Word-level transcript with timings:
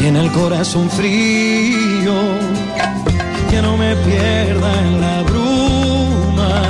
tiene 0.00 0.24
el 0.24 0.32
corazón 0.32 0.88
frío, 0.88 2.14
que 3.50 3.60
no 3.60 3.76
me 3.76 3.94
pierda 3.96 4.72
en 4.80 4.98
la 4.98 5.22
bruma, 5.24 6.62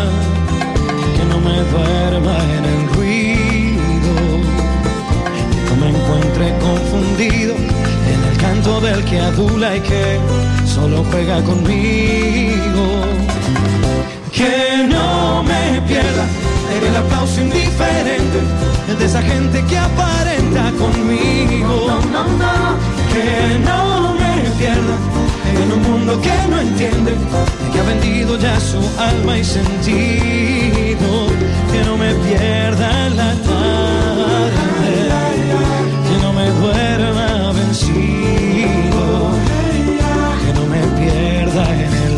que 1.16 1.24
no 1.30 1.38
me 1.38 1.56
duerma 1.70 2.36
en 2.58 2.64
el 2.74 2.82
ruido, 2.96 4.14
que 5.54 5.70
no 5.70 5.76
me 5.76 5.88
encuentre 5.90 6.58
confundido 6.58 7.54
en 7.54 8.32
el 8.32 8.36
canto 8.38 8.80
del 8.80 9.04
que 9.04 9.20
adula 9.20 9.76
y 9.76 9.80
que 9.80 10.18
solo 10.66 11.04
juega 11.12 11.40
conmigo. 11.42 12.84
Que 14.32 14.88
no 14.88 15.44
me 15.44 15.80
pierda 15.82 16.26
en 16.76 16.84
el 16.84 16.96
aplauso 16.96 17.40
indiferente 17.40 18.40
de 18.98 19.04
esa 19.04 19.22
gente 19.22 19.64
que 19.66 19.78
aparenta 19.78 20.72
conmigo. 20.72 21.86
Que 23.12 23.58
no 23.68 24.14
me 24.14 24.34
pierda 24.58 24.96
en 25.62 25.72
un 25.72 25.82
mundo 25.82 26.20
que 26.20 26.36
no 26.48 26.60
entiende, 26.60 27.12
que 27.72 27.80
ha 27.80 27.82
vendido 27.82 28.38
ya 28.38 28.58
su 28.60 28.78
alma 28.98 29.38
y 29.38 29.44
sentido. 29.44 31.08
Que 31.72 31.84
no 31.84 31.96
me 31.96 32.14
pierda 32.26 33.06
en 33.06 33.16
la 33.16 33.32
tarde, 33.48 34.94
que 36.06 36.16
no 36.22 36.32
me 36.32 36.46
duerma 36.60 37.52
vencido, 37.52 39.30
que 40.42 40.52
no 40.58 40.64
me 40.66 40.82
pierda 41.00 41.64
en 41.74 41.92
el 42.06 42.14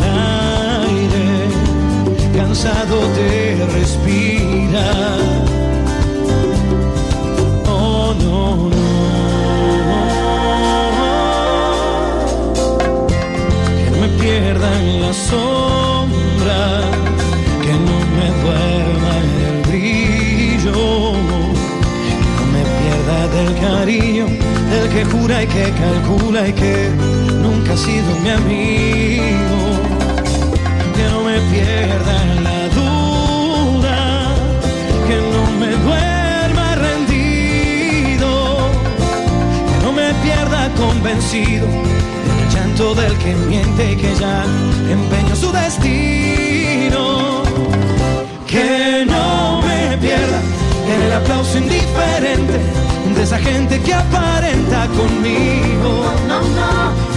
aire, 0.89 1.27
cansado 2.35 2.95
de 3.15 3.65
respirar. 3.73 5.32
Cariño, 23.83 24.27
del 24.71 24.89
que 24.93 25.03
jura 25.03 25.43
y 25.43 25.47
que 25.47 25.65
calcula 25.71 26.47
y 26.47 26.53
que 26.53 26.89
nunca 27.43 27.73
ha 27.73 27.77
sido 27.77 28.15
mi 28.23 28.29
amigo. 28.29 29.57
Que 30.95 31.03
no 31.11 31.19
me 31.27 31.37
pierda 31.51 32.15
la 32.47 32.59
duda, 32.79 33.97
que 35.07 35.17
no 35.33 35.43
me 35.59 35.71
duerma 35.85 36.75
rendido, 36.75 38.31
que 39.69 39.77
no 39.85 39.91
me 39.91 40.13
pierda 40.23 40.69
convencido 40.77 41.67
en 42.29 42.35
el 42.41 42.49
llanto 42.55 42.95
del 42.95 43.13
que 43.17 43.35
miente 43.49 43.91
y 43.91 43.95
que 43.97 44.15
ya 44.15 44.45
empeñó 44.89 45.35
su 45.35 45.51
destino. 45.51 47.43
Que 48.47 49.05
no 49.05 49.61
me 49.61 49.97
pierda 49.97 50.39
en 50.87 51.01
el 51.01 51.11
aplauso 51.11 51.57
indiferente 51.57 52.82
de 53.23 53.27
esa 53.27 53.39
gente 53.39 53.79
que 53.79 53.93
aparenta 53.93 54.85
conmigo. 54.87 55.91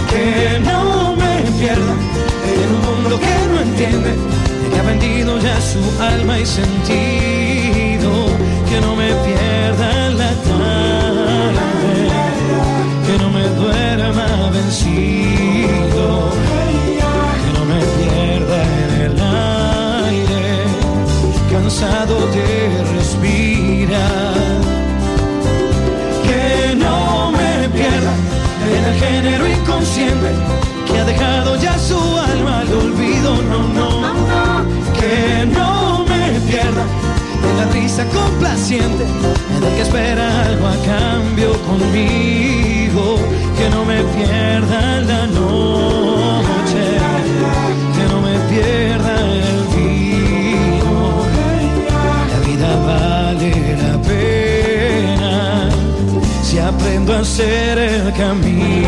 Que 0.09 0.57
no 0.59 1.15
me 1.21 1.33
pierda 1.59 1.93
en 2.61 2.69
un 2.75 2.81
mundo 2.87 3.19
que 3.19 3.35
no 3.51 3.59
entiende, 3.61 4.15
que 4.71 4.79
ha 4.79 4.83
vendido 4.83 5.37
ya 5.39 5.59
su 5.59 5.83
alma 6.01 6.39
y 6.39 6.45
sentido. 6.45 8.09
Que 8.69 8.79
no 8.79 8.95
me 8.95 9.09
pierda 9.25 10.07
en 10.07 10.17
la 10.17 10.31
tarde, 10.49 11.99
que 13.05 13.15
no 13.23 13.29
me 13.29 13.45
duerma 13.61 14.27
vencido, 14.51 16.05
que 17.43 17.51
no 17.57 17.63
me 17.71 17.81
pierda 17.97 18.59
en 18.83 18.91
el 19.07 19.15
aire, 20.09 20.63
cansado 21.51 22.15
de 22.27 22.83
respirar. 22.95 24.36
Inconsciente 29.87 30.31
que 30.85 30.99
ha 30.99 31.05
dejado 31.05 31.55
ya 31.57 31.77
su 31.77 31.97
alma 31.97 32.59
al 32.59 32.73
olvido, 32.73 33.41
no, 33.43 33.67
no, 33.67 34.65
que 34.99 35.45
no 35.45 36.05
me 36.05 36.39
pierda 36.41 36.83
en 37.49 37.57
la 37.57 37.65
risa 37.73 38.05
complaciente 38.05 39.03
en 39.03 39.63
el 39.63 39.73
que 39.75 39.81
espera 39.81 40.43
algo 40.45 40.67
a 40.67 40.75
cambio 40.85 41.53
conmigo, 41.63 43.17
que 43.57 43.69
no 43.69 43.85
me 43.85 44.03
pierda 44.15 45.01
la 45.01 45.27
noche, 45.27 46.83
que 47.95 48.03
no 48.13 48.21
me 48.21 48.37
pierda 48.49 49.15
el 49.21 49.66
aprendo 56.59 57.13
a 57.13 57.19
hacer 57.19 57.77
el 57.77 58.13
camino. 58.13 58.87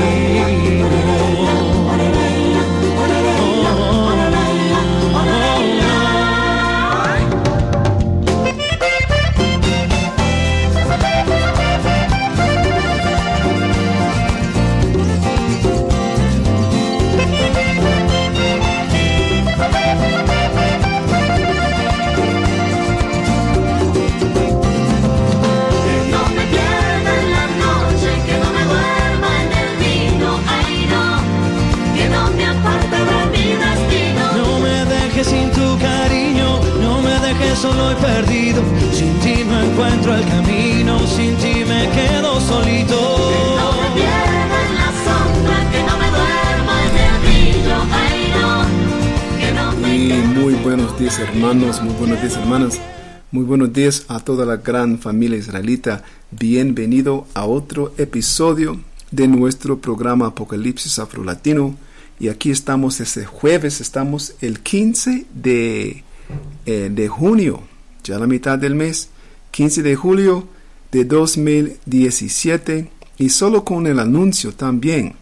Hermanos, 51.50 51.82
muy 51.82 51.96
buenos 51.96 52.22
días 52.22 52.38
hermanas, 52.38 52.80
muy 53.32 53.44
buenos 53.44 53.74
días 53.74 54.06
a 54.08 54.20
toda 54.20 54.46
la 54.46 54.58
gran 54.58 55.00
familia 55.00 55.40
israelita. 55.40 56.04
Bienvenido 56.30 57.26
a 57.34 57.48
otro 57.48 57.92
episodio 57.98 58.80
de 59.10 59.28
nuestro 59.28 59.80
programa 59.80 60.28
Apocalipsis 60.28 61.00
Afrolatino. 61.00 61.76
Y 62.20 62.28
aquí 62.28 62.52
estamos 62.52 63.00
este 63.00 63.26
jueves, 63.26 63.82
estamos 63.82 64.36
el 64.42 64.60
15 64.60 65.26
de, 65.34 66.04
eh, 66.68 66.90
de 66.92 67.08
junio, 67.08 67.64
ya 68.04 68.20
la 68.20 68.28
mitad 68.28 68.60
del 68.60 68.76
mes, 68.76 69.10
15 69.50 69.82
de 69.82 69.96
julio 69.96 70.48
de 70.92 71.04
2017. 71.04 72.92
Y 73.18 73.30
solo 73.30 73.66
con 73.66 73.88
el 73.88 73.98
anuncio 73.98 74.54
también, 74.54 75.16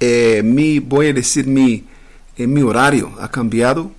eh, 0.00 0.42
mi, 0.44 0.80
voy 0.80 1.06
a 1.06 1.12
decir 1.12 1.46
mi, 1.46 1.84
eh, 2.36 2.48
mi 2.48 2.62
horario 2.62 3.12
ha 3.20 3.30
cambiado 3.30 3.92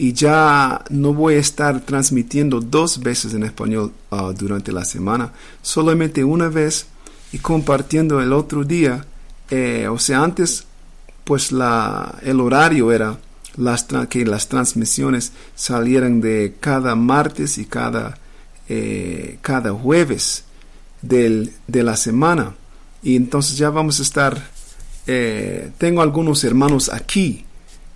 y 0.00 0.14
ya 0.14 0.82
no 0.88 1.12
voy 1.12 1.34
a 1.34 1.40
estar 1.40 1.82
transmitiendo 1.82 2.62
dos 2.62 3.00
veces 3.00 3.34
en 3.34 3.42
español 3.42 3.92
ah, 4.10 4.32
durante 4.34 4.72
la 4.72 4.86
semana, 4.86 5.34
solamente 5.60 6.24
una 6.24 6.48
vez 6.48 6.86
y 7.32 7.38
compartiendo 7.38 8.18
el 8.22 8.32
otro 8.32 8.64
día. 8.64 9.04
eh, 9.50 9.88
o 9.88 9.98
sea, 9.98 10.22
antes 10.22 10.64
pues 11.24 11.52
la, 11.52 12.18
el 12.22 12.40
horario 12.40 12.92
era 12.92 13.18
las 13.58 13.88
que 14.08 14.24
las 14.24 14.48
transmisiones 14.48 15.32
salieran 15.54 16.22
de 16.22 16.54
cada 16.60 16.94
martes 16.94 17.58
y 17.58 17.66
cada, 17.66 18.16
eh, 18.70 19.36
cada 19.42 19.72
jueves 19.72 20.44
del, 21.02 21.52
de 21.66 21.82
la 21.82 21.96
semana. 21.96 22.54
Y 23.02 23.16
entonces 23.16 23.58
ya 23.58 23.68
vamos 23.68 24.00
a 24.00 24.02
estar, 24.02 24.48
eh, 25.06 25.72
tengo 25.76 26.00
algunos 26.00 26.42
hermanos 26.42 26.88
aquí, 26.88 27.44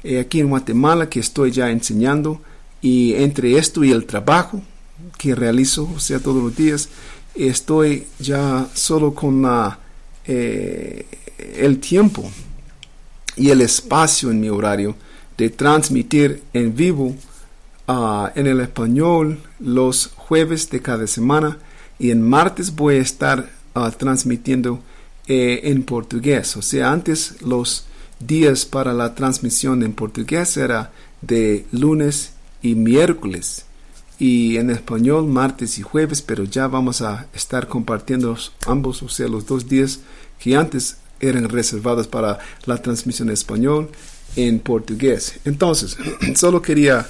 eh, 0.05 0.21
aquí 0.21 0.41
en 0.41 0.51
Guatemala 0.51 1.09
que 1.09 1.21
estoy 1.21 1.51
ya 1.51 1.71
enseñando 1.71 2.41
y 2.83 3.15
entre 3.15 3.57
esto 3.57 3.83
y 3.83 3.91
el 3.91 4.05
trabajo 4.05 4.63
que 5.19 5.35
realizo, 5.35 5.91
o 5.97 5.99
sea, 5.99 6.21
todos 6.21 6.43
los 6.43 6.55
días, 6.55 6.91
estoy 7.35 8.07
ya 8.19 8.69
solo 8.75 9.15
con 9.15 9.45
eh, 10.27 11.07
el 11.57 11.79
tiempo 11.81 12.31
y 13.37 13.51
el 13.51 13.63
espacio 13.63 14.31
en 14.31 14.41
mi 14.41 14.51
horario 14.51 14.95
de 15.37 15.51
transmitir 15.51 16.43
en 16.53 16.77
vivo 16.77 17.15
ah, 17.89 18.31
en 18.35 18.47
el 18.47 18.61
español 18.61 19.41
los 19.59 20.11
jueves 20.17 20.71
de 20.71 20.81
cada 20.81 21.07
semana 21.07 21.59
y 21.99 22.11
en 22.11 22.23
martes 22.23 22.75
voy 22.75 22.97
a 22.97 23.01
estar 23.01 23.51
ah, 23.75 23.91
transmitiendo 23.91 24.81
eh, 25.27 25.61
en 25.65 25.83
portugués. 25.83 26.57
O 26.57 26.63
sea, 26.63 26.93
antes 26.93 27.41
los 27.43 27.87
días 28.27 28.65
para 28.65 28.93
la 28.93 29.15
transmisión 29.15 29.83
en 29.83 29.93
portugués 29.93 30.57
era 30.57 30.93
de 31.21 31.67
lunes 31.73 32.33
y 32.63 32.75
miércoles 32.75 33.65
y 34.19 34.57
en 34.57 34.71
español 34.71 35.27
martes 35.27 35.79
y 35.79 35.83
jueves, 35.83 36.23
pero 36.23 36.45
ya 36.45 36.69
vamos 36.69 37.03
a 37.03 37.27
estar 37.35 37.69
compartiendo 37.69 38.37
ambos, 38.67 39.03
o 39.03 39.09
sea, 39.09 39.29
los 39.29 39.47
dos 39.47 39.69
días 39.69 40.01
que 40.39 40.57
antes 40.57 40.99
eran 41.21 41.49
reservados 41.49 42.07
para 42.07 42.39
la 42.67 42.81
transmisión 42.81 43.29
en 43.29 43.35
español 43.35 43.91
en 44.37 44.61
portugués. 44.61 45.41
Entonces, 45.45 45.97
solo 46.37 46.63
quería 46.63 47.07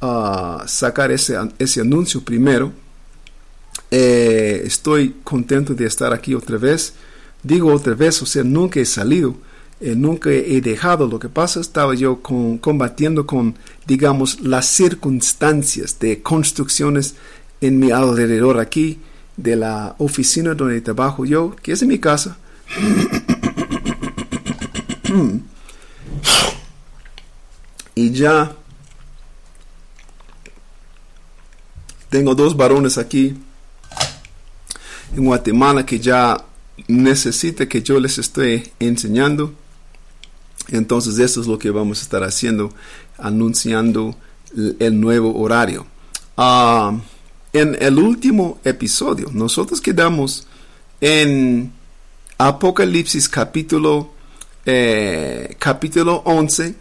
ah, 0.00 0.64
sacar 0.66 1.10
ese, 1.10 1.36
ese 1.58 1.80
anuncio 1.80 2.22
primero. 2.22 2.72
Eh, 3.90 4.62
estoy 4.64 5.16
contento 5.22 5.74
de 5.74 5.86
estar 5.86 6.12
aquí 6.12 6.34
otra 6.34 6.58
vez. 6.58 6.94
Digo 7.42 7.72
otra 7.72 7.94
vez, 7.94 8.20
o 8.22 8.26
sea, 8.26 8.42
nunca 8.42 8.80
he 8.80 8.84
salido 8.84 9.36
eh, 9.82 9.94
nunca 9.96 10.30
he 10.30 10.60
dejado. 10.60 11.08
Lo 11.08 11.18
que 11.18 11.28
pasa 11.28 11.58
estaba 11.60 11.94
yo 11.94 12.22
con, 12.22 12.58
combatiendo 12.58 13.26
con, 13.26 13.56
digamos, 13.84 14.40
las 14.40 14.66
circunstancias 14.66 15.98
de 15.98 16.22
construcciones 16.22 17.16
en 17.60 17.80
mi 17.80 17.90
alrededor 17.90 18.60
aquí, 18.60 19.00
de 19.36 19.56
la 19.56 19.96
oficina 19.98 20.54
donde 20.54 20.80
trabajo 20.80 21.24
yo, 21.24 21.56
que 21.62 21.72
es 21.72 21.82
en 21.82 21.88
mi 21.88 21.98
casa. 21.98 22.38
y 27.96 28.12
ya 28.12 28.54
tengo 32.08 32.36
dos 32.36 32.56
varones 32.56 32.98
aquí 32.98 33.36
en 35.16 35.24
Guatemala 35.24 35.84
que 35.84 35.98
ya 35.98 36.44
necesita 36.86 37.68
que 37.68 37.82
yo 37.82 37.98
les 37.98 38.18
esté 38.18 38.72
enseñando 38.78 39.56
entonces 40.68 41.18
eso 41.18 41.40
es 41.40 41.46
lo 41.46 41.58
que 41.58 41.70
vamos 41.70 42.00
a 42.00 42.02
estar 42.02 42.22
haciendo, 42.22 42.72
anunciando 43.18 44.16
el 44.78 45.00
nuevo 45.00 45.38
horario. 45.38 45.86
Ah, 46.36 46.98
en 47.52 47.76
el 47.80 47.98
último 47.98 48.60
episodio, 48.64 49.28
nosotros 49.32 49.80
quedamos 49.80 50.46
en 51.00 51.72
Apocalipsis 52.38 53.28
capítulo, 53.28 54.12
eh, 54.64 55.56
capítulo 55.58 56.22
11, 56.24 56.74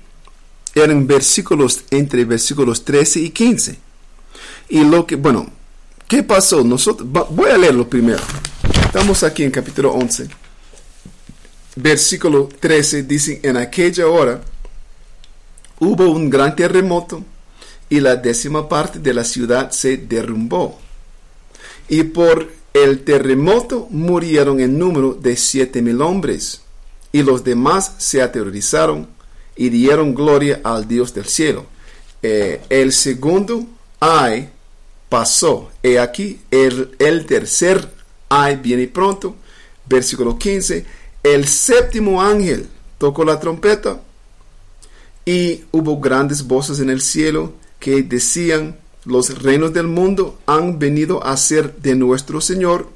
eran 0.73 1.05
versículos 1.05 1.83
entre 1.91 2.23
versículos 2.23 2.85
13 2.85 3.19
y 3.19 3.29
15. 3.31 3.79
Y 4.69 4.83
lo 4.85 5.05
que, 5.05 5.15
bueno, 5.15 5.49
¿qué 6.07 6.23
pasó? 6.23 6.63
Nosotros, 6.63 7.09
voy 7.31 7.49
a 7.49 7.57
leerlo 7.57 7.89
primero. 7.89 8.21
Estamos 8.85 9.23
aquí 9.23 9.43
en 9.43 9.51
capítulo 9.51 9.91
11 9.91 10.40
versículo 11.75 12.49
13 12.59 13.03
dice, 13.03 13.39
en 13.43 13.57
aquella 13.57 14.07
hora 14.07 14.41
hubo 15.79 16.09
un 16.09 16.29
gran 16.29 16.55
terremoto 16.55 17.23
y 17.89 17.99
la 17.99 18.15
décima 18.15 18.69
parte 18.69 18.99
de 18.99 19.13
la 19.13 19.23
ciudad 19.23 19.71
se 19.71 19.97
derrumbó. 19.97 20.79
Y 21.89 22.03
por 22.03 22.49
el 22.73 23.03
terremoto 23.03 23.87
murieron 23.89 24.61
en 24.61 24.79
número 24.79 25.13
de 25.13 25.35
siete 25.35 25.81
mil 25.81 26.01
hombres, 26.01 26.61
y 27.11 27.21
los 27.21 27.43
demás 27.43 27.95
se 27.97 28.21
aterrorizaron 28.21 29.09
y 29.57 29.67
dieron 29.69 30.15
gloria 30.15 30.61
al 30.63 30.87
Dios 30.87 31.13
del 31.13 31.25
cielo. 31.25 31.65
Eh, 32.23 32.61
el 32.69 32.93
segundo 32.93 33.65
ay 33.99 34.49
pasó, 35.09 35.69
y 35.83 35.97
aquí 35.97 36.39
el, 36.49 36.95
el 36.97 37.25
tercer 37.25 37.91
ay 38.29 38.55
viene 38.55 38.87
pronto, 38.87 39.35
versículo 39.85 40.37
15 40.37 40.85
el 41.23 41.47
séptimo 41.47 42.21
ángel 42.21 42.67
tocó 42.97 43.23
la 43.23 43.39
trompeta 43.39 44.01
y 45.25 45.63
hubo 45.71 45.99
grandes 45.99 46.47
voces 46.47 46.79
en 46.79 46.89
el 46.89 47.01
cielo 47.01 47.53
que 47.79 48.03
decían, 48.03 48.77
los 49.05 49.41
reinos 49.41 49.73
del 49.73 49.87
mundo 49.87 50.39
han 50.45 50.79
venido 50.79 51.23
a 51.25 51.35
ser 51.37 51.75
de 51.77 51.95
nuestro 51.95 52.41
Señor 52.41 52.89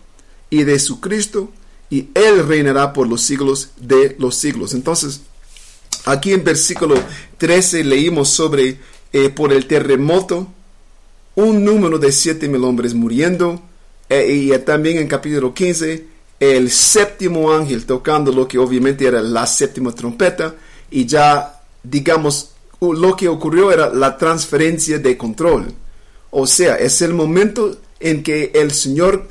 y 0.50 0.64
de 0.64 0.80
su 0.80 1.02
Cristo, 1.02 1.52
y 1.90 2.10
Él 2.14 2.48
reinará 2.48 2.94
por 2.94 3.08
los 3.08 3.22
siglos 3.22 3.72
de 3.78 4.16
los 4.20 4.36
siglos. 4.36 4.74
Entonces, 4.74 5.22
aquí 6.06 6.34
en 6.34 6.44
versículo 6.44 6.96
13 7.38 7.84
leímos 7.84 8.30
sobre, 8.30 8.80
eh, 9.12 9.30
por 9.30 9.52
el 9.52 9.66
terremoto, 9.66 10.48
un 11.36 11.66
número 11.66 11.98
de 12.00 12.12
siete 12.12 12.48
mil 12.48 12.64
hombres 12.64 12.94
muriendo, 12.94 13.62
eh, 14.10 14.32
y 14.32 14.58
también 14.60 14.98
en 14.98 15.08
capítulo 15.08 15.54
15, 15.54 16.06
el 16.40 16.70
séptimo 16.72 17.52
ángel 17.52 17.86
tocando 17.86 18.32
lo 18.32 18.48
que 18.48 18.58
obviamente 18.58 19.06
era 19.06 19.22
la 19.22 19.48
séptima 19.48 19.94
trompeta 19.94 20.56
y 20.92 21.06
ya 21.06 21.62
digamos 21.82 22.52
lo 22.82 23.16
que 23.16 23.28
ocurrió 23.28 23.72
era 23.72 23.90
la 23.90 24.18
transferencia 24.18 25.00
de 25.00 25.18
control. 25.18 25.74
O 26.32 26.46
sea, 26.46 26.76
es 26.76 27.02
el 27.02 27.14
momento 27.14 27.78
en 28.00 28.22
que 28.22 28.52
el 28.54 28.72
Señor 28.72 29.28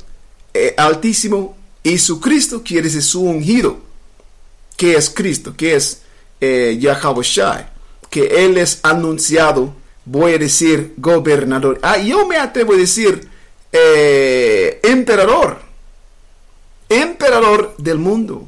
eh, 0.53 0.73
Altísimo 0.77 1.55
y 1.83 1.97
su 1.99 2.19
Cristo, 2.19 2.63
quiere 2.63 2.83
decir 2.83 3.03
su 3.03 3.21
ungido, 3.21 3.77
que 4.75 4.95
es 4.95 5.09
Cristo, 5.09 5.53
que 5.55 5.75
es 5.75 6.01
eh, 6.41 6.77
Yahweh 6.79 7.67
que 8.09 8.45
Él 8.45 8.57
es 8.57 8.79
anunciado, 8.83 9.73
voy 10.05 10.33
a 10.33 10.37
decir 10.37 10.93
gobernador. 10.97 11.79
Ah, 11.81 11.97
yo 11.97 12.27
me 12.27 12.37
atrevo 12.37 12.73
a 12.73 12.77
decir 12.77 13.27
eh, 13.71 14.79
emperador 14.83 15.64
emperador 16.89 17.75
del 17.77 17.97
mundo. 17.97 18.47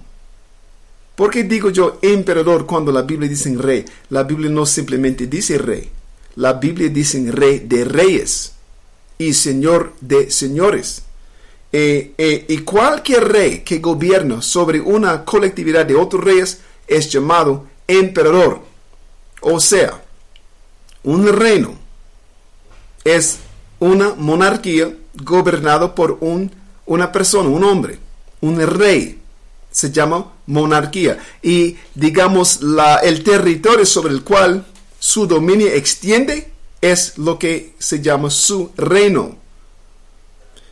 ¿Por 1.16 1.32
qué 1.32 1.44
digo 1.44 1.72
yo 1.72 1.98
emperador 2.01 2.65
cuando 2.65 2.91
la 2.91 3.01
Biblia 3.01 3.27
dice 3.27 3.56
rey? 3.58 3.84
La 4.10 4.24
Biblia 4.24 4.50
no 4.50 4.65
simplemente 4.65 5.25
dice 5.25 5.58
rey. 5.58 5.89
La 6.36 6.53
Biblia 6.53 6.89
dice 6.89 7.32
rey 7.32 7.60
de 7.60 7.86
reyes 7.86 8.53
y 9.17 9.34
señor 9.34 9.94
de 10.00 10.29
señores. 10.29 11.01
Eh, 11.72 12.13
eh, 12.17 12.46
y 12.48 12.60
cualquier 12.60 13.27
rey 13.27 13.60
que 13.62 13.79
gobierna 13.79 14.41
sobre 14.41 14.79
una 14.79 15.25
colectividad 15.25 15.86
de 15.86 15.96
otros 15.96 16.24
reyes 16.24 16.62
es 16.88 17.12
llamado 17.12 17.65
emperador. 17.88 18.62
O 19.41 19.60
sea, 19.60 20.03
un 21.03 21.27
reino 21.27 21.74
es 23.03 23.39
una 23.79 24.13
monarquía 24.13 24.96
gobernado 25.15 25.96
por 25.96 26.17
un, 26.22 26.51
una 26.86 27.12
persona, 27.12 27.50
un 27.50 27.63
hombre 27.63 28.06
un 28.41 28.60
rey. 28.65 29.22
Se 29.72 29.91
llama 29.91 30.34
monarquía. 30.48 31.20
Y 31.41 31.77
digamos, 31.94 32.62
la, 32.62 32.98
el 32.98 33.24
territorio 33.24 33.86
sobre 33.86 34.13
el 34.13 34.24
cual 34.24 34.65
su 35.00 35.27
dominio 35.27 35.67
extiende 35.67 36.51
es 36.82 37.17
lo 37.17 37.38
que 37.38 37.74
se 37.77 38.01
llama 38.01 38.29
su 38.29 38.72
reino. 38.75 39.38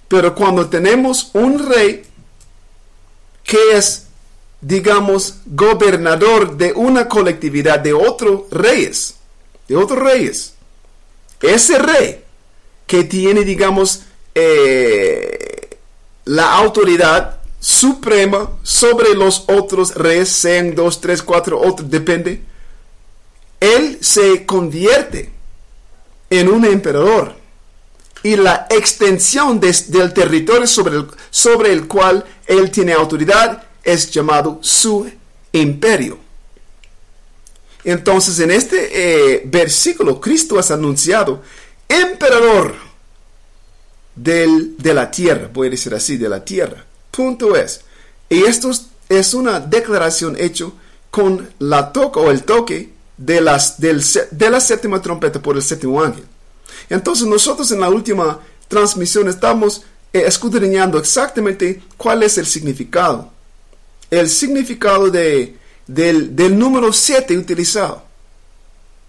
Pero 0.08 0.34
cuando 0.36 0.68
tenemos 0.70 1.32
un 1.34 1.68
rey 1.68 2.04
que 3.44 3.78
es, 3.78 4.08
digamos, 4.62 5.36
gobernador 5.46 6.58
de 6.58 6.74
una 6.74 7.08
colectividad 7.08 7.80
de 7.80 7.94
otros 7.94 8.44
reyes, 8.52 9.16
de 9.68 9.76
otros 9.76 10.00
reyes, 10.00 10.54
ese 11.42 11.78
rey 11.78 12.24
que 12.88 13.04
tiene, 13.04 13.44
digamos, 13.44 14.02
eh, 14.34 15.78
la 16.26 16.54
autoridad 16.54 17.35
suprema 17.66 18.52
sobre 18.62 19.16
los 19.16 19.46
otros 19.48 19.96
reyes, 19.96 20.30
sean 20.30 20.76
dos, 20.76 21.02
tres, 21.02 21.24
cuatro, 21.24 21.60
otros, 21.60 21.90
depende. 21.90 22.44
Él 23.60 23.98
se 24.02 24.46
convierte 24.46 25.32
en 26.30 26.48
un 26.48 26.64
emperador 26.64 27.34
y 28.22 28.36
la 28.36 28.68
extensión 28.70 29.60
del 29.60 30.14
territorio 30.14 30.68
sobre 30.68 30.98
el, 30.98 31.08
sobre 31.32 31.74
el 31.74 31.88
cual 31.88 32.24
él 32.46 32.70
tiene 32.70 32.94
autoridad 32.94 33.64
es 33.84 34.12
llamado 34.12 34.60
su 34.62 35.10
imperio. 35.52 36.20
Entonces 37.84 38.40
en 38.42 38.52
este 38.52 38.90
eh, 38.92 39.42
versículo 39.44 40.22
Cristo 40.22 40.60
es 40.60 40.70
anunciado 40.70 41.42
emperador 41.90 42.76
del, 44.16 44.78
de 44.78 44.94
la 44.94 45.10
tierra, 45.10 45.50
a 45.52 45.62
decir 45.62 45.96
así, 45.96 46.18
de 46.18 46.30
la 46.30 46.46
tierra. 46.46 46.85
Punto 47.16 47.56
es. 47.56 47.82
Y 48.30 48.44
esto 48.44 48.72
es 49.10 49.34
una 49.34 49.60
declaración 49.60 50.36
hecho 50.40 50.74
con 51.12 51.50
la 51.60 51.92
toca 51.94 52.20
o 52.20 52.32
el 52.32 52.44
toque 52.44 52.94
de, 53.18 53.40
las, 53.42 53.80
del, 53.80 54.04
de 54.32 54.50
la 54.50 54.60
séptima 54.60 55.02
trompeta 55.02 55.42
por 55.42 55.56
el 55.56 55.64
séptimo 55.64 56.02
ángel. 56.02 56.26
Entonces 56.90 57.28
nosotros 57.28 57.72
en 57.72 57.80
la 57.80 57.90
última 57.90 58.40
transmisión 58.68 59.30
estamos 59.30 59.84
eh, 60.12 60.24
escudriñando 60.26 60.98
exactamente 60.98 61.82
cuál 61.98 62.24
es 62.24 62.38
el 62.38 62.46
significado. 62.46 63.32
El 64.10 64.30
significado 64.30 65.10
de 65.10 65.58
del, 65.88 66.36
del 66.36 66.58
número 66.58 66.92
7 66.92 67.38
utilizado. 67.38 68.05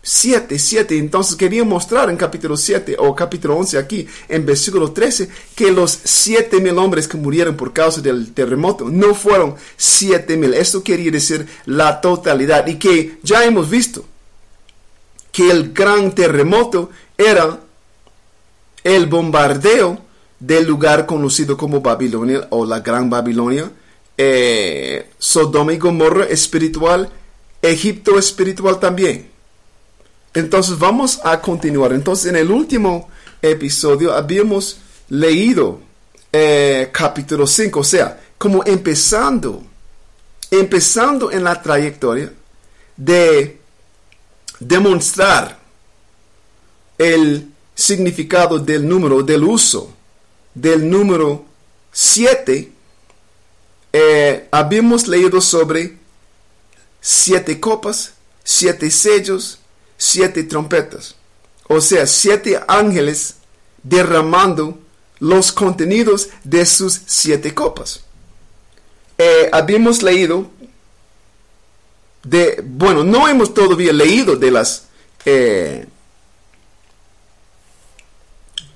7, 0.07 0.57
7. 0.57 0.99
Entonces 0.99 1.35
quería 1.35 1.65
mostrar 1.65 2.09
en 2.11 2.17
capítulo 2.17 2.57
7 2.57 2.95
o 3.01 3.13
capítulo 3.13 3.57
11 3.57 3.77
aquí, 3.77 4.07
en 4.29 4.47
versículo 4.47 4.93
13, 4.93 5.29
que 5.57 5.73
los 5.73 5.99
7 6.05 6.61
mil 6.61 6.79
hombres 6.79 7.09
que 7.09 7.17
murieron 7.17 7.57
por 7.57 7.73
causa 7.73 8.01
del 8.01 8.33
terremoto 8.33 8.89
no 8.89 9.17
fueron 9.17 9.57
7 9.77 10.37
mil. 10.37 10.55
Esto 10.55 10.85
quería 10.85 11.11
decir 11.11 11.49
la 11.65 12.01
totalidad 12.01 12.69
y 12.69 12.77
que 12.79 13.19
ya 13.25 13.45
hemos 13.45 13.69
visto 13.69 14.05
que 15.33 15.51
el 15.51 15.73
gran 15.73 16.15
terremoto 16.15 16.91
era 17.19 17.59
el 18.85 19.07
bombardeo 19.07 19.99
del 20.39 20.67
lugar 20.67 21.05
conocido 21.05 21.57
como 21.57 21.81
Babilonia 21.81 22.47
o 22.51 22.65
la 22.65 22.79
Gran 22.79 23.11
Babilonia, 23.11 23.73
eh, 24.17 25.11
Sodoma 25.19 25.73
y 25.73 25.79
Gomorra 25.79 26.27
espiritual, 26.27 27.11
Egipto 27.61 28.21
espiritual 28.21 28.79
también. 28.79 29.36
Entonces 30.37 30.79
vamos 30.79 31.19
a 31.25 31.41
continuar. 31.41 31.95
Entonces 31.95 32.27
en 32.27 32.37
el 32.37 32.51
último 32.51 33.09
episodio 33.41 34.13
habíamos 34.13 34.77
leído 35.09 35.81
eh, 36.31 36.91
capítulo 36.93 37.47
5, 37.47 37.81
o 37.81 37.83
sea, 37.83 38.21
como 38.37 38.63
empezando, 38.67 39.63
empezando 40.51 41.33
en 41.33 41.43
la 41.43 41.63
trayectoria 41.63 42.35
de 42.99 43.59
demostrar 44.61 45.59
el 46.99 47.51
significado 47.75 48.59
del 48.59 48.87
número, 48.87 49.23
del 49.23 49.43
uso 49.43 49.95
del 50.53 50.91
número 50.91 51.47
7, 51.93 52.73
eh, 53.95 54.49
habíamos 54.51 55.09
leído 55.09 55.41
sobre 55.41 55.97
siete 57.01 57.59
copas, 57.59 58.13
siete 58.45 58.91
sellos, 58.91 59.61
siete 59.97 60.45
trompetas. 60.45 61.15
O 61.69 61.81
sea, 61.81 62.07
siete 62.07 62.61
ángeles 62.69 63.37
derramando 63.83 64.79
los 65.19 65.53
contenidos 65.53 66.29
de 66.45 66.67
sus 66.67 67.01
siete 67.07 67.55
copas. 67.55 68.01
Eh, 69.19 69.49
habíamos 69.53 70.03
leído 70.03 70.51
de, 72.23 72.63
bueno, 72.65 73.05
no 73.05 73.29
hemos 73.29 73.55
todavía 73.55 73.93
leído 73.93 74.37
de 74.37 74.51
las, 74.51 74.87
eh, 75.25 75.87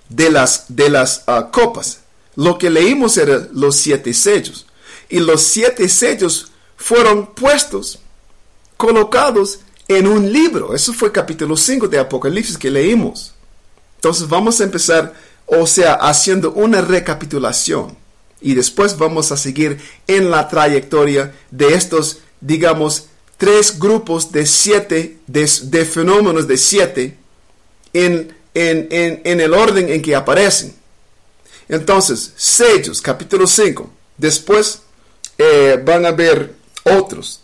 de 0.09 0.31
las, 0.31 0.65
de 0.69 0.89
las 0.89 1.25
ah, 1.27 1.51
copas. 1.53 2.01
Lo 2.37 2.57
que 2.59 2.71
leímos 2.71 3.17
eran 3.19 3.51
los 3.53 3.77
siete 3.77 4.15
sellos. 4.15 4.67
Y 5.09 5.19
los 5.19 5.43
siete 5.43 5.89
sellos 5.89 6.53
fueron 6.77 7.35
puestos, 7.35 7.99
colocados 8.77 9.61
en 9.91 10.07
un 10.07 10.33
libro. 10.33 10.73
Eso 10.73 10.93
fue 10.93 11.11
capítulo 11.11 11.57
5 11.57 11.89
de 11.89 11.99
Apocalipsis 11.99 12.57
que 12.57 12.71
leímos. 12.71 13.35
Entonces 13.97 14.29
vamos 14.29 14.61
a 14.61 14.65
empezar, 14.65 15.13
o 15.47 15.67
sea, 15.67 15.95
haciendo 15.95 16.53
una 16.53 16.81
recapitulación. 16.81 17.99
Y 18.41 18.55
después 18.55 18.97
vamos 18.97 19.33
a 19.33 19.37
seguir 19.37 19.81
en 20.07 20.31
la 20.31 20.49
trayectoria 20.49 21.35
de 21.51 21.75
estos, 21.75 22.21
digamos, 22.41 23.07
tres 23.37 23.81
grupos 23.81 24.31
de 24.31 24.47
siete, 24.47 25.19
de, 25.27 25.49
fenómenos 25.85 26.47
de 26.47 26.57
siete, 26.57 27.19
en, 27.93 28.33
en, 28.55 29.41
el 29.41 29.53
orden 29.53 29.89
en 29.89 30.03
que 30.03 30.15
aparecen. 30.15 30.73
Entonces, 31.69 32.33
sellos, 32.37 33.03
capítulo 33.03 33.49
5. 33.49 33.91
Después 34.17 34.83
eh, 35.37 35.83
van 35.85 36.07
a 36.07 36.13
ver 36.13 36.55
otros. 36.85 37.41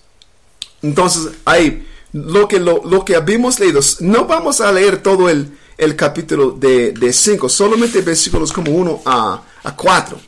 Entonces, 0.81 1.33
hay 1.45 1.85
lo 2.25 2.49
que, 2.49 2.59
lo, 2.59 3.05
que 3.05 3.17
habíamos 3.17 3.61
leído. 3.61 3.81
No 4.01 4.27
vamos 4.27 4.61
a 4.61 4.73
leer 4.73 5.03
todo 5.03 5.29
el, 5.29 5.57
el 5.77 5.97
capítulo 5.97 6.53
de 6.53 7.13
5, 7.13 7.49
solamente 7.49 8.01
versículos 8.01 8.53
como 8.53 8.73
1 8.73 9.03
a, 9.05 9.43
a 9.63 9.77
4. 9.77 10.19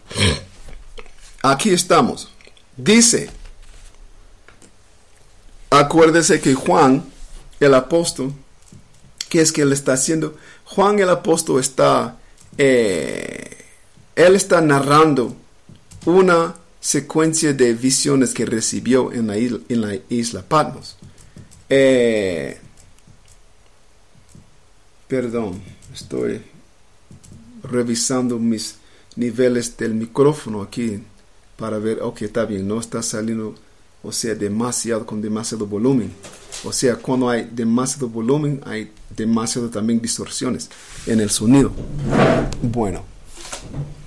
Aquí 1.42 1.70
estamos. 1.70 2.30
Dice, 2.76 3.30
Acuérdese 5.70 6.40
que 6.40 6.54
Juan, 6.54 7.04
el 7.60 7.74
apóstol, 7.74 8.32
¿qué 9.28 9.42
es 9.42 9.52
que 9.52 9.62
él 9.62 9.72
está 9.72 9.92
haciendo? 9.94 10.36
Juan 10.64 10.98
el 10.98 11.10
apóstol 11.10 11.60
está, 11.60 12.16
eh, 12.56 13.64
él 14.16 14.34
está 14.34 14.60
narrando 14.62 15.36
una 16.06 16.54
secuencia 16.80 17.52
de 17.52 17.74
visiones 17.74 18.32
que 18.32 18.46
recibió 18.46 19.12
en 19.12 19.26
la 19.26 19.36
isla, 19.36 19.58
en 19.68 19.80
la 19.82 19.98
isla 20.08 20.42
Patmos. 20.42 20.96
Eh, 21.70 22.58
perdón, 25.06 25.60
estoy 25.92 26.42
revisando 27.62 28.38
mis 28.38 28.76
niveles 29.16 29.76
del 29.76 29.94
micrófono 29.94 30.62
aquí 30.62 31.02
para 31.56 31.78
ver, 31.78 32.00
ok, 32.02 32.22
está 32.22 32.44
bien, 32.44 32.66
no 32.68 32.80
está 32.80 33.02
saliendo 33.02 33.54
o 34.02 34.12
sea, 34.12 34.34
demasiado, 34.34 35.04
con 35.04 35.20
demasiado 35.20 35.66
volumen. 35.66 36.12
O 36.64 36.72
sea, 36.72 36.96
cuando 36.96 37.28
hay 37.28 37.48
demasiado 37.50 38.08
volumen, 38.08 38.60
hay 38.64 38.92
demasiado 39.14 39.68
también 39.68 40.00
distorsiones 40.00 40.70
en 41.06 41.20
el 41.20 41.30
sonido. 41.30 41.72
Bueno, 42.62 43.04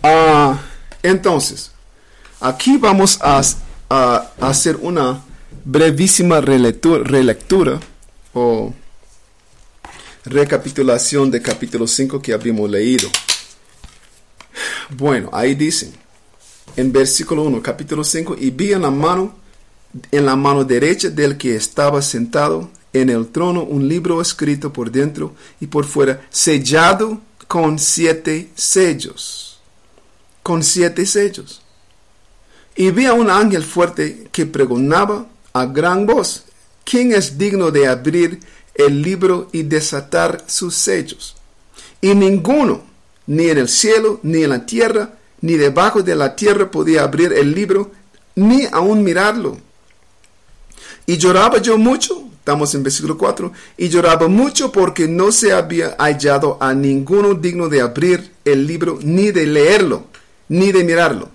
ah, 0.03 0.60
entonces, 1.03 1.72
aquí 2.39 2.77
vamos 2.77 3.20
a, 3.22 3.41
hacer 4.39 4.77
una 4.77 5.22
brevísima 5.63 6.41
relectura, 6.41 7.80
o 8.34 8.74
recapitulación 10.25 11.32
de 11.32 11.41
capítulo 11.41 11.88
5 11.88 12.22
que 12.22 12.34
habíamos 12.34 12.70
leído. 12.70 13.10
Bueno, 14.89 15.30
ahí 15.34 15.56
dicen, 15.56 15.94
en 16.75 16.91
versículo 16.91 17.44
1, 17.44 17.62
capítulo 17.62 18.03
5, 18.03 18.36
y 18.39 18.51
vi 18.51 18.74
en 18.74 18.82
la 18.82 18.91
mano 18.91 19.41
en 20.12 20.25
la 20.25 20.36
mano 20.36 20.63
derecha 20.63 21.10
del 21.10 21.38
que 21.38 21.56
estaba 21.56 22.01
sentado 22.01 22.70
en 22.94 23.10
el 23.10 23.27
trono 23.27 23.63
un 23.63 23.88
libro 23.88 24.22
escrito 24.22 24.72
por 24.72 24.91
dentro 24.91 25.34
y 25.60 25.68
por 25.68 25.86
fuera, 25.86 26.22
sellado 26.30 27.22
con 27.48 27.80
siete 27.80 28.50
sellos. 28.56 29.60
Con 30.44 30.63
siete 30.63 31.06
sellos. 31.06 31.62
Y 32.75 32.91
vi 32.91 33.06
a 33.06 33.13
un 33.13 33.30
ángel 33.30 33.63
fuerte 33.63 34.30
que 34.32 34.46
pregonaba 34.46 35.27
a 35.53 35.65
gran 35.65 36.05
voz, 36.05 36.43
¿quién 36.84 37.12
es 37.12 37.38
digno 37.38 37.72
de 37.72 37.88
abrir 37.88 38.39
el 38.75 39.01
libro 39.01 39.50
y 39.51 39.63
desatar 39.63 40.43
sus 40.48 40.75
sellos? 40.75 41.36
Y 42.01 42.15
ninguno, 42.15 42.84
ni 43.27 43.50
en 43.50 43.58
el 43.58 43.67
cielo, 43.67 44.20
ni 44.24 44.43
en 44.43 44.50
la 44.50 44.65
tierra, 44.65 45.13
ni 45.41 45.53
debajo 45.53 46.01
de 46.01 46.15
la 46.15 46.36
tierra 46.36 46.70
podía 46.70 47.03
abrir 47.03 47.34
el 47.34 47.53
libro, 47.53 47.91
ni 48.36 48.65
aun 48.72 49.03
mirarlo. 49.03 49.58
Y 51.05 51.17
lloraba 51.17 51.58
yo 51.58 51.77
mucho, 51.77 52.24
estamos 52.39 52.74
en 52.74 52.84
versículo 52.84 53.17
4, 53.17 53.51
y 53.77 53.89
lloraba 53.89 54.27
mucho 54.27 54.72
porque 54.72 55.08
no 55.08 55.31
se 55.31 55.51
había 55.51 55.96
hallado 55.98 56.58
a 56.60 56.74
ninguno 56.74 57.34
digno 57.34 57.70
de 57.70 57.81
abrir 57.81 58.31
el 58.46 58.65
libro, 58.65 59.00
ni 59.01 59.31
de 59.31 59.46
leerlo, 59.46 60.05
ni 60.50 60.72
de 60.72 60.84
mirarlo. 60.84 61.29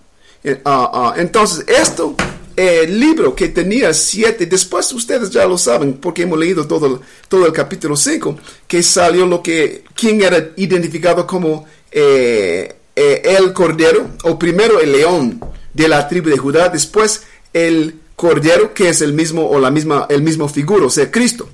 Eh, 0.44 0.61
ah, 0.64 0.90
ah, 0.92 1.14
entonces, 1.16 1.64
esto, 1.68 2.14
el 2.56 2.98
libro 2.98 3.34
que 3.34 3.48
tenía 3.48 3.92
siete, 3.92 4.46
después 4.46 4.90
ustedes 4.92 5.30
ya 5.30 5.46
lo 5.46 5.58
saben, 5.58 5.94
porque 5.94 6.22
hemos 6.22 6.38
leído 6.38 6.66
todo 6.66 6.86
el, 6.86 7.00
todo 7.28 7.46
el 7.46 7.52
capítulo 7.52 7.96
5, 7.96 8.38
que 8.66 8.82
salió 8.82 9.26
lo 9.26 9.42
que, 9.42 9.84
quien 9.94 10.22
era 10.22 10.52
identificado 10.56 11.26
como 11.26 11.66
eh, 11.92 12.76
eh, 12.96 13.22
el 13.38 13.52
cordero, 13.52 14.10
o 14.25 14.38
primero 14.38 14.80
el 14.80 14.92
león 14.92 15.40
de 15.75 15.88
la 15.88 16.08
tribu 16.08 16.30
de 16.30 16.38
Judá, 16.38 16.70
después 16.70 17.25
el 17.52 18.00
cordero 18.16 18.72
que 18.72 18.88
es 18.88 19.02
el 19.02 19.12
mismo 19.12 19.46
o 19.46 19.60
la 19.60 19.70
misma, 19.70 20.06
el 20.08 20.22
mismo 20.22 20.48
figura, 20.48 20.86
o 20.86 20.90
sea, 20.90 21.10
Cristo. 21.10 21.48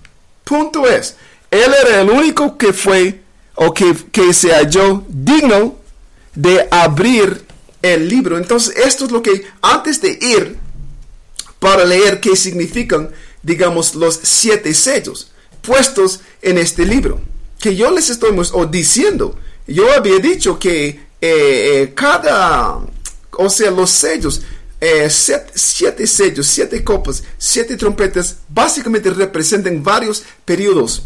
Punto 0.45 0.89
es, 0.89 1.17
Él 1.51 1.73
era 1.85 2.01
el 2.01 2.11
único 2.11 2.57
que 2.57 2.73
fue 2.73 3.21
o 3.57 3.75
que, 3.75 3.95
que 4.13 4.33
se 4.33 4.53
halló 4.53 5.03
digno 5.09 5.77
de 6.35 6.67
abrir 6.71 7.45
el 7.83 8.09
libro. 8.09 8.39
Entonces, 8.39 8.77
esto 8.77 9.05
es 9.07 9.11
lo 9.11 9.23
que, 9.23 9.45
antes 9.61 10.01
de 10.01 10.19
ir 10.21 10.62
para 11.63 11.85
leer 11.85 12.19
qué 12.19 12.35
significan, 12.35 13.09
digamos, 13.41 13.95
los 13.95 14.19
siete 14.25 14.75
sellos 14.75 15.31
puestos 15.61 16.19
en 16.43 16.59
este 16.59 16.85
libro, 16.85 17.21
que 17.61 17.77
yo 17.77 17.89
les 17.93 18.11
estoy 18.11 18.37
diciendo, 18.69 19.39
yo 19.69 19.93
había 19.93 20.19
dicho 20.19 20.59
que 20.59 20.89
eh, 20.89 20.99
eh, 21.21 21.93
cada, 21.95 22.81
o 23.31 23.49
sea, 23.49 23.71
los 23.71 23.91
sellos 23.91 24.43
eh, 24.81 25.09
siete, 25.09 26.05
sellos, 26.09 26.49
siete 26.49 26.83
copas, 26.83 27.23
siete 27.39 27.77
trompetas, 27.77 28.39
básicamente 28.49 29.11
representan 29.11 29.85
varios 29.85 30.25
periodos 30.45 31.05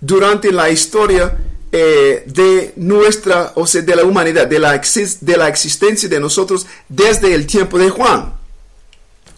durante 0.00 0.50
la 0.50 0.68
historia 0.68 1.38
de 1.70 2.72
nuestra, 2.74 3.52
o 3.54 3.68
sea, 3.68 3.82
de 3.82 3.94
la 3.94 4.02
humanidad, 4.02 4.48
de 4.48 4.58
la, 4.58 4.80
de 5.20 5.36
la 5.36 5.48
existencia 5.48 6.08
de 6.08 6.18
nosotros 6.18 6.66
desde 6.88 7.32
el 7.34 7.46
tiempo 7.46 7.78
de 7.78 7.90
Juan. 7.90 8.43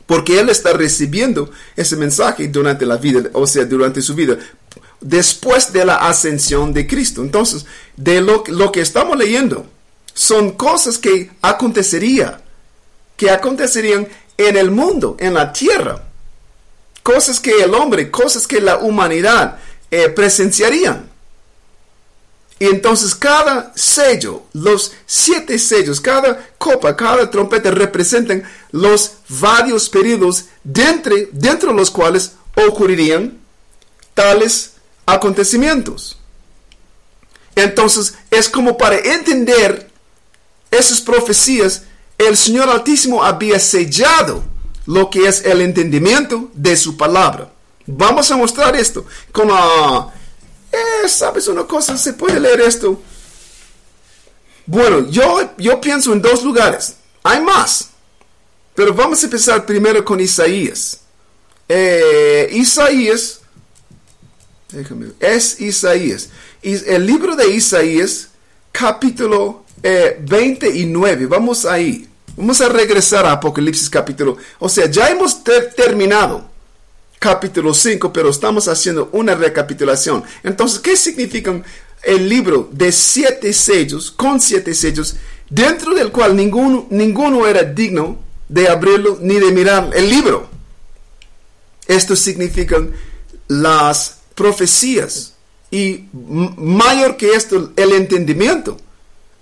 Porque 0.06 0.38
él 0.38 0.48
está 0.48 0.72
recibiendo 0.72 1.50
ese 1.74 1.96
mensaje 1.96 2.48
durante 2.48 2.86
la 2.86 2.96
vida, 2.96 3.28
o 3.32 3.46
sea, 3.46 3.64
durante 3.64 4.00
su 4.00 4.14
vida, 4.14 4.38
después 5.00 5.72
de 5.72 5.84
la 5.84 5.96
ascensión 5.96 6.72
de 6.72 6.86
Cristo. 6.86 7.22
Entonces, 7.22 7.66
de 7.96 8.20
lo, 8.20 8.44
lo 8.46 8.70
que 8.70 8.80
estamos 8.80 9.16
leyendo 9.16 9.66
son 10.14 10.52
cosas 10.52 10.98
que 10.98 11.30
acontecería, 11.42 12.40
que 13.16 13.30
acontecerían 13.30 14.06
en 14.38 14.56
el 14.56 14.70
mundo, 14.70 15.16
en 15.18 15.34
la 15.34 15.52
tierra. 15.52 16.02
Cosas 17.02 17.40
que 17.40 17.62
el 17.62 17.74
hombre, 17.74 18.10
cosas 18.10 18.46
que 18.46 18.60
la 18.60 18.78
humanidad 18.78 19.58
eh, 19.90 20.08
presenciarían. 20.08 21.10
Y 22.58 22.66
entonces 22.66 23.14
cada 23.14 23.72
sello, 23.74 24.44
los 24.54 24.92
siete 25.04 25.58
sellos, 25.58 26.00
cada 26.00 26.48
copa, 26.56 26.96
cada 26.96 27.30
trompeta 27.30 27.70
representan 27.70 28.44
los 28.72 29.12
varios 29.28 29.90
periodos 29.90 30.46
dentro, 30.64 31.14
dentro 31.32 31.70
de 31.70 31.76
los 31.76 31.90
cuales 31.90 32.32
ocurrirían 32.54 33.38
tales 34.14 34.72
acontecimientos. 35.04 36.18
Entonces 37.54 38.14
es 38.30 38.48
como 38.48 38.78
para 38.78 38.96
entender 38.98 39.90
esas 40.70 41.00
profecías, 41.00 41.82
el 42.18 42.36
Señor 42.36 42.70
Altísimo 42.70 43.22
había 43.22 43.58
sellado 43.58 44.42
lo 44.86 45.10
que 45.10 45.28
es 45.28 45.44
el 45.44 45.60
entendimiento 45.60 46.50
de 46.54 46.76
su 46.76 46.96
palabra. 46.96 47.50
Vamos 47.86 48.30
a 48.30 48.36
mostrar 48.36 48.74
esto 48.74 49.04
con 49.30 49.48
la 49.48 50.12
eh, 50.72 51.08
¿sabes 51.08 51.48
una 51.48 51.64
cosa? 51.64 51.96
Se 51.96 52.12
puede 52.12 52.40
leer 52.40 52.60
esto. 52.60 53.00
Bueno, 54.66 55.08
yo, 55.10 55.50
yo 55.58 55.80
pienso 55.80 56.12
en 56.12 56.20
dos 56.20 56.42
lugares. 56.42 56.96
Hay 57.22 57.40
más. 57.40 57.90
Pero 58.74 58.92
vamos 58.92 59.22
a 59.22 59.26
empezar 59.26 59.64
primero 59.64 60.04
con 60.04 60.20
Isaías. 60.20 61.00
Eh, 61.68 62.48
Isaías. 62.52 63.40
Es 65.20 65.60
Isaías. 65.60 66.28
el 66.62 67.06
libro 67.06 67.36
de 67.36 67.48
Isaías, 67.48 68.28
capítulo 68.72 69.64
29. 69.82 71.24
Eh, 71.24 71.26
vamos 71.26 71.64
ahí. 71.64 72.08
Vamos 72.36 72.60
a 72.60 72.68
regresar 72.68 73.24
a 73.24 73.32
Apocalipsis 73.32 73.88
capítulo. 73.88 74.36
O 74.58 74.68
sea, 74.68 74.90
ya 74.90 75.08
hemos 75.08 75.42
terminado 75.74 76.55
capítulo 77.18 77.74
5, 77.74 78.12
pero 78.12 78.30
estamos 78.30 78.68
haciendo 78.68 79.08
una 79.12 79.34
recapitulación. 79.34 80.24
Entonces, 80.42 80.78
¿qué 80.80 80.96
significa 80.96 81.62
el 82.02 82.28
libro 82.28 82.68
de 82.72 82.92
siete 82.92 83.52
sellos, 83.52 84.10
con 84.10 84.40
siete 84.40 84.74
sellos, 84.74 85.16
dentro 85.48 85.94
del 85.94 86.10
cual 86.12 86.36
ninguno, 86.36 86.86
ninguno 86.90 87.46
era 87.46 87.62
digno 87.62 88.18
de 88.48 88.68
abrirlo 88.68 89.18
ni 89.20 89.34
de 89.34 89.52
mirar 89.52 89.90
el 89.94 90.08
libro? 90.08 90.48
Esto 91.86 92.16
significa 92.16 92.76
las 93.48 94.18
profecías 94.34 95.34
y 95.70 96.04
mayor 96.12 97.16
que 97.16 97.32
esto, 97.34 97.72
el 97.76 97.92
entendimiento 97.92 98.76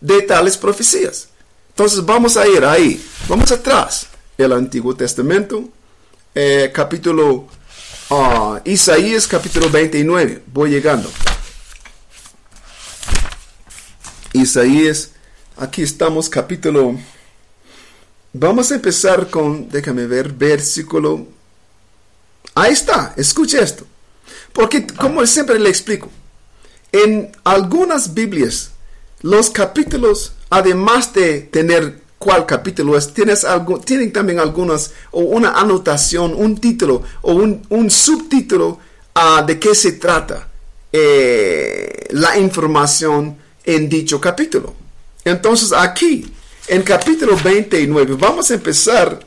de 0.00 0.22
tales 0.22 0.56
profecías. 0.56 1.28
Entonces 1.70 2.04
vamos 2.04 2.36
a 2.36 2.46
ir 2.46 2.64
ahí, 2.64 3.04
vamos 3.28 3.50
atrás, 3.50 4.06
el 4.38 4.52
Antiguo 4.52 4.94
Testamento, 4.94 5.64
eh, 6.34 6.70
capítulo 6.72 7.48
Ah, 8.10 8.60
Isaías 8.64 9.26
capítulo 9.26 9.70
29. 9.70 10.42
Voy 10.52 10.70
llegando. 10.70 11.10
Isaías, 14.32 15.12
aquí 15.56 15.82
estamos 15.82 16.28
capítulo... 16.28 16.98
Vamos 18.34 18.72
a 18.72 18.74
empezar 18.74 19.30
con, 19.30 19.68
déjame 19.68 20.06
ver, 20.06 20.32
versículo... 20.32 21.28
Ahí 22.54 22.72
está, 22.72 23.14
escuche 23.16 23.62
esto. 23.62 23.86
Porque 24.52 24.86
como 24.86 25.24
siempre 25.26 25.58
le 25.58 25.70
explico, 25.70 26.10
en 26.92 27.32
algunas 27.42 28.12
Biblias, 28.12 28.72
los 29.22 29.50
capítulos, 29.50 30.34
además 30.50 31.12
de 31.14 31.40
tener 31.40 32.03
cuál 32.24 32.46
capítulo 32.46 32.96
es, 32.96 33.12
tienes 33.12 33.44
algo, 33.44 33.78
tienen 33.80 34.10
también 34.10 34.40
algunas, 34.40 34.92
o 35.10 35.20
una 35.20 35.50
anotación, 35.50 36.32
un 36.34 36.56
título 36.56 37.02
o 37.20 37.34
un, 37.34 37.90
subtítulo 37.90 38.78
uh, 39.14 39.44
de 39.44 39.58
qué 39.58 39.74
se 39.74 39.92
trata 39.92 40.48
eh, 40.90 42.06
la 42.12 42.38
información 42.38 43.36
en 43.62 43.90
dicho 43.90 44.18
capítulo. 44.18 44.72
Entonces 45.22 45.70
aquí, 45.74 46.32
en 46.66 46.82
capítulo 46.82 47.36
29, 47.36 48.14
vamos 48.18 48.50
a 48.50 48.54
empezar 48.54 49.20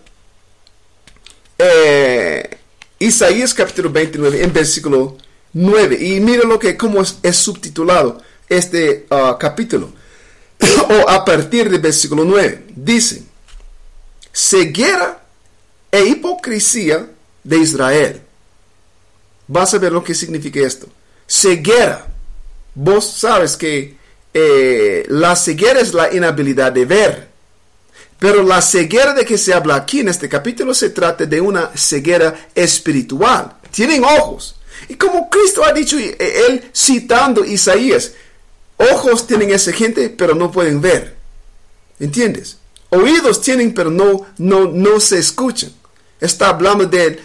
eh, 1.60 2.57
Isaías 2.97 3.53
capítulo 3.53 3.91
29 3.91 4.43
en 4.43 4.51
versículo 4.51 5.17
9. 5.53 5.97
Y 6.03 6.19
mira 6.19 6.47
lo 6.47 6.57
que, 6.57 6.75
cómo 6.75 7.01
es, 7.01 7.36
subtitulado 7.36 8.23
este 8.49 9.05
uh, 9.12 9.38
capítulo. 9.38 9.91
o 10.89 11.10
a 11.10 11.23
partir 11.23 11.69
del 11.69 11.82
versículo 11.82 12.23
9, 12.23 12.65
dice, 12.75 13.23
ceguera 14.32 15.23
e 15.91 16.03
hipocresía 16.03 17.10
de 17.43 17.58
Israel. 17.58 18.21
Vas 19.47 19.73
a 19.73 19.77
ver 19.77 19.91
lo 19.91 20.03
que 20.03 20.13
significa 20.13 20.60
esto. 20.60 20.88
Ceguera. 21.25 22.06
Vos 22.75 23.17
sabes 23.17 23.56
que 23.58 23.97
eh, 24.34 25.06
la 25.10 25.36
ceguera 25.36 25.80
es 25.80 25.93
la 25.93 26.13
inhabilidad 26.13 26.71
de 26.71 26.86
ver. 26.86 27.27
Pero 28.19 28.43
la 28.43 28.62
ceguera 28.62 29.13
de 29.13 29.25
que 29.25 29.38
se 29.38 29.53
habla 29.53 29.75
aquí 29.75 30.01
en 30.01 30.10
este 30.10 30.27
capítulo 30.27 30.73
se 30.73 30.89
trata 30.89 31.25
de 31.25 31.39
una 31.39 31.71
ceguera 31.75 32.49
espiritual. 32.53 33.53
Tienen 33.71 34.03
ojos. 34.03 34.56
Y 34.89 34.95
como 34.95 35.30
Cristo 35.30 35.63
ha 35.63 35.71
dicho, 35.71 35.97
eh, 35.97 36.15
él 36.19 36.69
citando 36.75 37.45
Isaías, 37.45 38.13
Ojos 38.78 39.26
tienen 39.26 39.52
esa 39.52 39.72
gente, 39.72 40.10
pero 40.10 40.36
no 40.36 40.52
pueden 40.52 40.82
ver. 40.82 41.16
¿Entiendes? 42.00 42.58
Oídos 42.90 43.42
tienen, 43.42 43.74
pero 43.74 43.90
no, 43.90 44.26
no, 44.38 44.66
no 44.66 45.00
se 45.00 45.18
escuchan. 45.18 45.72
Está 46.22 46.50
hablando 46.50 46.86
de, 46.86 47.20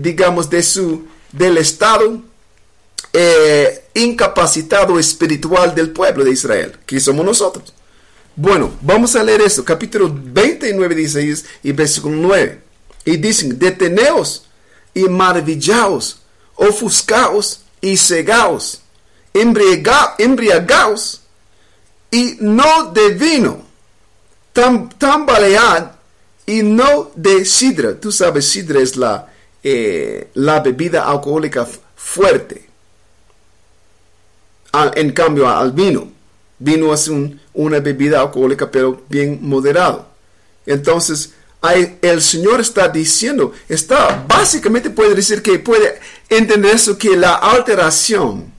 digamos, 0.00 0.50
de 0.50 0.62
su, 0.62 1.04
del 1.30 1.58
estado 1.58 2.20
eh, 3.12 3.84
incapacitado 3.94 4.98
espiritual 4.98 5.74
del 5.74 5.90
pueblo 5.90 6.24
de 6.24 6.32
Israel, 6.32 6.76
que 6.86 6.98
somos 7.00 7.24
nosotros. 7.24 7.72
Bueno, 8.34 8.72
vamos 8.80 9.14
a 9.14 9.22
leer 9.22 9.42
esto, 9.42 9.64
capítulo 9.64 10.10
29 10.12 10.94
de 10.94 11.02
Isaías 11.02 11.44
y 11.62 11.70
versículo 11.72 12.16
9. 12.16 12.60
Y 13.04 13.16
dicen, 13.18 13.58
deteneos 13.58 14.46
y 14.92 15.04
maravillaos, 15.04 16.18
ofuscaos 16.56 17.60
y 17.80 17.96
cegaos 17.96 18.83
embriagaos 19.34 21.20
y 22.10 22.36
no 22.40 22.92
de 22.92 23.10
vino, 23.10 23.62
tam, 24.52 24.88
tambalead 24.88 25.90
y 26.46 26.62
no 26.62 27.10
de 27.16 27.44
sidra. 27.44 27.98
Tú 28.00 28.12
sabes, 28.12 28.46
sidra 28.46 28.80
es 28.80 28.96
la, 28.96 29.28
eh, 29.62 30.30
la 30.34 30.60
bebida 30.60 31.04
alcohólica 31.04 31.66
fuerte. 31.96 32.68
en 34.94 35.12
cambio, 35.12 35.48
al 35.48 35.72
vino. 35.72 36.12
Vino 36.58 36.94
es 36.94 37.10
una 37.52 37.80
bebida 37.80 38.20
alcohólica, 38.20 38.70
pero 38.70 39.02
bien 39.08 39.40
moderado. 39.42 40.06
Entonces, 40.66 41.32
el 42.00 42.22
Señor 42.22 42.60
está 42.60 42.88
diciendo, 42.88 43.52
está 43.68 44.24
básicamente 44.28 44.90
puede 44.90 45.14
decir 45.14 45.42
que 45.42 45.58
puede 45.58 45.98
entender 46.28 46.74
eso, 46.74 46.96
que 46.96 47.16
la 47.16 47.34
alteración 47.34 48.53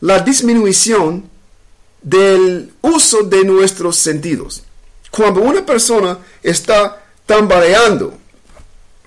la 0.00 0.20
disminución 0.20 1.28
del 2.02 2.72
uso 2.80 3.22
de 3.22 3.44
nuestros 3.44 3.96
sentidos. 3.96 4.62
Cuando 5.10 5.40
una 5.40 5.64
persona 5.64 6.18
está 6.42 7.02
tambaleando, 7.26 8.16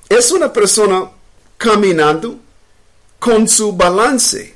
es 0.10 0.32
una 0.32 0.52
persona 0.52 1.10
caminando 1.58 2.40
con 3.20 3.48
su 3.48 3.74
balance, 3.74 4.54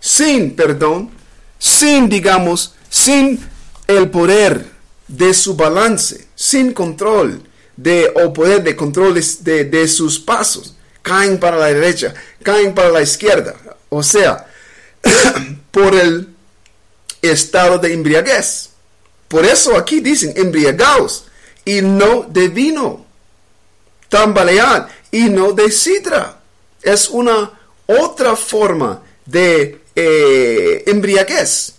sin 0.00 0.54
perdón, 0.54 1.10
sin, 1.58 2.08
digamos, 2.08 2.74
sin 2.88 3.40
el 3.86 4.10
poder 4.10 4.70
de 5.06 5.32
su 5.32 5.54
balance, 5.54 6.26
sin 6.34 6.72
control 6.72 7.42
de, 7.76 8.12
o 8.14 8.32
poder 8.32 8.62
de 8.62 8.76
control 8.76 9.14
de, 9.14 9.64
de 9.64 9.88
sus 9.88 10.18
pasos. 10.18 10.76
Caen 11.02 11.38
para 11.38 11.56
la 11.56 11.66
derecha, 11.66 12.14
caen 12.42 12.74
para 12.74 12.90
la 12.90 13.00
izquierda. 13.00 13.54
O 13.88 14.02
sea, 14.02 14.46
por 15.70 15.94
el 15.94 16.28
estado 17.22 17.78
de 17.78 17.92
embriaguez. 17.92 18.70
Por 19.28 19.44
eso 19.44 19.76
aquí 19.76 20.00
dicen 20.00 20.32
embriagados 20.36 21.26
y 21.64 21.82
no 21.82 22.22
de 22.28 22.48
vino, 22.48 23.04
tambalear 24.08 24.88
y 25.10 25.28
no 25.28 25.52
de 25.52 25.70
sidra. 25.70 26.40
Es 26.82 27.08
una 27.08 27.52
otra 27.86 28.34
forma 28.36 29.02
de 29.26 29.80
eh, 29.94 30.82
embriaguez, 30.86 31.74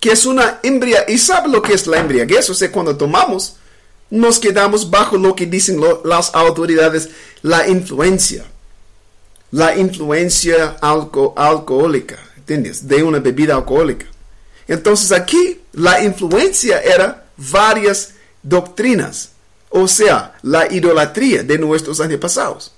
que 0.00 0.12
es 0.12 0.24
una 0.26 0.60
embriaguez. 0.62 1.14
¿Y 1.14 1.18
sabe 1.18 1.48
lo 1.48 1.62
que 1.62 1.74
es 1.74 1.86
la 1.86 1.98
embriaguez? 1.98 2.48
O 2.50 2.54
sea, 2.54 2.72
cuando 2.72 2.96
tomamos 2.96 3.56
nos 4.10 4.38
quedamos 4.38 4.90
bajo 4.90 5.16
lo 5.16 5.34
que 5.34 5.46
dicen 5.46 5.80
las 6.04 6.34
autoridades, 6.34 7.08
la 7.42 7.66
influencia, 7.68 8.44
la 9.50 9.76
influencia 9.76 10.76
alco- 10.80 11.34
alcohólica, 11.36 12.18
De 12.46 13.02
una 13.02 13.18
bebida 13.20 13.54
alcohólica. 13.54 14.06
Entonces 14.66 15.12
aquí 15.12 15.60
la 15.72 16.02
influencia 16.02 16.80
era 16.80 17.26
varias 17.36 18.14
doctrinas, 18.42 19.30
o 19.70 19.88
sea, 19.88 20.34
la 20.42 20.72
idolatría 20.72 21.42
de 21.42 21.58
nuestros 21.58 22.00
antepasados. 22.00 22.72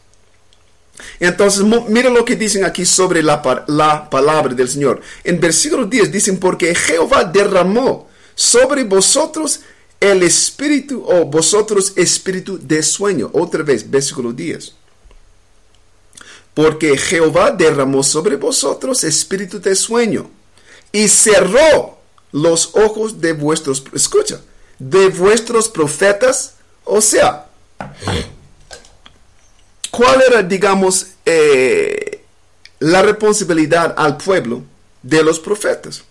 Entonces, 1.21 1.63
mira 1.89 2.09
lo 2.09 2.25
que 2.25 2.37
dicen 2.37 2.65
aquí 2.65 2.87
sobre 2.87 3.23
la, 3.23 3.65
la 3.67 4.09
palabra 4.09 4.55
del 4.55 4.69
Señor. 4.69 5.01
En 5.25 5.39
versículo 5.39 5.85
10 5.85 6.11
dicen, 6.11 6.39
porque 6.39 6.75
Jehová 6.75 7.25
derramó 7.25 8.09
sobre 8.35 8.85
vosotros 8.85 9.61
el 10.01 10.23
espíritu, 10.23 11.05
o 11.07 11.25
vosotros 11.27 11.93
espíritu 11.97 12.59
de 12.59 12.83
sueño. 12.83 13.31
Otra 13.33 13.63
vez, 13.63 13.89
versículo 13.89 14.33
10. 14.33 14.75
Porque 16.57 16.97
Jehová 16.97 17.51
derramó 17.51 18.03
sobre 18.03 18.37
vosotros 18.37 19.05
espíritu 19.05 19.61
de 19.61 19.75
sueño 19.75 20.31
y 20.91 21.07
cerró 21.07 21.99
los 22.33 22.71
ojos 22.75 23.21
de 23.21 23.35
vuestros, 23.35 23.85
escucha, 23.93 24.41
de 24.79 25.09
vuestros 25.09 25.69
profetas. 25.69 26.55
O 26.85 27.03
sea, 27.03 27.49
¿cuál 29.91 30.23
era, 30.27 30.43
digamos, 30.43 31.09
eh, 31.27 32.25
la 32.79 33.03
responsabilidad 33.03 33.95
al 33.95 34.17
pueblo 34.17 34.63
de 35.03 35.23
los 35.23 35.39
profetas? 35.39 36.05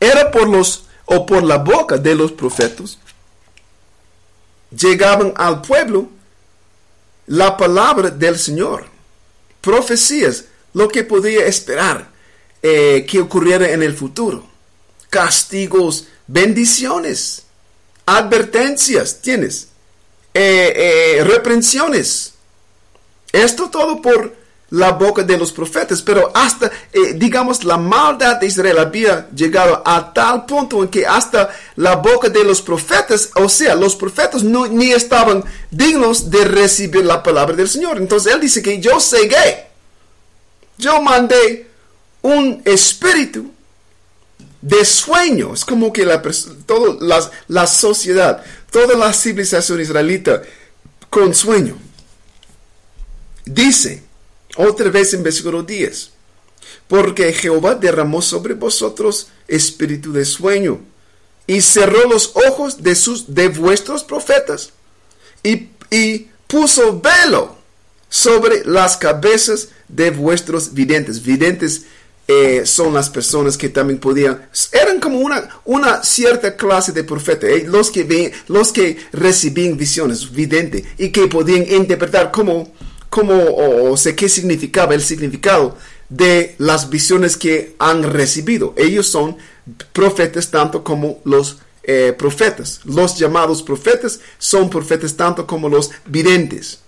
Era 0.00 0.32
por 0.32 0.48
los, 0.48 0.86
o 1.04 1.24
por 1.24 1.44
la 1.44 1.58
boca 1.58 1.98
de 1.98 2.16
los 2.16 2.32
profetas, 2.32 2.98
llegaban 4.76 5.32
al 5.36 5.62
pueblo 5.62 6.15
la 7.26 7.56
palabra 7.56 8.10
del 8.10 8.38
Señor, 8.38 8.86
profecías, 9.60 10.44
lo 10.74 10.88
que 10.88 11.04
podía 11.04 11.46
esperar 11.46 12.10
eh, 12.62 13.06
que 13.08 13.20
ocurriera 13.20 13.70
en 13.70 13.82
el 13.82 13.94
futuro, 13.94 14.46
castigos, 15.10 16.06
bendiciones, 16.26 17.44
advertencias, 18.04 19.20
tienes, 19.20 19.68
eh, 20.34 20.72
eh, 21.18 21.24
reprensiones. 21.24 22.34
Esto 23.32 23.70
todo 23.70 24.00
por 24.02 24.34
la 24.76 24.90
boca 24.92 25.22
de 25.22 25.36
los 25.38 25.52
profetas, 25.52 26.02
pero 26.02 26.30
hasta, 26.34 26.66
eh, 26.92 27.14
digamos, 27.14 27.64
la 27.64 27.76
maldad 27.78 28.36
de 28.40 28.46
Israel 28.46 28.78
había 28.78 29.28
llegado 29.34 29.82
a 29.84 30.12
tal 30.12 30.44
punto 30.44 30.82
en 30.82 30.88
que 30.88 31.06
hasta 31.06 31.48
la 31.76 31.96
boca 31.96 32.28
de 32.28 32.44
los 32.44 32.60
profetas, 32.60 33.30
o 33.36 33.48
sea, 33.48 33.74
los 33.74 33.96
profetas 33.96 34.42
no, 34.42 34.66
ni 34.66 34.92
estaban 34.92 35.44
dignos 35.70 36.30
de 36.30 36.44
recibir 36.44 37.04
la 37.04 37.22
palabra 37.22 37.56
del 37.56 37.68
Señor. 37.68 37.96
Entonces 37.98 38.32
él 38.34 38.40
dice 38.40 38.60
que 38.62 38.78
yo 38.80 39.00
cegué, 39.00 39.66
yo 40.78 41.00
mandé 41.00 41.68
un 42.22 42.60
espíritu 42.64 43.50
de 44.60 44.84
sueño. 44.84 45.54
Es 45.54 45.64
como 45.64 45.92
que 45.92 46.04
la, 46.04 46.20
todo 46.66 46.98
las- 47.00 47.30
la 47.48 47.66
sociedad, 47.66 48.42
toda 48.70 48.94
la 48.96 49.12
civilización 49.12 49.80
israelita 49.80 50.42
con 51.08 51.34
sueño. 51.34 51.76
Dice, 53.44 54.02
otra 54.56 54.90
vez 54.90 55.14
en 55.14 55.22
versículo 55.22 55.62
10, 55.62 56.10
porque 56.88 57.32
Jehová 57.32 57.74
derramó 57.74 58.22
sobre 58.22 58.54
vosotros 58.54 59.28
espíritu 59.48 60.12
de 60.12 60.24
sueño 60.24 60.80
y 61.46 61.60
cerró 61.60 62.08
los 62.08 62.32
ojos 62.48 62.82
de, 62.82 62.94
sus, 62.94 63.34
de 63.34 63.48
vuestros 63.48 64.04
profetas 64.04 64.72
y, 65.42 65.68
y 65.90 66.28
puso 66.46 67.00
velo 67.00 67.56
sobre 68.08 68.64
las 68.64 68.96
cabezas 68.96 69.68
de 69.88 70.10
vuestros 70.10 70.72
videntes. 70.74 71.22
Videntes 71.22 71.82
eh, 72.28 72.62
son 72.64 72.92
las 72.92 73.08
personas 73.08 73.56
que 73.56 73.68
también 73.68 74.00
podían, 74.00 74.48
eran 74.72 74.98
como 74.98 75.20
una, 75.20 75.48
una 75.64 76.02
cierta 76.02 76.56
clase 76.56 76.90
de 76.90 77.04
profeta, 77.04 77.46
eh, 77.46 77.64
los, 77.68 77.90
que 77.90 78.02
ven, 78.02 78.32
los 78.48 78.72
que 78.72 78.96
recibían 79.12 79.76
visiones, 79.76 80.32
vidente, 80.32 80.84
y 80.98 81.10
que 81.10 81.28
podían 81.28 81.64
interpretar 81.72 82.32
cómo, 82.32 82.72
cómo 83.16 83.90
o, 83.90 83.96
sea, 83.96 84.14
qué 84.14 84.28
significaba 84.28 84.92
el 84.92 85.00
significado 85.00 85.74
de 86.10 86.54
las 86.58 86.90
visiones 86.90 87.38
que 87.38 87.74
han 87.78 88.02
recibido. 88.02 88.74
Ellos 88.76 89.06
son 89.06 89.38
profetas 89.94 90.50
tanto 90.50 90.84
como 90.84 91.20
los 91.24 91.56
eh, 91.82 92.14
profetas. 92.18 92.82
Los 92.84 93.16
llamados 93.16 93.62
profetas 93.62 94.20
son 94.36 94.68
profetas 94.68 95.16
tanto 95.16 95.46
como 95.46 95.70
los 95.70 95.92
videntes. 96.04 96.80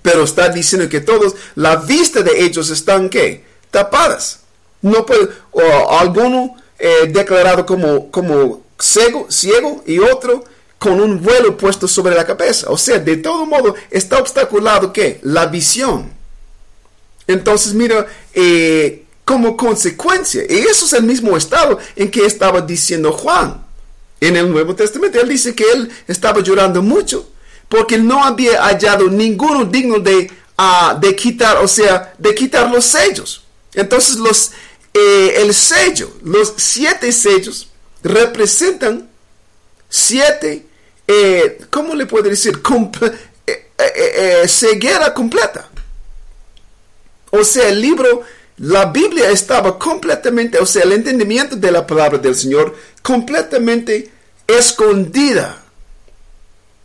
Pero 0.00 0.22
está 0.22 0.48
diciendo 0.48 0.88
que 0.88 1.00
todos, 1.00 1.34
la 1.56 1.74
vista 1.74 2.22
de 2.22 2.44
ellos 2.44 2.70
están 2.70 3.08
¿qué? 3.10 3.44
tapadas. 3.72 4.42
No 4.80 5.04
puede, 5.04 5.28
o 5.50 5.98
alguno 5.98 6.54
eh, 6.78 7.10
declarado 7.12 7.66
como, 7.66 8.12
como 8.12 8.62
ciego, 8.78 9.26
ciego 9.28 9.82
y 9.88 9.98
otro 9.98 10.44
con 10.80 10.98
un 10.98 11.20
vuelo 11.22 11.58
puesto 11.58 11.86
sobre 11.86 12.14
la 12.16 12.26
cabeza. 12.26 12.70
O 12.70 12.78
sea, 12.78 12.98
de 12.98 13.18
todo 13.18 13.44
modo 13.44 13.74
está 13.90 14.18
obstaculado 14.18 14.92
¿qué? 14.94 15.20
La 15.22 15.44
visión. 15.44 16.10
Entonces, 17.26 17.74
mira, 17.74 18.06
eh, 18.32 19.04
como 19.26 19.58
consecuencia, 19.58 20.42
y 20.48 20.56
eso 20.60 20.86
es 20.86 20.94
el 20.94 21.02
mismo 21.02 21.36
estado 21.36 21.78
en 21.94 22.10
que 22.10 22.24
estaba 22.24 22.62
diciendo 22.62 23.12
Juan 23.12 23.62
en 24.22 24.36
el 24.38 24.50
Nuevo 24.50 24.74
Testamento. 24.74 25.20
Él 25.20 25.28
dice 25.28 25.54
que 25.54 25.64
él 25.70 25.90
estaba 26.08 26.40
llorando 26.40 26.82
mucho 26.82 27.28
porque 27.68 27.98
no 27.98 28.24
había 28.24 28.62
hallado 28.62 29.10
ninguno 29.10 29.66
digno 29.66 29.98
de, 29.98 30.32
ah, 30.56 30.98
de 30.98 31.14
quitar, 31.14 31.58
o 31.58 31.68
sea, 31.68 32.14
de 32.16 32.34
quitar 32.34 32.70
los 32.70 32.86
sellos. 32.86 33.44
Entonces, 33.74 34.16
los, 34.16 34.52
eh, 34.94 35.34
el 35.42 35.52
sello, 35.52 36.10
los 36.24 36.54
siete 36.56 37.12
sellos 37.12 37.68
representan 38.02 39.10
siete, 39.90 40.64
eh, 41.12 41.58
¿cómo 41.70 41.96
le 41.96 42.06
puedo 42.06 42.30
decir? 42.30 42.60
Eh, 43.44 43.66
eh, 43.78 44.44
ceguera 44.46 45.12
completa. 45.12 45.68
O 47.30 47.42
sea, 47.42 47.68
el 47.68 47.80
libro, 47.80 48.22
la 48.58 48.86
Biblia 48.86 49.28
estaba 49.30 49.76
completamente, 49.76 50.58
o 50.58 50.66
sea, 50.66 50.84
el 50.84 50.92
entendimiento 50.92 51.56
de 51.56 51.72
la 51.72 51.84
palabra 51.84 52.18
del 52.18 52.36
Señor 52.36 52.76
completamente 53.02 54.08
escondida. 54.46 55.64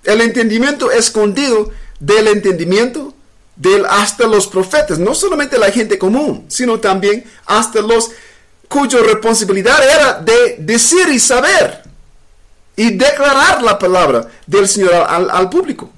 El 0.04 0.22
entendimiento 0.22 0.90
escondido 0.90 1.72
del 2.00 2.28
entendimiento 2.28 3.14
del 3.56 3.86
hasta 3.86 4.26
los 4.26 4.48
profetas, 4.48 4.98
no 4.98 5.14
solamente 5.14 5.60
la 5.60 5.70
gente 5.70 6.00
común, 6.00 6.46
sino 6.48 6.80
también 6.80 7.24
hasta 7.46 7.80
los 7.82 8.10
cuya 8.68 9.00
responsabilidad 9.04 9.78
era 9.84 10.14
de 10.20 10.56
decir 10.60 11.10
y 11.10 11.20
saber 11.20 11.85
y 12.76 12.92
declarar 12.92 13.62
la 13.64 13.80
palabra 13.80 14.30
del 14.46 14.68
Señor 14.68 14.94
al, 14.94 15.30
al 15.30 15.50
público. 15.50 15.90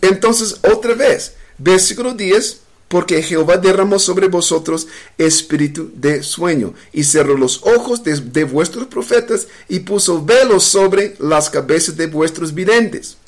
Entonces, 0.00 0.58
otra 0.62 0.94
vez, 0.94 1.34
versículo 1.58 2.14
10, 2.14 2.60
porque 2.88 3.22
Jehová 3.22 3.58
derramó 3.58 3.98
sobre 3.98 4.28
vosotros 4.28 4.88
espíritu 5.18 5.90
de 5.94 6.22
sueño 6.22 6.72
y 6.92 7.04
cerró 7.04 7.36
los 7.36 7.62
ojos 7.62 8.02
de, 8.02 8.16
de 8.18 8.44
vuestros 8.44 8.86
profetas 8.86 9.46
y 9.68 9.80
puso 9.80 10.24
velos 10.24 10.64
sobre 10.64 11.14
las 11.18 11.50
cabezas 11.50 11.96
de 11.96 12.06
vuestros 12.06 12.54
videntes. 12.54 13.18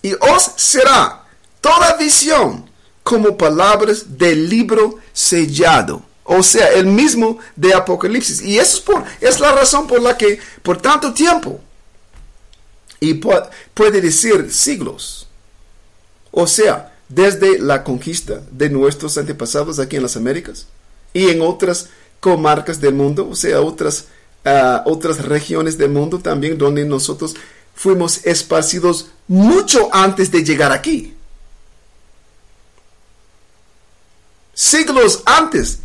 Y 0.00 0.14
os 0.14 0.52
será 0.56 1.24
toda 1.60 1.96
visión 1.98 2.70
como 3.02 3.36
palabras 3.36 4.16
del 4.16 4.48
libro 4.48 4.98
sellado. 5.12 6.02
O 6.24 6.42
sea, 6.42 6.68
el 6.72 6.86
mismo 6.86 7.38
de 7.54 7.74
Apocalipsis. 7.74 8.40
Y 8.40 8.58
eso 8.58 8.78
es, 8.78 8.80
por, 8.80 9.04
es 9.20 9.38
la 9.38 9.52
razón 9.52 9.86
por 9.86 10.00
la 10.00 10.16
que 10.16 10.40
por 10.62 10.78
tanto 10.80 11.12
tiempo, 11.12 11.60
y 13.00 13.14
pu- 13.14 13.48
puede 13.74 14.00
decir 14.00 14.52
siglos, 14.52 15.26
o 16.30 16.46
sea, 16.46 16.94
desde 17.08 17.58
la 17.58 17.84
conquista 17.84 18.40
de 18.50 18.68
nuestros 18.70 19.16
antepasados 19.18 19.78
aquí 19.78 19.96
en 19.96 20.02
las 20.02 20.16
Américas 20.16 20.66
y 21.12 21.28
en 21.28 21.40
otras 21.40 21.88
comarcas 22.20 22.80
del 22.80 22.94
mundo, 22.94 23.28
o 23.30 23.36
sea, 23.36 23.60
otras, 23.60 24.06
ah, 24.44 24.82
otras 24.86 25.24
regiones 25.24 25.78
del 25.78 25.90
mundo 25.90 26.18
también 26.18 26.58
donde 26.58 26.84
nosotros 26.84 27.34
fuimos 27.74 28.24
esparcidos 28.26 29.08
mucho 29.28 29.88
antes 29.94 30.30
de 30.32 30.42
llegar 30.44 30.72
aquí. 30.72 31.14
Siglos 34.54 35.22
antes 35.26 35.80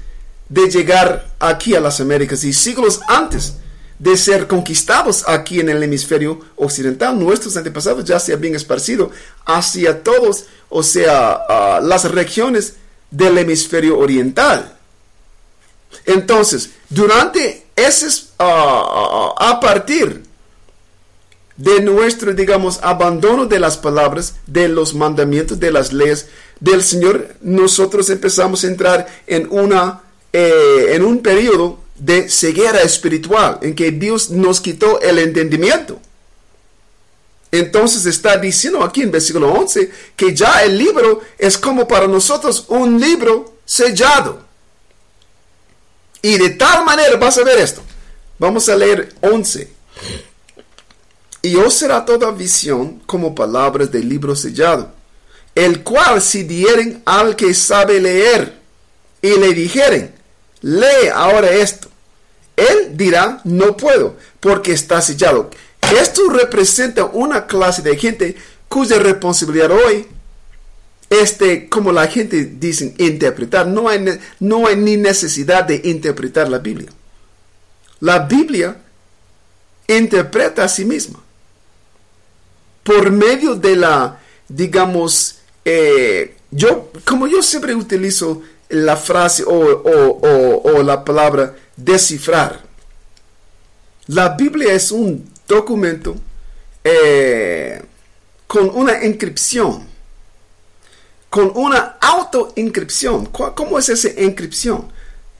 de 0.49 0.69
llegar 0.69 1.29
aquí 1.39 1.75
a 1.75 1.81
las 1.81 1.99
Américas 1.99 2.43
y 2.43 2.53
siglos 2.53 3.01
antes 3.07 3.55
de 4.01 4.17
ser 4.17 4.47
conquistados 4.47 5.23
aquí 5.27 5.59
en 5.59 5.69
el 5.69 5.83
hemisferio 5.83 6.39
occidental, 6.55 7.19
nuestros 7.19 7.55
antepasados 7.55 8.03
ya 8.03 8.19
se 8.19 8.33
habían 8.33 8.55
esparcido 8.55 9.11
hacia 9.45 10.01
todos, 10.01 10.45
o 10.69 10.81
sea, 10.81 11.79
las 11.83 12.09
regiones 12.09 12.73
del 13.11 13.37
hemisferio 13.37 13.99
oriental. 13.99 14.75
Entonces, 16.07 16.71
durante 16.89 17.67
ese, 17.75 18.07
ah, 18.39 19.35
ah, 19.37 19.51
a 19.51 19.59
partir 19.59 20.23
de 21.57 21.81
nuestro, 21.81 22.33
digamos, 22.33 22.79
abandono 22.81 23.45
de 23.45 23.59
las 23.59 23.77
palabras, 23.77 24.33
de 24.47 24.67
los 24.67 24.95
mandamientos, 24.95 25.59
de 25.59 25.71
las 25.71 25.93
leyes 25.93 26.27
del 26.59 26.81
Señor, 26.81 27.35
nosotros 27.41 28.09
empezamos 28.09 28.63
a 28.63 28.67
entrar 28.67 29.05
en 29.27 29.47
una, 29.51 30.01
eh, 30.33 30.93
en 30.93 31.05
un 31.05 31.21
periodo 31.21 31.77
de 32.01 32.29
ceguera 32.29 32.81
espiritual, 32.81 33.59
en 33.61 33.75
que 33.75 33.91
Dios 33.91 34.31
nos 34.31 34.59
quitó 34.59 34.99
el 35.01 35.19
entendimiento. 35.19 35.99
Entonces 37.51 38.07
está 38.07 38.37
diciendo 38.37 38.83
aquí 38.83 39.03
en 39.03 39.11
versículo 39.11 39.53
11 39.53 39.91
que 40.15 40.33
ya 40.33 40.63
el 40.63 40.79
libro 40.79 41.21
es 41.37 41.59
como 41.59 41.87
para 41.87 42.07
nosotros 42.07 42.65
un 42.69 42.99
libro 42.99 43.57
sellado. 43.65 44.41
Y 46.23 46.39
de 46.39 46.51
tal 46.51 46.85
manera, 46.85 47.17
vas 47.17 47.37
a 47.37 47.43
ver 47.43 47.59
esto. 47.59 47.83
Vamos 48.39 48.67
a 48.67 48.75
leer 48.75 49.13
11. 49.21 49.71
Y 51.43 51.55
os 51.57 51.75
será 51.75 52.03
toda 52.03 52.31
visión 52.31 52.99
como 53.05 53.35
palabras 53.35 53.91
del 53.91 54.09
libro 54.09 54.35
sellado, 54.35 54.91
el 55.53 55.83
cual 55.83 56.19
si 56.19 56.43
dieren 56.43 57.03
al 57.05 57.35
que 57.35 57.53
sabe 57.53 57.99
leer 57.99 58.59
y 59.21 59.37
le 59.37 59.53
dijeren, 59.53 60.15
lee 60.61 61.09
ahora 61.13 61.51
esto, 61.51 61.90
él 62.61 62.97
dirá, 62.97 63.41
no 63.43 63.75
puedo, 63.77 64.17
porque 64.39 64.73
está 64.73 65.01
sellado. 65.01 65.49
Esto 65.99 66.29
representa 66.29 67.05
una 67.05 67.47
clase 67.47 67.81
de 67.81 67.97
gente 67.97 68.35
cuya 68.67 68.99
responsabilidad 68.99 69.71
hoy, 69.71 70.07
este, 71.09 71.67
como 71.67 71.91
la 71.91 72.07
gente 72.07 72.45
dice, 72.45 72.93
interpretar. 72.97 73.67
No 73.67 73.89
hay, 73.89 74.19
no 74.39 74.67
hay 74.67 74.77
ni 74.77 74.95
necesidad 74.95 75.65
de 75.65 75.81
interpretar 75.83 76.49
la 76.49 76.59
Biblia. 76.59 76.89
La 77.99 78.19
Biblia 78.19 78.77
interpreta 79.87 80.63
a 80.63 80.69
sí 80.69 80.85
misma. 80.85 81.19
Por 82.83 83.11
medio 83.11 83.55
de 83.55 83.75
la, 83.75 84.19
digamos, 84.47 85.39
eh, 85.65 86.35
yo, 86.49 86.91
como 87.05 87.27
yo 87.27 87.43
siempre 87.43 87.75
utilizo 87.75 88.41
la 88.71 88.97
frase 88.97 89.43
o, 89.43 89.51
o 89.51 90.83
la 90.83 91.03
palabra 91.03 91.55
descifrar. 91.75 92.61
La 94.07 94.29
Biblia 94.29 94.73
es 94.73 94.91
un 94.91 95.31
documento 95.47 96.15
eh, 96.83 97.81
con 98.47 98.69
una 98.73 99.03
inscripción, 99.05 99.87
con 101.29 101.51
una 101.55 101.97
auto-inscripción. 102.01 103.27
¿Cómo 103.27 103.79
es 103.79 103.89
esa 103.89 104.09
inscripción? 104.21 104.91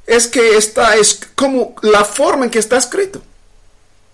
Es 0.05 0.27
que 0.27 0.55
está, 0.55 0.95
es 0.95 1.19
como 1.35 1.75
la 1.81 2.05
forma 2.05 2.45
en 2.45 2.51
que 2.51 2.59
está 2.59 2.77
escrito. 2.77 3.21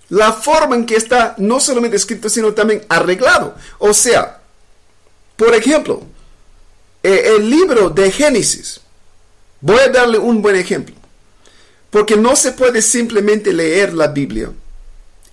La 0.09 0.31
forma 0.31 0.75
en 0.75 0.85
que 0.85 0.95
está 0.95 1.35
no 1.37 1.59
solamente 1.59 1.97
escrito, 1.97 2.29
sino 2.29 2.53
también 2.53 2.85
arreglado. 2.87 3.55
O 3.77 3.93
sea, 3.93 4.39
por 5.35 5.53
ejemplo, 5.53 6.01
eh, 7.03 7.35
el 7.37 7.49
libro 7.49 7.89
de 7.89 8.11
Génesis. 8.11 8.81
Voy 9.61 9.79
a 9.79 9.89
darle 9.89 10.17
un 10.17 10.41
buen 10.41 10.55
ejemplo. 10.55 10.95
Porque 11.89 12.15
no 12.15 12.35
se 12.35 12.51
puede 12.51 12.81
simplemente 12.81 13.53
leer 13.53 13.93
la 13.93 14.07
Biblia 14.07 14.51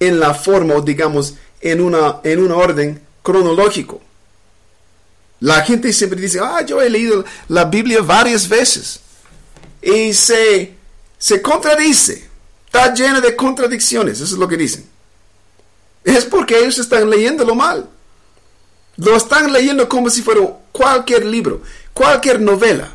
en 0.01 0.21
la 0.21 0.35
forma, 0.35 0.75
digamos, 0.81 1.35
en 1.61 1.81
una, 1.81 2.21
en 2.23 2.41
un 2.43 2.53
orden 2.53 3.01
cronológico. 3.23 4.01
La 5.41 5.63
gente 5.63 5.93
siempre 5.93 6.21
dice, 6.21 6.41
ah, 6.41 6.63
yo 6.63 6.81
he 6.81 6.89
leído 6.89 7.25
la 7.49 7.65
Biblia 7.65 8.01
varias 8.03 8.49
veces. 8.49 9.01
Y 9.83 10.15
se, 10.15 10.75
se 11.19 11.43
contradice. 11.43 12.29
Está 12.67 12.95
llena 12.95 13.21
de 13.21 13.37
contradicciones. 13.37 14.21
Eso 14.21 14.35
es 14.35 14.41
lo 14.41 14.49
que 14.49 14.57
dicen. 14.57 14.87
Es 16.03 16.25
porque 16.25 16.59
ellos 16.59 16.79
están 16.79 17.11
leyéndolo 17.11 17.55
mal. 17.55 17.89
Lo 18.97 19.17
están 19.17 19.53
leyendo 19.53 19.89
como 19.89 20.09
si 20.09 20.23
fuera 20.23 20.41
cualquier 20.71 21.25
libro, 21.25 21.63
cualquier 21.93 22.41
novela. 22.41 22.94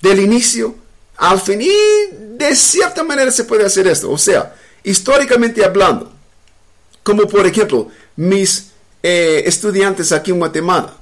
Del 0.00 0.20
inicio 0.20 0.74
al 1.16 1.40
fin. 1.40 1.60
Y 1.62 1.72
de 2.36 2.54
cierta 2.54 3.02
manera 3.02 3.30
se 3.30 3.44
puede 3.44 3.64
hacer 3.64 3.86
esto. 3.86 4.10
O 4.10 4.18
sea, 4.18 4.54
históricamente 4.84 5.64
hablando, 5.64 6.12
como 7.02 7.26
por 7.26 7.46
ejemplo 7.46 7.88
mis 8.16 8.70
eh, 9.02 9.42
estudiantes 9.46 10.12
aquí 10.12 10.30
en 10.30 10.38
Guatemala, 10.38 10.94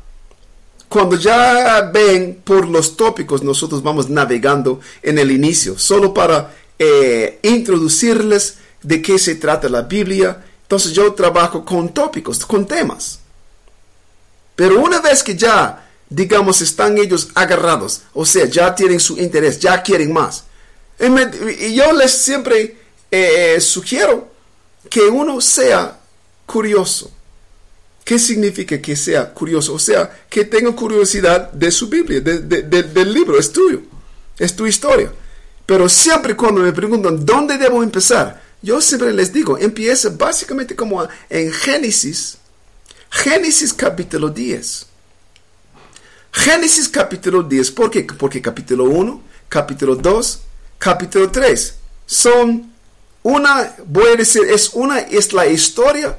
cuando 0.89 1.17
ya 1.17 1.91
ven 1.93 2.41
por 2.45 2.69
los 2.69 2.97
tópicos, 2.97 3.43
nosotros 3.43 3.83
vamos 3.83 4.09
navegando 4.09 4.81
en 5.03 5.19
el 5.19 5.33
inicio, 5.33 5.77
solo 5.79 6.15
para 6.15 6.55
eh, 6.79 7.41
introducirles 7.43 8.59
de 8.83 9.03
qué 9.03 9.19
se 9.19 9.35
trata 9.35 9.69
la 9.69 9.83
Biblia. 9.83 10.45
Entonces 10.63 10.93
yo 10.93 11.13
trabajo 11.15 11.65
con 11.65 11.93
tópicos, 11.93 12.45
con 12.47 12.67
temas. 12.67 13.19
Pero 14.55 14.81
una 14.81 15.01
vez 15.01 15.23
que 15.23 15.35
ya 15.35 15.84
digamos, 16.15 16.61
están 16.61 16.99
ellos 16.99 17.29
agarrados, 17.35 18.03
o 18.13 18.25
sea, 18.25 18.47
ya 18.47 18.75
tienen 18.75 19.01
su 19.01 19.19
interés, 19.19 19.59
ya 19.59 19.83
quieren 19.83 20.13
más. 20.13 20.45
Y 20.99 21.75
yo 21.75 21.93
les 21.93 22.13
siempre 22.13 22.77
eh, 23.11 23.61
sugiero 23.61 24.31
que 24.89 25.03
uno 25.03 25.41
sea 25.41 25.99
curioso. 26.47 27.11
¿Qué 28.05 28.19
significa 28.19 28.81
que 28.81 28.97
sea 28.97 29.33
curioso? 29.33 29.75
O 29.75 29.79
sea, 29.79 30.25
que 30.29 30.45
tenga 30.45 30.73
curiosidad 30.73 31.51
de 31.53 31.71
su 31.71 31.89
Biblia, 31.89 32.21
del 32.21 33.13
libro, 33.13 33.39
es 33.39 33.51
tuyo, 33.51 33.81
es 34.39 34.55
tu 34.55 34.67
historia. 34.67 35.11
Pero 35.67 35.89
siempre 35.89 36.37
cuando 36.37 36.61
me 36.61 36.73
preguntan 36.73 37.25
dónde 37.25 37.57
debo 37.57 37.83
empezar, 37.83 38.43
yo 38.61 38.81
siempre 38.81 39.13
les 39.13 39.33
digo, 39.33 39.59
empieza 39.59 40.11
básicamente 40.11 40.77
como 40.77 41.09
en 41.31 41.51
Génesis, 41.51 42.37
Génesis 43.11 43.73
capítulo 43.73 44.29
10. 44.29 44.87
Génesis 46.35 46.89
capítulo 46.89 47.45
10, 47.45 47.71
¿por 47.71 47.91
qué? 47.91 48.03
Porque 48.03 48.43
capítulo 48.43 48.85
1, 48.85 49.23
capítulo 49.49 49.95
2, 49.95 50.41
capítulo 50.79 51.31
3 51.31 51.77
son 52.07 52.73
una, 53.23 53.75
voy 53.87 54.09
a 54.09 54.17
decir, 54.17 54.43
es 54.51 54.71
una, 54.75 54.99
es 54.99 55.33
la 55.33 55.47
historia 55.47 56.19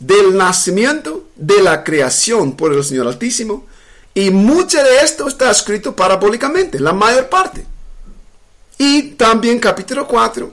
del 0.00 0.36
nacimiento, 0.36 1.28
de 1.36 1.62
la 1.62 1.84
creación 1.84 2.56
por 2.56 2.74
el 2.74 2.82
Señor 2.82 3.06
Altísimo, 3.06 3.66
y 4.12 4.30
mucho 4.30 4.82
de 4.82 5.00
esto 5.00 5.28
está 5.28 5.52
escrito 5.52 5.94
parabólicamente, 5.94 6.80
la 6.80 6.92
mayor 6.92 7.28
parte. 7.28 7.64
Y 8.76 9.12
también 9.12 9.60
capítulo 9.60 10.06
4, 10.08 10.52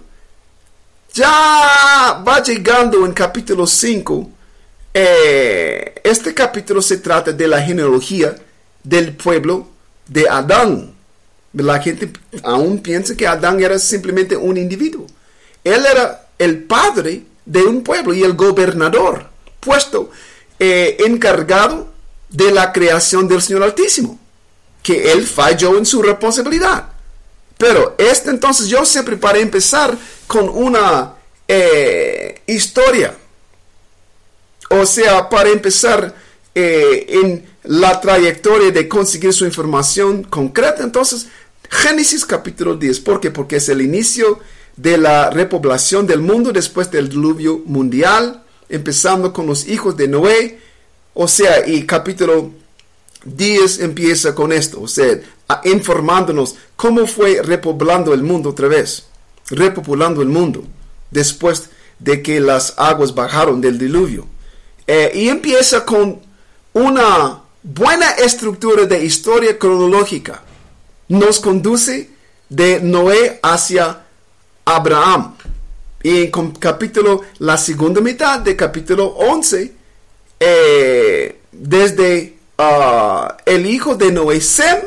ya 1.11 2.23
va 2.25 2.43
llegando 2.43 3.03
en 3.03 3.13
capítulo 3.13 3.65
5, 3.65 4.29
eh, 4.93 5.95
este 6.03 6.33
capítulo 6.33 6.81
se 6.81 6.97
trata 6.97 7.31
de 7.31 7.47
la 7.47 7.61
genealogía 7.61 8.35
del 8.83 9.15
pueblo 9.15 9.69
de 10.07 10.27
Adán. 10.29 10.93
La 11.53 11.79
gente 11.79 12.11
aún 12.43 12.79
piensa 12.79 13.15
que 13.15 13.27
Adán 13.27 13.59
era 13.61 13.79
simplemente 13.79 14.35
un 14.35 14.57
individuo. 14.57 15.07
Él 15.63 15.85
era 15.89 16.27
el 16.37 16.63
padre 16.63 17.23
de 17.45 17.63
un 17.63 17.83
pueblo 17.83 18.13
y 18.13 18.23
el 18.23 18.33
gobernador, 18.33 19.27
puesto 19.59 20.11
eh, 20.59 20.97
encargado 21.05 21.91
de 22.29 22.51
la 22.51 22.73
creación 22.73 23.27
del 23.27 23.41
Señor 23.41 23.63
Altísimo, 23.63 24.19
que 24.81 25.11
él 25.11 25.25
falló 25.25 25.77
en 25.77 25.85
su 25.85 26.01
responsabilidad. 26.01 26.89
Pero 27.57 27.95
este 27.97 28.29
entonces 28.29 28.67
yo 28.67 28.83
siempre 28.85 29.17
para 29.17 29.39
empezar 29.39 29.95
con 30.27 30.49
una 30.49 31.13
eh, 31.47 32.41
historia 32.47 33.15
o 34.79 34.85
sea, 34.85 35.29
para 35.29 35.49
empezar 35.49 36.15
eh, 36.55 37.05
en 37.09 37.45
la 37.63 37.99
trayectoria 38.01 38.71
de 38.71 38.87
conseguir 38.87 39.33
su 39.33 39.45
información 39.45 40.23
concreta, 40.23 40.83
entonces, 40.83 41.27
Génesis 41.69 42.25
capítulo 42.25 42.75
10. 42.75 42.99
¿Por 42.99 43.19
qué? 43.19 43.31
Porque 43.31 43.55
es 43.55 43.69
el 43.69 43.81
inicio 43.81 44.39
de 44.75 44.97
la 44.97 45.29
repoblación 45.29 46.05
del 46.05 46.19
mundo 46.19 46.51
después 46.51 46.91
del 46.91 47.09
diluvio 47.09 47.61
mundial, 47.65 48.43
empezando 48.69 49.33
con 49.33 49.47
los 49.47 49.67
hijos 49.67 49.97
de 49.97 50.07
Noé. 50.07 50.59
O 51.13 51.27
sea, 51.27 51.67
y 51.67 51.85
capítulo 51.85 52.51
10 53.25 53.79
empieza 53.79 54.35
con 54.35 54.51
esto, 54.51 54.81
o 54.81 54.87
sea, 54.87 55.19
informándonos 55.63 56.55
cómo 56.75 57.07
fue 57.07 57.41
repoblando 57.41 58.13
el 58.13 58.23
mundo 58.23 58.49
otra 58.49 58.67
vez, 58.67 59.05
repopulando 59.49 60.21
el 60.21 60.27
mundo, 60.27 60.63
después 61.11 61.69
de 61.99 62.21
que 62.21 62.39
las 62.39 62.73
aguas 62.77 63.15
bajaron 63.15 63.61
del 63.61 63.77
diluvio. 63.77 64.27
Eh, 64.87 65.11
y 65.13 65.29
empieza 65.29 65.85
con 65.85 66.21
una 66.73 67.41
buena 67.61 68.11
estructura 68.11 68.85
de 68.85 69.03
historia 69.03 69.57
cronológica. 69.57 70.41
Nos 71.07 71.39
conduce 71.39 72.09
de 72.49 72.81
Noé 72.81 73.39
hacia 73.41 74.01
Abraham. 74.65 75.35
Y 76.03 76.23
en 76.25 76.51
capítulo, 76.51 77.21
la 77.39 77.57
segunda 77.57 78.01
mitad 78.01 78.39
de 78.39 78.55
capítulo 78.55 79.07
11, 79.07 79.73
eh, 80.39 81.39
desde 81.51 82.37
ah, 82.57 83.37
el 83.45 83.65
hijo 83.65 83.95
de 83.95 84.11
Noé, 84.11 84.41
Sem, 84.41 84.79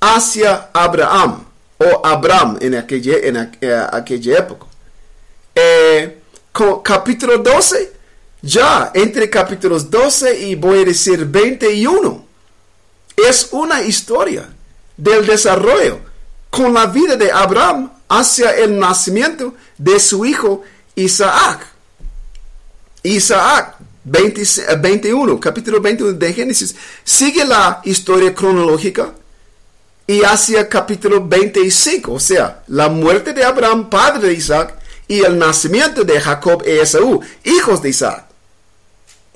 hacia 0.00 0.70
Abraham, 0.72 1.44
o 1.78 2.06
Abraham 2.06 2.58
en 2.60 2.74
aquella, 2.76 3.16
en, 3.18 3.36
eh, 3.60 3.86
aquella 3.92 4.38
época 4.38 4.66
co- 6.52 6.82
capítulo 6.82 7.38
12, 7.38 7.92
ya 8.42 8.90
entre 8.94 9.28
capítulos 9.28 9.90
12 9.90 10.40
y 10.40 10.54
voy 10.54 10.80
a 10.80 10.84
decir 10.84 11.24
21, 11.26 12.24
es 13.28 13.48
una 13.52 13.82
historia 13.82 14.48
del 14.96 15.26
desarrollo 15.26 16.00
con 16.48 16.72
la 16.74 16.86
vida 16.86 17.16
de 17.16 17.30
Abraham 17.30 17.90
hacia 18.08 18.50
el 18.56 18.78
nacimiento 18.78 19.54
de 19.78 20.00
su 20.00 20.24
hijo 20.24 20.62
Isaac. 20.94 21.66
Isaac 23.02 23.76
20 24.04 24.42
eh, 24.42 24.76
21, 24.80 25.38
capítulo 25.40 25.80
21 25.80 26.12
de 26.14 26.32
Génesis, 26.32 26.74
sigue 27.04 27.44
la 27.44 27.80
historia 27.84 28.34
cronológica 28.34 29.12
y 30.06 30.22
hacia 30.24 30.68
capítulo 30.68 31.26
25, 31.26 32.12
o 32.12 32.18
sea, 32.18 32.64
la 32.66 32.88
muerte 32.88 33.32
de 33.32 33.44
Abraham, 33.44 33.88
padre 33.88 34.28
de 34.28 34.34
Isaac, 34.34 34.74
y 35.06 35.20
el 35.20 35.38
nacimiento 35.38 36.02
de 36.02 36.20
Jacob 36.20 36.62
y 36.66 36.70
Esaú, 36.70 37.20
hijos 37.44 37.82
de 37.82 37.90
Isaac. 37.90 38.29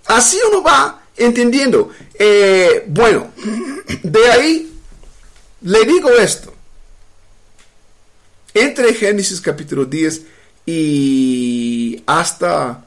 Así 0.06 0.38
uno 0.48 0.62
va 0.62 1.02
entendiendo. 1.16 1.90
Eh, 2.18 2.84
bueno, 2.86 3.32
de 4.02 4.30
ahí 4.30 4.72
le 5.62 5.84
digo 5.84 6.10
esto. 6.10 6.52
Entre 8.52 8.94
Génesis 8.94 9.40
capítulo 9.40 9.84
10 9.84 10.22
y 10.66 12.02
hasta 12.06 12.84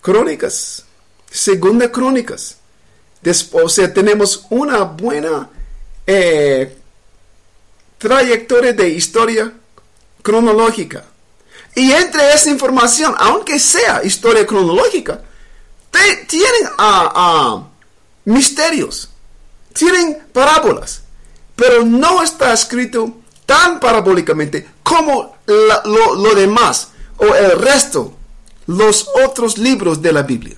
Crónicas, 0.00 0.84
Segunda 1.30 1.90
Crónicas, 1.92 2.56
después, 3.20 3.64
o 3.64 3.68
sea, 3.68 3.92
tenemos 3.92 4.46
una 4.50 4.82
buena 4.84 5.50
eh, 6.06 6.76
trayectoria 7.98 8.72
de 8.72 8.88
historia 8.88 9.52
cronológica. 10.22 11.04
Y 11.74 11.92
entre 11.92 12.32
esa 12.32 12.50
información, 12.50 13.14
aunque 13.18 13.58
sea 13.58 14.02
historia 14.04 14.46
cronológica, 14.46 15.22
tienen 16.26 16.70
ah, 16.78 17.12
ah, 17.14 17.68
misterios, 18.24 19.10
tienen 19.72 20.18
parábolas, 20.32 21.02
pero 21.54 21.84
no 21.84 22.22
está 22.22 22.52
escrito 22.52 23.16
tan 23.46 23.78
parabólicamente 23.80 24.68
como 24.82 25.36
lo, 25.46 26.14
lo 26.16 26.34
demás 26.34 26.88
o 27.18 27.34
el 27.34 27.58
resto, 27.58 28.14
los 28.66 29.08
otros 29.24 29.58
libros 29.58 30.00
de 30.00 30.12
la 30.12 30.22
Biblia. 30.22 30.56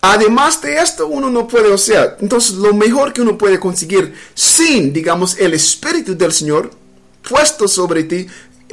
Además 0.00 0.60
de 0.62 0.78
esto, 0.78 1.08
uno 1.08 1.30
no 1.30 1.48
puede, 1.48 1.72
o 1.72 1.78
sea, 1.78 2.16
entonces 2.20 2.52
lo 2.52 2.72
mejor 2.74 3.12
que 3.12 3.22
uno 3.22 3.36
puede 3.36 3.58
conseguir 3.58 4.14
sin, 4.34 4.92
digamos, 4.92 5.36
el 5.38 5.54
Espíritu 5.54 6.16
del 6.16 6.32
Señor 6.32 6.70
puesto 7.28 7.66
sobre 7.66 8.04
ti 8.04 8.26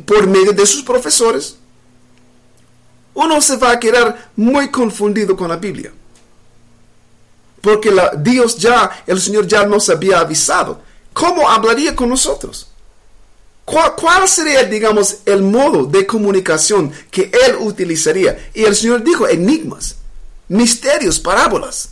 por 0.05 0.27
medio 0.27 0.51
de 0.53 0.65
sus 0.65 0.83
profesores, 0.83 1.57
uno 3.15 3.41
se 3.41 3.57
va 3.57 3.71
a 3.71 3.79
quedar 3.79 4.31
muy 4.35 4.69
confundido 4.69 5.35
con 5.35 5.49
la 5.49 5.57
Biblia. 5.57 5.91
Porque 7.61 7.91
la- 7.91 8.11
Dios 8.17 8.57
ya, 8.57 9.03
el 9.07 9.21
Señor 9.21 9.47
ya 9.47 9.65
nos 9.65 9.89
había 9.89 10.19
avisado. 10.19 10.81
¿Cómo 11.13 11.49
hablaría 11.49 11.95
con 11.95 12.09
nosotros? 12.09 12.67
¿Cuál, 13.65 13.95
cuál 13.95 14.27
sería, 14.27 14.63
digamos, 14.63 15.19
el 15.25 15.41
modo 15.43 15.85
de 15.85 16.05
comunicación 16.05 16.91
que 17.09 17.31
Él 17.45 17.55
utilizaría? 17.59 18.49
Y 18.53 18.63
el 18.65 18.75
Señor 18.75 19.03
dijo 19.03 19.27
enigmas, 19.27 19.95
misterios, 20.49 21.19
parábolas. 21.19 21.89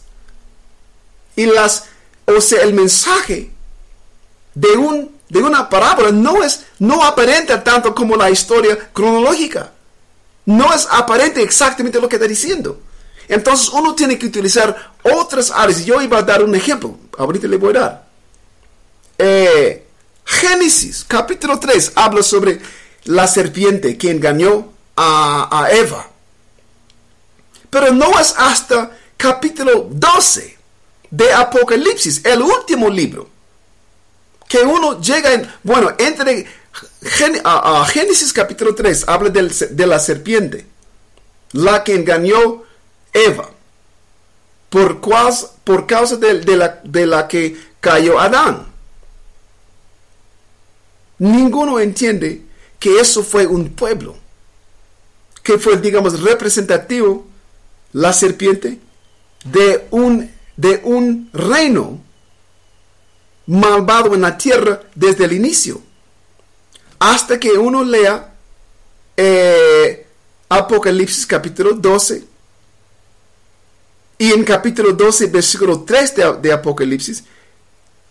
Y 1.38 1.46
las, 1.46 1.86
o 2.26 2.42
sea, 2.42 2.62
el 2.64 2.74
mensaje 2.74 3.52
de, 4.54 4.72
un, 4.72 5.16
de 5.30 5.40
una 5.42 5.70
parábola 5.70 6.12
no 6.12 6.44
es, 6.44 6.66
no 6.80 7.02
aparenta 7.06 7.64
tanto 7.64 7.96
como 7.96 8.18
la 8.18 8.30
historia 8.30 8.78
cronológica. 8.92 9.72
No 10.46 10.74
es 10.74 10.88
aparente 10.92 11.42
exactamente 11.42 12.00
lo 12.00 12.10
que 12.10 12.16
está 12.16 12.28
diciendo. 12.28 12.82
Entonces 13.28 13.70
uno 13.70 13.96
tiene 13.96 14.18
que 14.18 14.26
utilizar 14.26 14.94
otras 15.04 15.52
áreas. 15.52 15.86
Yo 15.86 16.02
iba 16.02 16.18
a 16.18 16.24
dar 16.24 16.44
un 16.44 16.56
ejemplo. 16.56 16.98
Ahorita 17.18 17.48
le 17.48 17.58
voy 17.58 17.76
a 17.76 17.80
dar. 17.80 18.08
Eh, 19.18 19.88
Génesis 20.26 21.06
capítulo 21.08 21.60
3 21.60 21.94
habla 21.96 22.24
sobre 22.24 22.60
la 23.06 23.28
serpiente 23.28 23.98
que 23.98 24.12
engañó 24.12 24.72
a, 24.96 25.48
a 25.52 25.72
Eva. 25.72 26.08
Pero 27.70 27.94
no 27.94 28.20
es 28.20 28.34
hasta 28.38 28.92
capítulo 29.18 29.88
12 29.90 30.58
de 31.12 31.34
Apocalipsis, 31.34 32.22
el 32.26 32.42
último 32.42 32.90
libro, 32.90 33.30
que 34.48 34.60
uno 34.60 35.00
llega 35.00 35.34
en, 35.34 35.50
bueno, 35.64 35.94
entre 35.98 36.48
Gen- 37.04 37.42
a- 37.44 37.82
a 37.82 37.86
Génesis 37.86 38.32
capítulo 38.34 38.74
3 38.76 39.06
habla 39.08 39.30
del- 39.30 39.52
de 39.72 39.88
la 39.88 40.00
serpiente, 40.00 40.66
la 41.54 41.84
que 41.84 41.96
engañó 41.96 42.64
Eva, 43.14 43.50
por, 44.70 45.02
cuas- 45.02 45.52
por 45.64 45.86
causa 45.86 46.16
de, 46.16 46.40
de 46.40 46.56
la, 46.56 46.80
de 46.84 47.06
la 47.06 47.28
que 47.28 47.58
cayó 47.82 48.20
Adán. 48.20 48.68
Ninguno 51.20 51.80
entiende 51.80 52.42
que 52.80 53.00
eso 53.00 53.24
fue 53.24 53.46
un 53.46 53.70
pueblo, 53.70 54.16
que 55.44 55.60
fue, 55.60 55.78
digamos, 55.78 56.22
representativo, 56.22 57.28
la 57.94 58.14
serpiente, 58.14 58.80
de 59.44 59.88
un, 59.92 60.32
de 60.56 60.80
un 60.84 61.30
reino 61.34 62.00
malvado 63.48 64.14
en 64.16 64.22
la 64.22 64.38
tierra 64.38 64.82
desde 64.96 65.26
el 65.26 65.34
inicio. 65.34 65.82
Hasta 67.02 67.40
que 67.40 67.54
uno 67.54 67.84
lea 67.84 68.32
eh, 69.18 70.06
Apocalipsis 70.48 71.26
capítulo 71.26 71.74
12. 71.74 72.24
Y 74.20 74.32
en 74.32 74.44
capítulo 74.44 74.94
12, 74.94 75.26
versículo 75.26 75.82
3 75.82 76.14
de, 76.44 76.54
Apocalipsis, 76.54 77.24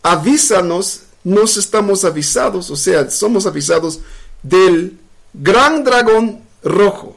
avísanos, 0.03 1.03
nos 1.23 1.57
estamos 1.57 2.05
avisados, 2.05 2.69
o 2.69 2.75
sea, 2.75 3.09
somos 3.09 3.47
avisados 3.47 4.01
del 4.43 4.99
gran 5.33 5.85
dragón 5.85 6.43
rojo. 6.65 7.17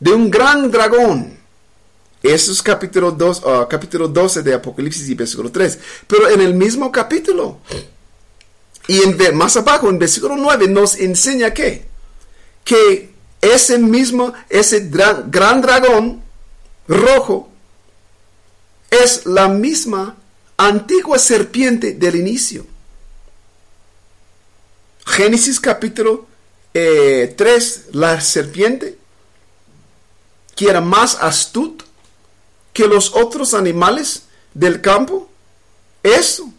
De 0.00 0.10
un 0.10 0.30
gran 0.30 0.70
dragón. 0.70 1.38
Eso 2.22 2.50
es 2.50 2.62
capítulo, 2.62 3.10
2, 3.10 3.42
ah, 3.44 3.66
capítulo 3.68 4.08
12 4.08 4.42
de 4.42 4.54
Apocalipsis 4.54 5.06
y 5.06 5.14
versículo 5.14 5.52
3. 5.52 5.78
Pero 6.06 6.30
en 6.30 6.40
el 6.40 6.54
mismo 6.54 6.90
capítulo, 6.90 7.58
y 8.86 9.02
en, 9.02 9.36
más 9.36 9.56
abajo, 9.56 9.88
en 9.88 9.98
versículo 9.98 10.36
9, 10.36 10.68
nos 10.68 10.96
enseña 10.96 11.52
que, 11.54 11.86
que 12.64 13.14
ese 13.40 13.78
mismo, 13.78 14.32
ese 14.48 14.90
dra- 14.90 15.24
gran 15.30 15.62
dragón 15.62 16.22
rojo, 16.88 17.48
es 18.90 19.26
la 19.26 19.48
misma 19.48 20.16
antigua 20.56 21.18
serpiente 21.18 21.92
del 21.94 22.16
inicio. 22.16 22.66
Génesis 25.06 25.60
capítulo 25.60 26.26
eh, 26.72 27.34
3, 27.36 27.86
la 27.92 28.20
serpiente, 28.20 28.98
que 30.56 30.68
era 30.68 30.80
más 30.80 31.16
astuto 31.20 31.84
que 32.72 32.86
los 32.86 33.14
otros 33.14 33.54
animales 33.54 34.24
del 34.54 34.80
campo, 34.80 35.28
eso 36.02 36.52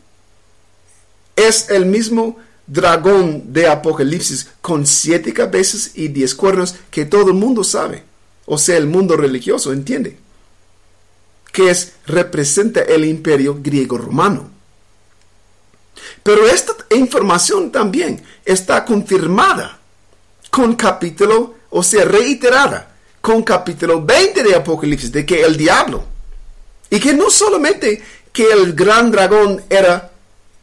es 1.35 1.69
el 1.69 1.85
mismo 1.85 2.37
dragón 2.67 3.53
de 3.53 3.67
Apocalipsis 3.67 4.47
con 4.61 4.85
siete 4.85 5.33
cabezas 5.33 5.91
y 5.93 6.07
diez 6.07 6.33
cuernos 6.33 6.75
que 6.89 7.05
todo 7.05 7.27
el 7.27 7.35
mundo 7.35 7.63
sabe, 7.63 8.03
o 8.45 8.57
sea, 8.57 8.77
el 8.77 8.87
mundo 8.87 9.15
religioso 9.15 9.71
entiende, 9.73 10.17
que 11.51 11.69
es, 11.69 11.93
representa 12.05 12.81
el 12.81 13.05
imperio 13.05 13.59
griego 13.61 13.97
romano. 13.97 14.49
Pero 16.23 16.47
esta 16.47 16.73
información 16.95 17.71
también 17.71 18.23
está 18.43 18.83
confirmada 18.83 19.79
con 20.49 20.75
capítulo, 20.75 21.55
o 21.69 21.83
sea, 21.83 22.05
reiterada 22.05 22.95
con 23.21 23.43
capítulo 23.43 24.03
20 24.03 24.43
de 24.43 24.55
Apocalipsis, 24.55 25.11
de 25.11 25.25
que 25.25 25.43
el 25.43 25.55
diablo, 25.57 26.03
y 26.89 26.99
que 26.99 27.13
no 27.13 27.29
solamente 27.29 28.01
que 28.31 28.51
el 28.51 28.73
gran 28.73 29.11
dragón 29.11 29.63
era 29.69 30.11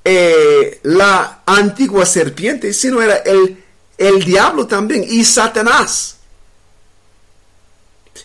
eh, 0.04 0.80
la 0.82 1.42
antigua 1.46 2.04
serpiente, 2.04 2.72
sino 2.72 3.00
era 3.00 3.16
el, 3.16 3.62
el 3.98 4.24
diablo 4.24 4.66
también 4.66 5.04
y 5.06 5.24
Satanás. 5.24 6.16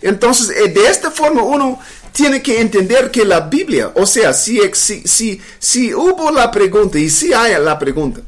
Entonces, 0.01 0.49
eh, 0.57 0.69
de 0.69 0.87
esta 0.87 1.11
forma 1.11 1.43
uno 1.43 1.79
tiene 2.11 2.41
que 2.41 2.59
entender 2.59 3.11
que 3.11 3.23
la 3.23 3.41
Biblia, 3.41 3.91
o 3.95 4.05
sea, 4.05 4.33
si, 4.33 4.59
si, 4.73 5.41
si 5.59 5.93
hubo 5.93 6.31
la 6.31 6.49
pregunta 6.49 6.97
y 6.97 7.09
si 7.09 7.33
hay 7.33 7.61
la 7.61 7.77
pregunta, 7.77 8.21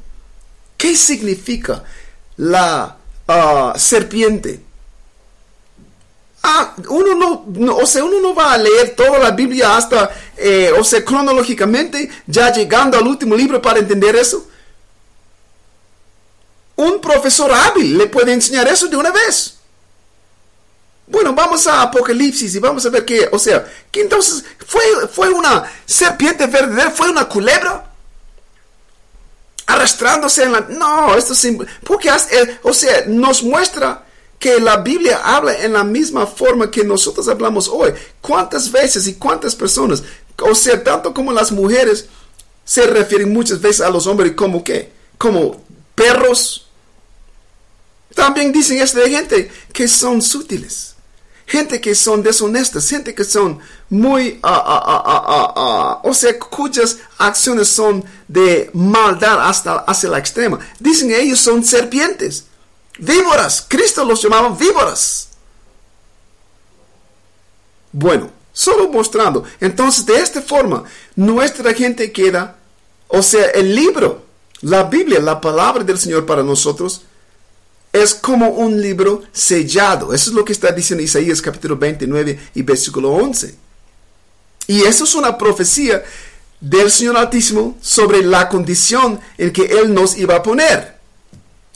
¿qué 0.78 0.96
significa 0.96 1.84
la 2.38 2.98
ah, 3.28 3.74
serpiente? 3.78 4.69
Ah, 6.42 6.74
uno 6.88 7.46
no, 7.48 7.76
o 7.76 7.86
sea, 7.86 8.04
uno 8.04 8.22
no 8.22 8.34
va 8.34 8.54
a 8.54 8.58
leer 8.58 8.96
toda 8.96 9.20
la 9.20 9.32
Biblia 9.32 9.76
hasta, 9.76 10.10
eh, 10.38 10.72
o 10.78 10.84
sea, 10.84 11.04
cronológicamente, 11.04 12.10
ya 12.28 12.52
llegando 12.52 12.98
al 12.98 13.08
último 13.08 13.36
libro 13.36 13.62
para 13.62 13.80
entender 13.80 14.16
eso. 14.16 14.48
Un 16.78 17.02
profesor 17.02 17.52
hábil 17.52 17.98
le 17.98 18.08
puede 18.08 18.32
enseñar 18.32 18.68
eso 18.70 18.88
de 18.88 18.96
una 18.96 19.12
vez. 19.12 19.56
Bueno, 21.08 21.34
vamos 21.34 21.68
a 21.68 21.82
Apocalipsis 21.82 22.56
y 22.56 22.60
vamos 22.60 22.86
a 22.86 22.90
ver 22.90 23.04
qué, 23.04 23.28
o 23.32 23.40
sea, 23.40 23.66
que 23.92 24.02
entonces 24.02 24.46
fue, 24.66 24.82
fue 25.12 25.30
una 25.30 25.70
serpiente 25.86 26.46
verdadera, 26.46 26.92
fue 26.92 27.10
una 27.10 27.28
culebra 27.28 27.86
arrastrándose 29.66 30.44
en 30.44 30.52
la... 30.52 30.62
No, 30.70 31.16
esto 31.16 31.34
es... 31.34 31.48
Porque, 31.84 32.10
o 32.64 32.74
sea, 32.74 33.04
nos 33.08 33.44
muestra 33.44 34.06
que 34.40 34.60
la 34.60 34.78
Biblia 34.78 35.22
habla 35.24 35.54
en 35.64 35.74
la 35.74 35.84
misma 35.84 36.26
forma 36.26 36.72
que 36.72 36.84
nosotros 36.84 37.28
hablamos 37.28 37.68
hoy. 37.68 37.92
¿Cuántas 38.22 38.72
veces 38.72 39.08
y 39.08 39.16
cuántas 39.16 39.56
personas, 39.56 40.04
o 40.42 40.56
sea, 40.56 40.82
tanto 40.84 41.14
como 41.14 41.32
las 41.34 41.52
mujeres, 41.52 42.08
se 42.64 42.88
refieren 42.88 43.34
muchas 43.34 43.60
veces 43.60 43.82
a 43.82 43.90
los 43.90 44.08
hombres 44.08 44.34
como 44.34 44.64
qué? 44.64 44.92
Como 45.18 45.62
perros. 45.94 46.68
También 48.16 48.52
dicen 48.52 48.80
esto 48.80 49.00
de 49.00 49.10
gente 49.10 49.52
que 49.74 49.88
son 49.88 50.22
sutiles 50.22 50.96
gente 51.50 51.82
que 51.82 51.96
son 51.96 52.22
deshonestas, 52.22 52.88
gente 52.88 53.16
que 53.16 53.24
son 53.24 53.60
muy, 53.90 54.40
ah, 54.44 56.00
o 56.04 56.14
sea, 56.14 56.38
cuyas 56.38 57.00
acciones 57.18 57.68
son 57.68 58.06
de 58.28 58.70
maldad 58.74 59.50
hasta 59.50 59.78
hacia 59.80 60.10
la 60.10 60.20
extrema. 60.20 60.60
Dicen 60.80 61.12
ellos 61.12 61.40
son 61.40 61.64
serpientes, 61.64 62.46
víboras. 63.00 63.66
Cristo 63.68 64.04
los 64.06 64.22
llamaba 64.22 64.50
víboras. 64.50 65.30
Bueno, 67.92 68.30
solo 68.54 68.90
mostrando. 68.90 69.44
Entonces, 69.60 70.06
de 70.06 70.18
esta 70.18 70.42
forma, 70.42 70.84
nuestra 71.16 71.74
gente 71.74 72.12
queda, 72.12 72.58
o 73.08 73.22
sea, 73.22 73.46
el 73.48 73.76
libro, 73.76 74.26
la 74.62 74.84
Biblia, 74.84 75.20
la 75.20 75.42
palabra 75.42 75.84
del 75.84 75.98
Señor 75.98 76.26
para 76.26 76.44
nosotros, 76.44 77.04
es 77.92 78.14
como 78.14 78.50
un 78.50 78.82
libro 78.82 79.24
sellado. 79.32 80.14
Eso 80.14 80.30
es 80.30 80.36
lo 80.36 80.46
que 80.46 80.54
está 80.54 80.72
diciendo 80.72 81.04
Isaías 81.04 81.42
capítulo 81.42 81.76
29 81.76 82.40
y 82.54 82.62
versículo 82.62 83.12
11. 83.12 83.56
Y 84.68 84.84
eso 84.84 85.06
es 85.06 85.16
una 85.16 85.38
profecía 85.38 86.04
del 86.60 86.92
Señor 86.92 87.18
Altísimo 87.18 87.78
sobre 87.82 88.22
la 88.22 88.50
condición 88.50 89.20
en 89.38 89.52
que 89.52 89.64
Él 89.64 89.94
nos 89.94 90.18
iba 90.18 90.36
a 90.36 90.44
poner. 90.44 90.99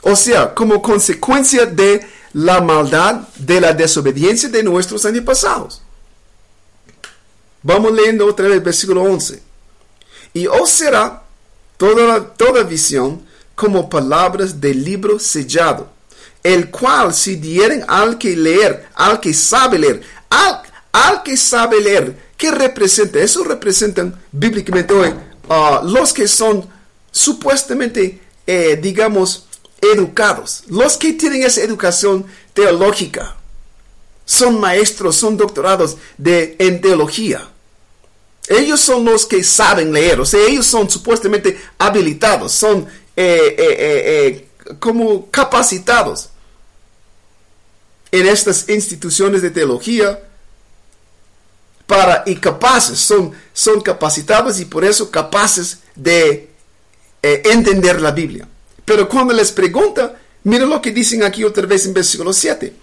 O 0.04 0.16
sea, 0.16 0.54
como 0.54 0.82
consecuencia 0.82 1.66
de 1.66 2.06
la 2.34 2.62
maldad, 2.62 3.28
de 3.38 3.60
la 3.60 3.74
desobediencia 3.74 4.49
de 4.49 4.64
nuestros 4.64 5.06
antepasados. 5.06 5.82
Vamos 7.62 7.91
leyendo 7.93 8.26
otra 8.28 8.47
vez 8.47 8.58
el 8.58 8.64
versículo 8.64 9.04
11. 9.04 9.41
Y 10.34 10.47
os 10.47 10.70
será 10.70 11.24
toda, 11.78 12.34
toda 12.34 12.64
visión 12.64 13.26
como 13.56 13.89
palabras 13.89 14.60
del 14.60 14.84
libro 14.84 15.20
sellado 15.20 15.93
el 16.43 16.70
cual 16.70 17.14
si 17.14 17.38
dieren 17.38 17.86
al 17.88 18.18
que 18.18 18.36
leer, 18.36 18.88
al 18.95 19.20
que 19.20 19.34
sabe 19.34 19.80
leer, 19.80 20.01
al, 20.30 21.24
que 21.24 21.38
sabe 21.38 21.80
leer, 21.80 22.16
¿qué 22.38 22.51
representa? 22.51 23.20
Eso 23.20 23.43
representan 23.43 24.22
bíblicamente 24.32 24.93
hoy 24.93 25.14
ah, 25.49 25.82
los 25.84 26.12
que 26.12 26.28
son 26.28 26.68
supuestamente, 27.12 28.20
eh, 28.45 28.78
digamos, 28.82 29.47
educados, 29.94 30.64
los 30.68 30.98
que 30.98 31.14
tienen 31.14 31.44
esa 31.44 31.62
educación 31.62 32.26
teológica, 32.54 33.36
son 34.26 34.60
maestros, 34.60 35.16
son 35.16 35.36
doctorados 35.38 35.98
de, 36.18 36.56
en 36.60 36.82
teología. 36.82 37.50
Ellos 38.48 38.80
son 38.80 39.06
los 39.06 39.26
que 39.26 39.44
saben 39.44 39.92
leer, 39.94 40.20
o 40.20 40.26
sea, 40.26 40.40
ellos 40.48 40.66
son 40.66 40.90
supuestamente 40.90 41.60
habilitados, 41.78 42.52
son 42.52 42.88
eh, 43.16 43.56
eh, 43.58 44.48
como 44.80 45.30
capacitados 45.30 46.30
en 48.12 48.28
estas 48.28 48.70
instituciones 48.70 49.42
de 49.42 49.50
teología 49.50 50.22
para 51.88 52.24
y 52.26 52.36
capaces, 52.36 53.00
son, 53.00 53.32
son 53.54 53.82
capacitados 53.82 54.60
y 54.60 54.66
por 54.66 54.86
eso 54.86 55.10
capaces 55.10 55.80
de 55.96 56.50
eh, 57.22 57.42
entender 57.46 58.02
la 58.02 58.12
Biblia. 58.12 58.48
Pero 58.86 59.08
cuando 59.08 59.34
les 59.34 59.52
pregunta, 59.52 60.20
miren 60.44 60.70
lo 60.70 60.82
que 60.82 60.92
dicen 60.92 61.24
aquí 61.24 61.44
otra 61.44 61.66
vez 61.66 61.86
en 61.86 61.94
versículo 61.94 62.34
7. 62.34 62.74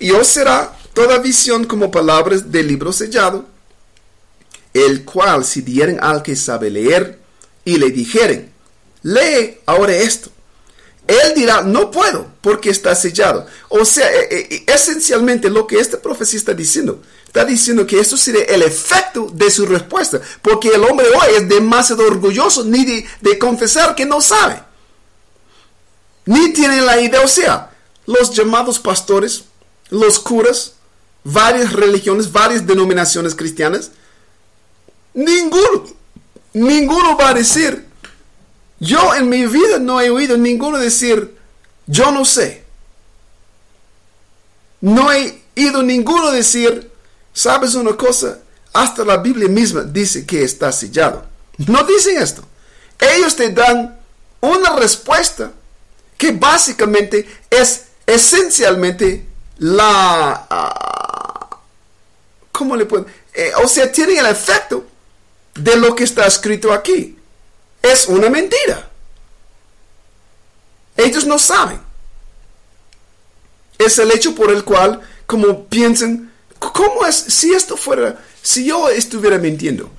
Y 0.00 0.10
os 0.10 0.26
será 0.26 0.76
toda 0.92 1.18
visión 1.18 1.64
como 1.64 1.90
palabras 1.90 2.50
del 2.50 2.68
libro 2.68 2.92
sellado, 2.92 3.46
el 4.74 5.04
cual 5.04 5.44
si 5.44 5.62
dieren 5.62 5.98
al 6.00 6.22
que 6.22 6.36
sabe 6.36 6.70
leer 6.70 7.18
y 7.64 7.78
le 7.78 7.90
dijeren, 7.90 8.52
lee 9.02 9.58
ahora 9.66 9.94
esto 9.94 10.30
él 11.08 11.32
dirá, 11.34 11.62
no 11.62 11.90
puedo 11.90 12.26
porque 12.42 12.68
está 12.68 12.94
sellado. 12.94 13.46
O 13.70 13.84
sea, 13.84 14.06
eh, 14.12 14.28
eh, 14.30 14.48
eh, 14.50 14.64
esencialmente 14.66 15.48
lo 15.48 15.66
que 15.66 15.80
esta 15.80 16.00
profecía 16.00 16.38
está 16.38 16.52
diciendo, 16.52 17.02
está 17.26 17.46
diciendo 17.46 17.86
que 17.86 17.98
eso 17.98 18.16
sería 18.18 18.44
el 18.44 18.62
efecto 18.62 19.30
de 19.32 19.50
su 19.50 19.64
respuesta, 19.64 20.20
porque 20.42 20.68
el 20.68 20.84
hombre 20.84 21.06
hoy 21.08 21.36
es 21.36 21.48
demasiado 21.48 22.06
orgulloso 22.06 22.62
ni 22.62 22.84
de, 22.84 23.38
confesar 23.38 23.94
que 23.94 24.04
no 24.04 24.20
sabe. 24.20 24.62
Ni 26.28 26.52
tiene 26.52 26.82
la 26.82 27.00
idea, 27.00 27.22
o 27.22 27.26
sea, 27.26 27.70
los 28.04 28.36
llamados 28.36 28.78
pastores, 28.78 29.44
los 29.88 30.18
curas, 30.18 30.74
varias 31.24 31.72
religiones, 31.72 32.30
varias 32.30 32.66
denominaciones 32.66 33.34
cristianas, 33.34 33.92
ninguno, 35.14 35.86
ninguno 36.52 37.16
va 37.16 37.30
a 37.30 37.32
decir, 37.32 37.82
yo 38.78 39.14
en 39.14 39.30
mi 39.30 39.46
vida 39.46 39.78
no 39.78 40.02
he 40.02 40.10
oído 40.10 40.36
ninguno 40.36 40.76
decir, 40.76 41.34
yo 41.86 42.10
no 42.10 42.26
sé. 42.26 42.62
No 44.82 45.10
he 45.10 45.42
oído 45.56 45.82
ninguno 45.82 46.30
decir, 46.30 46.92
¿sabes 47.32 47.74
una 47.74 47.96
cosa? 47.96 48.40
Hasta 48.74 49.02
la 49.02 49.16
Biblia 49.16 49.48
misma 49.48 49.80
dice 49.80 50.26
que 50.26 50.44
está 50.44 50.72
sellado. 50.72 51.24
No 51.56 51.84
dicen 51.84 52.20
esto. 52.20 52.42
Ellos 52.98 53.34
te 53.34 53.48
dan 53.48 53.98
una 54.42 54.76
respuesta 54.76 55.52
que 56.18 56.32
básicamente 56.32 57.26
es 57.48 57.84
esencialmente 58.06 59.24
la... 59.58 60.46
Uh, 60.50 61.56
¿Cómo 62.52 62.76
le 62.76 62.84
puedo? 62.84 63.06
Eh, 63.32 63.52
o 63.62 63.68
sea, 63.68 63.90
tiene 63.90 64.18
el 64.18 64.26
efecto 64.26 64.84
de 65.54 65.76
lo 65.76 65.94
que 65.94 66.04
está 66.04 66.26
escrito 66.26 66.72
aquí 66.72 67.18
es 67.82 68.06
una 68.06 68.28
mentira. 68.28 68.90
Ellos 70.96 71.24
no 71.26 71.38
saben. 71.38 71.80
Es 73.78 73.98
el 73.98 74.10
hecho 74.10 74.34
por 74.34 74.50
el 74.50 74.64
cual, 74.64 75.00
como 75.26 75.66
piensan, 75.66 76.32
¿cómo 76.58 77.06
es 77.06 77.14
si 77.14 77.54
esto 77.54 77.76
fuera, 77.76 78.18
si 78.42 78.66
yo 78.66 78.88
estuviera 78.88 79.38
mintiendo? 79.38 79.90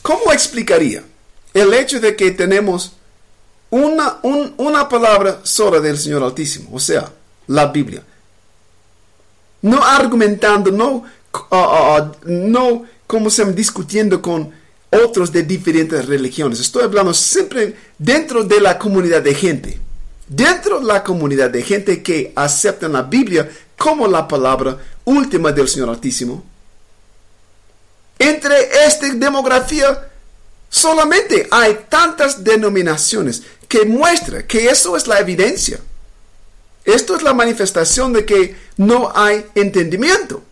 ¿Cómo 0.00 0.32
explicaría 0.32 1.04
el 1.52 1.74
hecho 1.74 2.00
de 2.00 2.16
que 2.16 2.30
tenemos 2.30 2.92
una, 3.70 4.18
una 4.22 4.88
palabra 4.88 5.40
sola 5.42 5.80
del 5.80 5.98
Señor 5.98 6.22
Altísimo, 6.22 6.70
o 6.72 6.80
sea, 6.80 7.10
la 7.48 7.66
Biblia? 7.66 8.02
No 9.62 9.82
argumentando, 9.82 10.70
no, 10.70 10.88
uh, 10.92 11.54
uh, 11.54 12.02
uh, 12.02 12.10
no 12.24 12.84
como 13.06 13.30
se 13.30 13.44
discutiendo 13.52 14.20
con 14.20 14.52
otros 14.90 15.32
de 15.32 15.42
diferentes 15.42 16.06
religiones. 16.06 16.60
Estoy 16.60 16.84
hablando 16.84 17.12
siempre 17.14 17.74
dentro 17.98 18.44
de 18.44 18.60
la 18.60 18.78
comunidad 18.78 19.22
de 19.22 19.34
gente. 19.34 19.80
Dentro 20.28 20.80
de 20.80 20.86
la 20.86 21.04
comunidad 21.04 21.50
de 21.50 21.62
gente 21.62 22.02
que 22.02 22.32
aceptan 22.34 22.92
la 22.92 23.02
Biblia 23.02 23.48
como 23.76 24.08
la 24.08 24.26
palabra 24.26 24.78
última 25.04 25.52
del 25.52 25.68
Señor 25.68 25.90
Altísimo. 25.90 26.44
Entre 28.18 28.86
esta 28.86 29.12
demografía 29.14 30.10
solamente 30.68 31.48
hay 31.50 31.86
tantas 31.88 32.42
denominaciones 32.42 33.42
que 33.68 33.84
muestra 33.84 34.46
que 34.46 34.68
eso 34.68 34.96
es 34.96 35.06
la 35.06 35.18
evidencia. 35.18 35.80
Esto 36.84 37.16
es 37.16 37.22
la 37.22 37.34
manifestación 37.34 38.12
de 38.12 38.24
que 38.24 38.56
no 38.76 39.12
hay 39.14 39.44
entendimiento. 39.54 40.42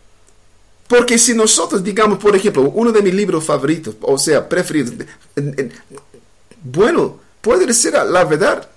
Porque 0.88 1.16
si 1.16 1.34
nosotros, 1.34 1.82
digamos, 1.82 2.18
por 2.18 2.36
ejemplo, 2.36 2.62
uno 2.62 2.92
de 2.92 3.02
mis 3.02 3.14
libros 3.14 3.44
favoritos, 3.44 3.94
o 4.00 4.18
sea, 4.18 4.48
preferidos, 4.48 4.94
bueno, 6.62 7.20
puede 7.40 7.72
ser 7.72 7.94
la 7.94 8.24
verdad, 8.24 8.68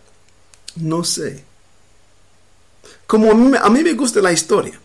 no 0.76 1.04
sé. 1.04 1.44
Como 3.08 3.32
a 3.32 3.70
mí, 3.70 3.84
me 3.84 3.94
gusta 3.94 4.22
la 4.22 4.32
historia. 4.32 4.80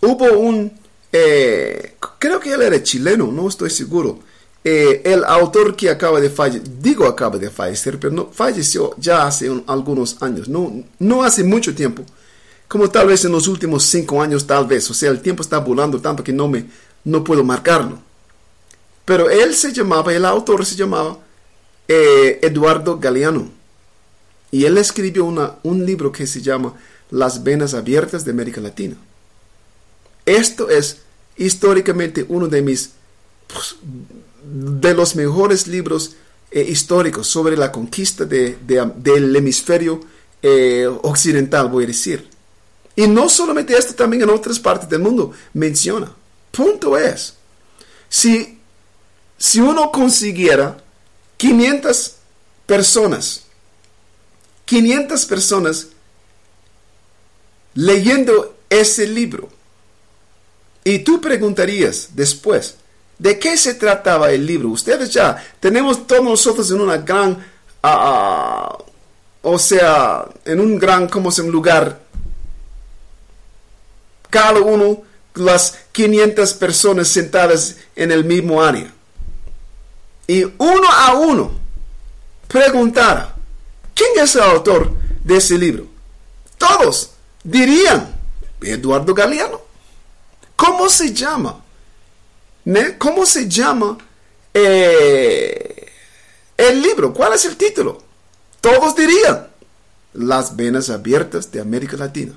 Hubo 0.00 0.38
un, 0.38 0.78
eh, 1.10 1.96
creo 2.18 2.38
que 2.38 2.52
él 2.52 2.62
era 2.62 2.82
chileno, 2.82 3.32
no 3.32 3.48
estoy 3.48 3.70
seguro. 3.70 4.20
Eh, 4.68 5.02
el 5.04 5.22
autor 5.24 5.76
que 5.76 5.88
acaba 5.88 6.20
de 6.20 6.28
fallecer, 6.28 6.68
digo 6.80 7.06
acaba 7.06 7.38
de 7.38 7.50
fallecer, 7.50 8.00
pero 8.00 8.12
no, 8.12 8.30
falleció 8.32 8.96
ya 8.98 9.24
hace 9.24 9.48
algunos 9.68 10.20
años, 10.20 10.48
no, 10.48 10.82
no 10.98 11.22
hace 11.22 11.44
mucho 11.44 11.72
tiempo 11.72 12.02
como 12.68 12.90
tal 12.90 13.06
vez 13.06 13.24
en 13.24 13.32
los 13.32 13.46
últimos 13.46 13.84
cinco 13.84 14.20
años, 14.20 14.46
tal 14.46 14.66
vez. 14.66 14.90
O 14.90 14.94
sea, 14.94 15.10
el 15.10 15.20
tiempo 15.20 15.42
está 15.42 15.58
volando 15.58 16.00
tanto 16.00 16.24
que 16.24 16.32
no, 16.32 16.48
me, 16.48 16.66
no 17.04 17.22
puedo 17.22 17.44
marcarlo. 17.44 17.98
Pero 19.04 19.30
él 19.30 19.54
se 19.54 19.72
llamaba, 19.72 20.12
el 20.12 20.24
autor 20.24 20.66
se 20.66 20.74
llamaba 20.74 21.18
eh, 21.86 22.40
Eduardo 22.42 22.98
Galeano. 22.98 23.50
Y 24.50 24.64
él 24.64 24.78
escribió 24.78 25.24
una, 25.24 25.56
un 25.62 25.86
libro 25.86 26.10
que 26.10 26.26
se 26.26 26.42
llama 26.42 26.74
Las 27.10 27.44
venas 27.44 27.74
abiertas 27.74 28.24
de 28.24 28.32
América 28.32 28.60
Latina. 28.60 28.96
esto 30.24 30.70
es 30.70 31.02
históricamente 31.36 32.24
uno 32.28 32.48
de 32.48 32.62
mis 32.62 32.90
pues, 33.46 33.76
de 34.48 34.94
los 34.94 35.16
mejores 35.16 35.66
libros 35.66 36.12
eh, 36.50 36.62
históricos 36.68 37.26
sobre 37.26 37.56
la 37.56 37.72
conquista 37.72 38.24
de- 38.24 38.56
de- 38.66 38.92
del 38.96 39.34
hemisferio 39.34 40.00
eh, 40.42 40.86
occidental, 41.02 41.68
voy 41.68 41.84
a 41.84 41.86
decir. 41.88 42.28
Y 42.94 43.06
no 43.08 43.28
solamente 43.28 43.76
esto, 43.76 43.94
también 43.94 44.22
en 44.22 44.30
otras 44.30 44.58
partes 44.60 44.88
del 44.88 45.00
mundo 45.00 45.32
menciona. 45.54 46.12
Punto 46.52 46.96
es, 46.96 47.34
si, 48.08 48.58
si 49.36 49.60
uno 49.60 49.90
consiguiera 49.90 50.78
500 51.36 52.14
personas, 52.66 53.42
500 54.64 55.26
personas 55.26 55.88
leyendo 57.74 58.56
ese 58.70 59.06
libro, 59.06 59.48
y 60.84 61.00
tú 61.00 61.20
preguntarías 61.20 62.10
después, 62.14 62.76
¿de 63.18 63.38
qué 63.38 63.56
se 63.56 63.74
trataba 63.74 64.30
el 64.30 64.46
libro? 64.46 64.68
Ustedes 64.68 65.10
ya 65.10 65.42
tenemos 65.60 66.06
todos 66.06 66.24
nosotros 66.24 66.70
en 66.70 66.80
una 66.80 66.98
gran, 66.98 67.44
ah, 67.82 68.76
o 69.42 69.58
sea, 69.58 70.26
en 70.44 70.60
un 70.60 70.78
gran, 70.78 71.08
como 71.08 71.30
se 71.30 71.42
lugar, 71.42 72.00
cada 74.30 74.60
uno, 74.60 75.02
las 75.34 75.78
500 75.92 76.54
personas 76.54 77.08
sentadas 77.08 77.76
en 77.94 78.10
el 78.10 78.24
mismo 78.24 78.62
área. 78.62 78.92
Y 80.26 80.44
uno 80.44 80.88
a 80.90 81.14
uno 81.14 81.52
preguntara, 82.48 83.34
¿quién 83.94 84.10
es 84.18 84.34
el 84.34 84.42
autor 84.42 84.92
de 85.22 85.36
ese 85.36 85.56
libro? 85.56 85.86
Todos 86.58 87.10
dirían, 87.42 88.14
Eduardo 88.60 89.14
Galeano. 89.14 89.60
¿Cómo 90.56 90.88
se 90.88 91.12
llama? 91.12 91.62
¿Ne? 92.66 92.98
¿Cómo 92.98 93.24
se 93.24 93.48
llama 93.48 93.96
eh, 94.52 95.86
el 96.56 96.82
libro? 96.82 97.14
¿Cuál 97.14 97.32
es 97.32 97.44
el 97.44 97.56
título? 97.56 98.02
Todos 98.60 98.96
dirían, 98.96 99.46
Las 100.12 100.56
venas 100.56 100.90
abiertas 100.90 101.52
de 101.52 101.60
América 101.60 101.96
Latina. 101.96 102.32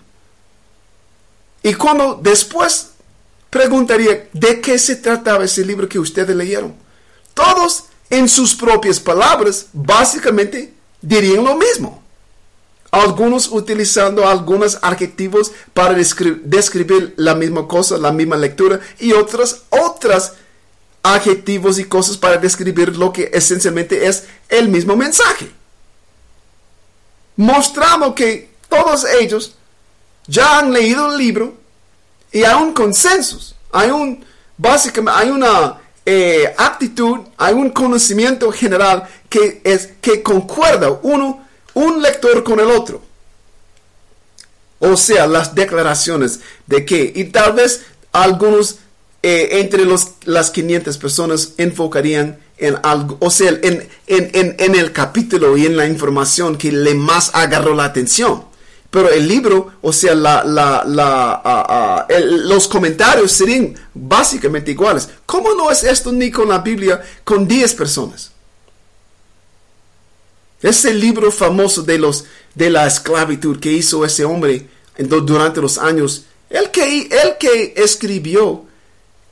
Y 1.63 1.73
cuando 1.73 2.19
después 2.21 2.91
preguntaría 3.49 4.29
de 4.31 4.61
qué 4.61 4.77
se 4.77 4.97
trataba 4.97 5.45
ese 5.45 5.65
libro 5.65 5.89
que 5.89 5.97
ustedes 5.97 6.35
leyeron, 6.35 6.75
todos 7.33 7.85
en 8.11 8.29
sus 8.29 8.55
propias 8.55 8.99
palabras 8.99 9.67
básicamente 9.73 10.73
dirían 11.01 11.43
lo 11.43 11.55
mismo. 11.55 12.03
Algunos 12.91 13.49
utilizando 13.51 14.27
algunos 14.27 14.79
adjetivos 14.81 15.51
para 15.73 15.95
descri- 15.95 16.41
describir 16.43 17.13
la 17.17 17.35
misma 17.35 17.67
cosa, 17.67 17.97
la 17.97 18.11
misma 18.11 18.35
lectura, 18.35 18.79
y 18.99 19.13
otras, 19.13 19.63
otras 19.69 20.33
adjetivos 21.03 21.77
y 21.79 21.85
cosas 21.85 22.17
para 22.17 22.37
describir 22.37 22.97
lo 22.97 23.13
que 23.13 23.29
esencialmente 23.33 24.07
es 24.07 24.25
el 24.49 24.69
mismo 24.69 24.95
mensaje. 24.95 25.51
Mostrando 27.35 28.13
que 28.15 28.49
todos 28.67 29.05
ellos 29.05 29.55
ya 30.27 30.59
han 30.59 30.73
leído 30.73 31.11
el 31.11 31.17
libro 31.17 31.53
y 32.31 32.43
hay 32.43 32.55
un 32.55 32.73
consenso, 32.73 33.39
hay 33.71 33.91
un, 33.91 34.25
básicamente, 34.57 35.21
hay 35.21 35.29
una 35.29 35.79
eh, 36.05 36.53
actitud, 36.57 37.19
hay 37.37 37.53
un 37.53 37.69
conocimiento 37.69 38.51
general 38.51 39.07
que 39.29 39.61
es 39.63 39.89
que 40.01 40.21
concuerda 40.21 40.99
uno, 41.01 41.47
un 41.79 42.01
lector 42.01 42.43
con 42.43 42.59
el 42.59 42.67
otro. 42.67 43.01
O 44.79 44.95
sea, 44.95 45.27
las 45.27 45.55
declaraciones 45.55 46.39
de 46.67 46.85
que, 46.85 47.11
y 47.15 47.25
tal 47.25 47.53
vez 47.53 47.83
algunos 48.11 48.79
eh, 49.23 49.59
entre 49.61 49.85
los, 49.85 50.11
las 50.25 50.51
500 50.51 50.97
personas 50.97 51.53
enfocarían 51.57 52.39
en 52.57 52.77
algo, 52.83 53.17
o 53.19 53.29
sea, 53.29 53.49
en, 53.49 53.87
en, 54.07 54.55
en, 54.57 54.75
el 54.75 54.91
capítulo 54.91 55.57
y 55.57 55.65
en 55.65 55.77
la 55.77 55.85
información 55.85 56.57
que 56.57 56.71
le 56.71 56.93
más 56.93 57.31
agarró 57.33 57.73
la 57.73 57.85
atención. 57.85 58.45
Pero 58.89 59.09
el 59.09 59.27
libro, 59.27 59.73
o 59.81 59.93
sea, 59.93 60.15
la, 60.15 60.43
la, 60.43 60.83
la, 60.85 62.07
los 62.47 62.67
comentarios 62.67 63.31
serían 63.31 63.75
básicamente 63.93 64.71
iguales. 64.71 65.09
¿Cómo 65.25 65.53
no 65.53 65.69
es 65.69 65.83
esto 65.83 66.11
ni 66.11 66.31
con 66.31 66.49
la 66.49 66.59
Biblia 66.59 67.01
con 67.23 67.47
10 67.47 67.73
personas? 67.75 68.31
Ese 70.61 70.93
libro 70.93 71.31
famoso 71.31 71.83
de, 71.83 71.97
los, 71.97 72.25
de 72.55 72.69
la 72.69 72.85
esclavitud 72.85 73.59
que 73.59 73.71
hizo 73.71 74.03
ese 74.03 74.25
hombre 74.25 74.67
durante 74.97 75.61
los 75.61 75.77
años, 75.77 76.25
el 76.49 76.71
que, 76.71 77.03
el 77.03 77.37
que 77.39 77.73
escribió 77.77 78.65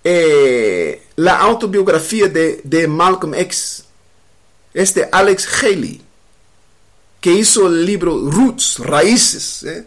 eh, 0.03 1.03
la 1.17 1.37
autobiografía 1.39 2.27
de, 2.27 2.61
de 2.63 2.87
Malcolm 2.87 3.33
X, 3.33 3.83
este 4.73 5.09
Alex 5.11 5.47
Haley, 5.61 6.01
que 7.19 7.33
hizo 7.33 7.67
el 7.67 7.85
libro 7.85 8.29
Roots, 8.29 8.79
Raíces. 8.79 9.63
¿eh? 9.63 9.85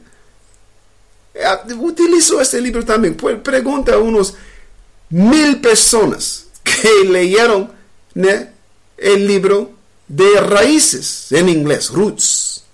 Eh, 1.34 1.74
Utilizó 1.74 2.40
este 2.40 2.60
libro 2.60 2.84
también. 2.84 3.14
Pues, 3.14 3.38
pregunta 3.38 3.94
a 3.94 3.98
unos 3.98 4.34
mil 5.08 5.60
personas 5.60 6.46
que 6.62 7.04
leyeron 7.08 7.70
el 8.14 9.26
libro 9.26 9.72
de 10.10 10.40
Raíces 10.40 11.30
en 11.30 11.48
inglés, 11.48 11.90
Roots. 11.90 12.64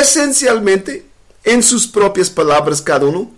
Esencialmente, 0.00 1.04
en 1.42 1.64
sus 1.64 1.88
propias 1.88 2.30
palabras 2.30 2.80
cada 2.80 3.06
uno, 3.06 3.32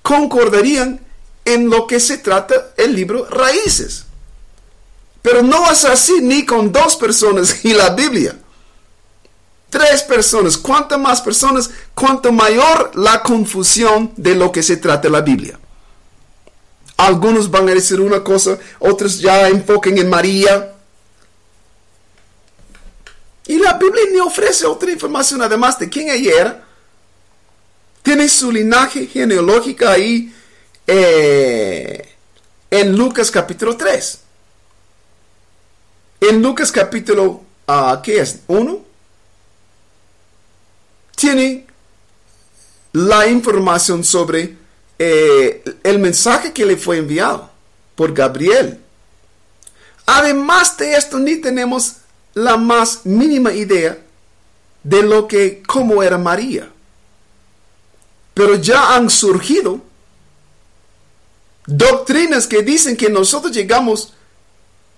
concordarían 0.00 1.00
en 1.44 1.68
lo 1.68 1.86
que 1.86 2.00
se 2.00 2.16
trata 2.16 2.72
el 2.78 2.94
libro 2.94 3.26
Raíces. 3.28 4.06
Pero 5.20 5.42
no 5.42 5.70
es 5.70 5.84
así 5.84 6.20
ni 6.22 6.46
con 6.46 6.72
dos 6.72 6.96
personas 6.96 7.64
y 7.64 7.74
la 7.74 7.90
Biblia. 7.90 8.34
Tres 9.68 10.02
personas. 10.02 10.56
Cuanto 10.56 10.98
más 10.98 11.20
personas, 11.20 11.70
cuanto 11.94 12.32
mayor 12.32 12.92
la 12.94 13.22
confusión 13.22 14.12
de 14.16 14.34
lo 14.34 14.50
que 14.50 14.62
se 14.62 14.78
trata 14.78 15.10
la 15.10 15.20
Biblia. 15.20 15.60
Algunos 16.96 17.50
van 17.50 17.68
a 17.68 17.74
decir 17.74 18.00
una 18.00 18.24
cosa, 18.24 18.58
otros 18.78 19.20
ya 19.20 19.48
enfoquen 19.48 19.98
en 19.98 20.08
María. 20.08 20.79
Y 23.50 23.58
la 23.58 23.72
Biblia 23.72 24.04
ni 24.12 24.20
ofrece 24.20 24.64
otra 24.64 24.92
información 24.92 25.42
además 25.42 25.76
de 25.76 25.88
quién 25.88 26.08
era. 26.08 26.64
Tiene 28.00 28.28
su 28.28 28.52
linaje 28.52 29.08
genealógico 29.08 29.88
ahí 29.88 30.32
eh, 30.86 32.14
en 32.70 32.96
Lucas 32.96 33.28
capítulo 33.28 33.76
3. 33.76 34.20
En 36.20 36.40
Lucas 36.40 36.70
capítulo, 36.70 37.42
ah, 37.66 38.00
¿qué 38.04 38.20
es? 38.20 38.38
1. 38.46 38.84
Tiene 41.16 41.66
la 42.92 43.26
información 43.26 44.04
sobre 44.04 44.58
eh, 44.96 45.64
el 45.82 45.98
mensaje 45.98 46.52
que 46.52 46.64
le 46.64 46.76
fue 46.76 46.98
enviado 46.98 47.50
por 47.96 48.14
Gabriel. 48.14 48.78
Además 50.06 50.76
de 50.76 50.94
esto, 50.94 51.18
ni 51.18 51.34
tenemos 51.40 51.96
la 52.40 52.56
más 52.56 53.04
mínima 53.04 53.52
idea 53.52 53.98
de 54.82 55.02
lo 55.02 55.28
que, 55.28 55.62
cómo 55.66 56.02
era 56.02 56.18
María. 56.18 56.70
Pero 58.34 58.54
ya 58.56 58.94
han 58.94 59.10
surgido 59.10 59.80
doctrinas 61.66 62.46
que 62.46 62.62
dicen 62.62 62.96
que 62.96 63.10
nosotros 63.10 63.52
llegamos 63.52 64.14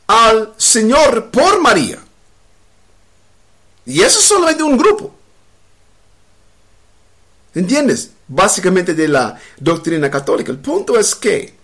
al 0.06 0.54
Señor 0.56 1.30
por 1.30 1.60
María. 1.60 1.98
Y 3.84 4.00
eso 4.02 4.20
es 4.20 4.24
solamente 4.24 4.62
un 4.62 4.76
grupo. 4.76 5.12
¿Entiendes? 7.54 8.10
Básicamente 8.28 8.94
de 8.94 9.08
la 9.08 9.38
doctrina 9.58 10.10
católica. 10.10 10.52
El 10.52 10.58
punto 10.58 10.98
es 10.98 11.14
que 11.14 11.54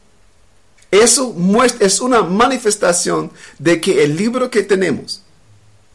eso 0.90 1.32
muestra, 1.32 1.86
es 1.86 2.00
una 2.00 2.22
manifestación 2.22 3.30
de 3.58 3.80
que 3.80 4.02
el 4.02 4.16
libro 4.16 4.50
que 4.50 4.62
tenemos 4.62 5.22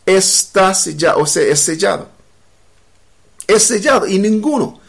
está 0.06 0.74
sellado, 0.74 1.20
o 1.20 1.26
sea, 1.26 1.44
es 1.44 1.60
sellado. 1.60 2.10
Es 3.48 3.64
sellado 3.64 4.08
y 4.08 4.20
ninguno. 4.20 4.80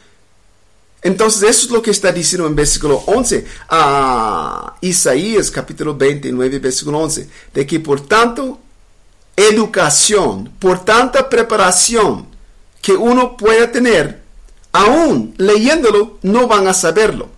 Entonces, 1.03 1.43
eso 1.43 1.67
es 1.67 1.71
lo 1.71 1.83
que 1.83 1.91
está 1.91 2.13
diciendo 2.13 2.47
en 2.47 2.57
versículo 2.57 3.03
11 3.07 3.45
a 3.69 4.75
Isaías 4.81 5.51
capítulo 5.51 5.95
29, 5.95 6.59
versículo 6.59 6.99
11, 7.01 7.29
de 7.53 7.67
que 7.67 7.79
por 7.81 8.07
tanto 8.07 8.59
educación, 9.37 10.51
por 10.59 10.85
tanta 10.85 11.29
preparación 11.29 12.27
que 12.81 12.93
uno 12.93 13.37
pueda 13.37 13.71
tener, 13.71 14.23
aún 14.73 15.35
leyéndolo, 15.37 16.19
no 16.23 16.47
van 16.47 16.69
a 16.69 16.75
saberlo. 16.75 17.29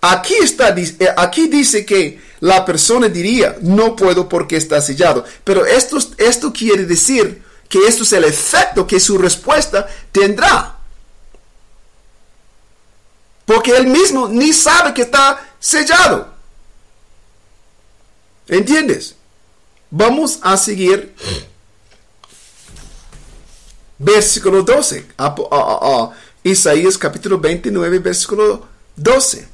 Aquí, 0.00 0.34
está, 0.34 0.74
eh, 0.76 1.08
aquí 1.16 1.48
dice 1.48 1.86
que 1.86 2.20
la 2.40 2.64
persona 2.64 3.08
diría, 3.08 3.56
no 3.62 3.96
puedo 3.96 4.28
porque 4.28 4.56
está 4.56 4.80
sellado. 4.80 5.24
Pero 5.44 5.64
esto, 5.66 5.98
esto 6.18 6.52
quiere 6.52 6.84
decir 6.84 7.42
que 7.68 7.86
esto 7.86 8.02
es 8.04 8.12
el 8.12 8.24
efecto 8.24 8.86
que 8.86 9.00
su 9.00 9.18
respuesta 9.18 9.86
tendrá. 10.12 10.78
Porque 13.44 13.76
él 13.76 13.86
mismo 13.86 14.28
ni 14.28 14.52
sabe 14.52 14.92
que 14.92 15.02
está 15.02 15.54
sellado. 15.60 16.34
¿Entiendes? 18.48 19.14
Vamos 19.90 20.38
a 20.42 20.56
seguir 20.56 21.14
versículo 23.98 24.62
12. 24.62 25.06
A- 25.16 25.26
a- 25.26 25.32
a- 25.50 26.02
a- 26.04 26.12
Isaías 26.42 26.96
capítulo 26.98 27.38
29, 27.38 27.98
versículo 27.98 28.68
12. 28.94 29.48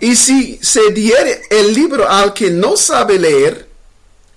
Y 0.00 0.16
si 0.16 0.58
se 0.62 0.90
diere 0.92 1.42
el 1.50 1.72
libro 1.72 2.08
al 2.08 2.32
que 2.32 2.50
no 2.50 2.76
sabe 2.76 3.18
leer, 3.18 3.68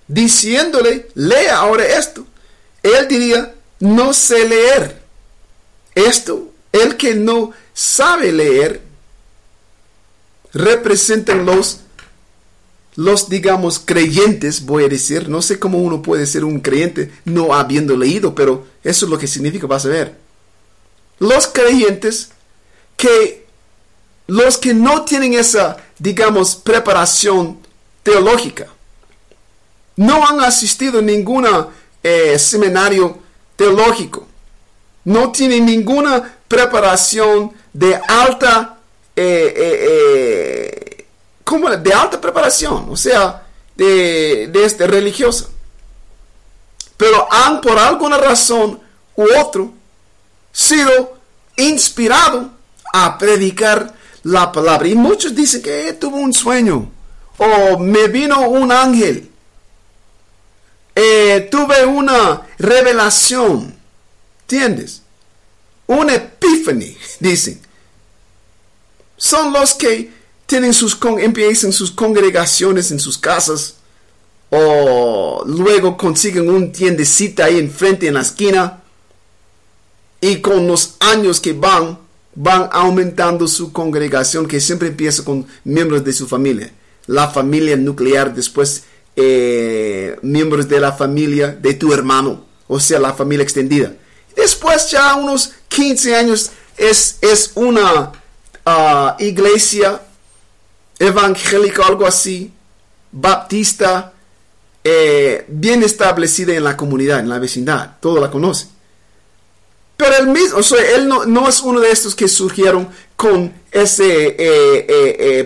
diciéndole, 0.08 1.08
lea 1.14 1.58
ahora 1.58 1.84
esto, 1.84 2.26
él 2.82 3.06
diría, 3.08 3.54
no 3.78 4.12
sé 4.12 4.48
leer. 4.48 5.00
Esto, 5.94 6.50
el 6.72 6.96
que 6.96 7.14
no 7.14 7.52
sabe 7.74 8.32
leer, 8.32 8.80
representan 10.52 11.46
los, 11.46 11.80
los, 12.96 13.28
digamos, 13.28 13.78
creyentes, 13.78 14.64
voy 14.64 14.84
a 14.84 14.88
decir, 14.88 15.28
no 15.28 15.42
sé 15.42 15.58
cómo 15.58 15.78
uno 15.78 16.02
puede 16.02 16.26
ser 16.26 16.44
un 16.44 16.60
creyente 16.60 17.12
no 17.24 17.54
habiendo 17.54 17.96
leído, 17.96 18.34
pero 18.34 18.66
eso 18.82 19.06
es 19.06 19.10
lo 19.10 19.18
que 19.18 19.26
significa, 19.26 19.66
vas 19.66 19.86
a 19.86 19.90
ver. 19.90 20.16
Los 21.18 21.46
creyentes 21.46 22.30
que 22.96 23.39
los 24.30 24.58
que 24.58 24.72
no 24.72 25.04
tienen 25.04 25.34
esa, 25.34 25.76
digamos, 25.98 26.54
preparación 26.54 27.58
teológica, 28.04 28.68
no 29.96 30.24
han 30.24 30.40
asistido 30.40 31.00
a 31.00 31.02
ningún 31.02 31.48
seminario 32.38 33.18
teológico, 33.56 34.28
no 35.04 35.32
tienen 35.32 35.66
ninguna 35.66 36.36
preparación 36.46 37.52
de 37.72 37.96
alta, 37.96 38.78
eh, 39.16 39.52
eh, 39.56 41.06
eh. 41.50 41.76
De 41.82 41.92
alta 41.92 42.20
preparación, 42.20 42.86
o 42.88 42.96
sea, 42.96 43.44
de, 43.74 44.46
de 44.52 44.64
este, 44.64 44.86
religiosa. 44.86 45.48
Pero 46.96 47.26
han 47.28 47.60
por 47.60 47.76
alguna 47.76 48.18
razón 48.18 48.78
u 49.16 49.24
otro 49.36 49.72
sido 50.52 51.18
inspirado 51.56 52.50
a 52.92 53.18
predicar 53.18 53.98
la 54.22 54.52
palabra. 54.52 54.86
Y 54.88 54.94
muchos 54.94 55.34
dicen 55.34 55.62
que 55.62 55.92
tuvo 55.94 56.16
un 56.16 56.32
sueño 56.32 56.90
o 57.38 57.78
me 57.78 58.08
vino 58.08 58.48
un 58.48 58.70
ángel. 58.70 59.30
Eh, 60.94 61.48
tuve 61.50 61.86
una 61.86 62.42
revelación. 62.58 63.74
¿Entiendes? 64.42 65.02
Una 65.86 66.14
epiphany, 66.14 66.96
dicen. 67.20 67.60
Son 69.16 69.52
los 69.52 69.74
que 69.74 70.12
tienen 70.46 70.74
sus 70.74 70.98
empiezan 71.20 71.72
sus 71.72 71.92
congregaciones 71.92 72.90
en 72.90 72.98
sus 72.98 73.16
casas 73.16 73.76
o 74.50 75.44
luego 75.46 75.96
consiguen 75.96 76.50
un 76.50 76.72
tiendecita 76.72 77.44
ahí 77.44 77.58
enfrente 77.58 78.08
en 78.08 78.14
la 78.14 78.22
esquina 78.22 78.82
y 80.20 80.40
con 80.40 80.66
los 80.66 80.96
años 80.98 81.40
que 81.40 81.52
van 81.52 81.98
van 82.34 82.68
aumentando 82.72 83.48
su 83.48 83.72
congregación 83.72 84.46
que 84.46 84.60
siempre 84.60 84.88
empieza 84.88 85.24
con 85.24 85.46
miembros 85.64 86.04
de 86.04 86.12
su 86.12 86.26
familia. 86.26 86.70
La 87.06 87.28
familia 87.28 87.76
nuclear 87.76 88.34
después 88.34 88.84
eh, 89.16 90.16
miembros 90.22 90.68
de 90.68 90.80
la 90.80 90.92
familia 90.92 91.48
de 91.48 91.74
tu 91.74 91.92
hermano 91.92 92.44
o 92.68 92.78
sea 92.78 93.00
la 93.00 93.12
familia 93.12 93.42
extendida. 93.42 93.92
Después 94.36 94.90
ya 94.90 95.16
unos 95.16 95.52
15 95.68 96.14
años 96.14 96.50
es, 96.76 97.18
es 97.20 97.50
una 97.56 98.12
ah, 98.64 99.16
iglesia 99.18 100.00
evangélica 100.98 101.84
algo 101.84 102.06
así 102.06 102.52
baptista 103.10 104.12
eh, 104.84 105.44
bien 105.48 105.82
establecida 105.82 106.54
en 106.54 106.62
la 106.62 106.76
comunidad 106.76 107.18
en 107.18 107.28
la 107.28 107.40
vecindad. 107.40 107.96
Todo 108.00 108.20
la 108.20 108.30
conoce 108.30 108.68
pero 110.00 110.16
él 110.16 110.28
mismo, 110.28 110.56
o 110.58 110.62
sea, 110.62 110.78
él 110.94 111.06
no, 111.06 111.26
no 111.26 111.46
es 111.46 111.60
uno 111.60 111.78
de 111.78 111.90
estos 111.90 112.14
que 112.14 112.26
surgieron 112.26 112.88
con 113.16 113.52
esa 113.70 114.04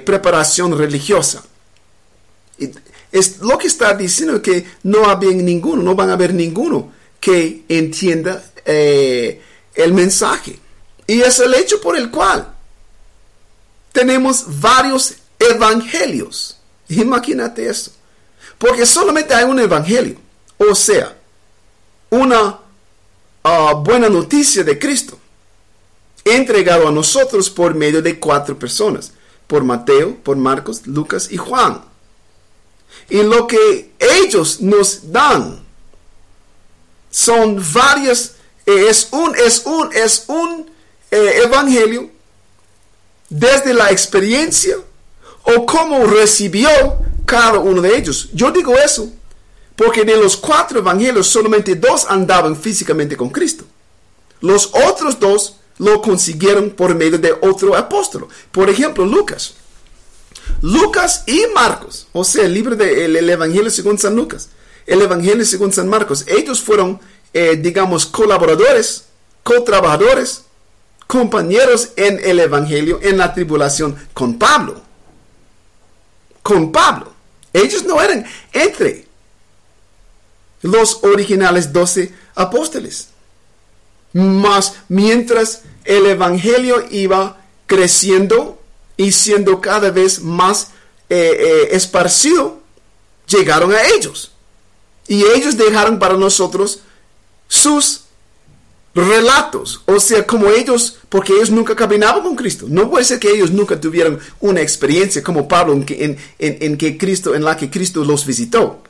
preparación 0.05 0.79
religiosa. 0.79 1.43
Es 3.11 3.41
lo 3.41 3.59
que 3.59 3.67
está 3.67 3.95
diciendo 3.95 4.41
que 4.41 4.65
no 4.85 5.07
había 5.07 5.33
ninguno, 5.33 5.83
no 5.83 5.97
van 5.97 6.11
a 6.11 6.13
haber 6.13 6.33
ninguno 6.33 6.93
que 7.19 7.65
entienda 7.69 8.45
eh, 8.65 9.43
el 9.75 9.93
mensaje. 9.93 10.57
Y 11.05 11.21
es 11.21 11.41
el 11.41 11.53
hecho 11.55 11.81
por 11.81 11.97
el 11.97 12.13
cual 12.13 12.55
tenemos 13.91 14.61
varios 14.61 15.15
evangelios. 15.39 16.59
Imagínate 16.89 17.69
eso. 17.69 17.91
Porque 18.57 18.87
solamente 18.87 19.35
hay 19.35 19.47
un 19.47 19.59
evangelio. 19.59 20.17
O 20.59 20.77
sea, 20.77 21.17
una 22.11 22.61
uh, 23.45 23.77
buena 23.77 24.09
noticia 24.09 24.65
de 24.65 24.79
Cristo, 24.79 25.19
entregado 26.25 26.89
a 26.89 26.93
nosotros 26.93 27.51
por 27.51 27.75
medio 27.75 28.03
de 28.03 28.19
cuatro 28.19 28.59
personas, 28.59 29.13
por 29.47 29.63
Mateo, 29.63 30.17
por 30.23 30.37
Marcos, 30.37 30.87
Lucas 30.87 31.29
y 31.31 31.37
Juan. 31.37 31.83
Y 33.11 33.23
lo 33.23 33.47
que 33.47 33.93
ellos 33.99 34.61
nos 34.61 35.13
dan 35.13 35.63
son 37.11 37.63
varias, 37.73 38.37
eh, 38.67 38.87
es 38.89 39.09
un, 39.13 39.37
es 39.37 39.63
un, 39.67 39.91
es 39.95 40.25
un 40.27 40.71
eh, 41.11 41.43
evangelio 41.45 42.11
desde 43.29 43.75
la 43.75 43.91
experiencia 43.91 44.77
o 45.43 45.67
cómo 45.67 46.07
recibió 46.07 46.69
cada 47.27 47.59
uno 47.59 47.83
de 47.83 47.97
ellos. 47.97 48.31
Yo 48.33 48.51
digo 48.51 48.75
eso 48.79 49.13
porque 49.77 50.05
de 50.05 50.17
los 50.17 50.37
cuatro 50.37 50.79
evangelios 50.79 51.27
solamente 51.27 51.75
dos 51.75 52.07
andaban 52.09 52.57
físicamente 52.57 53.17
con 53.17 53.31
Cristo. 53.31 53.65
Los 54.41 54.71
otros 54.73 55.19
dos 55.19 55.57
lo 55.79 56.01
consiguieron 56.01 56.71
por 56.71 56.95
medio 56.95 57.19
de 57.19 57.33
otro 57.33 57.77
apóstol. 57.77 58.29
Por 58.53 58.71
ejemplo, 58.71 59.05
Lucas. 59.05 59.55
Lucas 60.61 61.25
y 61.27 61.47
Marcos, 61.55 62.07
o 62.13 62.23
sea, 62.23 62.45
el 62.45 62.53
libro 62.53 62.77
del 62.77 63.17
el 63.17 63.31
Evangelio 63.31 63.71
según 63.71 63.99
San 63.99 64.15
Lucas, 64.15 64.51
el 64.87 65.01
Evangelio 65.01 65.45
según 65.45 65.73
San 65.73 65.89
Marcos, 65.89 66.25
ellos 66.27 66.61
fueron, 66.61 67.01
eh, 67.33 67.57
digamos, 67.57 68.05
colaboradores, 68.05 69.07
co-trabajadores, 69.43 70.45
compañeros 71.07 71.91
en 71.97 72.21
el 72.23 72.41
Evangelio, 72.41 72.99
en 73.03 73.19
la 73.19 73.33
tribulación 73.33 73.97
con 74.13 74.39
Pablo. 74.39 74.83
Con 76.43 76.71
Pablo. 76.71 77.13
Ellos 77.53 77.85
no 77.85 78.03
eran 78.03 78.27
entre 78.53 79.04
los 80.65 81.05
originales 81.05 81.73
doce 81.75 82.13
apóstoles. 82.35 83.09
Mas 84.15 84.75
mientras 84.89 85.63
el 85.85 86.07
Evangelio 86.07 86.87
iba 86.91 87.45
creciendo 87.67 88.59
y 88.97 89.13
siendo 89.13 89.61
cada 89.61 89.91
vez 89.91 90.23
más 90.23 90.69
eh, 91.11 91.37
eh, 91.39 91.69
esparcido, 91.73 92.61
llegaron 93.27 93.73
a 93.73 93.83
ellos. 93.95 94.33
Y 95.07 95.25
ellos 95.25 95.59
dejaron 95.59 95.99
para 95.99 96.17
nosotros 96.17 96.81
sus 97.47 98.05
relatos. 98.95 99.83
O 99.85 100.01
sea, 100.01 100.27
como 100.27 100.49
ellos, 100.49 100.97
porque 101.11 101.35
ellos 101.35 101.51
nunca 101.51 101.77
caminaban 101.77 102.23
con 102.23 102.37
Cristo. 102.37 102.65
No 102.71 102.89
puede 102.89 103.05
ser 103.05 103.19
que 103.19 103.31
ellos 103.31 103.51
nunca 103.51 103.79
tuvieran 103.79 104.19
una 104.41 104.63
experiencia 104.63 105.23
como 105.23 105.47
Pablo 105.47 105.75
en, 105.75 106.17
en 106.39 106.79
que 106.79 106.97
Cristo, 106.97 107.35
en 107.35 107.45
la 107.45 107.55
que 107.55 107.69
Cristo 107.69 108.03
los 108.03 108.25
visitó. 108.25 108.83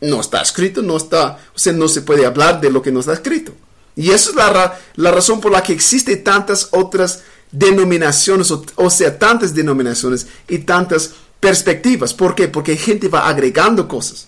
No 0.00 0.20
está 0.20 0.42
escrito, 0.42 0.82
no 0.82 0.96
está, 0.96 1.38
o 1.54 1.58
sea, 1.58 1.72
no 1.72 1.88
se 1.88 2.02
puede 2.02 2.26
hablar 2.26 2.60
de 2.60 2.70
lo 2.70 2.82
que 2.82 2.92
no 2.92 3.00
está 3.00 3.12
escrito. 3.12 3.52
Y 3.96 4.10
esa 4.10 4.30
es 4.30 4.36
la, 4.36 4.78
la 4.96 5.10
razón 5.10 5.40
por 5.40 5.52
la 5.52 5.62
que 5.62 5.72
existen 5.72 6.22
tantas 6.24 6.68
otras 6.70 7.22
denominaciones, 7.52 8.50
o, 8.50 8.90
sea, 8.90 9.18
tantas 9.18 9.54
denominaciones 9.54 10.26
y 10.48 10.58
tantas 10.58 11.12
perspectivas. 11.40 12.14
¿Por 12.14 12.34
qué? 12.34 12.48
Porque 12.48 12.76
gente 12.76 13.08
va 13.08 13.28
agregando 13.28 13.88
cosas. 13.88 14.26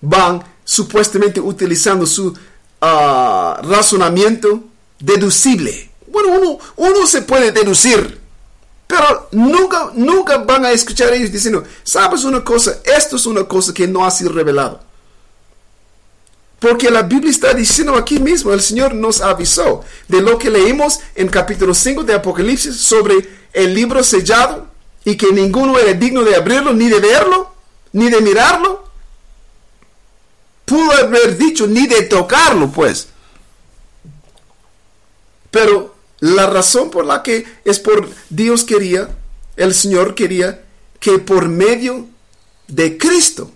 Van 0.00 0.44
supuestamente 0.64 1.40
utilizando 1.40 2.06
su 2.06 2.28
uh, 2.28 2.34
razonamiento 3.62 4.64
deducible. 4.98 5.90
Bueno, 6.08 6.38
uno, 6.38 6.58
uno 6.76 7.06
se 7.06 7.22
puede 7.22 7.52
deducir, 7.52 8.20
pero 8.86 9.28
nunca, 9.32 9.90
nunca 9.94 10.38
van 10.38 10.64
a 10.64 10.70
escuchar 10.70 11.12
ellos 11.12 11.32
diciendo, 11.32 11.64
sabes 11.82 12.24
una 12.24 12.44
cosa, 12.44 12.78
esto 12.84 13.16
es 13.16 13.26
una 13.26 13.44
cosa 13.44 13.74
que 13.74 13.88
no 13.88 14.04
ha 14.04 14.10
sido 14.10 14.32
revelado. 14.32 14.80
Porque 16.60 16.90
la 16.90 17.02
Biblia 17.02 17.30
está 17.30 17.52
diciendo 17.52 17.96
aquí 17.96 18.18
mismo, 18.18 18.52
el 18.52 18.62
Señor 18.62 18.94
nos 18.94 19.20
avisó 19.20 19.84
de 20.08 20.22
lo 20.22 20.38
que 20.38 20.50
leímos 20.50 21.00
en 21.14 21.28
capítulo 21.28 21.74
5 21.74 22.04
de 22.04 22.14
Apocalipsis 22.14 22.76
sobre 22.76 23.28
el 23.52 23.74
libro 23.74 24.02
sellado 24.02 24.68
y 25.04 25.16
que 25.16 25.32
ninguno 25.32 25.78
era 25.78 25.92
digno 25.92 26.22
de 26.22 26.34
abrirlo, 26.34 26.72
ni 26.72 26.88
de 26.88 27.00
verlo, 27.00 27.52
ni 27.92 28.08
de 28.08 28.20
mirarlo. 28.20 28.86
Pudo 30.64 30.92
haber 30.92 31.36
dicho 31.36 31.66
ni 31.66 31.86
de 31.86 32.02
tocarlo, 32.02 32.70
pues. 32.70 33.08
Pero 35.50 35.95
La 36.20 36.46
razón 36.46 36.90
por 36.90 37.04
la 37.04 37.22
que 37.22 37.44
es 37.64 37.78
por 37.78 38.08
Dios 38.30 38.64
quería, 38.64 39.08
el 39.56 39.74
Señor 39.74 40.14
quería 40.14 40.62
que 40.98 41.18
por 41.18 41.48
medio 41.48 42.06
de 42.68 42.96
Cristo, 42.96 43.50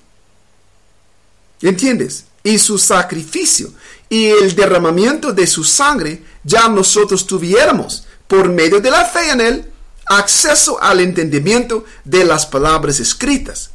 ¿entiendes? 1.62 2.24
Y 2.42 2.58
su 2.58 2.78
sacrificio 2.78 3.72
y 4.08 4.26
el 4.26 4.54
derramamiento 4.54 5.32
de 5.32 5.46
su 5.46 5.64
sangre, 5.64 6.22
ya 6.44 6.68
nosotros 6.68 7.26
tuviéramos, 7.26 8.04
por 8.26 8.48
medio 8.48 8.80
de 8.80 8.90
la 8.90 9.04
fe 9.04 9.30
en 9.30 9.40
Él, 9.40 9.64
acceso 10.06 10.82
al 10.82 11.00
entendimiento 11.00 11.84
de 12.04 12.24
las 12.24 12.46
palabras 12.46 13.00
escritas. 13.00 13.70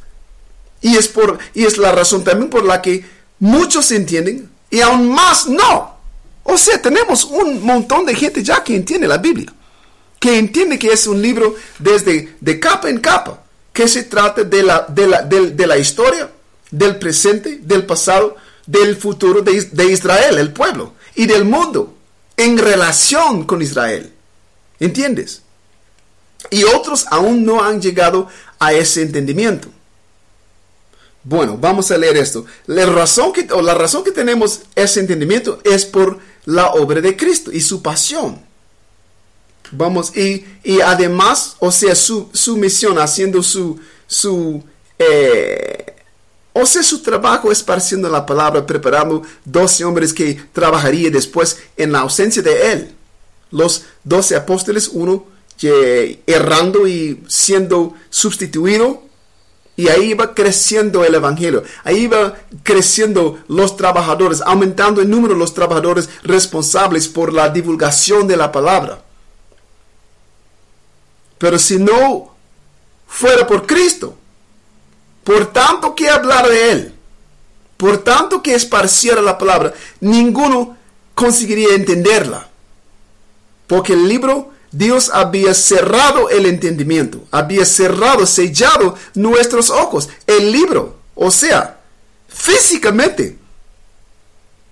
Y 0.80 0.96
es, 0.96 1.08
por, 1.08 1.38
y 1.54 1.64
es 1.64 1.78
la 1.78 1.92
razón 1.92 2.22
también 2.22 2.50
por 2.50 2.64
la 2.64 2.82
que 2.82 3.04
muchos 3.38 3.90
entienden 3.90 4.50
y 4.70 4.80
aún 4.80 5.08
más 5.08 5.46
no. 5.46 5.95
O 6.48 6.56
sea, 6.56 6.80
tenemos 6.80 7.24
un 7.24 7.62
montón 7.64 8.06
de 8.06 8.14
gente 8.14 8.42
ya 8.42 8.62
que 8.62 8.76
entiende 8.76 9.08
la 9.08 9.18
Biblia, 9.18 9.52
que 10.20 10.38
entiende 10.38 10.78
que 10.78 10.92
es 10.92 11.06
un 11.06 11.20
libro 11.20 11.56
desde 11.78 12.36
de 12.40 12.60
capa 12.60 12.88
en 12.88 13.00
capa, 13.00 13.42
que 13.72 13.88
se 13.88 14.04
trata 14.04 14.44
de 14.44 14.62
la, 14.62 14.86
de 14.88 15.06
la, 15.08 15.22
de, 15.22 15.66
la 15.66 15.76
historia, 15.76 16.30
del 16.70 16.98
presente, 16.98 17.58
del 17.62 17.84
pasado, 17.84 18.36
del 18.64 18.96
futuro 18.96 19.42
de, 19.42 19.60
de 19.60 19.84
Israel, 19.86 20.38
el 20.38 20.52
pueblo, 20.52 20.94
y 21.16 21.26
del 21.26 21.44
mundo, 21.44 21.94
en 22.36 22.58
relación 22.58 23.44
con 23.44 23.60
Israel. 23.60 24.12
¿Entiendes? 24.78 25.42
Y 26.50 26.62
otros 26.62 27.06
aún 27.10 27.44
no 27.44 27.62
han 27.62 27.82
llegado 27.82 28.28
a 28.60 28.72
ese 28.72 29.02
entendimiento. 29.02 29.68
Bueno, 31.28 31.58
vamos 31.58 31.90
a 31.90 31.98
leer 31.98 32.16
esto. 32.18 32.46
La 32.66 32.86
razón 32.86 33.32
que, 33.32 33.48
o 33.52 33.60
la 33.60 33.74
razón 33.74 34.04
que 34.04 34.12
tenemos 34.12 34.60
ese 34.76 35.00
entendimiento 35.00 35.58
es 35.64 35.84
por 35.84 36.20
la 36.46 36.68
obra 36.72 37.00
de 37.00 37.16
Cristo 37.16 37.52
y 37.52 37.60
su 37.60 37.82
pasión. 37.82 38.40
Vamos, 39.72 40.16
y, 40.16 40.44
y 40.64 40.80
además, 40.80 41.56
o 41.58 41.70
sea, 41.70 41.94
su, 41.94 42.28
su 42.32 42.56
misión 42.56 42.98
haciendo 42.98 43.42
su, 43.42 43.78
su, 44.06 44.62
eh, 44.98 45.94
o 46.52 46.64
sea, 46.64 46.82
su 46.82 47.02
trabajo 47.02 47.52
esparciendo 47.52 48.08
la 48.08 48.24
palabra, 48.24 48.64
preparando 48.64 49.22
12 49.44 49.84
hombres 49.84 50.14
que 50.14 50.40
trabajarían 50.52 51.12
después 51.12 51.58
en 51.76 51.92
la 51.92 52.00
ausencia 52.00 52.42
de 52.42 52.72
él. 52.72 52.94
Los 53.50 53.82
12 54.04 54.36
apóstoles, 54.36 54.88
uno 54.92 55.26
errando 56.26 56.86
y 56.86 57.22
siendo 57.28 57.94
sustituido 58.10 59.05
y 59.76 59.88
ahí 59.88 60.14
va 60.14 60.34
creciendo 60.34 61.04
el 61.04 61.14
Evangelio. 61.14 61.62
Ahí 61.84 62.06
va 62.06 62.34
creciendo 62.62 63.38
los 63.48 63.76
trabajadores, 63.76 64.40
aumentando 64.40 65.02
el 65.02 65.10
número 65.10 65.34
de 65.34 65.40
los 65.40 65.52
trabajadores 65.52 66.08
responsables 66.22 67.08
por 67.08 67.32
la 67.32 67.50
divulgación 67.50 68.26
de 68.26 68.38
la 68.38 68.50
palabra. 68.50 69.02
Pero 71.38 71.58
si 71.58 71.78
no 71.78 72.34
fuera 73.06 73.46
por 73.46 73.66
Cristo, 73.66 74.16
por 75.22 75.52
tanto 75.52 75.94
que 75.94 76.08
hablar 76.08 76.48
de 76.48 76.72
Él, 76.72 76.94
por 77.76 77.98
tanto 77.98 78.42
que 78.42 78.54
esparciera 78.54 79.20
la 79.20 79.36
palabra, 79.36 79.74
ninguno 80.00 80.76
conseguiría 81.14 81.74
entenderla. 81.74 82.48
Porque 83.66 83.92
el 83.92 84.08
libro 84.08 84.52
Dios 84.76 85.10
había 85.12 85.54
cerrado 85.54 86.28
el 86.28 86.44
entendimiento, 86.44 87.24
había 87.30 87.64
cerrado, 87.64 88.26
sellado 88.26 88.94
nuestros 89.14 89.70
ojos, 89.70 90.10
el 90.26 90.52
libro, 90.52 90.98
o 91.14 91.30
sea, 91.30 91.80
físicamente. 92.28 93.38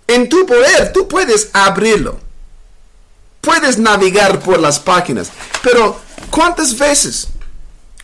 En 0.07 0.29
tu 0.29 0.45
poder, 0.45 0.93
tú 0.93 1.09
puedes 1.09 1.49
abrirlo. 1.55 2.21
Puedes 3.41 3.79
navegar 3.79 4.41
por 4.41 4.59
las 4.59 4.79
páginas. 4.79 5.31
Pero, 5.63 5.99
¿cuántas 6.31 6.77
veces, 6.77 7.29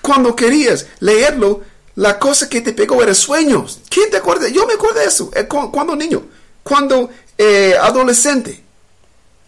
cuando 0.01 0.35
querías 0.35 0.87
leerlo, 1.01 1.61
la 1.97 2.19
cosa 2.19 2.49
que 2.49 2.63
te 2.63 2.73
pegó 2.73 3.03
era 3.03 3.15
sueños? 3.15 3.81
¿Quién 3.91 4.11
te 4.11 4.17
acuerda? 4.17 4.49
Yo 4.49 4.67
me 4.67 4.75
acuerdo 4.75 5.01
de 5.01 5.07
eso, 5.07 5.31
eh, 5.35 5.47
cuando 5.47 5.95
niño, 5.95 6.23
cuando 6.63 7.11
eh, 7.37 7.75
adolescente. 7.79 8.65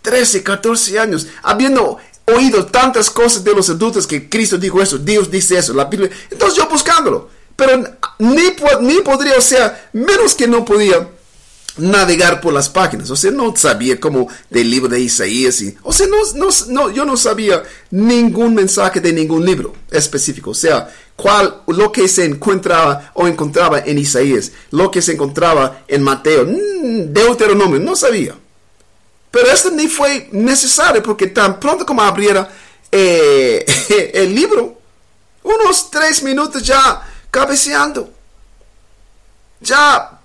13, 0.02 0.42
14 0.42 0.98
años, 0.98 1.28
habiendo 1.42 1.98
oído 2.26 2.66
tantas 2.66 3.10
cosas 3.10 3.42
de 3.44 3.54
los 3.54 3.68
adultos 3.70 4.06
que 4.06 4.28
Cristo 4.28 4.58
dijo 4.58 4.80
eso, 4.80 4.98
Dios 4.98 5.30
dice 5.30 5.58
eso, 5.58 5.72
la 5.72 5.86
Biblia. 5.86 6.10
Entonces 6.30 6.56
yo 6.56 6.68
buscándolo, 6.68 7.28
pero 7.56 7.82
ni, 8.18 8.42
ni 8.80 9.00
podría, 9.00 9.36
o 9.36 9.40
sea, 9.40 9.90
menos 9.92 10.34
que 10.34 10.46
no 10.46 10.64
podía 10.64 11.08
navegar 11.78 12.40
por 12.40 12.52
las 12.52 12.68
páginas, 12.68 13.10
o 13.10 13.16
sea, 13.16 13.30
no 13.30 13.56
sabía 13.56 13.98
como 13.98 14.28
del 14.50 14.70
libro 14.70 14.88
de 14.90 15.00
Isaías, 15.00 15.60
y, 15.62 15.74
o 15.82 15.92
sea, 15.92 16.06
no, 16.06 16.48
no, 16.68 16.90
yo 16.90 17.04
no 17.04 17.16
sabía 17.16 17.62
ningún 17.90 18.54
mensaje 18.54 19.00
de 19.00 19.12
ningún 19.12 19.44
libro 19.44 19.74
específico, 19.90 20.50
o 20.50 20.54
sea, 20.54 20.88
cuál, 21.16 21.62
lo 21.68 21.90
que 21.90 22.08
se 22.08 22.24
encontraba 22.26 23.12
o 23.14 23.26
encontraba 23.26 23.80
en 23.80 23.98
Isaías, 23.98 24.52
lo 24.70 24.90
que 24.90 25.00
se 25.00 25.12
encontraba 25.12 25.84
en 25.88 26.02
Mateo, 26.02 26.44
mm, 26.44 27.12
Deuteronomio, 27.12 27.80
no 27.80 27.96
sabía. 27.96 28.34
Pero 29.32 29.50
esto 29.50 29.70
ni 29.70 29.88
fue 29.88 30.28
necesario 30.30 31.02
porque 31.02 31.26
tan 31.26 31.58
pronto 31.58 31.86
como 31.86 32.02
abriera 32.02 32.48
eh, 32.92 33.64
el 34.14 34.34
libro, 34.34 34.78
unos 35.42 35.90
tres 35.90 36.22
minutos 36.22 36.62
ya 36.62 37.02
cabeceando. 37.30 38.12
Ya, 39.58 40.20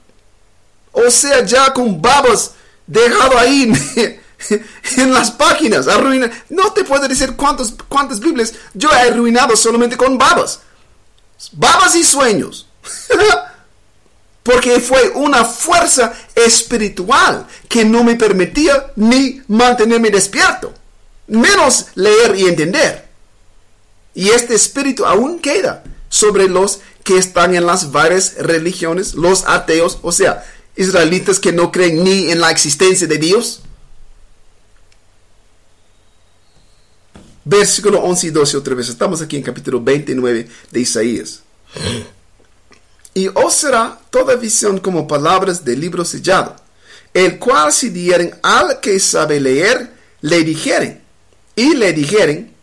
o 0.92 1.10
sea, 1.10 1.46
ya 1.46 1.74
con 1.74 2.02
babas 2.02 2.52
dejado 2.86 3.38
ahí 3.38 3.72
en 4.98 5.14
las 5.14 5.32
páginas, 5.32 5.88
arruina. 5.88 6.30
No 6.50 6.74
te 6.74 6.84
puedo 6.84 7.08
decir 7.08 7.36
cuántos, 7.38 7.76
cuántas 7.88 8.20
Biblias 8.20 8.54
yo 8.74 8.92
he 8.92 9.10
arruinado 9.10 9.56
solamente 9.56 9.96
con 9.96 10.18
babas. 10.18 10.60
Babas 11.54 11.96
y 11.96 12.04
sueños. 12.04 12.68
porque 14.48 14.80
fue 14.80 15.10
una 15.10 15.44
fuerza 15.44 16.14
espiritual 16.34 17.46
que 17.68 17.84
no 17.84 18.06
me 18.06 18.16
permitía 18.16 18.94
ni 18.96 19.42
mantenerme 19.50 20.10
despierto, 20.10 20.74
menos 21.28 21.88
leer 21.96 22.34
y 22.38 22.46
entender. 22.46 23.10
Y 24.16 24.30
este 24.30 24.56
espíritu 24.56 25.06
aún 25.06 25.40
queda 25.40 25.84
sobre 26.08 26.48
los 26.48 26.80
que 27.04 27.18
están 27.18 27.56
en 27.56 27.66
las 27.66 27.92
varias 27.92 28.36
religiones, 28.38 29.16
los 29.16 29.46
ateos, 29.46 30.00
o 30.02 30.14
sea, 30.14 30.46
israelitas 30.78 31.42
que 31.42 31.52
no 31.52 31.70
creen 31.70 32.06
ni 32.06 32.32
en 32.32 32.40
la 32.40 32.50
existencia 32.50 33.06
de 33.06 33.18
Dios. 33.18 33.64
Versículo 37.44 38.00
11 38.00 38.28
y 38.28 38.30
12 38.30 38.56
otra 38.56 38.76
vez. 38.76 38.88
Estamos 38.88 39.22
aquí 39.22 39.36
en 39.36 39.44
capítulo 39.44 39.82
29 39.82 40.48
de 40.72 40.80
Isaías 40.80 41.42
y 43.18 43.32
os 43.34 43.56
será 43.56 43.98
toda 44.12 44.36
visión 44.36 44.78
como 44.78 45.08
palabras 45.08 45.66
de 45.66 45.76
libro 45.76 46.06
sellado, 46.06 46.56
el 47.16 47.40
cual 47.40 47.74
si 47.74 47.90
dieren 47.90 48.36
al 48.44 48.80
que 48.80 49.00
sabe 49.00 49.40
leer, 49.40 49.92
le 50.22 50.44
dijeren, 50.44 51.02
y 51.56 51.74
le 51.74 51.94
dijeren, 51.94 52.54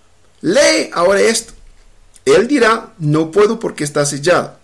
lee 0.43 0.91
ahora 0.93 1.21
esto. 1.23 1.55
Él 2.25 2.47
dirá, 2.47 2.93
no 3.01 3.33
puedo 3.33 3.59
porque 3.59 3.83
está 3.83 4.07
sellado. 4.07 4.57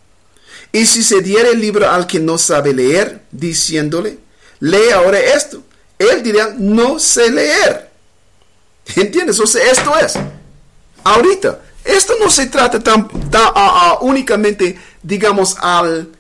Y 0.71 0.87
si 0.87 1.03
se 1.03 1.23
diere 1.23 1.51
el 1.51 1.61
libro 1.61 1.91
al 1.91 2.07
que 2.07 2.21
no 2.21 2.39
sabe 2.39 2.73
leer, 2.73 3.23
diciéndole, 3.33 4.19
lee 4.61 4.91
ahora 4.95 5.19
esto, 5.19 5.61
él 5.99 6.23
dirá, 6.23 6.55
no 6.57 7.01
sé 7.01 7.33
leer. 7.33 7.91
¿Entiendes? 8.95 9.41
O 9.41 9.47
sea, 9.49 9.69
esto 9.69 9.99
es. 9.99 10.15
Ahorita, 11.03 11.59
esto 11.85 12.15
no 12.21 12.31
se 12.31 12.47
trata 12.47 12.79
tan, 12.79 13.09
ah, 13.33 13.53
ah, 13.55 13.99
únicamente 14.03 14.79
digamos, 15.03 15.57
al... 15.61 16.11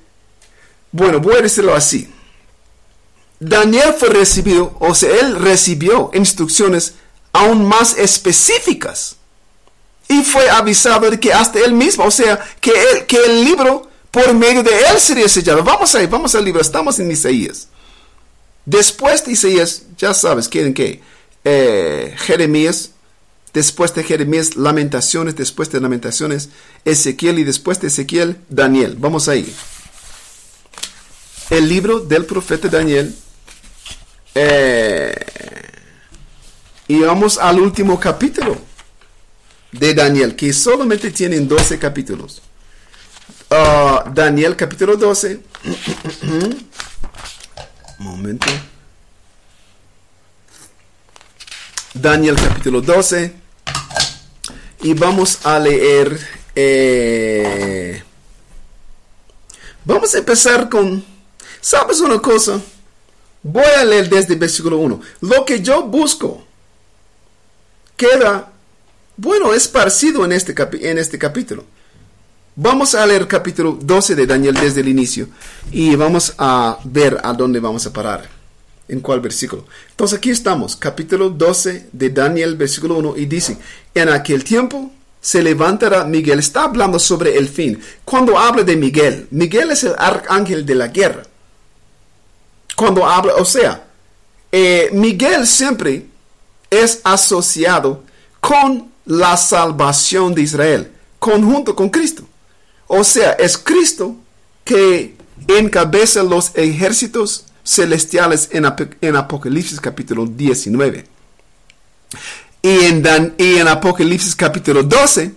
Bueno, 0.93 1.20
voy 1.20 1.37
a 1.37 1.43
decirlo 1.43 1.74
así. 1.74 2.12
Daniel 3.39 3.95
fue 3.99 4.11
recibido, 4.11 4.76
o 4.81 4.95
sea, 4.95 5.11
él 5.20 5.37
recibió 5.37 6.11
instrucciones 6.12 6.95
aún 7.33 7.66
más 7.66 7.97
específicas. 7.97 9.16
Y 10.09 10.22
fue 10.22 10.51
avisado 10.51 11.11
de 11.11 11.18
que 11.18 11.33
hasta 11.33 11.61
él 11.61 11.72
mismo, 11.72 12.05
o 12.05 12.11
sea, 12.11 12.39
que, 12.61 13.05
que 13.07 13.16
el 13.16 13.45
libro 13.45 13.89
por 14.11 14.35
medio 14.35 14.62
de 14.62 14.70
él 14.91 14.99
sería 14.99 15.28
sellado. 15.28 15.62
Vamos 15.62 15.95
ahí, 15.95 16.07
vamos 16.07 16.35
al 16.35 16.45
libro, 16.45 16.61
estamos 16.61 16.99
en 16.99 17.11
Isaías. 17.11 17.68
Después 18.64 19.24
de 19.24 19.33
Isaías, 19.33 19.83
ya 19.97 20.12
sabes, 20.12 20.49
¿quieren 20.49 20.74
qué? 20.74 21.01
Eh, 21.45 22.14
Jeremías, 22.18 22.91
después 23.53 23.94
de 23.94 24.05
Jeremías, 24.05 24.57
Lamentaciones, 24.57 25.36
después 25.36 25.70
de 25.70 25.80
Lamentaciones, 25.80 26.51
Ezequiel 26.84 27.38
y 27.38 27.44
después 27.44 27.80
de 27.80 27.88
Ezequiel, 27.88 28.38
Daniel. 28.48 28.96
Vamos 28.98 29.28
ahí. 29.28 29.53
El 31.51 31.68
libro 31.68 32.01
del 32.01 32.26
profeta 32.26 32.68
Daniel. 32.68 33.14
Eh, 34.34 35.14
y 36.88 37.01
vamos 37.01 37.38
al 37.38 37.61
último 37.61 37.98
capítulo 37.98 38.59
de 39.72 39.94
Daniel, 39.94 40.36
que 40.36 40.53
solamente 40.53 41.11
tienen 41.11 41.48
12 41.48 41.78
capítulos. 41.78 42.42
Ah, 43.51 44.05
Daniel 44.12 44.57
capítulo 44.57 44.96
12. 44.96 45.40
momento. 47.98 48.46
Daniel 51.95 52.36
capítulo 52.36 52.80
12 52.80 53.34
y 54.82 54.95
vamos 54.95 55.45
a 55.45 55.59
leer... 55.59 56.18
eh, 56.55 58.03
vamos 59.84 60.14
a 60.14 60.18
empezar 60.18 60.68
con... 60.68 61.05
¿Sabes 61.61 62.01
una 62.01 62.20
cosa? 62.20 62.61
Voy 63.43 63.64
a 63.64 63.84
leer 63.84 64.09
desde 64.09 64.34
el 64.34 64.38
versículo 64.38 64.78
1. 64.78 65.01
Lo 65.22 65.45
que 65.45 65.61
yo 65.61 65.82
busco 65.82 66.45
queda, 67.97 68.51
bueno, 69.16 69.53
es 69.53 69.68
parecido 69.68 70.24
en 70.24 70.32
este, 70.32 70.55
en 70.88 70.99
este 70.99 71.18
capítulo. 71.18 71.64
Vamos 72.57 72.95
a 72.95 73.07
leer 73.07 73.26
capítulo 73.26 73.78
12 73.80 74.14
de 74.14 74.26
Daniel 74.26 74.55
desde 74.55 74.80
el 74.80 74.88
inicio 74.88 75.28
y 75.70 75.97
vamos 75.97 76.34
a 76.38 76.78
ver 76.84 77.18
a 77.22 77.32
dónde 77.32 77.61
vamos 77.61 77.86
a 77.86 77.93
parar, 77.93 78.28
en 78.91 79.01
cuál 79.01 79.20
versículo. 79.20 79.64
Entonces 79.91 80.18
aquí 80.18 80.30
estamos, 80.30 80.76
capítulo 80.76 81.30
12 81.30 81.91
de 81.93 82.11
Daniel, 82.11 82.57
versículo 82.57 82.97
1, 82.97 83.16
y 83.16 83.26
dice, 83.26 83.57
en 83.95 84.09
aquel 84.09 84.45
tiempo 84.45 84.91
se 85.20 85.43
levantará 85.43 86.05
Miguel, 86.05 86.38
está 86.38 86.64
hablando 86.64 86.99
sobre 86.99 87.36
el 87.36 87.49
fin. 87.49 87.80
Cuando 88.05 88.38
habla 88.38 88.62
de 88.62 88.76
Miguel, 88.76 89.28
Miguel 89.30 89.70
es 89.70 89.84
el 89.84 89.95
arcángel 89.97 90.66
de 90.66 90.74
la 90.74 90.88
guerra. 90.88 91.22
Cuando 92.74 93.07
habla, 93.07 93.34
o 93.36 93.45
sea, 93.45 93.84
eh, 94.51 94.88
Miguel 94.93 95.47
siempre 95.47 96.07
es 96.68 97.01
asociado 97.05 98.03
con 98.41 98.91
la 99.05 99.36
salvación 99.36 100.34
de 100.34 100.43
Israel, 100.43 100.91
conjunto 101.18 101.76
con 101.76 101.91
Cristo. 101.91 102.24
O 102.86 103.05
sea, 103.05 103.32
es 103.32 103.57
Cristo 103.57 104.16
que 104.64 105.14
encabeza 105.47 106.22
los 106.22 106.53
ejércitos 106.55 107.45
celestiales 107.71 108.49
en, 108.53 108.64
Ap- 108.66 108.95
en 109.01 109.14
Apocalipsis 109.16 109.81
capítulo 109.81 110.27
19. 110.27 111.07
Y 112.62 112.68
en, 112.87 113.68
Apocalipsis 113.68 114.35
capítulo 114.35 114.83
12 114.83 115.33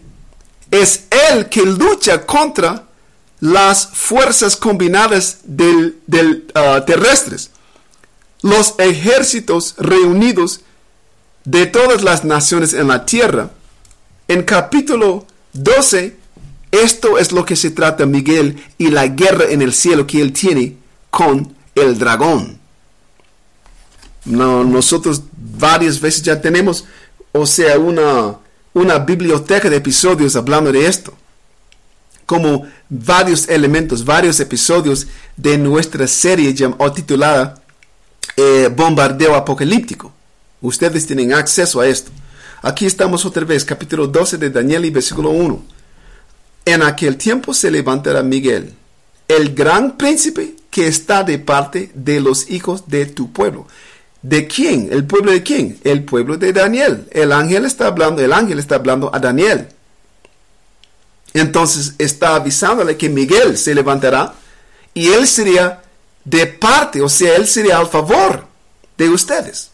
es 0.72 1.06
Él 1.32 1.48
que 1.48 1.62
lucha 1.62 2.26
contra 2.26 2.86
las 3.40 3.88
fuerzas 3.88 4.56
combinadas 4.56 5.40
del, 5.44 6.00
del, 6.08 6.46
ah, 6.56 6.84
terrestres. 6.86 7.52
Los 8.42 8.74
ejércitos 8.80 9.76
reunidos 9.78 10.62
de 11.46 11.68
todas 11.68 12.04
las 12.04 12.24
naciones 12.26 12.74
en 12.74 12.88
la 12.88 13.06
tierra. 13.06 13.52
En 14.28 14.44
capítulo 14.44 15.28
12, 15.54 16.16
esto 16.72 17.20
es 17.20 17.32
lo 17.32 17.46
que 17.46 17.56
se 17.56 17.70
trata 17.70 18.06
Miguel 18.06 18.62
y 18.78 18.88
la 18.88 19.08
guerra 19.08 19.46
en 19.50 19.62
el 19.62 19.74
cielo 19.74 20.08
que 20.08 20.20
él 20.22 20.34
tiene 20.34 20.78
con 21.12 21.56
el 21.76 21.98
dragón. 21.98 22.60
No, 24.26 24.64
nosotros 24.64 25.24
varias 25.36 26.00
veces 26.00 26.24
ya 26.24 26.42
tenemos, 26.42 26.86
o 27.32 27.46
sea, 27.46 27.78
una, 27.78 28.38
una 28.74 29.00
biblioteca 29.00 29.70
de 29.70 29.78
episodios 29.78 30.36
hablando 30.36 30.72
de 30.72 30.86
esto. 30.86 31.14
Como 32.26 32.66
varios 32.90 33.50
elementos, 33.50 34.06
varios 34.06 34.40
episodios 34.40 35.08
de 35.36 35.58
nuestra 35.58 36.08
serie 36.08 36.56
titulada 36.96 37.62
eh, 38.38 38.70
Bombardeo 38.74 39.36
Apocalíptico. 39.36 40.14
Ustedes 40.62 41.06
tienen 41.06 41.34
acceso 41.34 41.82
a 41.82 41.88
esto. 41.88 42.12
Aquí 42.62 42.86
estamos 42.86 43.26
otra 43.26 43.44
vez, 43.44 43.66
capítulo 43.66 44.08
12 44.08 44.38
de 44.38 44.50
Daniel 44.50 44.86
y 44.86 44.90
versículo 44.90 45.32
1. 45.32 45.62
En 46.66 46.82
aquel 46.82 47.18
tiempo 47.18 47.54
se 47.54 47.70
levantará 47.70 48.24
Miguel, 48.24 48.74
el 49.28 49.54
gran 49.54 49.98
príncipe 49.98 50.56
que 50.74 50.88
está 50.88 51.24
de 51.24 51.38
parte 51.38 51.92
de 51.94 52.20
los 52.20 52.50
hijos 52.50 52.86
de 52.88 53.06
tu 53.06 53.32
pueblo. 53.32 53.68
¿De 54.24 54.48
quién? 54.48 54.90
¿El 54.92 55.06
pueblo 55.06 55.32
de 55.32 55.44
quién? 55.44 55.80
El 55.84 56.04
pueblo 56.04 56.36
de 56.36 56.52
Daniel. 56.52 57.08
El 57.12 57.32
ángel 57.32 57.66
está 57.66 57.86
hablando, 57.86 58.24
el 58.24 58.34
ángel 58.34 58.58
está 58.58 58.76
hablando 58.76 59.14
a 59.14 59.20
Daniel. 59.20 59.68
Entonces 61.36 61.94
está 62.00 62.34
avisándole 62.34 62.98
que 62.98 63.08
Miguel 63.08 63.56
se 63.56 63.76
levantará 63.76 64.34
y 64.96 65.10
él 65.10 65.28
sería 65.28 65.84
de 66.26 66.48
parte, 66.48 67.04
o 67.04 67.10
sea, 67.10 67.36
él 67.36 67.46
sería 67.46 67.78
al 67.78 67.88
favor 67.88 68.48
de 68.98 69.10
ustedes. 69.10 69.70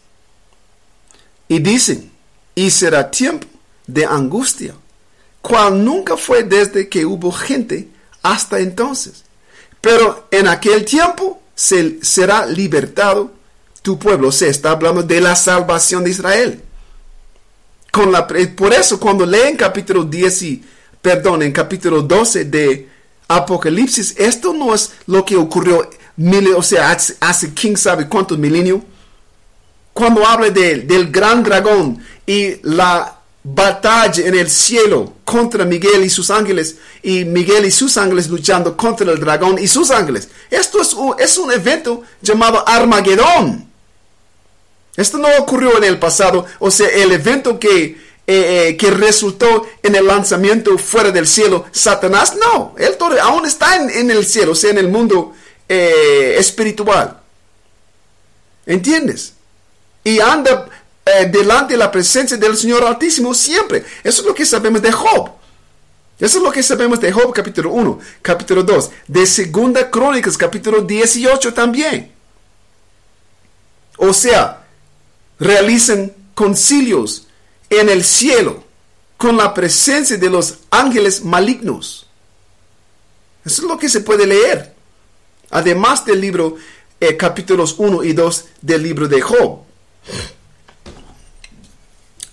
Y 1.48 1.60
dicen, 1.60 2.12
y 2.54 2.70
será 2.70 3.10
tiempo 3.10 3.46
de 3.86 4.04
angustia, 4.04 4.74
cual 5.40 5.82
nunca 5.82 6.18
fue 6.18 6.42
desde 6.42 6.90
que 6.90 7.06
hubo 7.06 7.32
gente 7.32 7.88
hasta 8.22 8.58
entonces. 8.58 9.24
Pero 9.80 10.28
en 10.30 10.46
aquel 10.46 10.84
tiempo 10.84 11.40
se, 11.54 11.98
será 12.02 12.46
libertado 12.46 13.32
tu 13.82 13.98
pueblo. 13.98 14.30
Se 14.30 14.48
está 14.48 14.72
hablando 14.72 15.02
de 15.02 15.20
la 15.20 15.34
salvación 15.36 16.04
de 16.04 16.10
Israel. 16.10 16.62
Pre- 18.28 18.46
por 18.48 18.72
eso 18.72 19.00
cuando 19.00 19.26
leen 19.26 19.56
capítulo 19.56 20.04
10 20.04 20.42
y, 20.42 20.62
perdón, 21.02 21.42
en 21.42 21.52
capítulo 21.52 22.02
12 22.02 22.44
de 22.44 22.88
Apocalipsis, 23.28 24.14
esto 24.16 24.52
no 24.52 24.74
es 24.74 24.92
lo 25.06 25.24
que 25.24 25.36
ocurrió, 25.36 25.88
hace, 27.20 27.54
quién 27.54 27.76
sabe 27.76 28.08
cuántos 28.08 28.38
milenios 28.38 28.80
cuando 29.92 30.26
habla 30.26 30.50
de- 30.50 30.80
del 30.80 31.10
gran 31.10 31.42
dragón 31.42 31.98
y 32.26 32.56
la 32.62 33.19
batalla 33.42 34.26
en 34.26 34.34
el 34.34 34.50
cielo 34.50 35.14
contra 35.24 35.64
Miguel 35.64 36.04
y 36.04 36.10
sus 36.10 36.30
ángeles 36.30 36.76
y 37.02 37.24
Miguel 37.24 37.64
y 37.64 37.70
sus 37.70 37.96
ángeles 37.96 38.28
luchando 38.28 38.76
contra 38.76 39.10
el 39.10 39.18
dragón 39.18 39.58
y 39.58 39.66
sus 39.66 39.90
ángeles. 39.90 40.28
Esto 40.50 40.80
es 40.80 40.92
un, 40.92 41.14
es 41.18 41.38
un 41.38 41.50
evento 41.50 42.02
llamado 42.20 42.66
Armagedón. 42.68 43.68
Esto 44.96 45.18
no 45.18 45.28
ocurrió 45.38 45.78
en 45.78 45.84
el 45.84 45.98
pasado, 45.98 46.44
o 46.58 46.70
sea, 46.70 46.88
el 46.88 47.12
evento 47.12 47.58
que, 47.58 47.84
eh, 47.84 47.96
eh, 48.26 48.76
que 48.76 48.90
resultó 48.90 49.66
en 49.82 49.94
el 49.94 50.06
lanzamiento 50.06 50.76
fuera 50.76 51.10
del 51.10 51.26
cielo, 51.26 51.64
Satanás, 51.70 52.36
no, 52.36 52.74
él 52.76 52.96
todavía 52.98 53.22
aún 53.22 53.46
está 53.46 53.76
en, 53.76 53.88
en 53.88 54.10
el 54.10 54.26
cielo, 54.26 54.52
o 54.52 54.54
sea, 54.54 54.70
en 54.70 54.78
el 54.78 54.88
mundo 54.88 55.32
eh, 55.68 56.34
espiritual. 56.38 57.18
¿Entiendes? 58.66 59.34
y 60.04 60.18
anda 60.20 60.68
eh, 61.18 61.26
delante 61.26 61.74
de 61.74 61.78
la 61.78 61.90
presencia 61.90 62.36
del 62.36 62.56
Señor 62.56 62.84
Altísimo 62.84 63.34
siempre. 63.34 63.84
Eso 64.02 64.22
es 64.22 64.26
lo 64.26 64.34
que 64.34 64.46
sabemos 64.46 64.82
de 64.82 64.92
Job. 64.92 65.30
Eso 66.18 66.38
es 66.38 66.44
lo 66.44 66.52
que 66.52 66.62
sabemos 66.62 67.00
de 67.00 67.10
Job 67.10 67.32
capítulo 67.32 67.70
1, 67.70 67.98
capítulo 68.20 68.62
2, 68.62 68.90
de 69.08 69.26
Segunda 69.26 69.90
Crónicas 69.90 70.36
capítulo 70.36 70.82
18 70.82 71.54
también. 71.54 72.12
O 73.96 74.12
sea, 74.12 74.66
realizan 75.38 76.12
concilios 76.34 77.26
en 77.70 77.88
el 77.88 78.04
cielo 78.04 78.64
con 79.16 79.36
la 79.36 79.54
presencia 79.54 80.18
de 80.18 80.28
los 80.28 80.58
ángeles 80.70 81.24
malignos. 81.24 82.06
Eso 83.44 83.62
es 83.62 83.68
lo 83.68 83.78
que 83.78 83.88
se 83.88 84.00
puede 84.00 84.26
leer. 84.26 84.74
Además 85.50 86.04
del 86.04 86.20
libro, 86.20 86.56
eh, 87.00 87.16
capítulos 87.16 87.76
1 87.78 88.04
y 88.04 88.12
2 88.12 88.44
del 88.60 88.82
libro 88.82 89.08
de 89.08 89.20
Job. 89.22 89.60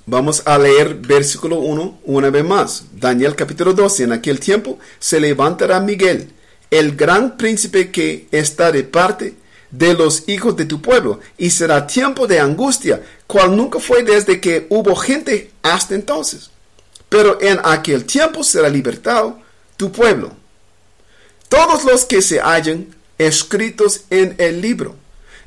Vamos 0.09 0.41
a 0.45 0.57
leer 0.57 0.95
versículo 0.95 1.59
1 1.59 1.99
una 2.05 2.29
vez 2.29 2.45
más. 2.45 2.85
Daniel 2.93 3.35
capítulo 3.35 3.73
12. 3.73 4.05
En 4.05 4.13
aquel 4.13 4.39
tiempo 4.39 4.79
se 4.99 5.19
levantará 5.19 5.81
Miguel, 5.81 6.31
el 6.71 6.95
gran 6.95 7.35
príncipe 7.35 7.91
que 7.91 8.29
está 8.31 8.71
de 8.71 8.85
parte 8.85 9.35
de 9.69 9.93
los 9.93 10.29
hijos 10.29 10.55
de 10.55 10.63
tu 10.63 10.81
pueblo, 10.81 11.19
y 11.37 11.49
será 11.49 11.85
tiempo 11.85 12.25
de 12.25 12.39
angustia, 12.39 13.01
cual 13.27 13.57
nunca 13.57 13.81
fue 13.81 14.01
desde 14.03 14.39
que 14.39 14.65
hubo 14.69 14.95
gente 14.95 15.51
hasta 15.61 15.93
entonces. 15.93 16.51
Pero 17.09 17.41
en 17.41 17.59
aquel 17.65 18.05
tiempo 18.05 18.45
será 18.45 18.69
libertado 18.69 19.37
tu 19.75 19.91
pueblo. 19.91 20.31
Todos 21.49 21.83
los 21.83 22.05
que 22.05 22.21
se 22.21 22.39
hallan 22.39 22.95
escritos 23.17 24.05
en 24.09 24.35
el 24.37 24.61
libro. 24.61 24.95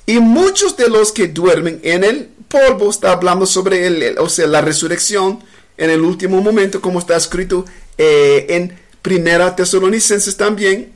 Y 0.05 0.19
muchos 0.19 0.77
de 0.77 0.91
los 0.91 1.13
que 1.13 1.29
duermen 1.29 1.81
en 1.83 2.05
el 2.05 2.29
polvo, 2.51 2.91
está 2.91 3.13
hablando 3.13 3.47
sobre 3.47 3.87
el, 3.87 4.19
o 4.19 4.29
sea, 4.29 4.47
la 4.47 4.61
resurrección 4.61 5.39
en 5.79 5.89
el 5.91 6.03
último 6.03 6.43
momento, 6.43 6.81
como 6.83 6.99
está 6.99 7.17
escrito 7.17 7.65
eh, 7.97 8.47
en 8.51 8.77
Primera 9.01 9.57
Tesalonicenses 9.57 10.37
también. 10.37 10.93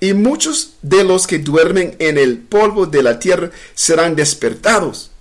Y 0.00 0.12
muchos 0.12 0.74
de 0.82 1.04
los 1.04 1.26
que 1.26 1.38
duermen 1.38 1.94
en 1.98 2.18
el 2.18 2.38
polvo 2.38 2.86
de 2.86 3.02
la 3.02 3.18
tierra 3.18 3.50
serán 3.74 4.16
despertados, 4.16 5.12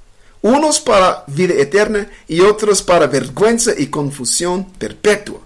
unos 0.42 0.80
para 0.82 1.24
vida 1.28 1.54
eterna 1.54 2.10
y 2.28 2.42
otros 2.42 2.82
para 2.82 3.08
vergüenza 3.08 3.72
y 3.78 3.88
confusión 3.88 4.66
perpetua 4.74 5.40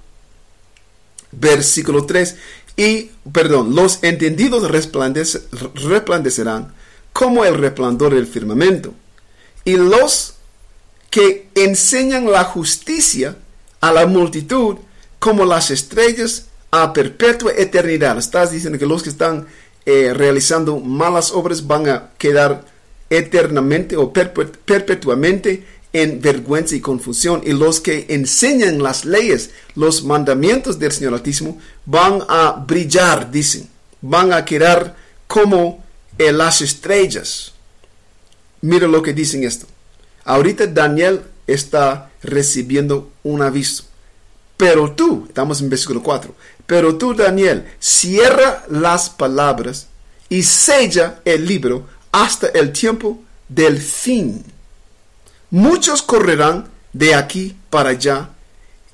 versículo 1.31 2.05
3. 2.05 2.35
Y, 2.77 3.11
perdón, 3.31 3.75
los 3.75 3.99
entendidos 4.03 4.63
resplandece- 4.69 5.41
resplandecerán 5.75 6.73
como 7.13 7.43
el 7.45 7.55
resplandor 7.55 8.13
del 8.13 8.27
firmamento. 8.27 8.93
Y 9.67 9.75
los 9.75 10.35
que 11.09 11.49
enseñan 11.55 12.31
la 12.31 12.45
justicia 12.45 13.35
a 13.81 13.91
la 13.91 14.07
multitud 14.07 14.77
como 15.19 15.43
las 15.43 15.71
estrellas 15.71 16.45
a 16.71 16.93
perpetua 16.93 17.51
eternidad. 17.51 18.17
Estás 18.17 18.51
diciendo 18.51 18.79
que 18.79 18.85
los 18.85 19.03
que 19.03 19.09
están 19.09 19.45
eh, 19.85 20.13
realizando 20.13 20.79
malas 20.79 21.33
obras 21.33 21.67
van 21.67 21.89
a 21.89 22.09
quedar 22.17 22.63
eternamente 23.09 23.97
o 23.97 24.13
perpe- 24.13 24.51
perpetuamente 24.63 25.65
en 25.91 26.21
vergüenza 26.21 26.75
y 26.75 26.79
confusión 26.79 27.41
y 27.43 27.51
los 27.51 27.81
que 27.81 28.05
enseñan 28.07 28.81
las 28.81 29.03
leyes, 29.03 29.49
los 29.75 30.03
mandamientos 30.03 30.79
del 30.79 30.93
Señor 30.93 31.13
Altísimo, 31.13 31.59
van 31.85 32.21
a 32.29 32.63
brillar, 32.65 33.31
dicen, 33.31 33.67
van 34.01 34.31
a 34.31 34.45
quedar 34.45 34.95
como 35.27 35.83
en 36.17 36.37
las 36.37 36.61
estrellas. 36.61 37.53
Mira 38.61 38.87
lo 38.87 39.01
que 39.01 39.13
dicen 39.13 39.43
esto. 39.43 39.65
Ahorita 40.23 40.67
Daniel 40.67 41.21
está 41.45 42.11
recibiendo 42.21 43.11
un 43.23 43.41
aviso. 43.41 43.85
Pero 44.57 44.91
tú, 44.91 45.25
estamos 45.27 45.61
en 45.61 45.69
versículo 45.69 46.01
4, 46.01 46.33
pero 46.65 46.97
tú, 46.97 47.13
Daniel, 47.13 47.65
cierra 47.79 48.65
las 48.69 49.09
palabras 49.09 49.87
y 50.29 50.43
sella 50.43 51.19
el 51.25 51.45
libro 51.45 51.87
hasta 52.11 52.47
el 52.47 52.71
tiempo 52.71 53.19
del 53.47 53.79
fin. 53.79 54.43
Muchos 55.51 56.01
correrán 56.01 56.67
de 56.91 57.13
aquí 57.13 57.55
para 57.69 57.89
allá 57.89 58.29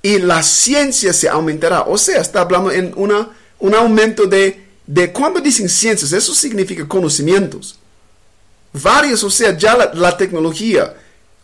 y 0.01 0.19
la 0.19 0.43
ciencia 0.43 1.13
se 1.13 1.29
aumentará. 1.29 1.83
O 1.83 1.97
sea, 1.97 2.19
está 2.19 2.41
hablando 2.41 2.69
en 2.71 2.91
una, 2.95 3.29
un 3.59 3.73
aumento 3.73 4.25
de, 4.25 4.65
de 4.85 5.11
cuando 5.13 5.39
dicen 5.39 5.69
ciencias, 5.69 6.11
eso 6.11 6.35
significa 6.35 6.87
conocimientos. 6.87 7.79
Varios, 8.73 9.23
o 9.23 9.29
sea, 9.29 9.55
ya 9.55 9.91
la, 9.93 10.17
tecnología, 10.17 10.95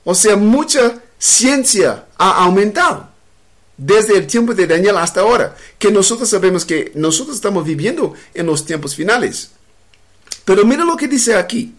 o 0.04 0.16
sea, 0.16 0.36
mucha 0.36 1.00
ciencia 1.18 2.06
ha 2.18 2.44
aumentado 2.44 3.08
desde 3.78 4.18
el 4.18 4.26
tiempo 4.26 4.54
de 4.54 4.66
Daniel 4.66 4.98
hasta 4.98 5.22
ahora, 5.22 5.56
que 5.78 5.92
nosotros 5.92 6.28
sabemos 6.28 6.66
que 6.66 6.92
nosotros 6.96 7.36
estamos 7.36 7.64
viviendo 7.64 8.14
en 8.34 8.48
los 8.48 8.66
tiempos 8.66 8.96
finales. 8.96 9.52
Pero 10.44 10.66
mira 10.66 10.84
lo 10.84 10.98
que 10.98 11.08
dice 11.08 11.36
aquí. 11.36 11.76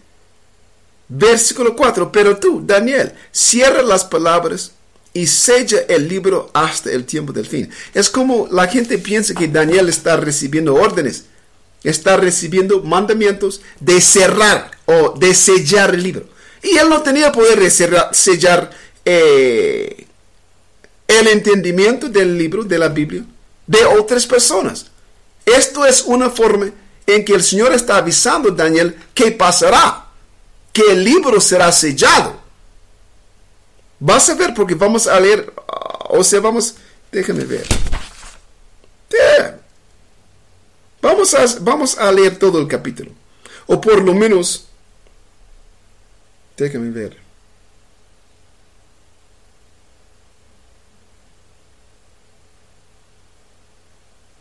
Versículo 1.09 1.75
4, 1.75 2.09
pero 2.11 2.37
tú, 2.37 2.63
Daniel, 2.65 3.11
cierra 3.31 3.81
las 3.81 4.05
palabras 4.05 4.71
y 5.13 5.27
sella 5.27 5.79
el 5.89 6.07
libro 6.07 6.49
hasta 6.53 6.89
el 6.91 7.05
tiempo 7.05 7.33
del 7.33 7.45
fin. 7.45 7.69
Es 7.93 8.09
como 8.09 8.47
la 8.49 8.67
gente 8.67 8.97
piensa 8.97 9.33
que 9.33 9.49
Daniel 9.49 9.89
está 9.89 10.15
recibiendo 10.15 10.73
órdenes, 10.73 11.25
está 11.83 12.17
recibiendo 12.17 12.81
mandamientos 12.83 13.61
de 13.79 14.01
cerrar 14.01 14.71
o 14.85 15.17
de 15.17 15.33
sellar 15.33 15.93
el 15.95 16.03
libro. 16.03 16.25
Y 16.61 16.77
él 16.77 16.89
no 16.89 17.01
tenía 17.01 17.31
poder 17.31 17.59
de 17.59 17.71
cerrar, 17.71 18.13
sellar 18.13 18.69
eh, 19.03 20.05
el 21.07 21.27
entendimiento 21.27 22.07
del 22.07 22.37
libro 22.37 22.63
de 22.63 22.77
la 22.77 22.89
Biblia 22.89 23.23
de 23.65 23.83
otras 23.85 24.27
personas. 24.27 24.87
Esto 25.45 25.85
es 25.85 26.03
una 26.03 26.29
forma 26.29 26.71
en 27.07 27.25
que 27.25 27.33
el 27.33 27.43
Señor 27.43 27.73
está 27.73 27.97
avisando 27.97 28.49
a 28.49 28.55
Daniel 28.55 28.95
que 29.13 29.31
pasará, 29.31 30.05
que 30.71 30.83
el 30.91 31.03
libro 31.03 31.41
será 31.41 31.71
sellado. 31.71 32.39
Vas 33.99 34.29
a 34.29 34.35
ver 34.35 34.53
porque 34.53 34.75
vamos 34.75 35.07
a 35.07 35.19
leer, 35.19 35.51
o 36.09 36.23
sea, 36.23 36.39
vamos, 36.39 36.75
déjame 37.11 37.43
ver. 37.43 37.65
Vamos, 41.01 41.33
a, 41.33 41.45
vamos 41.61 41.97
a 41.97 42.11
leer 42.11 42.37
todo 42.37 42.59
el 42.59 42.67
capítulo. 42.67 43.11
O 43.67 43.81
por 43.81 44.01
lo 44.03 44.13
menos, 44.13 44.67
déjame 46.57 46.91
ver. 46.91 47.17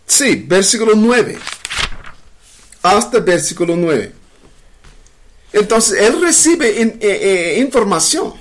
Sí, 0.07 0.45
versículo 0.47 0.93
9. 0.95 1.39
Hasta 2.83 3.21
versículo 3.21 3.75
9. 3.75 4.13
Entonces, 5.53 5.99
él 5.99 6.21
recibe 6.21 6.81
eh, 6.81 6.99
eh, 7.01 7.59
información, 7.59 8.35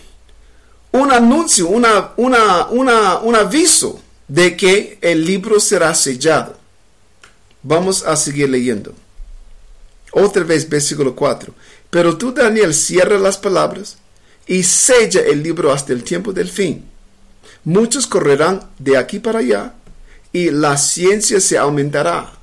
un 0.92 1.12
anuncio, 1.12 1.70
una, 1.70 2.12
una, 2.18 2.68
una, 2.68 3.20
un 3.20 3.36
aviso 3.36 4.02
de 4.28 4.58
que 4.58 4.98
el 5.02 5.26
libro 5.26 5.60
será 5.60 5.96
sellado. 5.96 6.59
Vamos 7.64 8.04
a 8.04 8.16
seguir 8.16 8.50
leyendo. 8.50 8.94
Otra 10.12 10.44
vez, 10.44 10.68
versículo 10.68 11.16
4. 11.16 11.54
Pero 11.90 12.18
tú, 12.18 12.32
Daniel, 12.32 12.74
cierra 12.74 13.18
las 13.18 13.38
palabras 13.38 13.98
y 14.48 14.64
sella 14.64 15.22
el 15.22 15.44
libro 15.44 15.72
hasta 15.72 15.94
el 15.94 16.04
tiempo 16.04 16.34
del 16.34 16.50
fin. 16.50 16.86
Muchos 17.64 18.08
correrán 18.08 18.70
de 18.80 18.98
aquí 18.98 19.20
para 19.20 19.40
allá 19.40 19.74
y 20.32 20.52
la 20.52 20.78
ciencia 20.78 21.40
se 21.40 21.58
aumentará. 21.58 22.34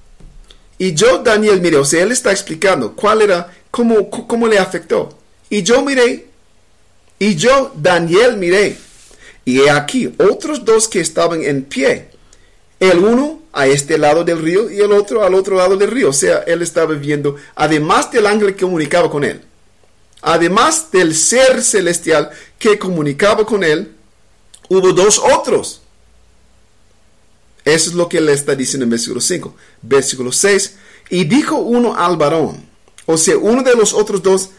Y 0.78 0.94
yo, 0.94 1.18
Daniel, 1.18 1.60
mire, 1.60 1.78
o 1.78 1.84
sea, 1.84 2.02
él 2.02 2.12
está 2.12 2.30
explicando 2.30 2.94
cuál 2.94 3.22
era, 3.22 3.50
cómo, 3.70 4.10
cómo 4.10 4.46
le 4.46 4.58
afectó. 4.58 5.18
Y 5.48 5.62
yo 5.62 5.82
miré, 5.82 6.26
y 7.18 7.34
yo, 7.36 7.72
Daniel, 7.76 8.36
miré, 8.36 8.76
y 9.44 9.60
he 9.60 9.70
aquí 9.70 10.12
otros 10.18 10.64
dos 10.64 10.88
que 10.88 11.00
estaban 11.00 11.42
en 11.42 11.64
pie, 11.64 12.10
el 12.78 12.98
uno 12.98 13.40
a 13.56 13.66
este 13.66 13.98
lado 13.98 14.22
del 14.22 14.40
río 14.40 14.70
y 14.70 14.80
el 14.80 14.92
otro 14.92 15.24
al 15.24 15.34
otro 15.34 15.56
lado 15.56 15.76
del 15.76 15.90
río. 15.90 16.10
O 16.10 16.12
sea, 16.12 16.38
él 16.46 16.62
estaba 16.62 16.94
viendo, 16.94 17.36
además 17.54 18.10
del 18.12 18.26
ángel 18.26 18.54
que 18.54 18.64
comunicaba 18.64 19.10
con 19.10 19.24
él, 19.24 19.42
además 20.22 20.90
del 20.92 21.14
ser 21.14 21.62
celestial 21.62 22.30
que 22.58 22.78
comunicaba 22.78 23.44
con 23.44 23.64
él, 23.64 23.92
hubo 24.68 24.92
dos 24.92 25.18
otros 25.18 25.82
eso 27.66 27.90
es 27.90 27.96
lo 27.96 28.08
que 28.08 28.20
le 28.20 28.32
está 28.32 28.54
diciendo 28.54 28.84
en 28.84 28.90
versículo 28.90 29.20
5. 29.20 29.56
Versículo 29.82 30.30
6. 30.30 30.76
Y 31.10 31.24
dijo 31.24 31.56
uno 31.56 31.96
al 31.96 32.16
varón, 32.16 32.64
o 33.06 33.18
sea, 33.18 33.36
uno 33.36 33.64
de 33.64 33.74
los 33.74 33.92
otros 33.92 34.22
dos 34.22 34.50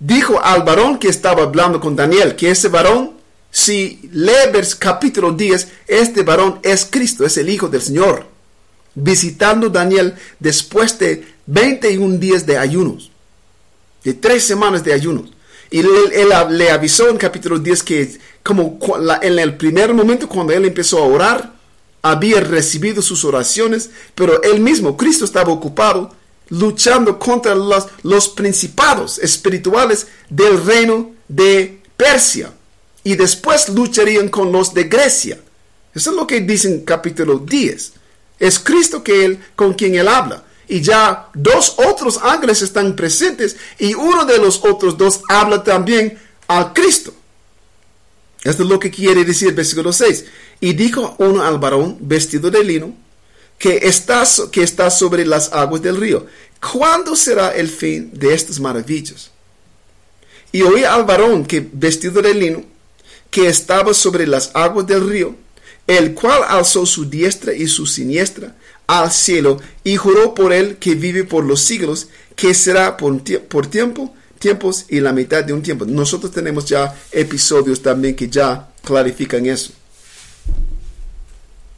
dijo 0.00 0.40
al 0.42 0.64
varón 0.64 0.98
que 0.98 1.08
estaba 1.08 1.44
hablando 1.44 1.80
con 1.80 1.94
Daniel, 1.94 2.34
que 2.34 2.50
ese 2.50 2.68
varón, 2.68 3.12
si 3.52 4.10
lees 4.12 4.74
capítulo 4.74 5.30
10, 5.30 5.68
este 5.86 6.24
varón 6.24 6.58
es 6.64 6.88
Cristo, 6.90 7.24
es 7.24 7.36
el 7.36 7.48
Hijo 7.48 7.68
del 7.68 7.82
Señor, 7.82 8.26
visitando 8.96 9.68
Daniel 9.68 10.14
después 10.40 10.98
de 10.98 11.24
21 11.46 12.16
días 12.16 12.44
de 12.44 12.58
ayunos, 12.58 13.12
de 14.02 14.14
tres 14.14 14.42
semanas 14.42 14.82
de 14.82 14.92
ayunos. 14.92 15.30
Y 15.70 15.80
él, 15.80 15.88
le 16.50 16.70
avisó 16.70 17.08
en 17.08 17.16
capítulo 17.16 17.58
10 17.58 17.82
que 17.82 18.18
como 18.42 18.78
en 19.22 19.38
el 19.38 19.56
primer 19.56 19.92
momento 19.92 20.28
cuando 20.28 20.52
él 20.52 20.64
empezó 20.64 20.98
a 20.98 21.06
orar, 21.06 21.52
había 22.02 22.40
recibido 22.40 23.02
sus 23.02 23.24
oraciones, 23.24 23.90
pero 24.14 24.42
él 24.42 24.60
mismo, 24.60 24.96
Cristo, 24.96 25.24
estaba 25.24 25.52
ocupado 25.52 26.14
luchando 26.48 27.18
contra 27.18 27.54
los, 27.54 27.88
los 28.02 28.28
principados 28.28 29.18
espirituales 29.18 30.06
del 30.30 30.64
reino 30.64 31.10
de 31.28 31.82
Persia. 31.96 32.52
Y 33.02 33.16
después 33.16 33.68
lucharían 33.68 34.28
con 34.28 34.52
los 34.52 34.72
de 34.72 34.84
Grecia. 34.84 35.40
Eso 35.94 36.10
es 36.10 36.16
lo 36.16 36.26
que 36.26 36.40
dice 36.40 36.68
en 36.68 36.84
capítulo 36.84 37.38
10. 37.38 37.92
Es 38.38 38.58
Cristo 38.58 39.02
que 39.02 39.24
él, 39.24 39.44
con 39.54 39.74
quien 39.74 39.94
él 39.94 40.08
habla. 40.08 40.44
Y 40.68 40.80
ya 40.80 41.28
dos 41.34 41.74
otros 41.78 42.18
ángeles 42.22 42.60
están 42.62 42.96
presentes 42.96 43.56
y 43.78 43.94
uno 43.94 44.24
de 44.24 44.38
los 44.38 44.64
otros 44.64 44.98
dos 44.98 45.20
habla 45.28 45.62
también 45.62 46.18
a 46.48 46.72
Cristo. 46.72 47.14
Esto 48.42 48.62
es 48.62 48.68
lo 48.68 48.78
que 48.78 48.90
quiere 48.90 49.24
decir 49.24 49.48
el 49.48 49.54
versículo 49.54 49.92
6. 49.92 50.24
Y 50.60 50.72
dijo 50.72 51.14
uno 51.18 51.42
al 51.42 51.58
varón 51.58 51.98
vestido 52.00 52.50
de 52.50 52.64
lino, 52.64 52.94
que 53.58 53.78
está, 53.82 54.24
que 54.50 54.62
está 54.62 54.90
sobre 54.90 55.24
las 55.24 55.52
aguas 55.52 55.82
del 55.82 55.96
río, 55.96 56.26
¿cuándo 56.72 57.16
será 57.16 57.54
el 57.54 57.68
fin 57.68 58.10
de 58.12 58.34
estas 58.34 58.60
maravillas? 58.60 59.30
Y 60.52 60.62
oí 60.62 60.84
al 60.84 61.04
varón 61.04 61.44
que 61.44 61.66
vestido 61.72 62.22
de 62.22 62.34
lino, 62.34 62.64
que 63.30 63.48
estaba 63.48 63.92
sobre 63.94 64.26
las 64.26 64.50
aguas 64.54 64.86
del 64.86 65.08
río, 65.08 65.34
el 65.86 66.14
cual 66.14 66.42
alzó 66.48 66.86
su 66.86 67.08
diestra 67.08 67.52
y 67.52 67.66
su 67.66 67.86
siniestra 67.86 68.54
al 68.86 69.10
cielo 69.10 69.60
y 69.84 69.96
juró 69.96 70.34
por 70.34 70.52
él 70.52 70.76
que 70.78 70.94
vive 70.94 71.24
por 71.24 71.44
los 71.44 71.60
siglos, 71.60 72.08
que 72.34 72.54
será 72.54 72.96
por, 72.96 73.20
tiempo 73.22 74.14
tiempos 74.38 74.84
y 74.88 75.00
la 75.00 75.12
mitad 75.12 75.44
de 75.44 75.52
un 75.52 75.62
tiempo. 75.62 75.84
Nosotros 75.86 76.32
tenemos 76.32 76.66
ya 76.66 76.94
episodios 77.10 77.80
también 77.80 78.14
que 78.14 78.28
ya 78.28 78.68
clarifican 78.84 79.46
eso. 79.46 79.72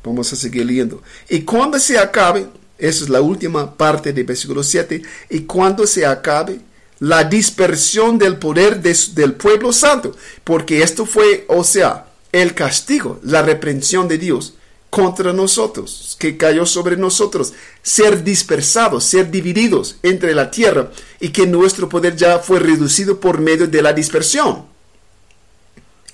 Vamos 0.04 0.32
a 0.32 0.36
seguir 0.36 0.66
leyendo. 0.66 1.02
Y 1.28 1.42
cuando 1.42 1.78
se 1.78 1.98
acabe, 1.98 2.46
esa 2.76 3.04
es 3.04 3.10
la 3.10 3.20
última 3.20 3.76
parte 3.76 4.12
del 4.12 4.24
versículo 4.24 4.62
7, 4.62 5.02
y 5.30 5.40
cuando 5.40 5.86
se 5.86 6.04
acabe 6.06 6.60
la 7.00 7.24
dispersión 7.24 8.18
del 8.18 8.38
poder 8.38 8.80
del 8.80 9.34
pueblo 9.34 9.72
santo, 9.72 10.16
porque 10.44 10.82
esto 10.82 11.06
fue, 11.06 11.44
o 11.48 11.62
sea, 11.62 12.07
el 12.38 12.54
castigo, 12.54 13.20
la 13.22 13.42
reprensión 13.42 14.08
de 14.08 14.18
Dios 14.18 14.54
contra 14.90 15.32
nosotros, 15.32 16.16
que 16.18 16.36
cayó 16.36 16.64
sobre 16.64 16.96
nosotros, 16.96 17.52
ser 17.82 18.24
dispersados, 18.24 19.04
ser 19.04 19.30
divididos 19.30 19.96
entre 20.02 20.34
la 20.34 20.50
tierra 20.50 20.90
y 21.20 21.28
que 21.28 21.46
nuestro 21.46 21.88
poder 21.88 22.16
ya 22.16 22.38
fue 22.38 22.58
reducido 22.58 23.20
por 23.20 23.40
medio 23.40 23.66
de 23.66 23.82
la 23.82 23.92
dispersión. 23.92 24.64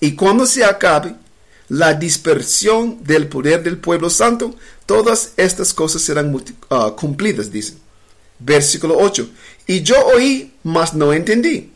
Y 0.00 0.14
cuando 0.14 0.44
se 0.44 0.64
acabe 0.64 1.14
la 1.68 1.94
dispersión 1.94 3.02
del 3.04 3.28
poder 3.28 3.62
del 3.62 3.78
pueblo 3.78 4.10
santo, 4.10 4.54
todas 4.86 5.32
estas 5.36 5.72
cosas 5.72 6.02
serán 6.02 6.34
uh, 6.34 6.90
cumplidas, 6.96 7.50
dicen. 7.50 7.78
Versículo 8.38 8.96
8. 8.98 9.28
Y 9.66 9.82
yo 9.82 9.94
oí, 10.14 10.52
mas 10.62 10.94
no 10.94 11.12
entendí. 11.12 11.72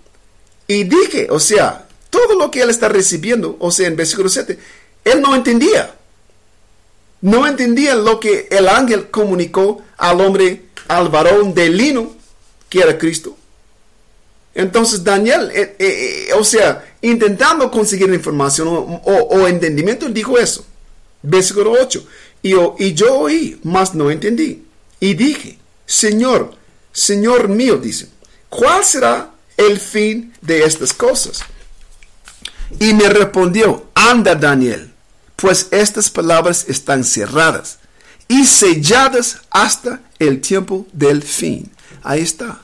Y 0.66 0.84
dije, 0.84 1.28
o 1.30 1.40
sea, 1.40 1.87
todo 2.10 2.38
lo 2.38 2.50
que 2.50 2.62
él 2.62 2.70
está 2.70 2.88
recibiendo, 2.88 3.56
o 3.58 3.70
sea, 3.70 3.86
en 3.86 3.96
versículo 3.96 4.28
7, 4.28 4.58
él 5.04 5.20
no 5.20 5.34
entendía. 5.34 5.94
No 7.20 7.46
entendía 7.46 7.94
lo 7.96 8.20
que 8.20 8.46
el 8.50 8.68
ángel 8.68 9.10
comunicó 9.10 9.82
al 9.96 10.20
hombre, 10.20 10.66
al 10.86 11.08
varón 11.08 11.52
de 11.54 11.68
lino, 11.68 12.16
que 12.68 12.80
era 12.80 12.96
Cristo. 12.96 13.36
Entonces 14.54 15.04
Daniel, 15.04 15.50
eh, 15.54 15.76
eh, 15.78 16.26
eh, 16.28 16.32
o 16.34 16.44
sea, 16.44 16.96
intentando 17.02 17.70
conseguir 17.70 18.12
información 18.12 18.66
o, 18.68 19.46
entendimiento, 19.46 20.08
dijo 20.08 20.38
eso. 20.38 20.64
Versículo 21.22 21.72
8. 21.80 22.06
Y 22.42 22.50
yo, 22.50 22.76
y 22.78 22.94
yo 22.94 23.18
oí, 23.18 23.60
mas 23.62 23.94
no 23.94 24.10
entendí. 24.10 24.64
Y 25.00 25.14
dije, 25.14 25.58
Señor, 25.86 26.54
Señor 26.92 27.48
mío, 27.48 27.78
dice, 27.78 28.08
¿cuál 28.48 28.84
será 28.84 29.30
el 29.56 29.78
fin 29.78 30.34
de 30.40 30.64
estas 30.64 30.92
cosas? 30.92 31.40
Y 32.80 32.92
me 32.94 33.08
respondió, 33.08 33.86
anda 33.94 34.34
Daniel, 34.34 34.92
pues 35.36 35.68
estas 35.70 36.10
palabras 36.10 36.66
están 36.68 37.04
cerradas 37.04 37.78
y 38.28 38.44
selladas 38.44 39.38
hasta 39.50 40.00
el 40.18 40.40
tiempo 40.40 40.86
del 40.92 41.22
fin. 41.22 41.70
Ahí 42.02 42.22
está. 42.22 42.60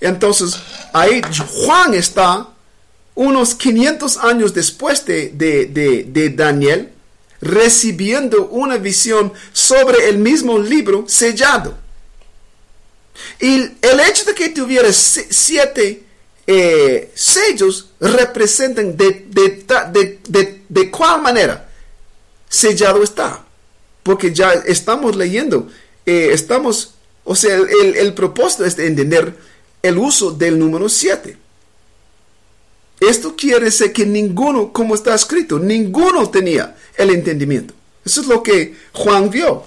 Entonces, 0.00 0.56
ahí 0.92 1.20
Juan 1.64 1.94
está 1.94 2.48
unos 3.14 3.54
500 3.54 4.16
años 4.18 4.54
después 4.54 5.04
de, 5.04 5.28
de- 5.30 5.66
de- 5.66 6.04
de 6.04 6.30
Daniel, 6.30 6.90
recibiendo 7.40 8.46
una 8.46 8.76
visión 8.78 9.32
sobre 9.52 10.08
el 10.08 10.18
mismo 10.18 10.58
libro 10.58 11.04
sellado. 11.08 11.76
Y 13.40 13.56
el 13.82 14.00
hecho 14.08 14.24
de 14.24 14.34
que 14.34 14.48
tuviera 14.48 14.92
si- 14.92 15.26
siete 15.30 16.01
eh, 16.46 17.10
sellos 17.14 17.90
representan 18.00 18.96
de, 18.96 19.26
de, 19.28 20.20
de, 20.28 20.62
de, 20.68 20.90
cuál 20.90 21.22
manera 21.22 21.68
sellado 22.48 23.02
está. 23.02 23.44
Porque 24.02 24.34
ya 24.34 24.52
estamos 24.52 25.14
leyendo, 25.14 25.68
eh, 26.04 26.30
estamos, 26.32 26.94
o 27.24 27.36
sea, 27.36 27.54
el, 27.54 27.96
el 27.96 28.14
propósito 28.14 28.64
es 28.64 28.76
de 28.76 28.86
entender 28.86 29.34
el 29.82 29.98
uso 29.98 30.32
del 30.32 30.58
número 30.58 30.88
7. 30.88 31.36
Esto 33.00 33.34
quiere 33.36 33.66
decir 33.66 33.92
que 33.92 34.06
ninguno, 34.06 34.72
como 34.72 34.94
está 34.94 35.14
escrito, 35.14 35.58
ninguno 35.58 36.30
tenía 36.30 36.76
el 36.96 37.10
entendimiento. 37.10 37.74
Eso 38.04 38.20
es 38.20 38.26
lo 38.26 38.42
que 38.42 38.76
Juan 38.92 39.30
vio. 39.30 39.64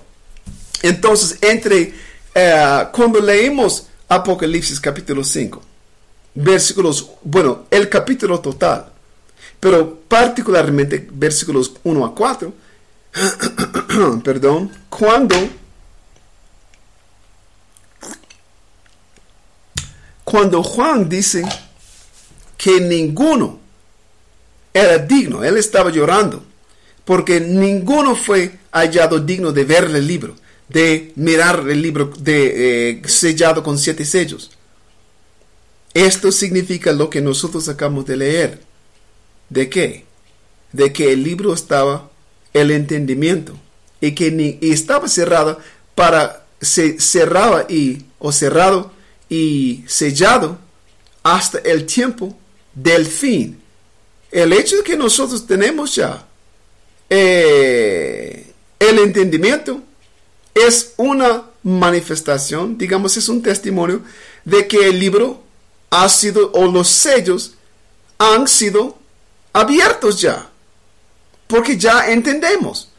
Entonces, 0.82 1.38
entre 1.42 1.94
eh, 2.34 2.88
cuando 2.94 3.20
leemos 3.20 3.88
Apocalipsis 4.08 4.80
capítulo 4.80 5.24
5, 5.24 5.62
versículos, 6.36 7.12
bueno, 7.24 7.66
el 7.72 7.90
capítulo 7.90 8.40
total, 8.40 8.92
pero 9.60 10.02
particularmente 10.08 11.08
versículos 11.12 11.74
1 11.84 12.06
a 12.06 12.14
4, 12.14 12.54
perdón, 14.24 14.72
cuando 14.90 15.36
cuando 20.24 20.64
Juan 20.64 21.08
dice 21.08 21.44
que 22.58 22.82
ninguno 22.82 23.60
era 24.74 24.98
digno, 24.98 25.44
él 25.44 25.56
estaba 25.56 25.90
llorando, 25.92 26.44
porque 27.06 27.40
ninguno 27.40 28.16
fue 28.16 28.60
hallado 28.72 29.20
digno 29.20 29.54
de 29.54 29.64
ver 29.64 29.86
el 29.86 30.06
libro, 30.06 30.36
de 30.68 31.14
mirar 31.16 31.64
el 31.70 31.82
libro 31.82 32.12
de, 32.20 32.90
eh, 32.90 33.02
sellado 33.06 33.64
con 33.64 33.78
siete 33.78 34.04
sellos. 34.04 34.52
Esto 35.96 36.34
significa 36.34 36.92
lo 36.92 37.10
que 37.10 37.22
nosotros 37.22 37.70
acabamos 37.70 38.06
de 38.06 38.18
leer. 38.18 38.60
¿De 39.50 39.70
qué? 39.70 40.04
De 40.74 40.92
que 40.92 41.14
el 41.14 41.24
libro 41.24 41.54
estaba 41.54 42.12
el 42.54 42.70
entendimiento 42.72 43.56
y 44.02 44.12
que 44.14 44.30
ni, 44.30 44.60
estaba 44.62 45.08
cerrado 45.08 45.58
para 45.96 46.46
se 46.60 47.00
cerraba 47.00 47.66
y 47.70 48.04
o 48.20 48.34
cerrado 48.34 48.92
y 49.30 49.86
sellado 49.88 50.60
hasta 51.24 51.60
el 51.60 51.86
tiempo 51.86 52.38
del 52.74 53.06
fin. 53.06 53.62
El 54.32 54.52
hecho 54.52 54.76
de 54.76 54.84
que 54.84 54.98
nosotros 54.98 55.48
tenemos 55.48 55.96
ya 55.96 56.28
eh, 57.10 58.52
el 58.80 59.00
entendimiento 59.00 59.82
es 60.54 60.94
una 60.98 61.44
manifestación, 61.64 62.78
digamos, 62.78 63.16
es 63.16 63.30
un 63.30 63.42
testimonio 63.42 64.02
de 64.44 64.68
que 64.68 64.90
el 64.90 65.00
libro 65.00 65.45
ha 66.04 66.10
sido, 66.10 66.52
o 66.54 66.66
los 66.68 66.88
sellos 66.88 67.54
han 68.18 68.48
sido 68.48 68.98
abiertos 69.54 70.20
ya. 70.20 70.50
Porque 71.48 71.78
ya 71.78 72.12
entendemos. 72.12 72.90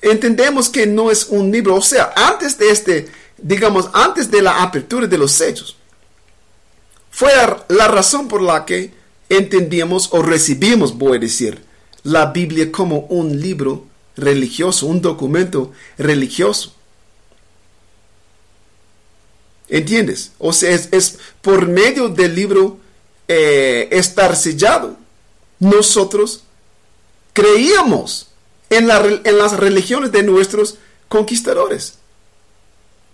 Entendemos 0.00 0.68
que 0.68 0.86
no 0.86 1.10
es 1.10 1.26
un 1.28 1.50
libro. 1.50 1.76
O 1.76 1.82
sea, 1.82 2.12
antes 2.16 2.56
de 2.58 2.70
este, 2.70 3.08
digamos, 3.38 3.90
antes 3.92 4.30
de 4.30 4.42
la 4.42 4.62
apertura 4.62 5.06
de 5.06 5.18
los 5.18 5.32
sellos, 5.32 5.76
fue 7.10 7.30
la 7.68 7.88
razón 7.88 8.28
por 8.28 8.40
la 8.40 8.64
que 8.64 8.92
entendíamos 9.28 10.08
o 10.12 10.22
recibimos, 10.22 10.96
voy 10.96 11.16
a 11.16 11.20
decir, 11.20 11.62
la 12.02 12.26
Biblia 12.26 12.72
como 12.72 13.00
un 13.10 13.40
libro 13.40 13.86
religioso, 14.16 14.86
un 14.86 15.00
documento 15.02 15.72
religioso. 15.98 16.74
¿Entiendes? 19.70 20.32
O 20.38 20.52
sea, 20.52 20.70
es, 20.70 21.18
por 21.40 21.68
medio 21.68 22.08
del 22.08 22.34
libro 22.34 22.78
eh, 23.28 23.88
estar 23.92 24.34
sellado. 24.34 24.96
Nosotros 25.60 26.42
creíamos 27.32 28.26
en, 28.68 28.90
en 28.90 29.38
las 29.38 29.56
religiones 29.56 30.10
de 30.10 30.24
nuestros 30.24 30.78
conquistadores, 31.08 31.94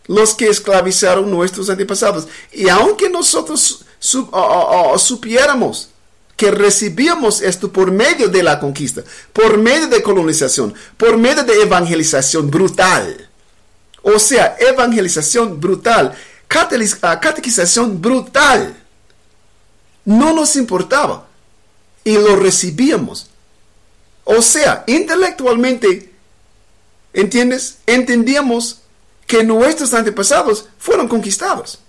los 0.07 0.35
que 0.35 0.49
esclavizaron 0.49 1.31
nuestros 1.31 1.69
antepasados. 1.69 2.27
Y 2.53 2.71
aunque 2.71 3.11
nosotros 3.11 3.85
supiéramos 4.01 5.91
que 6.37 6.51
recibíamos 6.51 7.43
esto 7.43 7.71
por 7.71 7.91
medio 7.91 8.29
de 8.29 8.43
la 8.43 8.59
conquista, 8.61 9.03
por 9.35 9.59
medio 9.59 9.89
de 9.89 10.03
colonización, 10.03 10.75
por 10.97 11.19
medio 11.19 11.43
de 11.45 11.63
evangelización 11.63 12.51
brutal, 12.51 13.29
o 14.03 14.19
sea, 14.19 14.57
evangelización 14.61 15.61
brutal, 15.61 16.15
catequización 16.49 18.01
brutal, 18.01 18.77
no 20.05 20.33
nos 20.33 20.57
importaba 20.57 21.27
y 22.05 22.15
lo 22.15 22.37
recibíamos. 22.37 23.31
O 24.25 24.43
sea, 24.43 24.85
intelectualmente, 24.87 26.13
¿entiendes? 27.13 27.79
Entendíamos 27.87 28.83
que 29.27 29.45
nuestros 29.45 29.95
antepasados 29.95 30.69
fueron 30.79 31.09
conquistados. 31.09 31.81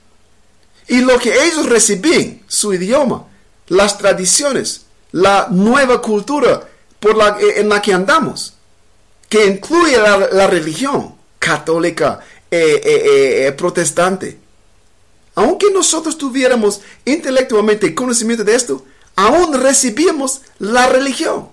Y 0.87 1.01
lo 1.01 1.19
que 1.19 1.45
ellos 1.45 1.67
recibían, 1.67 2.41
su 2.47 2.73
idioma, 2.73 3.25
las 3.67 3.97
tradiciones, 3.97 4.85
la 5.11 5.47
nueva 5.51 6.01
cultura 6.01 6.67
por 6.99 7.15
la, 7.15 7.37
eh, 7.39 7.59
en 7.59 7.69
la 7.69 7.81
que 7.81 7.93
andamos, 7.93 8.53
que 9.29 9.45
incluye 9.45 9.97
la, 9.97 10.47
religión 10.47 11.15
católica, 11.39 12.19
eh, 12.49 12.81
eh, 12.83 13.47
eh, 13.47 13.51
protestante. 13.51 14.37
Aunque 15.37 15.69
nosotros 15.69 16.17
tuviéramos 16.17 16.81
intelectualmente 17.05 17.93
conocimiento 17.93 18.43
de 18.43 18.55
esto, 18.55 18.83
aún 19.15 19.53
recibíamos 19.53 20.41
la 20.57 20.87
religión 20.87 21.49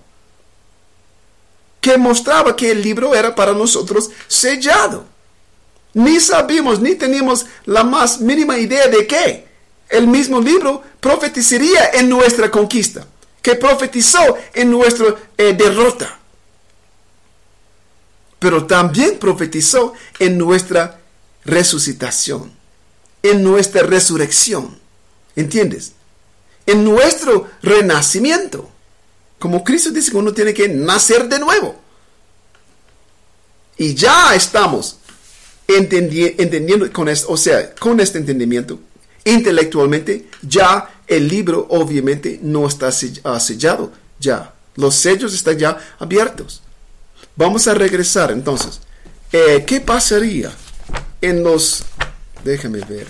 que 1.79 1.95
mostraba 1.95 2.55
que 2.55 2.71
el 2.71 2.81
libro 2.81 3.13
era 3.13 3.35
para 3.35 3.53
nosotros 3.53 4.09
sellado. 4.27 5.05
Ni 5.93 6.19
sabíamos, 6.19 6.79
ni 6.79 6.95
teníamos 6.95 7.45
la 7.65 7.83
más 7.83 8.19
mínima 8.19 8.57
idea 8.57 8.87
de 8.87 9.05
que 9.05 9.47
el 9.89 10.07
mismo 10.07 10.41
libro 10.41 10.81
profetizaría 10.99 11.91
en 11.93 12.09
nuestra 12.09 12.49
conquista, 12.49 13.05
que 13.39 13.53
profetizó 13.53 14.35
en 14.55 14.71
nuestra 14.71 15.15
eh, 15.37 15.53
derrota, 15.53 16.17
pero 18.39 18.65
también 18.65 19.19
profetizó 19.19 19.93
en 20.17 20.39
nuestra 20.39 20.99
resucitación, 21.43 22.64
en 23.31 23.43
nuestra 23.43 23.83
resurrección, 23.83 24.77
¿entiendes? 25.35 25.93
En 26.65 26.83
nuestro 26.83 27.49
renacimiento. 27.61 28.69
Como 29.39 29.63
Cristo 29.63 29.91
dice 29.91 30.11
que 30.11 30.17
uno 30.17 30.33
tiene 30.33 30.53
que 30.53 30.67
nacer 30.67 31.27
de 31.27 31.39
nuevo. 31.39 31.75
Y 33.77 33.93
ya 33.93 34.33
estamos 34.33 34.97
entendi- 35.67 36.35
entendiendo 36.37 36.91
con 36.91 37.09
esto, 37.09 37.31
o 37.31 37.37
sea, 37.37 37.75
con 37.75 37.99
este 37.99 38.17
entendimiento, 38.17 38.79
intelectualmente, 39.23 40.29
ya 40.41 40.89
el 41.07 41.27
libro 41.27 41.67
obviamente 41.69 42.39
no 42.41 42.67
está 42.67 42.89
ah, 43.23 43.39
sellado, 43.39 43.91
ya. 44.19 44.53
Los 44.75 44.95
sellos 44.95 45.33
están 45.33 45.57
ya 45.57 45.77
abiertos. 45.99 46.61
Vamos 47.35 47.67
a 47.67 47.73
regresar 47.73 48.31
entonces. 48.31 48.81
Eh, 49.31 49.63
¿Qué 49.65 49.81
pasaría 49.81 50.51
en 51.21 51.43
los... 51.43 51.83
Déjame 52.43 52.79
ver. 52.81 53.07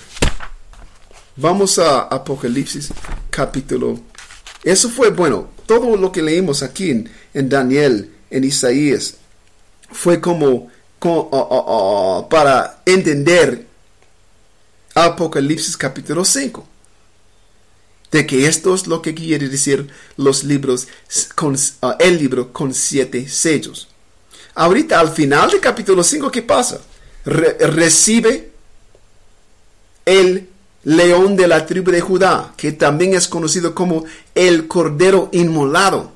Vamos 1.37 1.77
a 1.79 2.01
Apocalipsis 2.03 2.89
capítulo 3.29 3.99
Eso 4.63 4.89
fue, 4.89 5.09
bueno, 5.09 5.49
todo 5.65 5.97
lo 5.97 6.11
que 6.11 6.21
leímos 6.21 6.63
aquí 6.63 6.91
en, 7.33 7.49
Daniel, 7.49 8.11
en 8.29 8.43
Isaías, 8.45 9.15
fue 9.91 10.21
como, 10.21 10.69
co- 10.99 11.29
ah, 11.33 11.47
ah, 11.51 11.65
ah, 12.23 12.29
para 12.29 12.81
entender 12.85 13.67
Apocalipsis 14.93 15.75
capítulo 15.75 16.23
5. 16.23 16.65
De 18.11 18.25
que 18.25 18.47
esto 18.47 18.73
es 18.73 18.87
lo 18.87 19.01
que 19.01 19.13
quiere 19.13 19.49
decir 19.49 19.89
los 20.15 20.45
libros, 20.45 20.87
con, 21.35 21.57
el 21.99 22.17
libro 22.17 22.53
con 22.53 22.73
siete 22.73 23.27
sellos. 23.27 23.89
Ahorita 24.53 25.01
al 25.01 25.09
final 25.09 25.51
del 25.51 25.59
capítulo 25.59 26.01
5, 26.01 26.31
¿qué 26.31 26.41
pasa? 26.41 26.79
Re- 27.25 27.57
recibe 27.67 28.51
el 30.05 30.49
león 30.83 31.35
de 31.35 31.47
la 31.47 31.65
tribu 31.65 31.91
de 31.91 32.01
Judá, 32.01 32.53
que 32.57 32.71
también 32.71 33.13
es 33.15 33.27
conocido 33.27 33.73
como 33.73 34.05
el 34.35 34.67
cordero 34.67 35.29
inmolado. 35.31 36.11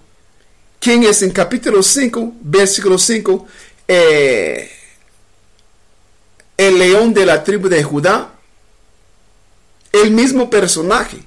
¿Quién 0.80 1.04
es 1.04 1.22
en 1.24 1.32
capítulo 1.32 1.82
5, 1.84 2.34
versículo 2.42 2.98
5? 2.98 3.48
Eh, 3.88 4.70
el 6.58 6.78
león 6.78 7.14
de 7.14 7.26
la 7.26 7.44
tribu 7.44 7.68
de 7.70 7.84
Judá. 7.84 8.34
El 9.92 10.12
mismo 10.12 10.50
personaje 10.50 11.18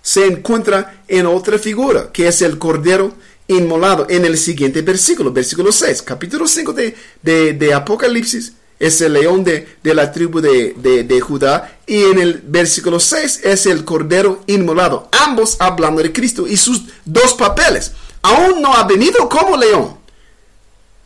se 0.00 0.26
encuentra 0.26 1.02
en 1.06 1.26
otra 1.26 1.58
figura, 1.58 2.10
que 2.12 2.28
es 2.28 2.40
el 2.42 2.58
cordero 2.58 3.12
inmolado, 3.46 4.06
en 4.08 4.24
el 4.24 4.38
siguiente 4.38 4.80
versículo, 4.80 5.30
versículo 5.32 5.70
6, 5.70 6.00
capítulo 6.02 6.46
5 6.48 6.72
de, 6.72 6.96
de- 7.22 7.52
de 7.52 7.74
Apocalipsis, 7.74 8.54
es 8.78 9.00
el 9.00 9.12
león 9.14 9.44
de, 9.44 9.76
de 9.82 9.94
la 9.94 10.10
tribu 10.12 10.40
de, 10.40 10.74
de- 10.74 11.20
Judá, 11.20 11.78
y 11.86 12.02
en 12.04 12.18
el 12.18 12.42
versículo 12.44 12.98
6 13.00 13.40
es 13.44 13.66
el 13.66 13.84
cordero 13.84 14.42
inmolado, 14.46 15.08
ambos 15.12 15.56
hablando 15.60 16.02
de 16.02 16.12
Cristo 16.12 16.46
y 16.46 16.56
sus 16.56 16.82
dos 17.04 17.34
papeles. 17.34 17.92
Aún 18.22 18.60
no 18.62 18.74
ha 18.74 18.84
venido 18.84 19.28
como 19.28 19.56
león. 19.56 19.96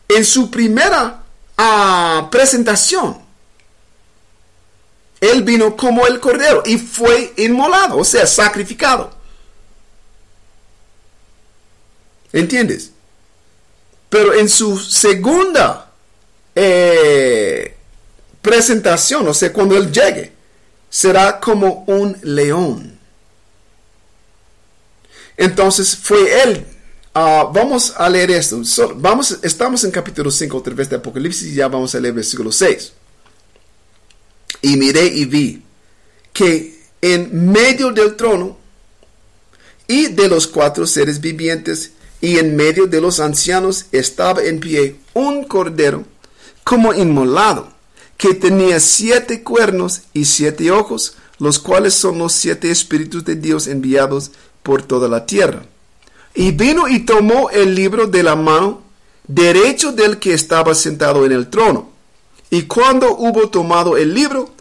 En 0.07 0.25
su 0.25 0.49
primera 0.49 1.23
ah, 1.57 2.27
presentación, 2.31 3.17
él 5.21 5.43
vino 5.43 5.75
como 5.75 6.07
el 6.07 6.19
cordero 6.19 6.63
y 6.65 6.77
fue 6.77 7.33
inmolado, 7.37 7.97
o 7.97 8.05
sea, 8.05 8.25
sacrificado. 8.25 9.11
¿Entiendes? 12.31 12.91
Pero 14.09 14.33
en 14.33 14.49
su 14.49 14.77
segunda 14.79 15.88
eh, 16.55 17.75
presentación, 18.41 19.27
o 19.27 19.33
sea, 19.33 19.51
cuando 19.53 19.77
él 19.77 19.91
llegue, 19.91 20.31
será 20.89 21.39
como 21.39 21.83
un 21.87 22.17
león. 22.23 22.97
Entonces 25.37 25.95
fue 25.95 26.43
él. 26.43 26.65
ah, 27.13 27.49
vamos 27.53 27.93
a 27.95 28.09
leer 28.09 28.31
esto. 28.31 28.61
Vamos, 28.95 29.39
estamos 29.41 29.83
en 29.83 29.91
capítulo 29.91 30.29
5 30.29 30.57
otra 30.57 30.73
vez 30.73 30.89
de 30.89 30.97
Apocalipsis 30.97 31.47
y 31.47 31.55
ya 31.55 31.67
vamos 31.67 31.95
a 31.95 31.99
leer 31.99 32.13
versículo 32.13 32.51
6. 32.51 32.93
Y 34.61 34.75
miré 34.75 35.05
y 35.05 35.25
vi 35.25 35.63
que 36.33 36.79
en 37.01 37.51
medio 37.51 37.91
del 37.91 38.15
trono 38.15 38.57
y 39.87 40.07
de 40.07 40.27
los 40.27 40.45
cuatro 40.45 40.85
seres 40.85 41.19
vivientes 41.21 41.93
y 42.21 42.37
en 42.37 42.55
medio 42.55 42.85
de 42.85 43.01
los 43.01 43.19
ancianos 43.19 43.85
estaba 43.91 44.43
en 44.43 44.59
pie 44.59 44.97
un 45.13 45.45
cordero 45.45 46.05
como 46.69 46.93
inmolado, 46.93 47.67
que 48.15 48.35
tenía 48.35 48.79
siete 48.79 49.41
cuernos 49.41 50.01
y 50.13 50.25
siete 50.25 50.69
ojos, 50.69 51.15
los 51.39 51.57
cuales 51.57 51.95
son 51.95 52.19
los 52.19 52.31
siete 52.31 52.69
espíritus 52.69 53.25
de 53.25 53.35
Dios 53.35 53.65
enviados 53.65 54.29
por 54.61 54.83
toda 54.83 55.07
la 55.07 55.25
tierra. 55.25 55.63
Y 56.35 56.51
vino 56.51 56.87
y 56.87 56.99
tomó 56.99 57.49
el 57.49 57.73
libro 57.73 58.05
de 58.05 58.21
la 58.21 58.35
mano 58.35 58.83
derecho 59.27 59.93
del 59.93 60.19
que 60.19 60.35
estaba 60.35 60.75
sentado 60.75 61.25
en 61.25 61.31
el 61.31 61.49
trono. 61.49 61.89
Y 62.51 62.61
cuando 62.67 63.15
hubo 63.15 63.49
tomado 63.49 63.97
el 63.97 64.13
libro, 64.13 64.53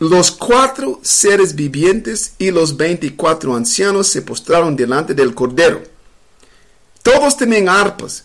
los 0.00 0.30
cuatro 0.30 1.00
seres 1.02 1.54
vivientes 1.54 2.34
y 2.36 2.50
los 2.50 2.76
veinticuatro 2.76 3.56
ancianos 3.56 4.08
se 4.08 4.20
postraron 4.20 4.76
delante 4.76 5.14
del 5.14 5.34
Cordero. 5.34 5.82
Todos 7.02 7.38
tenían 7.38 7.70
arpas 7.70 8.24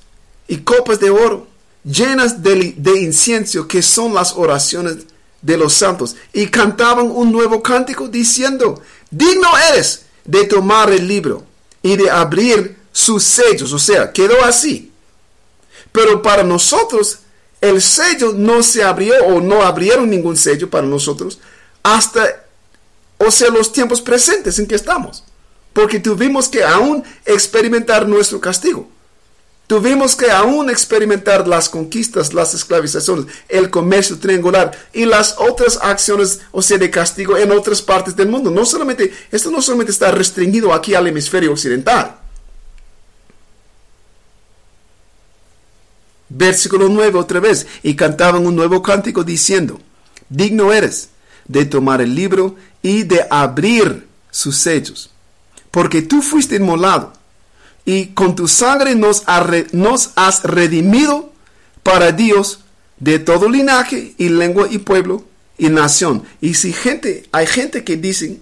y 0.49 0.57
copas 0.57 0.99
de 0.99 1.09
oro 1.09 1.52
llenas 1.84 2.41
de, 2.41 2.76
incienso, 2.99 3.68
que 3.68 3.81
son 3.81 4.14
las 4.14 4.34
oraciones 4.34 4.97
de 5.41 5.57
los 5.57 5.73
santos, 5.73 6.15
y 6.31 6.47
cantaban 6.47 7.11
un 7.11 7.31
nuevo 7.31 7.61
cántico 7.61 8.07
diciendo, 8.07 8.81
digno 9.11 9.49
eres 9.69 10.05
de 10.26 10.45
tomar 10.45 10.91
el 10.91 11.07
libro 11.07 11.43
y 11.81 11.95
de 11.97 12.10
abrir 12.10 12.77
sus 12.91 13.23
sellos. 13.23 13.73
O 13.73 13.80
sea, 13.80 14.11
quedó 14.11 14.43
así. 14.45 14.91
Pero 15.91 16.22
para 16.22 16.43
nosotros 16.43 17.19
el 17.61 17.81
sello 17.81 18.34
no 18.34 18.61
se 18.61 18.84
abrió 18.84 19.15
o 19.26 19.39
no 19.39 19.61
abrieron 19.61 20.10
ningún 20.10 20.35
sello 20.35 20.69
para 20.69 20.85
nosotros 20.85 21.39
hasta, 21.81 22.45
o 23.18 23.31
sea, 23.31 23.49
los 23.49 23.72
tiempos 23.72 24.01
presentes 24.01 24.60
en 24.60 24.68
que 24.68 24.76
estamos. 24.76 25.23
Porque 25.72 25.99
tuvimos 25.99 26.49
que 26.49 26.64
aún 26.64 27.03
experimentar 27.26 28.07
nuestro 28.07 28.39
castigo. 28.39 28.89
Tuvimos 29.68 30.15
que 30.15 30.30
aún 30.30 30.69
experimentar 30.69 31.48
las 31.48 31.69
conquistas, 31.69 32.34
las 32.34 32.53
esclavizaciones, 32.53 33.27
el 33.48 33.69
comercio 33.69 34.19
triangular 34.19 34.72
y 34.91 35.06
las 35.06 35.35
otras 35.38 35.80
acciones, 35.81 36.41
o 36.52 36.61
sea, 36.61 36.77
de 36.77 36.91
castigo 36.91 37.38
en 37.38 37.52
otras 37.52 37.81
partes 37.81 38.15
del 38.15 38.27
mundo. 38.27 38.52
No 38.52 38.65
solamente, 38.65 39.14
esto 39.31 39.49
no 39.49 39.61
solamente 39.61 39.94
está 39.94 40.11
restringido 40.11 40.73
aquí 40.73 40.95
al 40.95 41.07
hemisferio 41.07 41.52
occidental. 41.53 42.18
Versículo 46.27 46.90
9 46.90 47.18
otra 47.18 47.40
vez. 47.40 47.65
Y 47.84 47.95
cantaban 47.95 48.45
un 48.45 48.56
nuevo 48.56 48.81
cántico 48.81 49.23
diciendo, 49.23 49.80
digno 50.27 50.73
eres 50.73 51.10
de 51.48 51.65
tomar 51.65 52.02
el 52.02 52.14
libro 52.14 52.56
y 52.81 53.03
de 53.03 53.26
abrir 53.30 54.07
sus 54.30 54.57
sellos, 54.57 55.10
porque 55.72 56.02
tú 56.02 56.22
fuiste 56.22 56.56
inmolado 56.56 57.14
y 57.85 58.07
con 58.07 58.35
tu 58.35 58.47
sangre 58.47 58.95
nos, 58.95 59.23
has 60.15 60.43
redimido 60.43 61.34
para 61.81 62.11
Dios 62.11 62.60
de 62.99 63.19
todo 63.19 63.49
linaje 63.49 64.14
y 64.18 64.30
lengua 64.30 64.68
y 64.69 64.77
pueblo 64.77 65.26
y 65.57 65.69
nación. 65.69 66.23
Y 66.39 66.53
si 66.53 66.72
gente, 66.72 67.26
hay 67.31 67.45
gente 67.45 67.84
que 67.84 67.97
dicen 67.97 68.41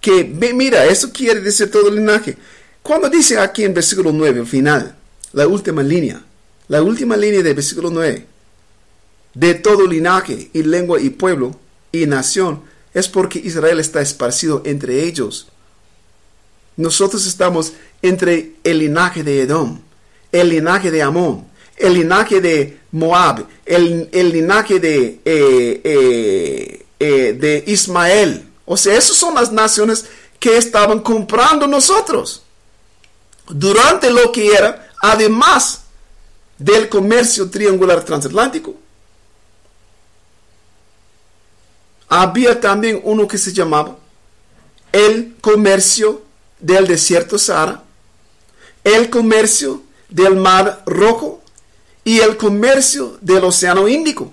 que, 0.00 0.24
mira, 0.24 0.86
eso 0.86 1.12
quiere 1.12 1.40
decir 1.40 1.70
todo 1.70 1.90
linaje. 1.90 2.36
Cuando 2.82 3.08
dice 3.08 3.38
aquí 3.38 3.64
en 3.64 3.74
versículo 3.74 4.12
9, 4.12 4.40
al 4.40 4.46
final, 4.46 4.96
la 5.32 5.46
última 5.46 5.82
línea, 5.82 6.22
la 6.68 6.82
última 6.82 7.16
línea 7.16 7.42
del 7.42 7.54
versículo 7.54 7.90
9, 7.90 8.26
de 9.34 9.54
todo 9.54 9.86
linaje 9.86 10.50
y 10.52 10.62
lengua 10.62 11.00
y 11.00 11.10
pueblo 11.10 11.58
y 11.92 12.06
nación, 12.06 12.62
es 12.94 13.08
porque 13.08 13.38
Israel 13.38 13.78
está 13.78 14.00
esparcido 14.00 14.62
entre 14.64 15.04
ellos. 15.04 15.48
Nosotros 16.76 17.26
estamos 17.26 17.74
entre 18.02 18.56
el 18.64 18.80
linaje 18.80 19.22
de 19.22 19.42
Edom, 19.42 19.80
el 20.30 20.48
linaje 20.48 20.90
de 20.90 21.02
Amón, 21.02 21.46
el 21.76 21.94
linaje 21.94 22.40
de 22.40 22.80
Moab, 22.90 23.46
el, 23.64 24.08
el 24.12 24.32
linaje 24.32 24.78
de, 24.78 25.20
eh, 25.24 25.80
eh, 25.84 26.86
eh, 26.98 27.32
de 27.32 27.64
Ismael. 27.66 28.48
O 28.64 28.76
sea, 28.76 28.96
esas 28.96 29.16
son 29.16 29.34
las 29.34 29.50
naciones 29.52 30.06
que 30.38 30.56
estaban 30.56 31.00
comprando 31.00 31.66
nosotros. 31.66 32.42
Durante 33.48 34.10
lo 34.10 34.30
que 34.32 34.52
era, 34.52 34.90
además 35.00 35.82
del 36.58 36.88
comercio 36.88 37.50
triangular 37.50 38.04
transatlántico, 38.04 38.74
había 42.08 42.60
también 42.60 43.00
uno 43.04 43.26
que 43.26 43.38
se 43.38 43.52
llamaba 43.52 43.96
el 44.92 45.34
comercio 45.40 46.22
del 46.60 46.86
desierto 46.86 47.38
Sahara, 47.38 47.81
el 48.84 49.10
comercio 49.10 49.82
del 50.08 50.36
Mar 50.36 50.82
Rojo 50.86 51.42
y 52.04 52.20
el 52.20 52.36
comercio 52.36 53.18
del 53.20 53.44
Océano 53.44 53.88
Índico. 53.88 54.32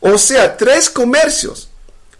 O 0.00 0.18
sea, 0.18 0.56
tres 0.56 0.88
comercios 0.88 1.68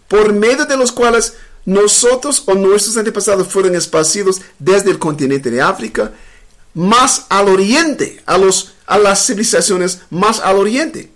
por 0.07 0.33
medio 0.33 0.65
de 0.65 0.77
los 0.77 0.91
cuales 0.91 1.33
nosotros 1.65 2.43
o 2.45 2.53
nuestros 2.53 2.95
antepasados 2.97 3.47
fueron 3.47 3.75
esparcidos 3.75 4.41
desde 4.57 4.91
el 4.91 4.99
continente 4.99 5.51
de 5.51 5.61
África 5.61 6.11
más 6.73 7.25
al 7.29 7.49
oriente, 7.49 8.21
a, 8.25 8.37
los, 8.37 8.73
a 8.85 8.99
las 8.99 9.25
civilizaciones 9.25 9.99
más 10.11 10.39
al 10.39 10.57
oriente, 10.57 11.11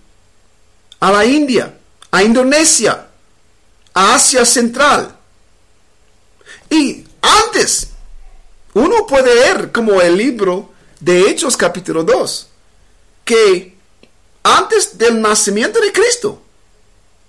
a 0.99 1.11
la 1.11 1.23
India, 1.23 1.77
a 2.09 2.23
Indonesia, 2.23 3.07
a 3.93 4.15
Asia 4.15 4.43
Central. 4.43 5.15
Y 6.69 7.05
antes, 7.21 7.90
uno 8.73 9.05
puede 9.05 9.33
ver 9.33 9.71
como 9.71 10.01
el 10.01 10.17
libro 10.17 10.71
de 10.99 11.29
Hechos 11.29 11.57
capítulo 11.57 12.03
2, 12.03 12.47
que 13.25 13.75
antes 14.43 14.97
del 14.97 15.21
nacimiento 15.21 15.79
de 15.79 15.91
Cristo, 15.91 16.41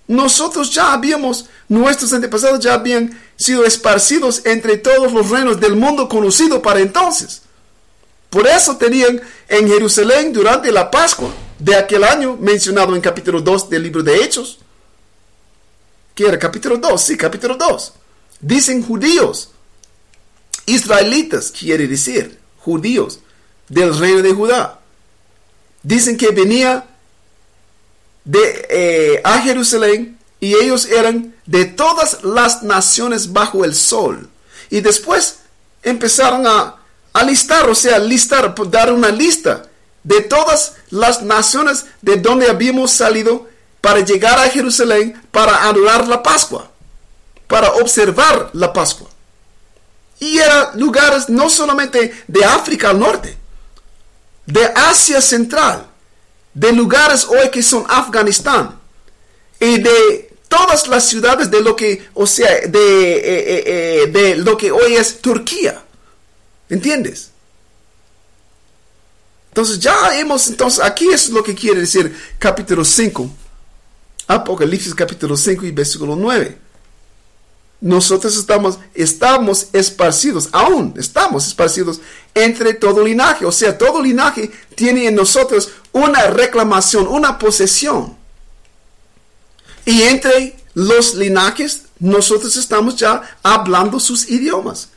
nosotros 0.07 0.73
ya 0.73 0.93
habíamos, 0.93 1.45
nuestros 1.67 2.13
antepasados 2.13 2.59
ya 2.59 2.73
habían 2.73 3.19
sido 3.35 3.65
esparcidos 3.65 4.45
entre 4.45 4.77
todos 4.77 5.11
los 5.11 5.29
reinos 5.29 5.59
del 5.59 5.75
mundo 5.75 6.07
conocido 6.07 6.61
para 6.61 6.79
entonces. 6.79 7.41
Por 8.29 8.47
eso 8.47 8.77
tenían 8.77 9.21
en 9.47 9.67
Jerusalén 9.67 10.33
durante 10.33 10.71
la 10.71 10.89
Pascua 10.89 11.29
de 11.59 11.75
aquel 11.75 12.03
año, 12.03 12.37
mencionado 12.39 12.95
en 12.95 13.01
capítulo 13.01 13.41
2 13.41 13.69
del 13.69 13.83
libro 13.83 14.03
de 14.03 14.23
Hechos. 14.23 14.59
¿Qué 16.15 16.27
era? 16.27 16.37
Capítulo 16.37 16.77
2, 16.77 17.01
sí, 17.01 17.17
capítulo 17.17 17.55
2. 17.55 17.93
Dicen 18.41 18.83
judíos, 18.83 19.52
israelitas 20.65 21.51
quiere 21.51 21.87
decir, 21.87 22.39
judíos 22.59 23.19
del 23.69 23.97
reino 23.97 24.21
de 24.21 24.33
Judá. 24.33 24.79
Dicen 25.81 26.17
que 26.17 26.29
venía 26.29 26.85
de, 28.23 28.67
eh, 28.69 29.21
a 29.23 29.41
Jerusalén 29.41 30.17
y 30.39 30.55
ellos 30.55 30.85
eran 30.85 31.35
de 31.45 31.65
todas 31.65 32.23
las 32.23 32.63
naciones 32.63 33.31
bajo 33.31 33.65
el 33.65 33.75
sol. 33.75 34.29
Y 34.69 34.81
después 34.81 35.39
empezaron 35.81 36.47
a, 36.47 36.77
a 37.11 37.23
listar, 37.23 37.69
o 37.69 37.75
sea, 37.75 37.99
listar, 37.99 38.53
dar 38.69 38.91
una 38.91 39.09
lista 39.09 39.69
de 40.03 40.21
todas 40.21 40.73
las 40.89 41.21
naciones 41.21 41.85
de 42.01 42.17
donde 42.17 42.49
habíamos 42.49 42.91
salido 42.91 43.47
para 43.81 43.99
llegar 43.99 44.39
a 44.39 44.49
Jerusalén 44.49 45.21
para 45.31 45.67
anular 45.67 46.07
la 46.07 46.23
Pascua, 46.23 46.71
para 47.47 47.73
observar 47.73 48.49
la 48.53 48.71
Pascua. 48.71 49.09
Y 50.23 50.39
eran 50.39 50.79
lugares 50.79 51.27
no 51.27 51.49
solamente 51.49 52.23
de 52.29 52.45
África 52.45 52.91
al 52.91 52.99
norte, 52.99 53.35
de 54.45 54.63
Asia 54.73 55.19
Central, 55.19 55.85
de 56.53 56.71
lugares 56.71 57.25
hoy 57.25 57.49
que 57.51 57.61
son 57.61 57.83
Afganistán 57.89 58.79
y 59.59 59.79
de 59.79 60.33
todas 60.47 60.87
las 60.87 61.09
ciudades 61.09 61.51
de 61.51 61.59
lo 61.59 61.75
que, 61.75 62.07
o 62.13 62.25
sea, 62.25 62.49
de, 62.67 63.17
eh, 63.17 63.21
eh, 63.25 63.63
eh, 63.65 64.07
de 64.07 64.35
lo 64.37 64.55
que 64.55 64.71
hoy 64.71 64.95
es 64.95 65.19
Turquía. 65.19 65.83
¿Entiendes? 66.69 67.31
Entonces 69.49 69.77
ya 69.77 70.17
hemos, 70.17 70.47
entonces 70.47 70.81
aquí 70.81 71.09
es 71.09 71.31
lo 71.31 71.43
que 71.43 71.53
quiere 71.53 71.81
decir 71.81 72.17
capítulo 72.39 72.85
5, 72.85 73.29
Apocalipsis 74.27 74.95
capítulo 74.95 75.35
5 75.35 75.65
y 75.65 75.71
versículo 75.71 76.15
9. 76.15 76.62
Nosotros 77.83 78.37
estamos, 78.37 78.79
estamos 78.93 79.67
esparcidos, 79.73 80.47
aún 80.53 80.93
estamos 80.97 81.45
esparcidos 81.45 81.99
entre 82.33 82.73
todo 82.73 83.03
linaje. 83.03 83.45
O 83.45 83.51
sea, 83.51 83.77
todo 83.77 84.01
linaje 84.01 84.49
tiene 84.73 85.05
en 85.05 85.15
nosotros 85.15 85.69
una 85.91 86.27
reclamación, 86.27 87.09
una 87.09 87.37
posesión. 87.37 88.15
Y 89.83 90.03
entre 90.03 90.55
los 90.75 91.15
linajes, 91.15 91.87
nosotros 91.99 92.55
estamos 92.55 92.95
ya 92.95 93.21
hablando 93.43 93.99
sus 93.99 94.29
idiomas. 94.29 94.87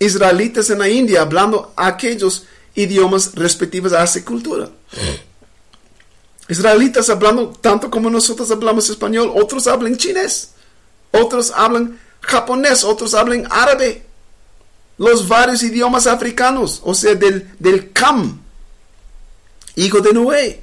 Israelitas 0.00 0.68
en 0.70 0.80
la 0.80 0.88
India 0.88 1.22
hablando 1.22 1.72
aquellos 1.76 2.44
idiomas 2.74 3.36
respectivos 3.36 3.92
a 3.92 4.02
esa 4.02 4.24
cultura. 4.24 4.68
Israelitas 6.48 7.08
hablando 7.10 7.48
tanto 7.50 7.90
como 7.90 8.08
nosotros 8.08 8.50
hablamos 8.50 8.88
español, 8.88 9.32
otros 9.34 9.66
hablan 9.66 9.96
chinés, 9.96 10.50
otros 11.12 11.52
hablan 11.54 11.98
japonés, 12.20 12.84
otros 12.84 13.14
hablan 13.14 13.46
árabe, 13.50 14.04
los 14.98 15.26
varios 15.26 15.62
idiomas 15.62 16.06
africanos, 16.06 16.80
o 16.84 16.94
sea, 16.94 17.14
del, 17.14 17.50
del 17.58 17.92
Cam, 17.92 18.40
hijo 19.74 20.00
de 20.00 20.12
Noé. 20.12 20.62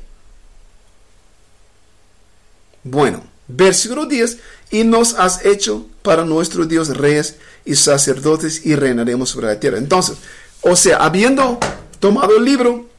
Bueno, 2.83 3.23
versículo 3.47 4.05
10, 4.05 4.37
y 4.71 4.83
nos 4.83 5.13
has 5.15 5.45
hecho 5.45 5.85
para 6.01 6.25
nuestro 6.25 6.65
Dios 6.65 6.89
reyes 6.97 7.35
y 7.65 7.75
sacerdotes 7.75 8.65
y 8.65 8.75
reinaremos 8.75 9.29
sobre 9.29 9.47
la 9.47 9.59
tierra. 9.59 9.77
Entonces, 9.77 10.17
o 10.61 10.75
sea, 10.75 10.97
habiendo 10.97 11.59
tomado 11.99 12.37
el 12.37 12.43
libro, 12.43 12.89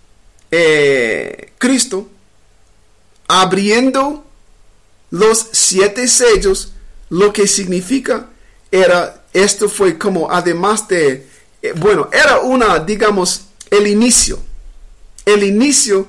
eh, 0.50 1.52
Cristo, 1.58 2.08
abriendo 3.28 4.24
los 5.10 5.48
siete 5.52 6.08
sellos, 6.08 6.72
lo 7.10 7.32
que 7.32 7.46
significa 7.46 8.28
era, 8.70 9.24
esto 9.32 9.68
fue 9.68 9.96
como 9.98 10.30
además 10.30 10.88
de, 10.88 11.28
eh, 11.62 11.72
bueno, 11.76 12.08
era 12.12 12.40
una, 12.40 12.78
digamos, 12.80 13.42
el 13.70 13.86
inicio, 13.86 14.38
el 15.24 15.44
inicio 15.44 16.08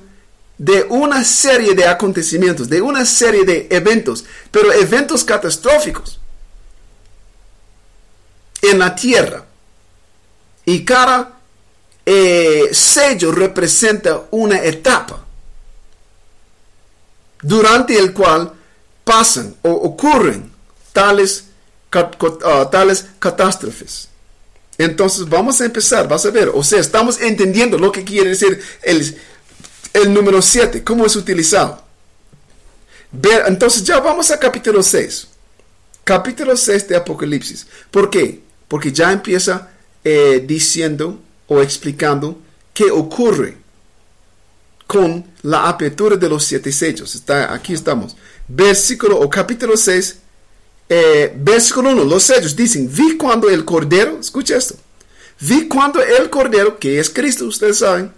de 0.57 0.83
una 0.89 1.23
serie 1.23 1.75
de 1.75 1.85
acontecimientos, 1.85 2.69
de 2.69 2.81
una 2.81 3.05
serie 3.05 3.43
de 3.43 3.67
eventos, 3.69 4.25
pero 4.51 4.71
eventos 4.71 5.23
catastróficos 5.23 6.19
en 8.61 8.79
la 8.79 8.95
tierra. 8.95 9.45
Y 10.65 10.83
cada 10.83 11.39
eh, 12.05 12.69
sello 12.71 13.31
representa 13.31 14.23
una 14.31 14.63
etapa 14.63 15.24
durante 17.41 17.97
el 17.97 18.13
cual 18.13 18.53
pasan 19.03 19.55
o 19.61 19.71
ocurren 19.71 20.51
tales 20.93 21.45
Ah, 22.43 22.67
tales 22.69 23.05
catástrofes. 23.19 24.09
Entonces 24.77 25.27
vamos 25.29 25.61
a 25.61 25.65
empezar, 25.65 26.07
vas 26.07 26.25
a 26.25 26.31
ver, 26.31 26.51
o 26.53 26.63
sea, 26.63 26.79
estamos 26.79 27.21
entendiendo 27.21 27.77
lo 27.77 27.91
que 27.91 28.03
quiere 28.03 28.31
decir 28.31 28.61
el, 28.83 29.17
el 29.93 30.13
número 30.13 30.41
7, 30.41 30.83
cómo 30.83 31.05
es 31.05 31.15
utilizado. 31.15 31.81
Ver, 33.11 33.45
entonces 33.47 33.83
ya 33.85 34.01
vamos 34.01 34.29
a 34.31 34.39
capítulo 34.39 34.83
6. 34.83 35.27
Capítulo 36.03 36.57
6 36.57 36.89
de 36.89 36.97
Apocalipsis. 36.97 37.65
¿Por 37.89 38.09
qué? 38.09 38.41
Porque 38.67 38.91
ya 38.91 39.13
empieza 39.13 39.69
eh, 40.03 40.43
diciendo 40.45 41.21
o 41.47 41.61
explicando 41.61 42.37
qué 42.73 42.91
ocurre 42.91 43.57
con 44.87 45.25
la 45.41 45.67
apertura 45.67 46.15
de 46.15 46.29
los 46.29 46.45
siete 46.45 46.71
sellos. 46.71 47.15
Está, 47.15 47.53
aquí 47.53 47.73
estamos. 47.73 48.15
Versículo 48.47 49.19
o 49.19 49.29
capítulo 49.29 49.75
6, 49.75 50.17
eh, 50.89 51.33
versículo 51.35 51.91
1, 51.91 52.03
los 52.03 52.23
sellos 52.23 52.55
dicen, 52.55 52.89
vi 52.91 53.17
cuando 53.17 53.49
el 53.49 53.65
Cordero, 53.65 54.19
escucha 54.19 54.55
esto, 54.55 54.75
vi 55.39 55.67
cuando 55.67 56.01
el 56.01 56.29
Cordero, 56.29 56.77
que 56.77 56.99
es 56.99 57.09
Cristo, 57.09 57.45
ustedes 57.45 57.79
saben, 57.79 58.11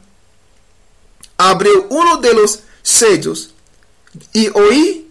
abrió 1.38 1.88
uno 1.90 2.18
de 2.18 2.34
los 2.34 2.60
sellos 2.82 3.54
y 4.34 4.50
oí 4.50 5.10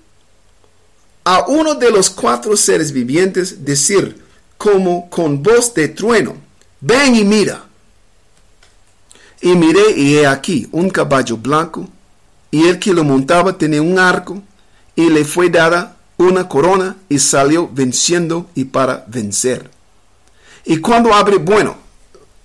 a 1.25 1.47
uno 1.49 1.75
de 1.75 1.91
los 1.91 2.11
cuatro 2.11 2.57
seres 2.57 2.93
vivientes 2.93 3.65
decir 3.65 4.23
como 4.59 5.09
con 5.09 5.43
voz 5.43 5.73
de 5.75 5.89
trueno, 5.89 6.37
ven 6.81 7.15
y 7.17 7.25
mira. 7.25 7.66
Y 9.41 9.55
miré 9.55 9.93
y 9.97 10.17
he 10.17 10.27
aquí 10.27 10.69
un 10.73 10.91
caballo 10.91 11.37
blanco 11.37 11.89
y 12.51 12.69
el 12.69 12.79
que 12.79 12.93
lo 12.93 13.05
montaba 13.05 13.59
tenía 13.59 13.83
un 13.83 13.99
arco 13.99 14.43
y 14.95 15.11
le 15.11 15.25
fue 15.25 15.51
dada 15.51 15.97
una 16.17 16.49
corona 16.49 16.97
y 17.09 17.19
salió 17.19 17.69
venciendo 17.69 18.49
y 18.55 18.65
para 18.65 19.05
vencer. 19.07 19.71
Y 20.65 20.79
cuando 20.79 21.13
abre, 21.15 21.37
bueno, 21.37 21.77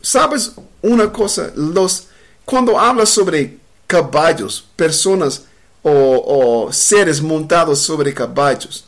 sabes 0.01 0.53
una 0.81 1.11
cosa, 1.11 1.51
los, 1.55 2.07
cuando 2.45 2.79
habla 2.79 3.05
sobre 3.05 3.57
caballos, 3.87 4.65
personas 4.75 5.43
o, 5.81 6.65
o 6.67 6.73
seres 6.73 7.21
montados 7.21 7.79
sobre 7.79 8.13
caballos, 8.13 8.85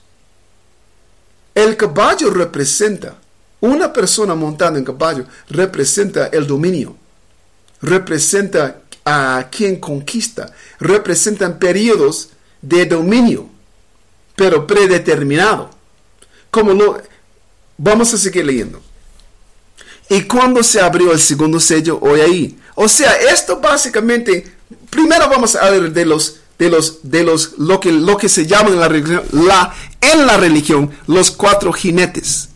el 1.55 1.77
caballo 1.77 2.29
representa, 2.31 3.15
una 3.61 3.93
persona 3.93 4.35
montada 4.35 4.77
en 4.77 4.83
caballo 4.83 5.25
representa 5.49 6.27
el 6.27 6.45
dominio, 6.45 6.97
representa 7.83 8.81
a 9.05 9.49
quien 9.51 9.79
conquista, 9.79 10.51
representan 10.79 11.59
periodos 11.59 12.29
de 12.61 12.87
dominio 12.87 13.53
pero 14.35 14.65
predeterminado. 14.65 15.69
Como 16.49 16.73
no, 16.73 16.97
vamos 17.77 18.13
a 18.13 18.17
seguir 18.17 18.45
leyendo. 18.45 18.81
Y 20.09 20.23
cuando 20.23 20.63
se 20.63 20.81
abrió 20.81 21.11
el 21.11 21.19
segundo 21.19 21.59
sello, 21.59 21.99
hoy 22.01 22.21
ahí. 22.21 22.59
O 22.75 22.87
sea, 22.87 23.11
esto 23.31 23.59
básicamente, 23.59 24.51
primero 24.89 25.29
vamos 25.29 25.55
a 25.55 25.69
ver 25.69 25.91
de 25.91 26.05
los, 26.05 26.37
de 26.59 26.69
los, 26.69 27.09
de 27.09 27.23
los, 27.23 27.57
lo 27.57 27.79
que, 27.79 27.91
lo 27.91 28.17
que 28.17 28.29
se 28.29 28.45
llama 28.45 28.69
en 28.69 28.79
la 28.79 28.87
religión, 28.87 29.23
en 30.01 30.27
la 30.27 30.37
religión, 30.37 30.91
los 31.07 31.31
cuatro 31.31 31.71
jinetes. 31.73 32.49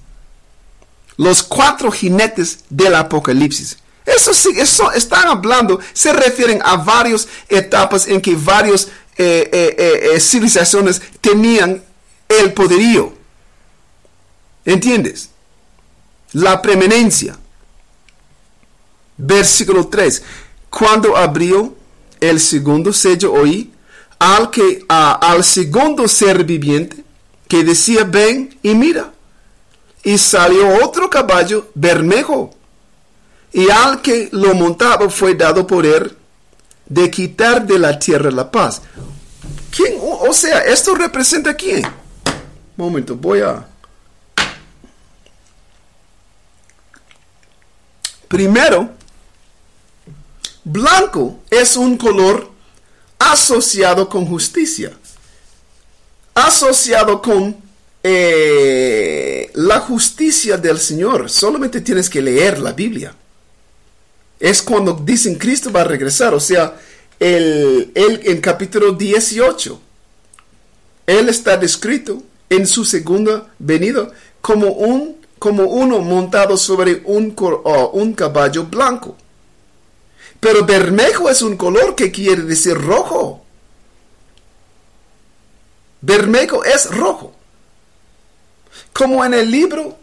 Los 1.16 1.42
cuatro 1.42 1.92
jinetes 1.92 2.60
del 2.70 2.96
Apocalipsis. 2.96 3.78
Eso 4.08 4.34
sí, 4.34 4.50
eso 4.58 4.92
están 4.94 5.28
hablando, 5.28 5.80
se 5.94 6.14
refieren 6.14 6.62
a 6.64 6.78
varias 6.78 7.28
etapas 7.50 8.08
en 8.08 8.22
que 8.22 8.36
varios 8.36 8.88
eh, 9.18 9.50
eh, 9.52 10.10
eh, 10.16 10.20
civilizaciones 10.20 11.02
tenían 11.22 11.84
el 12.30 12.54
poderío. 12.54 13.14
¿Entiendes? 14.66 15.30
La 16.34 16.62
preeminencia. 16.62 17.38
Versículo 19.18 19.88
3. 19.88 20.24
Cuando 20.70 21.16
abrió 21.18 21.76
el 22.20 22.40
segundo 22.40 22.94
sello 22.94 23.34
oí 23.34 23.72
al, 24.20 24.50
que, 24.52 24.86
a- 24.88 25.14
al 25.14 25.44
segundo 25.44 26.08
ser 26.08 26.44
viviente 26.44 27.04
que 27.48 27.64
decía, 27.64 28.04
ven 28.04 28.58
y 28.62 28.74
mira. 28.76 29.14
Y 30.04 30.18
salió 30.18 30.84
otro 30.86 31.10
caballo 31.10 31.70
bermejo, 31.76 32.54
y 33.52 33.70
al 33.70 34.02
que 34.02 34.30
lo 34.32 34.54
montaba 34.54 35.10
fue 35.10 35.36
dado 35.36 35.66
poder 35.66 36.16
de 36.86 37.12
quitar 37.12 37.66
de 37.66 37.80
la 37.80 37.98
tierra 37.98 38.32
la 38.32 38.50
paz. 38.50 38.82
¿Quién? 39.72 39.98
O, 40.02 40.34
sea, 40.34 40.60
¿esto 40.62 40.96
representa 40.96 41.54
quién? 41.54 41.84
Momento, 42.76 43.16
voy 43.16 43.42
a... 43.42 43.68
Primero, 48.28 48.90
blanco 50.64 51.40
es 51.50 51.78
un 51.78 51.98
color 51.98 52.52
asociado 53.20 54.10
con 54.10 54.26
justicia, 54.26 54.92
asociado 56.34 57.22
con 57.22 57.58
eh, 58.04 59.50
la 59.54 59.80
justicia 59.80 60.58
del 60.58 60.78
Señor. 60.78 61.30
Solamente 61.30 61.82
tienes 61.82 62.10
que 62.10 62.22
leer 62.22 62.60
la 62.60 62.74
Biblia. 62.74 63.16
Es 64.40 64.62
cuando 64.62 64.94
dicen 64.94 65.36
Cristo 65.36 65.72
va 65.72 65.82
a 65.82 65.86
regresar, 65.86 66.34
o 66.34 66.40
sea, 66.40 66.76
el, 67.20 67.92
el- 67.96 68.22
en 68.28 68.40
capítulo 68.42 68.92
18, 68.94 69.82
Él 71.08 71.30
está 71.30 71.58
descrito 71.58 72.22
en 72.50 72.68
su 72.68 72.86
segunda 72.86 73.52
venida 73.60 74.10
como, 74.42 74.68
un, 74.68 75.18
como 75.40 75.64
uno 75.64 76.00
montado 76.00 76.56
sobre 76.58 77.02
un, 77.06 77.34
oh, 77.40 77.90
un 77.94 78.14
caballo 78.14 78.66
blanco. 78.66 79.16
Pero 80.40 80.66
bermejo 80.66 81.30
es 81.30 81.42
un 81.42 81.58
color 81.58 81.96
que 81.96 82.12
quiere 82.12 82.44
decir 82.44 82.76
rojo. 82.78 83.44
Bermejo 86.02 86.64
es 86.64 86.90
rojo. 86.94 87.34
Como 88.94 89.26
en 89.26 89.34
el 89.34 89.50
libro, 89.50 89.98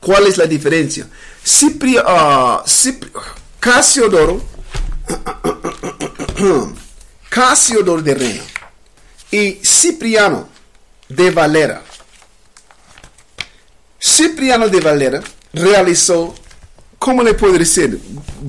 ¿Cuál 0.00 0.26
es 0.26 0.36
la 0.36 0.46
diferencia? 0.46 1.06
Cipri- 1.44 2.02
ah, 2.04 2.62
Casiodoro 3.60 4.42
de 8.02 8.14
Rena 8.14 8.42
y 9.30 9.52
Cipriano 9.64 10.48
de 11.08 11.30
Valera. 11.30 11.82
Cipriano 14.02 14.68
de 14.68 14.80
Valera 14.80 15.22
realizó, 15.52 16.34
¿cómo 16.98 17.22
le 17.22 17.34
puedo 17.34 17.56
decir? 17.56 18.00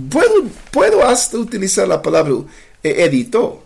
Puedo, 0.10 0.46
puedo 0.72 1.06
hasta 1.06 1.38
utilizar 1.38 1.88
la 1.88 2.02
palabra 2.02 2.34
eh, 2.82 2.96
editó. 3.04 3.62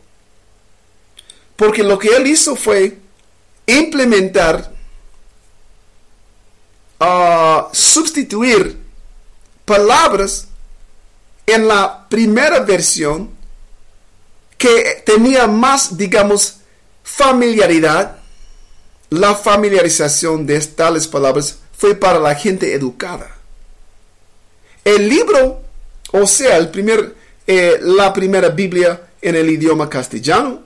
Porque 1.56 1.84
lo 1.84 1.98
que 1.98 2.10
él 2.10 2.28
hizo 2.28 2.58
fue 2.58 3.00
implementar 3.66 4.74
a 7.00 7.70
sustituir 7.72 8.78
palabras 9.64 10.50
en 11.46 11.70
la 11.70 12.06
primera 12.10 12.60
versión 12.60 13.32
que 14.58 15.04
tenía 15.06 15.48
más, 15.48 15.96
digamos, 15.96 16.58
familiaridad. 17.02 18.18
La 19.10 19.36
familiarización 19.36 20.46
de 20.46 20.60
tales 20.60 21.08
palabras 21.08 21.60
fue 21.78 21.96
para 21.96 22.20
la 22.20 22.34
gente 22.36 22.74
educada. 22.74 23.30
El 24.84 25.08
libro, 25.08 25.62
o 26.12 26.26
sea, 26.26 26.58
el 26.58 26.70
primer, 26.70 27.16
eh, 27.46 27.78
la 27.82 28.12
primera 28.14 28.50
Biblia 28.50 29.02
en 29.22 29.36
el 29.36 29.50
idioma 29.50 29.90
castellano, 29.90 30.62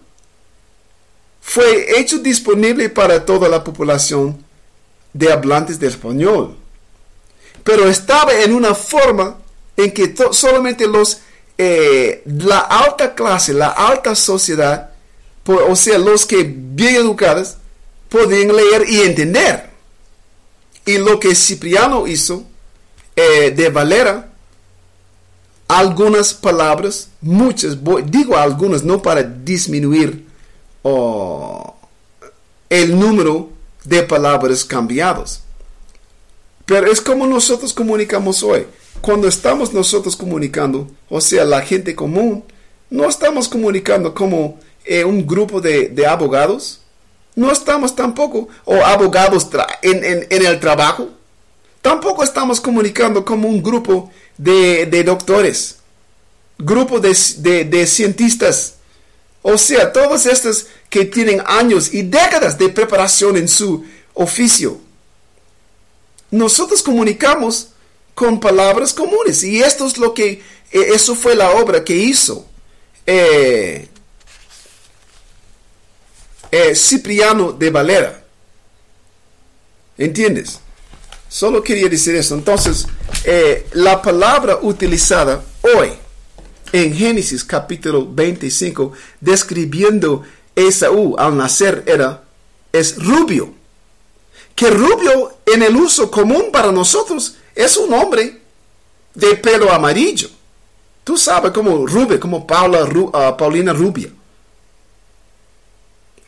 fue 1.42 2.00
hecho 2.00 2.20
disponible 2.20 2.90
para 2.90 3.26
toda 3.26 3.50
la 3.50 3.64
población 3.64 4.44
de 5.12 5.32
hablantes 5.32 5.80
de 5.80 5.88
español. 5.88 6.56
Pero 7.64 7.90
estaba 7.90 8.34
en 8.34 8.54
una 8.54 8.74
forma 8.74 9.38
en 9.76 9.92
que 9.92 10.16
solamente 10.32 10.88
los, 10.88 11.22
eh, 11.58 12.22
la 12.26 12.60
alta 12.60 13.14
clase, 13.16 13.54
la 13.54 13.70
alta 13.70 14.16
sociedad, 14.16 14.92
o 15.46 15.76
sea, 15.76 15.98
los 15.98 16.26
que 16.26 16.44
bien 16.44 16.96
educados, 16.96 17.58
podían 18.08 18.56
leer 18.56 18.86
y 18.88 19.02
entender. 19.02 19.71
Y 20.86 20.98
lo 20.98 21.20
que 21.20 21.36
Cipriano 21.36 22.08
hizo 22.08 22.44
eh, 23.16 23.52
de 23.52 23.70
Valera, 23.70 24.32
algunas 25.68 26.34
palabras, 26.34 27.10
muchas, 27.22 27.78
digo 28.06 28.36
algunas 28.36 28.84
no 28.84 29.02
para 29.02 29.24
disminuir 29.24 30.26
el 32.70 33.00
número 33.00 33.50
de 33.84 34.04
palabras 34.04 34.66
cambiados. 34.66 35.42
Pero 36.66 36.92
es 36.92 37.02
como 37.02 37.28
nosotros 37.28 37.74
comunicamos 37.74 38.44
hoy. 38.44 38.66
Cuando 39.02 39.28
estamos 39.28 39.74
nosotros 39.74 40.16
comunicando, 40.16 40.90
o 41.10 41.22
sea, 41.22 41.44
la 41.44 41.62
gente 41.62 41.96
común, 41.96 42.44
no 42.90 43.08
estamos 43.08 43.48
comunicando 43.48 44.14
como 44.14 44.60
eh, 44.86 45.04
un 45.04 45.26
grupo 45.26 45.62
de, 45.62 45.90
de 45.90 46.06
abogados. 46.06 46.81
No 47.36 47.52
estamos 47.52 47.96
tampoco, 47.96 48.50
o 48.66 48.76
abogados 48.86 49.48
en, 49.82 50.04
en- 50.04 50.28
el 50.46 50.60
trabajo. 50.60 51.10
Tampoco 51.82 52.24
estamos 52.24 52.60
comunicando 52.62 53.24
como 53.26 53.48
un 53.48 53.64
grupo 53.64 54.12
de, 54.38 54.86
de 54.86 55.04
doctores, 55.04 55.78
grupo 56.58 57.00
de, 57.00 57.16
de- 57.66 57.88
cientistas. 57.88 58.76
O 59.42 59.58
sea, 59.58 59.92
todos 59.92 60.26
estos 60.28 60.68
que 60.90 61.06
tienen 61.06 61.42
años 61.46 61.94
y 61.94 62.04
décadas 62.04 62.58
de 62.58 62.70
preparación 62.70 63.38
en 63.38 63.48
su 63.48 63.84
oficio. 64.14 64.80
Nosotros 66.30 66.82
comunicamos 66.84 67.70
con 68.14 68.40
palabras 68.40 68.94
comunes 68.94 69.44
y 69.44 69.62
esto 69.62 69.88
es 69.88 69.98
lo 69.98 70.14
que, 70.14 70.32
eh, 70.34 70.42
eso 70.94 71.16
fue 71.16 71.36
la 71.36 71.52
obra 71.52 71.84
que 71.84 71.96
hizo 71.96 72.46
eh, 73.08 73.88
eh, 76.52 76.76
Cipriano 76.76 77.54
de 77.54 77.70
Valera. 77.70 78.24
¿Entiendes? 79.98 80.60
Solo 81.30 81.64
quería 81.64 81.88
decir 81.88 82.16
eso. 82.16 82.36
Entonces, 82.36 82.88
eh, 83.24 83.68
la 83.74 84.02
palabra 84.02 84.60
utilizada 84.62 85.44
hoy 85.62 85.94
en 86.74 86.94
Génesis 86.94 87.44
capítulo 87.44 88.08
25, 88.10 88.92
describiendo 89.20 90.24
Esaú 90.56 91.16
al 91.18 91.38
nacer, 91.38 91.84
era, 91.86 92.24
es 92.72 93.02
rubio. 93.02 93.54
Que 94.56 94.70
rubio 94.70 95.38
en 95.46 95.64
el 95.64 95.76
uso 95.76 96.12
común 96.12 96.46
para 96.52 96.72
nosotros 96.72 97.36
es 97.56 97.78
un 97.78 97.94
hombre 97.94 98.42
de 99.14 99.36
pelo 99.36 99.72
amarillo. 99.72 100.30
¿Tú 101.04 101.18
sabes 101.18 101.52
como 101.52 101.88
Rubio, 101.88 102.20
como 102.20 102.46
Paula, 102.46 102.88
ah, 103.14 103.36
Paulina 103.36 103.74
Rubia. 103.74 104.10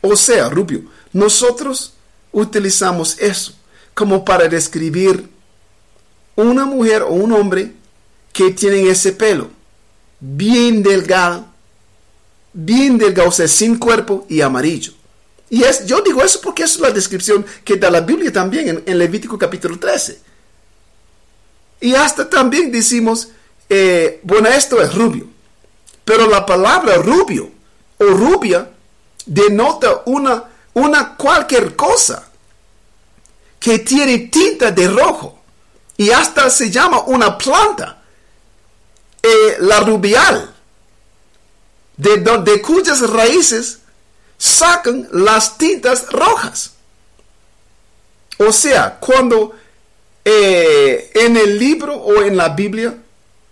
O 0.06 0.16
sea, 0.16 0.50
Rubio, 0.50 0.82
nosotros 1.14 1.94
utilizamos 2.30 3.18
eso 3.18 3.54
como 3.94 4.22
para 4.22 4.48
describir 4.48 5.30
una 6.36 6.66
mujer 6.66 7.00
o 7.00 7.12
un 7.12 7.32
hombre 7.32 7.72
que 8.30 8.50
tienen 8.50 8.86
ese 8.86 9.12
pelo 9.12 9.48
bien 10.20 10.82
delgado, 10.82 11.46
bien 12.52 12.98
delgado, 12.98 13.30
o 13.30 13.32
sea, 13.32 13.48
sin 13.48 13.78
cuerpo 13.78 14.26
y 14.28 14.42
amarillo. 14.42 14.92
Y 15.48 15.62
es, 15.62 15.86
yo 15.86 16.02
digo 16.02 16.22
eso 16.22 16.38
porque 16.42 16.64
es 16.64 16.78
la 16.78 16.90
descripción 16.90 17.46
que 17.64 17.76
da 17.76 17.90
la 17.90 18.02
Biblia 18.02 18.30
también 18.30 18.82
en, 18.84 18.98
Levítico 18.98 19.38
capítulo 19.38 19.78
13. 19.78 20.18
Y 21.80 21.94
hasta 21.94 22.28
también 22.28 22.70
decimos, 22.70 23.28
eh, 23.70 24.20
bueno, 24.22 24.50
esto 24.50 24.82
es 24.82 24.94
rubio. 24.94 25.28
Pero 26.04 26.28
la 26.28 26.44
palabra 26.44 26.96
rubio 26.96 27.50
o 27.96 28.04
rubia 28.04 28.73
denota 29.26 30.02
una, 30.06 30.44
una 30.74 31.16
cualquier 31.16 31.74
cosa 31.74 32.28
que 33.58 33.78
tiene 33.78 34.18
tinta 34.18 34.70
de 34.70 34.88
rojo. 34.88 35.40
Y 35.96 36.10
hasta 36.10 36.50
se 36.50 36.70
llama 36.70 37.02
una 37.06 37.38
planta, 37.38 38.02
eh, 39.22 39.56
la 39.60 39.80
rubial, 39.80 40.54
de, 41.96 42.18
de 42.18 42.60
cuyas 42.60 43.08
raíces 43.08 43.78
sacan 44.36 45.08
las 45.12 45.56
tintas 45.56 46.10
rojas. 46.10 46.74
O 48.38 48.52
sea, 48.52 48.98
cuando 48.98 49.54
eh, 50.24 51.10
en 51.14 51.36
el 51.36 51.58
libro 51.58 51.94
o 51.94 52.22
en 52.22 52.36
la 52.36 52.50
Biblia 52.50 52.94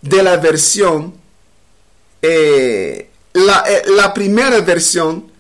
de 0.01 0.23
la 0.23 0.37
versión, 0.37 1.15
eh, 2.21 3.09
la, 3.33 3.65
la 3.87 4.13
primera 4.13 4.61
versión, 4.61 5.32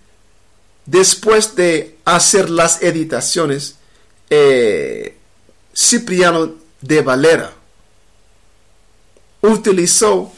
después 0.86 1.54
de 1.54 1.98
hacer 2.04 2.50
las 2.50 2.82
editaciones, 2.82 3.76
eh, 4.30 5.16
Cipriano 5.74 6.54
de 6.80 7.02
Valera 7.02 7.52
utilizó 9.42 10.32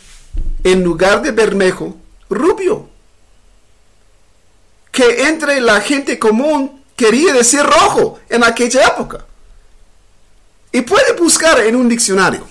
en 0.62 0.82
lugar 0.82 1.22
de 1.22 1.30
bermejo 1.30 1.96
rubio, 2.28 2.88
que 4.90 5.28
entre 5.28 5.60
la 5.60 5.80
gente 5.80 6.18
común 6.18 6.82
quería 6.96 7.32
decir 7.32 7.62
rojo 7.62 8.20
en 8.28 8.44
aquella 8.44 8.86
época. 8.86 9.24
Y 10.72 10.80
puede 10.80 11.12
buscar 11.12 11.60
en 11.60 11.76
un 11.76 11.88
diccionario. 11.88 12.46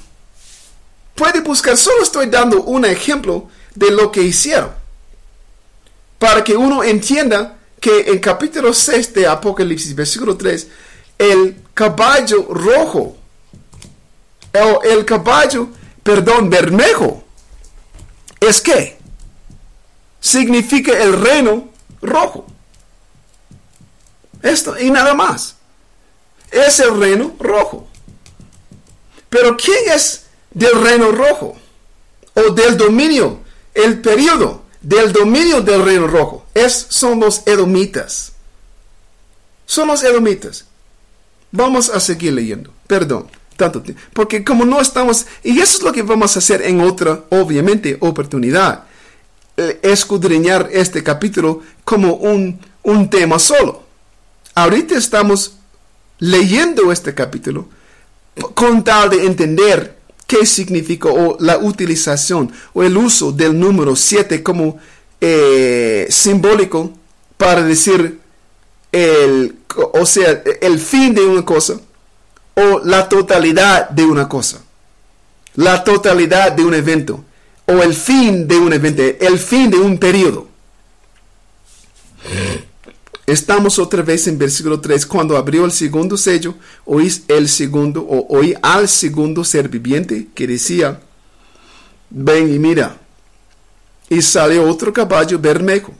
Puede 1.15 1.41
buscar, 1.41 1.77
solo 1.77 2.03
estoy 2.03 2.27
dando 2.27 2.63
un 2.63 2.85
ejemplo 2.85 3.49
de 3.75 3.91
lo 3.91 4.11
que 4.11 4.21
hicieron. 4.21 4.71
Para 6.19 6.43
que 6.43 6.55
uno 6.55 6.83
entienda 6.83 7.57
que 7.83 8.11
en 8.11 8.19
capítulo 8.19 8.73
6 8.73 9.13
de 9.13 9.27
Apocalipsis, 9.27 9.93
versículo 9.93 10.37
3, 10.37 10.67
el 11.17 11.63
caballo 11.73 12.47
rojo, 12.49 13.17
el, 14.53 14.77
el 14.89 15.03
caballo, 15.03 15.67
perdón, 16.01 16.49
bermejo, 16.49 17.21
es 18.39 18.61
que 18.61 18.97
significa 20.21 20.97
el 20.97 21.21
reino 21.21 21.71
rojo. 22.01 22.47
Esto 24.41 24.79
y 24.79 24.89
nada 24.89 25.13
más. 25.13 25.57
Es 26.51 26.79
el 26.79 26.97
reino 26.97 27.35
rojo. 27.37 27.89
Pero 29.27 29.57
¿quién 29.57 29.91
es 29.91 30.27
del 30.51 30.81
reino 30.81 31.11
rojo? 31.11 31.57
O 32.33 32.51
del 32.51 32.77
dominio, 32.77 33.39
el 33.73 33.99
periodo 33.99 34.63
del 34.79 35.11
dominio 35.11 35.59
del 35.59 35.83
reino 35.83 36.07
rojo. 36.07 36.42
Es, 36.53 36.87
son 36.89 37.19
los 37.19 37.43
edomitas. 37.47 38.33
Son 39.65 39.87
los 39.87 40.03
edomitas. 40.03 40.65
Vamos 41.51 41.89
a 41.89 41.99
seguir 41.99 42.33
leyendo. 42.33 42.71
Perdón, 42.87 43.27
tanto 43.55 43.81
tiempo. 43.81 44.01
Porque 44.13 44.43
como 44.43 44.65
no 44.65 44.81
estamos, 44.81 45.25
y 45.43 45.59
eso 45.59 45.77
es 45.77 45.83
lo 45.83 45.91
que 45.91 46.01
vamos 46.03 46.35
a 46.35 46.39
hacer 46.39 46.61
en 46.61 46.81
otra, 46.81 47.23
obviamente, 47.29 47.97
oportunidad. 47.99 48.83
eh, 49.57 49.79
Escudriñar 49.83 50.69
este 50.71 51.03
capítulo 51.03 51.61
como 51.83 52.15
un, 52.15 52.59
un 52.83 53.09
tema 53.09 53.39
solo. 53.39 53.83
Ahorita 54.55 54.95
estamos 54.97 55.55
leyendo 56.19 56.91
este 56.91 57.13
capítulo 57.13 57.67
con 58.53 58.83
tal 58.83 59.09
de 59.11 59.25
entender 59.25 59.97
qué 60.27 60.45
significa 60.45 61.09
o 61.09 61.37
la 61.39 61.57
utilización 61.57 62.51
o 62.73 62.81
el 62.83 62.97
uso 62.97 63.31
del 63.31 63.59
número 63.59 63.95
7 63.95 64.41
como 64.41 64.79
eh, 65.25 66.05
simbólico 66.09 66.91
para 67.37 67.63
decir 67.63 68.19
el, 68.91 69.55
o 69.93 70.05
sea, 70.05 70.43
el 70.59 70.77
fin 70.79 71.13
de 71.15 71.21
una 71.21 71.45
cosa 71.45 71.79
o 72.55 72.81
la 72.83 73.07
totalidad 73.07 73.89
de 73.89 74.03
una 74.03 74.27
cosa, 74.27 74.61
la 75.55 75.81
totalidad 75.85 76.51
de 76.51 76.65
un 76.65 76.73
evento 76.73 77.23
o 77.65 77.71
el 77.81 77.93
fin 77.93 78.49
de 78.49 78.57
un 78.57 78.73
evento, 78.73 79.01
el 79.01 79.39
fin 79.39 79.71
de 79.71 79.77
un 79.77 79.97
periodo. 79.97 80.49
Estamos 83.25 83.79
otra 83.79 84.01
vez 84.01 84.27
en 84.27 84.37
versículo 84.37 84.81
3. 84.81 85.05
Cuando 85.05 85.37
abrió 85.37 85.63
el 85.63 85.71
segundo 85.71 86.17
sello, 86.17 86.55
oí 86.83 87.09
el 87.29 87.47
segundo, 87.47 88.01
o 88.01 88.37
oí 88.37 88.53
al 88.61 88.89
segundo 88.89 89.45
ser 89.45 89.69
viviente 89.69 90.27
que 90.35 90.47
decía, 90.47 90.99
ven 92.09 92.53
y 92.53 92.59
mira. 92.59 92.97
Y 94.09 94.21
salió 94.21 94.67
otro 94.67 94.93
caballo 94.93 95.39
bermejo. 95.39 95.93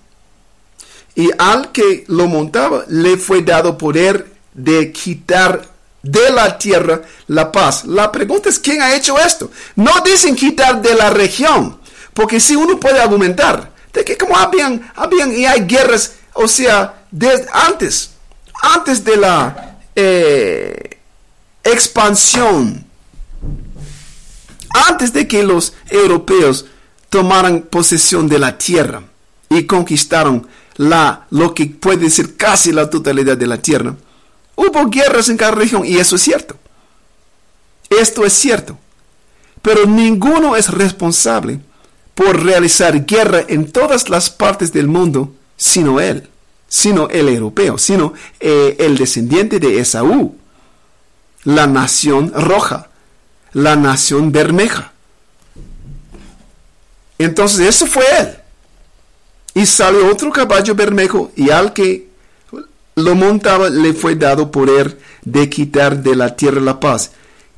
Y 1.15 1.29
al 1.37 1.71
que 1.71 2.05
lo 2.07 2.27
montaba 2.27 2.85
le 2.87 3.17
fue 3.17 3.41
dado 3.41 3.77
poder 3.77 4.33
de 4.53 4.91
quitar 4.91 5.73
de 6.01 6.29
la 6.31 6.57
tierra 6.57 7.01
la 7.27 7.51
paz. 7.51 7.85
La 7.85 8.11
pregunta 8.11 8.49
es, 8.49 8.59
¿quién 8.59 8.81
ha 8.81 8.93
hecho 8.93 9.17
esto? 9.17 9.49
No 9.75 9.91
dicen 10.03 10.35
quitar 10.35 10.81
de 10.81 10.93
la 10.95 11.09
región, 11.09 11.79
porque 12.13 12.39
si 12.39 12.55
uno 12.55 12.79
puede 12.79 12.99
argumentar 12.99 13.71
de 13.93 14.03
que 14.03 14.17
como 14.17 14.37
habían, 14.37 14.91
habían 14.95 15.31
y 15.33 15.45
hay 15.45 15.61
guerras, 15.61 16.13
o 16.33 16.47
sea, 16.47 17.05
desde 17.09 17.47
antes, 17.53 18.11
antes 18.61 19.03
de 19.03 19.17
la 19.17 19.77
eh, 19.95 20.97
expansión, 21.63 22.85
antes 24.89 25.13
de 25.13 25.27
que 25.27 25.43
los 25.43 25.73
europeos 25.89 26.65
tomaran 27.13 27.61
posesión 27.61 28.27
de 28.27 28.39
la 28.39 28.57
tierra 28.57 29.03
y 29.47 29.65
conquistaron 29.65 30.47
la, 30.77 31.27
lo 31.29 31.53
que 31.53 31.67
puede 31.67 32.05
decir 32.05 32.35
casi 32.35 32.71
la 32.71 32.89
totalidad 32.89 33.37
de 33.37 33.45
la 33.45 33.59
tierra, 33.59 33.95
hubo 34.55 34.89
guerras 34.89 35.29
en 35.29 35.37
cada 35.37 35.51
región 35.51 35.85
y 35.85 35.97
eso 35.97 36.15
es 36.15 36.23
cierto. 36.23 36.55
Esto 37.87 38.25
es 38.25 38.33
cierto. 38.33 38.79
Pero 39.61 39.85
ninguno 39.85 40.55
es 40.55 40.69
responsable 40.69 41.59
por 42.15 42.43
realizar 42.43 43.05
guerra 43.05 43.43
en 43.47 43.71
todas 43.71 44.09
las 44.09 44.31
partes 44.31 44.73
del 44.73 44.87
mundo 44.87 45.35
sino 45.55 45.99
él, 45.99 46.27
sino 46.67 47.09
el 47.09 47.29
europeo, 47.29 47.77
sino 47.77 48.13
eh, 48.39 48.75
el 48.79 48.97
descendiente 48.97 49.59
de 49.59 49.79
Esaú, 49.79 50.35
la 51.43 51.67
nación 51.67 52.33
roja, 52.33 52.89
la 53.51 53.75
nación 53.75 54.31
bermeja. 54.31 54.92
Entonces 57.17 57.67
eso 57.67 57.85
fue 57.85 58.03
él. 58.19 58.37
Y 59.55 59.65
salió 59.65 60.07
otro 60.07 60.31
caballo 60.31 60.73
bermejo 60.73 61.31
y 61.35 61.49
al 61.51 61.73
que 61.73 62.07
lo 62.95 63.15
montaba 63.15 63.69
le 63.69 63.93
fue 63.93 64.15
dado 64.15 64.51
poder 64.51 64.97
de 65.23 65.49
quitar 65.49 66.01
de 66.01 66.15
la 66.15 66.35
tierra 66.35 66.59
la 66.61 66.79
paz 66.79 67.11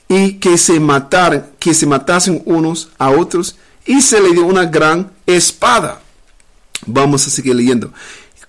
y 0.07 0.33
que 0.33 0.57
se 0.57 0.79
mataran, 0.79 1.47
que 1.59 1.73
se 1.73 1.85
matasen 1.85 2.41
unos 2.45 2.89
a 2.97 3.09
otros 3.09 3.55
y 3.85 4.01
se 4.01 4.21
le 4.21 4.31
dio 4.31 4.45
una 4.45 4.65
gran 4.65 5.11
espada. 5.25 6.01
Vamos 6.85 7.25
a 7.27 7.29
seguir 7.29 7.55
leyendo. 7.55 7.91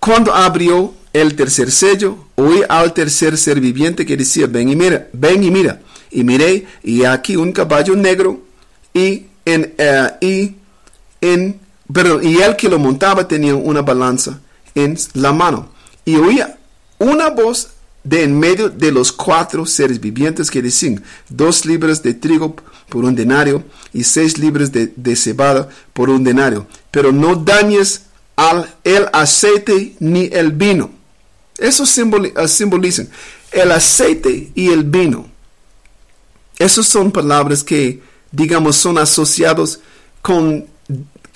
Cuando 0.01 0.35
abrió 0.35 0.95
el 1.13 1.35
tercer 1.35 1.71
sello, 1.71 2.27
oí 2.35 2.63
al 2.69 2.93
tercer 2.93 3.39
ser 3.39 3.61
viviente 3.61 4.05
que 4.05 4.17
decía, 4.17 4.47
ven 4.47 4.69
y 4.69 4.77
mira, 4.77 5.09
ven 5.13 5.43
y 5.43 5.51
mira. 5.51 5.81
Y 6.11 6.25
miré, 6.25 6.67
y 6.83 7.05
aquí 7.05 7.37
un 7.37 7.53
caballo 7.53 7.97
negro, 7.97 8.41
y 8.95 9.27
en, 9.45 9.75
eh, 9.77 10.11
y 10.21 10.55
en, 11.33 11.61
y 12.23 12.41
el 12.41 12.57
que 12.57 12.69
lo 12.69 12.79
montaba 12.79 13.27
tenía 13.29 13.55
una 13.55 13.83
balanza 13.83 14.41
en 14.75 14.99
la 15.15 15.33
mano. 15.33 15.69
Y 16.05 16.17
oía 16.17 16.59
una 16.99 17.31
voz 17.31 17.69
de 18.05 18.23
en 18.23 18.39
medio 18.39 18.69
de 18.69 18.93
los 18.93 19.11
cuatro 19.11 19.67
seres 19.67 20.01
vivientes 20.01 20.51
que 20.51 20.63
decían, 20.63 21.03
dos 21.29 21.67
libras 21.67 22.03
de 22.03 22.15
trigo 22.15 22.55
por 22.89 23.05
un 23.05 23.17
denario 23.17 23.65
y 23.93 24.05
seis 24.05 24.39
libras 24.39 24.71
de, 24.71 24.93
de 24.95 25.17
cebada 25.17 25.69
por 25.93 26.09
un 26.09 26.23
denario, 26.23 26.67
pero 26.93 27.11
no 27.11 27.35
dañes 27.35 28.03
al 28.37 28.73
el 28.85 29.09
aceite 29.13 29.97
ni 29.99 30.29
el 30.33 30.53
vino. 30.53 30.91
Eso 31.59 31.85
simboli- 31.85 32.33
uh, 32.41 32.47
simbolizan 32.47 33.09
el 33.51 33.73
aceite 33.73 34.53
y 34.55 34.69
el 34.69 34.85
vino. 34.85 35.27
Esas 36.59 36.87
son 36.87 37.11
palabras 37.11 37.65
que, 37.65 38.03
digamos, 38.31 38.77
son 38.77 38.99
asociados 38.99 39.81
con 40.23 40.67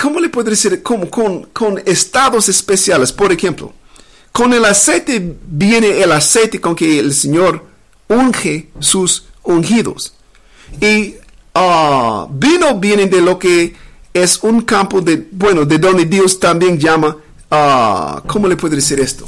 ¿cómo 0.01 0.21
le 0.21 0.29
puedo 0.29 0.51
decir? 0.51 0.83
Con, 0.83 1.83
estados 1.85 2.49
especiales, 2.49 3.13
por 3.13 3.33
ejemplo. 3.33 3.73
Con 4.33 4.53
el 4.53 4.65
aceite 4.65 5.37
viene 5.47 6.03
el 6.03 6.13
aceite 6.13 6.61
con 6.61 6.75
que 6.75 6.99
el 6.99 7.13
Señor 7.13 7.65
unge 8.09 8.71
sus 8.79 9.27
ungidos. 9.43 10.15
Y 10.81 11.17
ah, 11.55 12.27
vino 12.31 12.79
viene 12.79 13.07
de 13.07 13.21
lo 13.21 13.39
que 13.39 13.75
es 14.15 14.39
un 14.43 14.63
campo 14.63 15.01
de, 15.01 15.29
bueno, 15.33 15.65
de 15.65 15.79
donde 15.79 16.05
Dios 16.05 16.39
también 16.39 16.79
llama, 16.79 17.17
ah, 17.51 18.23
¿cómo 18.27 18.49
le 18.49 18.57
puedo 18.57 18.77
decir 18.77 19.01
esto? 19.01 19.25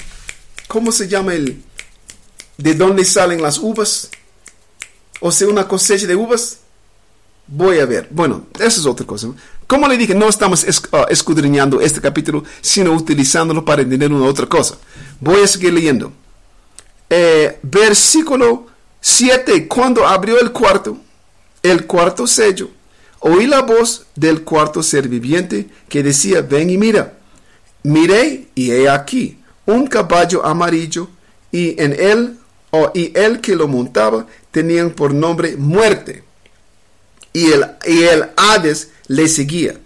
¿Cómo 0.69 0.93
se 0.93 1.09
llama 1.09 1.35
el, 1.35 1.63
de 2.57 2.75
dónde 2.75 3.05
salen 3.05 3.43
las 3.43 3.59
uvas? 3.59 4.09
O 5.21 5.31
sea, 5.31 5.49
una 5.49 5.69
cosecha 5.69 6.07
de 6.07 6.17
uvas. 6.17 6.59
Voy 7.47 7.81
a 7.81 7.87
ver. 7.87 8.09
Bueno, 8.11 8.47
eso 8.59 8.81
es 8.81 8.87
otra 8.87 9.05
cosa. 9.05 9.29
Como 9.73 9.89
le 9.89 9.97
dije, 9.97 10.15
no 10.15 10.29
estamos 10.29 10.67
ah, 10.93 11.07
escudriñando 11.09 11.81
este 11.81 11.99
capítulo, 11.99 12.45
sino 12.61 12.93
utilizándolo 12.93 13.65
para 13.65 13.81
entender 13.81 14.13
una 14.13 14.27
otra 14.27 14.45
cosa. 14.45 14.77
Voy 15.19 15.41
a 15.41 15.47
seguir 15.47 15.73
leyendo. 15.73 16.13
Eh, 17.09 17.59
versículo 17.63 18.67
7. 19.01 19.67
Cuando 19.69 20.07
abrió 20.07 20.39
el 20.39 20.53
cuarto, 20.53 20.99
el 21.63 21.87
cuarto 21.87 22.27
sello, 22.27 22.69
oí 23.21 23.47
la 23.47 23.63
voz 23.63 24.05
del 24.15 24.43
cuarto 24.43 24.83
ser 24.83 25.09
viviente 25.09 25.71
que 25.89 26.03
decía, 26.03 26.43
ven 26.43 26.69
y 26.69 26.77
mira. 26.77 27.15
Miré 27.83 28.49
y 28.55 28.73
he 28.73 28.91
aquí 28.91 29.39
un 29.65 29.87
caballo 29.87 30.45
amarillo 30.45 31.09
y 31.51 31.81
en 31.83 31.99
él 31.99 32.37
oh, 32.73 32.91
y 32.93 33.19
el 33.19 33.41
que 33.41 33.57
lo 33.57 33.69
montaba 33.69 34.27
tenían 34.51 34.91
por 34.91 35.15
nombre 35.15 35.57
muerte 35.57 36.25
y 37.33 37.53
el, 37.53 37.65
y 37.87 38.03
el 38.03 38.27
Hades 38.37 38.92
le 39.13 39.29
seguía. 39.29 39.77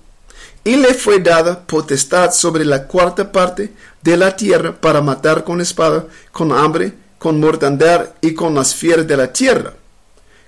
Y 0.64 0.76
le 0.76 0.94
fue 0.94 1.20
dada 1.20 1.66
potestad 1.66 2.32
sobre 2.32 2.64
la 2.64 2.86
cuarta 2.86 3.30
parte 3.30 3.72
de 4.02 4.16
la 4.16 4.34
tierra 4.34 4.72
para 4.72 5.00
matar 5.00 5.44
con 5.44 5.60
espada, 5.60 6.06
con 6.32 6.52
hambre, 6.52 6.92
con 7.18 7.38
mortandad 7.40 8.10
y 8.20 8.34
con 8.34 8.54
las 8.54 8.74
fieras 8.74 9.06
de 9.06 9.16
la 9.16 9.32
tierra. 9.32 9.74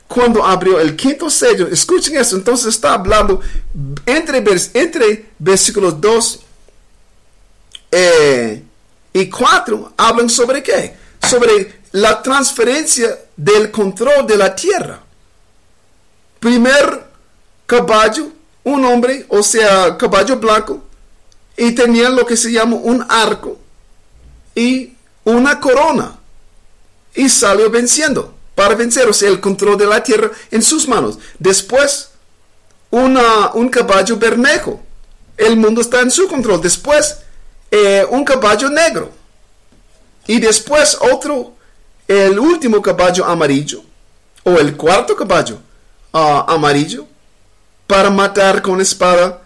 Cuando 0.06 0.44
abrió 0.44 0.80
el 0.80 0.96
quinto 0.96 1.28
sello, 1.28 1.68
escuchen 1.68 2.16
eso, 2.16 2.36
entonces 2.36 2.74
está 2.74 2.94
hablando 2.94 3.40
entre, 4.06 4.44
entre 4.74 5.26
versículos 5.38 6.00
2 6.00 6.40
eh, 7.92 8.62
y 9.12 9.28
4, 9.28 9.92
hablan 9.96 10.28
sobre 10.28 10.62
qué? 10.62 10.94
Sobre 11.20 11.80
la 11.92 12.22
transferencia 12.22 13.18
del 13.36 13.70
control 13.70 14.26
de 14.26 14.36
la 14.36 14.55
tierra 14.55 15.02
primer 16.40 17.05
caballo, 17.66 18.32
un 18.69 18.85
hombre, 18.85 19.24
o 19.28 19.43
sea, 19.43 19.97
caballo 19.97 20.36
blanco, 20.36 20.82
y 21.57 21.73
tenía 21.73 22.09
lo 22.09 22.24
que 22.24 22.36
se 22.36 22.53
llama 22.53 22.77
un 22.77 23.05
arco 23.09 23.59
y 24.55 24.93
una 25.24 25.59
corona. 25.59 26.19
Y 27.15 27.28
salió 27.28 27.70
venciendo, 27.70 28.35
para 28.55 28.74
vencer, 28.74 29.09
o 29.09 29.12
sea, 29.12 29.28
el 29.28 29.40
control 29.40 29.77
de 29.77 29.86
la 29.86 30.03
tierra 30.03 30.31
en 30.51 30.62
sus 30.62 30.86
manos. 30.86 31.19
Después, 31.39 32.11
una, 32.90 33.53
un 33.55 33.69
caballo 33.69 34.16
bermejo. 34.16 34.81
El 35.36 35.57
mundo 35.57 35.81
está 35.81 36.01
en 36.01 36.11
su 36.11 36.28
control. 36.28 36.61
Después, 36.61 37.19
eh, 37.70 38.05
un 38.11 38.24
caballo 38.24 38.69
negro. 38.69 39.11
Y 40.27 40.39
después 40.39 40.99
otro, 41.01 41.55
el 42.07 42.39
último 42.39 42.82
caballo 42.82 43.24
amarillo, 43.24 43.82
o 44.45 44.59
el 44.59 44.77
cuarto 44.77 45.16
caballo 45.16 45.59
ah, 46.12 46.45
amarillo, 46.49 47.07
para 47.89 48.10
matar 48.10 48.60
con 48.62 48.81
espada, 48.81 49.43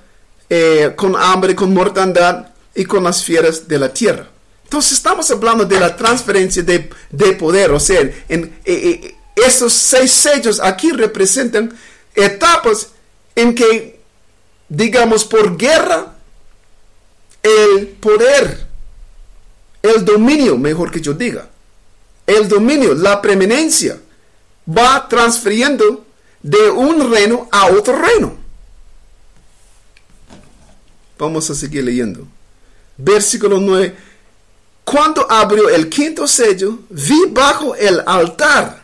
eh, 0.51 0.93
con 0.97 1.17
hambre, 1.17 1.55
con 1.55 1.73
mortandad 1.73 2.49
y 2.75 2.85
con 2.85 3.05
las 3.05 3.25
fieras 3.25 3.67
de 3.69 3.79
la 3.79 3.95
tierra. 3.95 4.29
Entonces 4.65 4.93
estamos 4.93 5.31
hablando 5.31 5.65
de 5.65 5.79
la 5.79 5.97
transferencia 5.97 6.63
de, 6.63 6.91
de 7.11 7.33
poder, 7.35 7.71
o 7.71 7.79
sea, 7.79 8.01
en, 8.29 8.45
eh, 8.65 9.01
eh, 9.05 9.17
esos 9.37 9.73
seis 9.73 10.11
sellos 10.11 10.61
aquí 10.61 10.91
representan 10.91 11.73
etapas 12.15 12.89
en 13.37 13.55
que, 13.55 14.01
digamos, 14.69 15.25
por 15.25 15.57
guerra, 15.57 16.15
el 17.43 17.87
poder, 17.89 18.67
el 19.83 20.05
dominio, 20.05 20.59
mejor 20.59 20.91
que 20.91 21.01
yo 21.01 21.13
diga, 21.13 21.49
el 22.27 22.49
dominio, 22.49 22.93
la 22.95 23.23
preeminencia, 23.23 23.99
va 24.67 25.09
transfiriendo 25.09 26.02
de 26.43 26.71
un 26.71 27.13
reino 27.13 27.49
a 27.51 27.67
otro 27.67 27.97
reino. 27.97 28.37
Vamos 31.19 31.49
a 31.51 31.55
seguir 31.55 31.85
leyendo. 31.85 32.27
Versículo 32.97 33.59
9. 33.61 33.97
Cuando 34.85 35.31
abrió 35.31 35.69
el 35.69 35.89
quinto 35.89 36.27
sello, 36.27 36.81
vi 36.91 37.27
bajo 37.31 37.75
el 37.77 38.03
altar 38.07 38.83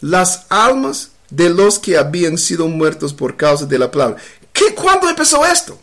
las 0.00 0.46
almas 0.48 1.10
de 1.28 1.50
los 1.50 1.78
que 1.78 1.98
habían 1.98 2.38
sido 2.38 2.68
muertos 2.68 3.12
por 3.12 3.36
causa 3.36 3.66
de 3.66 3.78
la 3.78 3.90
palabra. 3.90 4.16
¿Qué, 4.52 4.74
¿Cuándo 4.74 5.08
empezó 5.08 5.44
esto? 5.44 5.78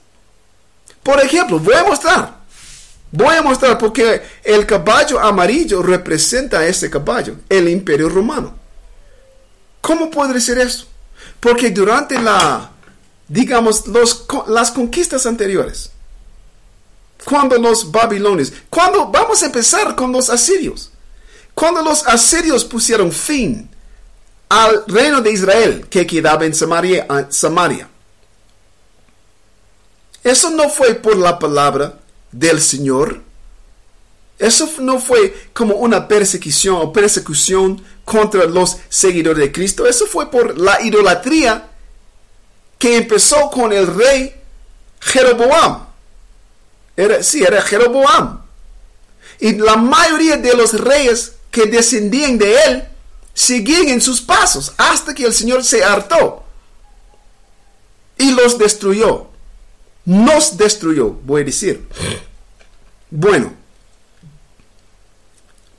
Por 1.03 1.19
ejemplo, 1.19 1.59
voy 1.59 1.75
a 1.75 1.83
mostrar. 1.83 2.43
Voy 3.11 3.35
a 3.35 3.43
mostrar 3.43 3.77
porque 3.77 4.23
el 4.43 4.65
caballo 4.65 5.19
amarillo 5.19 5.83
representa 5.83 6.59
a 6.59 6.65
ese 6.65 6.89
caballo, 6.89 7.35
el 7.47 7.69
imperio 7.69 8.09
romano. 8.09 8.55
¿Cómo 9.81 10.09
puede 10.09 10.41
ser 10.41 10.57
eso? 10.57 10.87
Porque 11.43 11.71
durante 11.71 12.17
la, 12.21 12.71
digamos, 13.27 13.85
los, 13.87 14.25
las 14.47 14.71
conquistas 14.71 15.25
anteriores, 15.25 15.91
cuando 17.25 17.57
los 17.57 17.91
babilonios, 17.91 18.53
cuando 18.69 19.07
vamos 19.07 19.43
a 19.43 19.47
empezar 19.47 19.93
con 19.93 20.13
los 20.13 20.29
asirios, 20.29 20.89
cuando 21.53 21.81
los 21.81 22.07
asirios 22.07 22.63
pusieron 22.63 23.11
fin 23.11 23.69
al 24.47 24.85
reino 24.87 25.19
de 25.19 25.33
Israel 25.33 25.85
que 25.89 26.07
quedaba 26.07 26.45
en 26.45 26.55
Samaria, 26.55 27.05
Samaria, 27.29 27.89
eso 30.23 30.49
no 30.49 30.69
fue 30.69 30.95
por 30.95 31.17
la 31.17 31.37
palabra 31.37 31.99
del 32.31 32.61
Señor. 32.61 33.21
Eso 34.39 34.69
no 34.79 34.97
fue 34.97 35.49
como 35.53 35.75
una 35.75 36.07
persecución 36.07 36.77
o 36.77 36.93
persecución 36.93 37.83
contra 38.05 38.45
los 38.45 38.77
seguidores 38.89 39.39
de 39.39 39.51
Cristo. 39.51 39.87
Eso 39.87 40.05
fue 40.05 40.29
por 40.29 40.57
la 40.57 40.81
idolatría 40.81 41.69
que 42.77 42.97
empezó 42.97 43.49
con 43.49 43.71
el 43.71 43.87
rey 43.87 44.35
Jeroboam. 44.99 45.85
Era, 46.95 47.23
sí, 47.23 47.43
era 47.43 47.61
Jeroboam. 47.61 48.41
Y 49.39 49.55
la 49.55 49.77
mayoría 49.77 50.37
de 50.37 50.53
los 50.53 50.79
reyes 50.79 51.33
que 51.49 51.65
descendían 51.65 52.37
de 52.37 52.55
él 52.65 52.87
seguían 53.33 53.89
en 53.89 54.01
sus 54.01 54.21
pasos 54.21 54.73
hasta 54.77 55.13
que 55.13 55.25
el 55.25 55.33
Señor 55.33 55.63
se 55.63 55.83
hartó 55.83 56.43
y 58.17 58.31
los 58.31 58.57
destruyó. 58.57 59.27
Nos 60.05 60.57
destruyó, 60.57 61.09
voy 61.09 61.41
a 61.41 61.45
decir. 61.45 61.87
Bueno, 63.09 63.53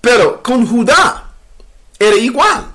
pero 0.01 0.43
con 0.43 0.67
Judá 0.67 1.34
era 2.05 2.17
igual. 2.17 2.67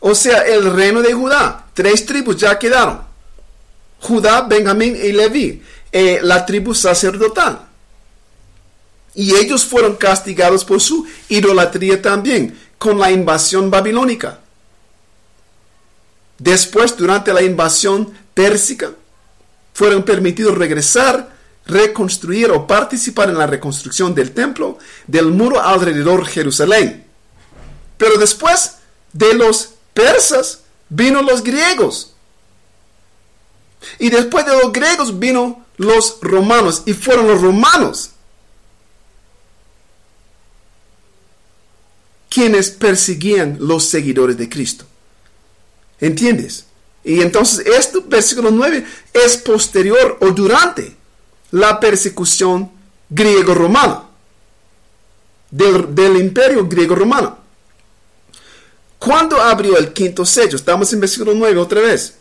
O 0.00 0.14
sea, 0.14 0.40
el 0.40 0.72
reino 0.72 1.00
de 1.00 1.12
Judá, 1.12 1.66
tres 1.74 2.04
tribus 2.04 2.36
ya 2.36 2.58
quedaron. 2.58 3.00
Judá, 4.00 4.42
Benjamín 4.42 4.96
y 5.00 5.12
Leví, 5.12 5.62
eh, 5.92 6.18
la 6.22 6.44
tribu 6.44 6.74
sacerdotal. 6.74 7.68
Y 9.14 9.34
ellos 9.36 9.64
fueron 9.64 9.94
castigados 9.96 10.64
por 10.64 10.80
su 10.80 11.06
idolatría 11.28 12.02
también, 12.02 12.58
con 12.78 12.98
la 12.98 13.12
invasión 13.12 13.70
babilónica. 13.70 14.40
Después, 16.38 16.96
durante 16.96 17.32
la 17.32 17.42
invasión 17.42 18.12
pérsica, 18.34 18.90
fueron 19.72 20.02
permitidos 20.02 20.58
regresar, 20.58 21.30
reconstruir 21.66 22.50
o 22.50 22.66
participar 22.66 23.28
en 23.28 23.38
la 23.38 23.46
reconstrucción 23.46 24.14
del 24.14 24.32
templo, 24.32 24.78
del 25.06 25.26
muro 25.26 25.62
alrededor 25.62 26.24
de 26.24 26.32
Jerusalén. 26.32 27.01
Pero 28.02 28.18
después 28.18 28.78
de 29.12 29.32
los 29.32 29.74
persas 29.94 30.62
vino 30.88 31.22
los 31.22 31.40
griegos. 31.44 32.14
Y 34.00 34.10
después 34.10 34.44
de 34.44 34.56
los 34.60 34.72
griegos 34.72 35.20
vino 35.20 35.64
los 35.76 36.18
romanos. 36.20 36.82
Y 36.84 36.94
fueron 36.94 37.28
los 37.28 37.40
romanos 37.40 38.10
quienes 42.28 42.70
perseguían 42.70 43.58
los 43.60 43.84
seguidores 43.84 44.36
de 44.36 44.48
Cristo. 44.48 44.84
¿Entiendes? 46.00 46.64
Y 47.04 47.20
entonces 47.20 47.64
este 47.64 48.00
versículo 48.00 48.50
9 48.50 48.84
es 49.12 49.36
posterior 49.36 50.18
o 50.20 50.32
durante 50.32 50.96
la 51.52 51.78
persecución 51.78 52.68
griego-romana, 53.08 54.06
del, 55.52 55.94
del 55.94 56.16
imperio 56.16 56.66
griego-romano. 56.66 57.41
Cuando 59.04 59.40
abrió 59.40 59.78
el 59.78 59.92
quinto 59.92 60.24
sello, 60.24 60.54
estamos 60.54 60.92
en 60.92 61.00
versículo 61.00 61.34
9 61.34 61.58
otra 61.58 61.80
vez, 61.80 62.14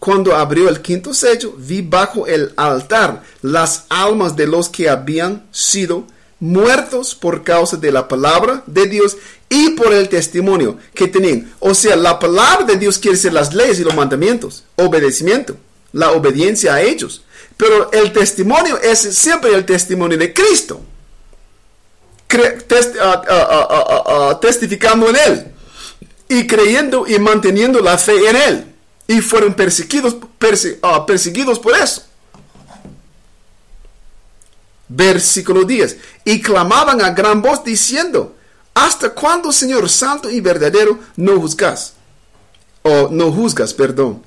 Cuando 0.00 0.34
abrió 0.34 0.68
el 0.68 0.80
quinto 0.80 1.14
sello, 1.14 1.54
vi 1.56 1.82
bajo 1.82 2.26
el 2.26 2.52
altar 2.56 3.22
las 3.42 3.84
almas 3.90 4.34
de 4.34 4.46
los 4.46 4.68
que 4.68 4.88
habían 4.88 5.46
sido 5.52 6.06
muertos 6.40 7.14
por 7.14 7.44
causa 7.44 7.76
de 7.76 7.92
la 7.92 8.08
palabra 8.08 8.64
de 8.66 8.86
Dios 8.86 9.18
y 9.48 9.70
por 9.70 9.92
el 9.92 10.08
testimonio 10.08 10.78
que 10.94 11.06
tenían. 11.06 11.52
O 11.60 11.74
sea, 11.74 11.96
la 11.96 12.18
palabra 12.18 12.64
de 12.64 12.76
Dios 12.76 12.98
quiere 12.98 13.16
decir 13.16 13.32
las 13.32 13.54
leyes 13.54 13.78
y 13.78 13.84
los 13.84 13.94
mandamientos, 13.94 14.64
obedecimiento, 14.76 15.54
la 15.92 16.12
obediencia 16.12 16.74
a 16.74 16.80
ellos. 16.80 17.22
Pero 17.58 17.92
el 17.92 18.10
testimonio 18.12 18.80
es 18.80 18.98
siempre 18.98 19.54
el 19.54 19.66
testimonio 19.66 20.16
de 20.16 20.32
Cristo. 20.32 20.80
Testificando 24.40 25.10
en 25.10 25.16
Él 25.16 25.52
y 26.30 26.46
creyendo 26.46 27.06
y 27.06 27.18
manteniendo 27.18 27.80
la 27.80 27.98
fe 27.98 28.30
en 28.30 28.36
Él. 28.36 28.66
Y 29.08 29.20
fueron 29.20 29.52
perseguidos, 29.54 30.16
perse- 30.38 30.78
ah, 30.82 31.04
perseguidos 31.04 31.58
por 31.58 31.76
eso. 31.76 32.04
Versículo 34.88 35.64
10. 35.64 35.98
Y 36.24 36.40
clamaban 36.40 37.00
a 37.02 37.10
gran 37.10 37.42
voz 37.42 37.62
diciendo, 37.64 38.34
¿hasta 38.74 39.10
cuándo, 39.10 39.52
Señor 39.52 39.88
Santo 39.88 40.30
y 40.30 40.40
verdadero, 40.40 40.98
no 41.16 41.40
juzgas? 41.40 41.94
O 42.82 43.08
no 43.10 43.30
juzgas, 43.32 43.74
perdón. 43.74 44.22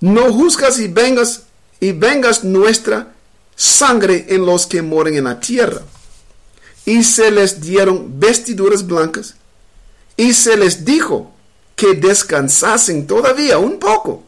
No 0.00 0.32
juzgas 0.32 0.78
y 0.78 0.88
vengas 0.88 1.42
y 1.80 1.92
vengas 1.92 2.44
nuestra 2.44 3.12
sangre 3.56 4.26
en 4.28 4.44
los 4.46 4.66
que 4.66 4.82
moren 4.82 5.16
en 5.16 5.24
la 5.24 5.38
tierra. 5.40 5.82
Y 6.84 7.04
se 7.04 7.30
les 7.30 7.60
dieron 7.60 8.18
vestiduras 8.18 8.86
blancas 8.86 9.34
y 10.18 10.34
se 10.34 10.56
les 10.58 10.84
dijo 10.84 11.32
que 11.76 11.94
descansasen 11.94 13.06
todavía 13.06 13.56
un 13.58 13.78
poco, 13.78 14.24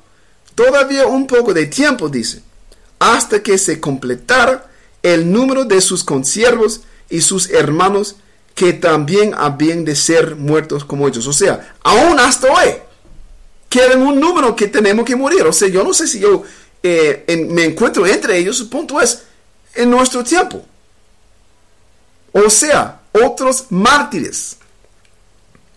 todavía 0.54 1.06
un 1.06 1.26
poco 1.26 1.52
de 1.52 1.66
tiempo, 1.66 2.08
dice, 2.08 2.42
hasta 2.98 3.42
que 3.42 3.58
se 3.58 3.80
completara 3.80 4.70
el 5.02 5.30
número 5.30 5.64
de 5.64 5.80
sus 5.80 6.04
consiervos 6.04 6.82
y 7.10 7.20
sus 7.22 7.50
hermanos 7.50 8.16
que 8.54 8.72
también 8.72 9.34
habían 9.36 9.84
de 9.84 9.96
ser 9.96 10.36
muertos 10.36 10.84
como 10.84 11.08
ellos. 11.08 11.26
O 11.26 11.32
sea, 11.32 11.74
aún 11.82 12.20
hasta 12.20 12.46
hoy, 12.52 12.74
quedan 13.68 14.02
un 14.02 14.20
número 14.20 14.54
que 14.54 14.68
tenemos 14.68 15.04
que 15.04 15.16
morir. 15.16 15.42
O 15.42 15.52
sea, 15.52 15.68
yo 15.68 15.82
no 15.82 15.92
sé 15.92 16.06
si 16.06 16.20
yo 16.20 16.44
eh, 16.82 17.24
en- 17.26 17.52
me 17.52 17.64
encuentro 17.64 18.06
entre 18.06 18.38
ellos. 18.38 18.60
El 18.60 18.68
punto 18.68 19.00
es, 19.00 19.22
en 19.74 19.90
nuestro 19.90 20.22
tiempo. 20.22 20.64
O 22.32 22.48
sea, 22.48 23.00
otros 23.12 23.66
mártires 23.70 24.56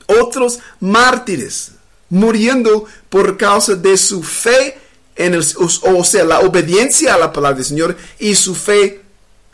otros 0.08 0.60
mártires 0.80 1.72
muriendo 2.10 2.86
por 3.10 3.38
causa 3.38 3.76
de 3.76 3.98
su 3.98 4.22
fe 4.22 4.78
en 5.16 5.34
el, 5.34 5.46
o 5.58 6.04
sea, 6.04 6.24
la 6.24 6.40
obediencia 6.42 7.14
a 7.14 7.18
la 7.18 7.34
palabra 7.34 7.58
del 7.58 7.66
Señor 7.66 7.98
y 8.20 8.36
su 8.36 8.56
fe, 8.56 9.02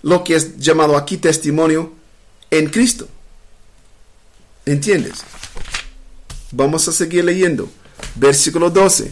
lo 0.02 0.24
que 0.24 0.36
es 0.36 0.58
llamado 0.58 0.98
aquí 0.98 1.18
testimonio 1.18 1.94
en 2.50 2.70
Cristo. 2.70 3.08
¿Entiendes? 4.66 5.24
Vamos 6.52 6.88
a 6.88 6.92
seguir 6.92 7.26
leyendo. 7.26 7.70
Versículo 8.16 8.70
12. 8.70 9.12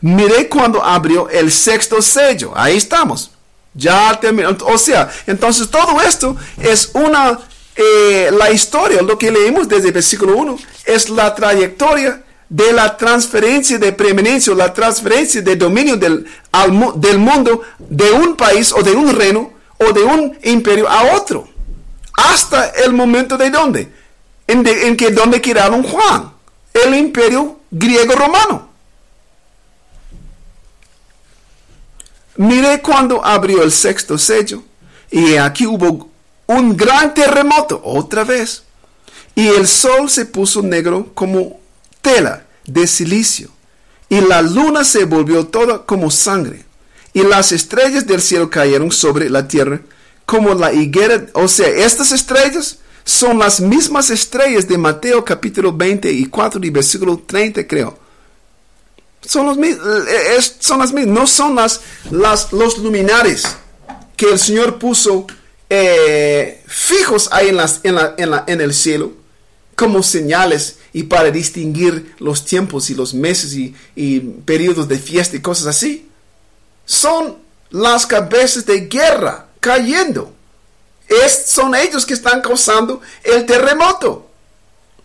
Miré 0.00 0.48
cuando 0.48 0.82
abrió 0.82 1.28
el 1.28 1.52
sexto 1.52 2.00
sello. 2.00 2.52
Ahí 2.54 2.76
estamos. 2.76 3.30
Ya 3.74 4.18
terminó. 4.18 4.56
O 4.64 4.78
sea, 4.78 5.10
entonces 5.26 5.68
todo 5.68 6.00
esto 6.00 6.36
es 6.58 6.90
una, 6.94 7.38
eh, 7.82 8.30
la 8.30 8.50
historia, 8.50 9.00
lo 9.00 9.16
que 9.16 9.30
leímos 9.30 9.66
desde 9.66 9.88
el 9.88 9.94
versículo 9.94 10.36
1, 10.36 10.58
es 10.84 11.08
la 11.08 11.34
trayectoria 11.34 12.22
de 12.46 12.74
la 12.74 12.94
transferencia 12.94 13.78
de 13.78 13.92
preeminencia, 13.92 14.52
o 14.52 14.56
la 14.56 14.74
transferencia 14.74 15.40
de 15.40 15.56
dominio 15.56 15.96
del, 15.96 16.26
al 16.52 17.00
del 17.00 17.18
mundo 17.18 17.62
de 17.78 18.10
un 18.10 18.36
país 18.36 18.70
o 18.72 18.82
de 18.82 18.90
un 18.90 19.14
reino 19.14 19.52
o 19.78 19.92
de 19.92 20.02
un 20.02 20.36
imperio 20.42 20.90
a 20.90 21.14
otro. 21.16 21.48
Hasta 22.12 22.68
el 22.84 22.92
momento 22.92 23.38
de 23.38 23.48
dónde? 23.48 23.88
En, 24.46 24.66
en 24.66 24.94
que 24.94 25.10
donde 25.10 25.40
quedaron 25.40 25.82
Juan, 25.82 26.32
el 26.74 26.94
imperio 26.94 27.60
griego 27.70 28.14
romano. 28.14 28.68
Miré 32.36 32.82
cuando 32.82 33.24
abrió 33.24 33.62
el 33.62 33.72
sexto 33.72 34.18
sello, 34.18 34.62
y 35.10 35.36
aquí 35.36 35.66
hubo 35.66 36.09
un 36.50 36.76
gran 36.76 37.14
terremoto, 37.14 37.80
otra 37.84 38.24
vez, 38.24 38.64
y 39.36 39.46
el 39.46 39.68
sol 39.68 40.10
se 40.10 40.26
puso 40.26 40.62
negro 40.62 41.12
como 41.14 41.60
tela 42.02 42.44
de 42.66 42.88
silicio, 42.88 43.50
y 44.08 44.20
la 44.20 44.42
luna 44.42 44.82
se 44.82 45.04
volvió 45.04 45.46
toda 45.46 45.86
como 45.86 46.10
sangre, 46.10 46.64
y 47.12 47.22
las 47.22 47.52
estrellas 47.52 48.04
del 48.04 48.20
cielo 48.20 48.50
cayeron 48.50 48.90
sobre 48.90 49.30
la 49.30 49.46
tierra 49.46 49.80
como 50.26 50.54
la 50.54 50.72
higuera, 50.72 51.26
o 51.34 51.46
sea, 51.46 51.68
estas 51.68 52.10
estrellas 52.10 52.78
son 53.04 53.38
las 53.38 53.60
mismas 53.60 54.10
estrellas 54.10 54.66
de 54.66 54.76
Mateo 54.76 55.24
capítulo 55.24 55.72
24 55.72 56.60
y 56.64 56.70
versículo 56.70 57.22
30 57.26 57.66
creo. 57.66 57.98
Son 59.22 59.46
los 59.46 59.56
son 60.58 60.78
las 60.80 60.92
mismas, 60.92 61.14
no 61.14 61.26
son 61.26 61.54
las, 61.54 61.80
las, 62.10 62.52
los 62.52 62.78
luminares 62.78 63.44
que 64.16 64.30
el 64.30 64.38
Señor 64.38 64.78
puso 64.78 65.26
eh, 65.70 66.62
fijos 66.66 67.28
ahí 67.32 67.48
en, 67.48 67.58
en, 67.84 67.94
la- 67.94 68.14
en 68.18 68.30
la- 68.30 68.44
en 68.46 68.60
el 68.60 68.74
cielo 68.74 69.12
como 69.76 70.02
señales 70.02 70.76
y 70.92 71.04
para 71.04 71.30
distinguir 71.30 72.14
los 72.18 72.44
tiempos 72.44 72.90
y 72.90 72.94
los 72.94 73.14
meses 73.14 73.54
y, 73.54 73.74
y 73.94 74.20
periodos 74.20 74.88
de 74.88 74.98
fiesta 74.98 75.36
y 75.36 75.40
cosas 75.40 75.68
así. 75.68 76.08
Son 76.84 77.38
las 77.70 78.04
cabezas 78.06 78.66
de 78.66 78.80
guerra 78.88 79.46
cayendo. 79.60 80.34
Es, 81.08 81.46
son 81.46 81.74
ellos 81.74 82.04
que 82.04 82.14
están 82.14 82.40
causando 82.42 83.00
el 83.22 83.46
terremoto. 83.46 84.28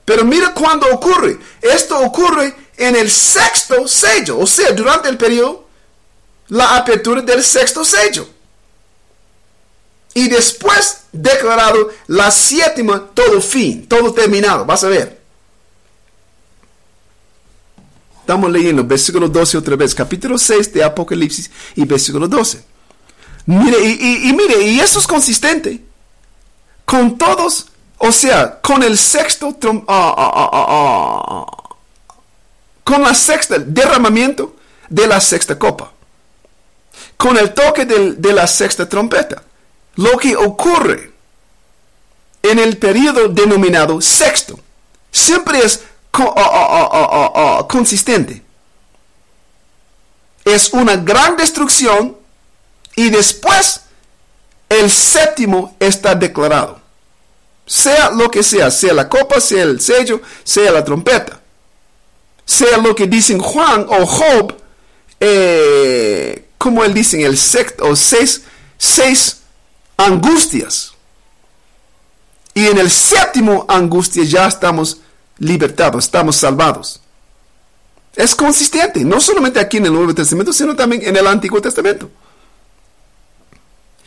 Pero 0.04 0.26
mira 0.26 0.54
cuándo 0.54 0.88
ocurre. 0.92 1.40
Esto 1.62 1.98
ocurre 2.00 2.54
en 2.78 2.96
el 2.96 3.10
sexto 3.10 3.88
sello, 3.88 4.38
o 4.40 4.46
sea, 4.46 4.72
durante 4.74 5.08
el 5.10 5.18
periodo, 5.18 5.68
la 6.50 6.76
apertura 6.76 7.22
del 7.22 7.44
sexto 7.44 7.86
sello. 7.86 8.28
Y 10.18 10.30
después 10.30 11.02
declarado 11.12 11.90
la 12.08 12.32
séptima, 12.32 13.10
todo 13.14 13.42
fin, 13.42 13.86
todo 13.86 14.14
terminado. 14.14 14.66
Vas 14.66 14.86
a 14.86 14.88
ver. 14.88 15.20
Estamos 18.22 18.50
leyendo 18.50 18.86
versículo 18.86 19.28
12 19.28 19.58
otra 19.58 19.76
vez, 19.76 19.94
capítulo 19.94 20.38
6 20.38 20.72
de 20.74 20.84
Apocalipsis 20.86 21.52
y 21.76 21.84
versículo 21.84 22.30
12. 22.30 22.64
Mire, 23.46 23.78
y, 23.84 24.32
mire, 24.34 24.62
y 24.62 24.80
eso 24.80 25.00
es 25.00 25.06
consistente 25.06 25.84
con 26.86 27.18
todos, 27.18 27.68
o 27.98 28.12
sea, 28.12 28.62
con 28.62 28.84
el 28.84 28.98
sexto, 28.98 29.54
ah, 29.90 31.46
con 32.86 33.02
la 33.02 33.14
sexta, 33.14 33.60
derramamiento 33.60 34.56
de 34.90 35.08
la 35.08 35.20
sexta 35.20 35.60
copa, 35.60 35.92
con 37.18 37.38
el 37.38 37.54
toque 37.54 37.86
de 37.86 38.34
la 38.34 38.48
sexta 38.48 38.88
trompeta. 38.88 39.44
Lo 39.96 40.18
que 40.18 40.36
ocurre 40.36 41.12
en 42.44 42.60
el 42.60 42.78
periodo 42.78 43.28
denominado 43.30 44.02
sexto 44.02 44.60
siempre 45.12 45.60
es 45.60 45.82
co- 46.12 46.36
consistente. 47.70 48.44
Es 50.44 50.72
una 50.74 50.96
gran 50.98 51.38
destrucción 51.38 52.18
y 52.96 53.10
después 53.10 53.82
el 54.70 54.92
séptimo 54.92 55.76
está 55.80 56.14
declarado. 56.14 56.80
Sea 57.66 58.12
lo 58.12 58.30
que 58.30 58.44
sea, 58.44 58.70
sea 58.70 58.94
la 58.94 59.10
copa, 59.10 59.42
sea 59.42 59.64
el 59.64 59.82
sello, 59.82 60.22
sea 60.44 60.72
la 60.72 60.84
trompeta. 60.84 61.42
Sea 62.46 62.78
lo 62.78 62.94
que 62.94 63.08
dicen 63.08 63.40
Juan 63.40 63.88
o 63.90 64.06
Job, 64.06 64.54
eh, 65.20 66.50
como 66.60 66.84
él 66.84 66.94
dice, 66.94 67.24
el 67.24 67.38
sexto, 67.40 67.86
o 67.88 67.96
seis, 67.96 68.44
seis 68.78 69.38
angustias. 69.98 70.94
Y 72.54 72.68
en 72.68 72.78
el 72.78 72.90
séptimo 72.90 73.66
angustia 73.68 74.24
ya 74.24 74.48
estamos 74.48 75.02
libertados, 75.38 76.06
estamos 76.06 76.38
salvados. 76.38 77.02
Es 78.16 78.34
consistente, 78.34 79.04
no 79.04 79.20
solamente 79.20 79.60
aquí 79.60 79.78
en 79.78 79.88
el 79.88 79.94
Nuevo 79.94 80.16
Testamento, 80.16 80.54
sino 80.54 80.76
también 80.76 81.06
en 81.06 81.18
el 81.18 81.28
Antiguo 81.28 81.62
Testamento. 81.62 82.10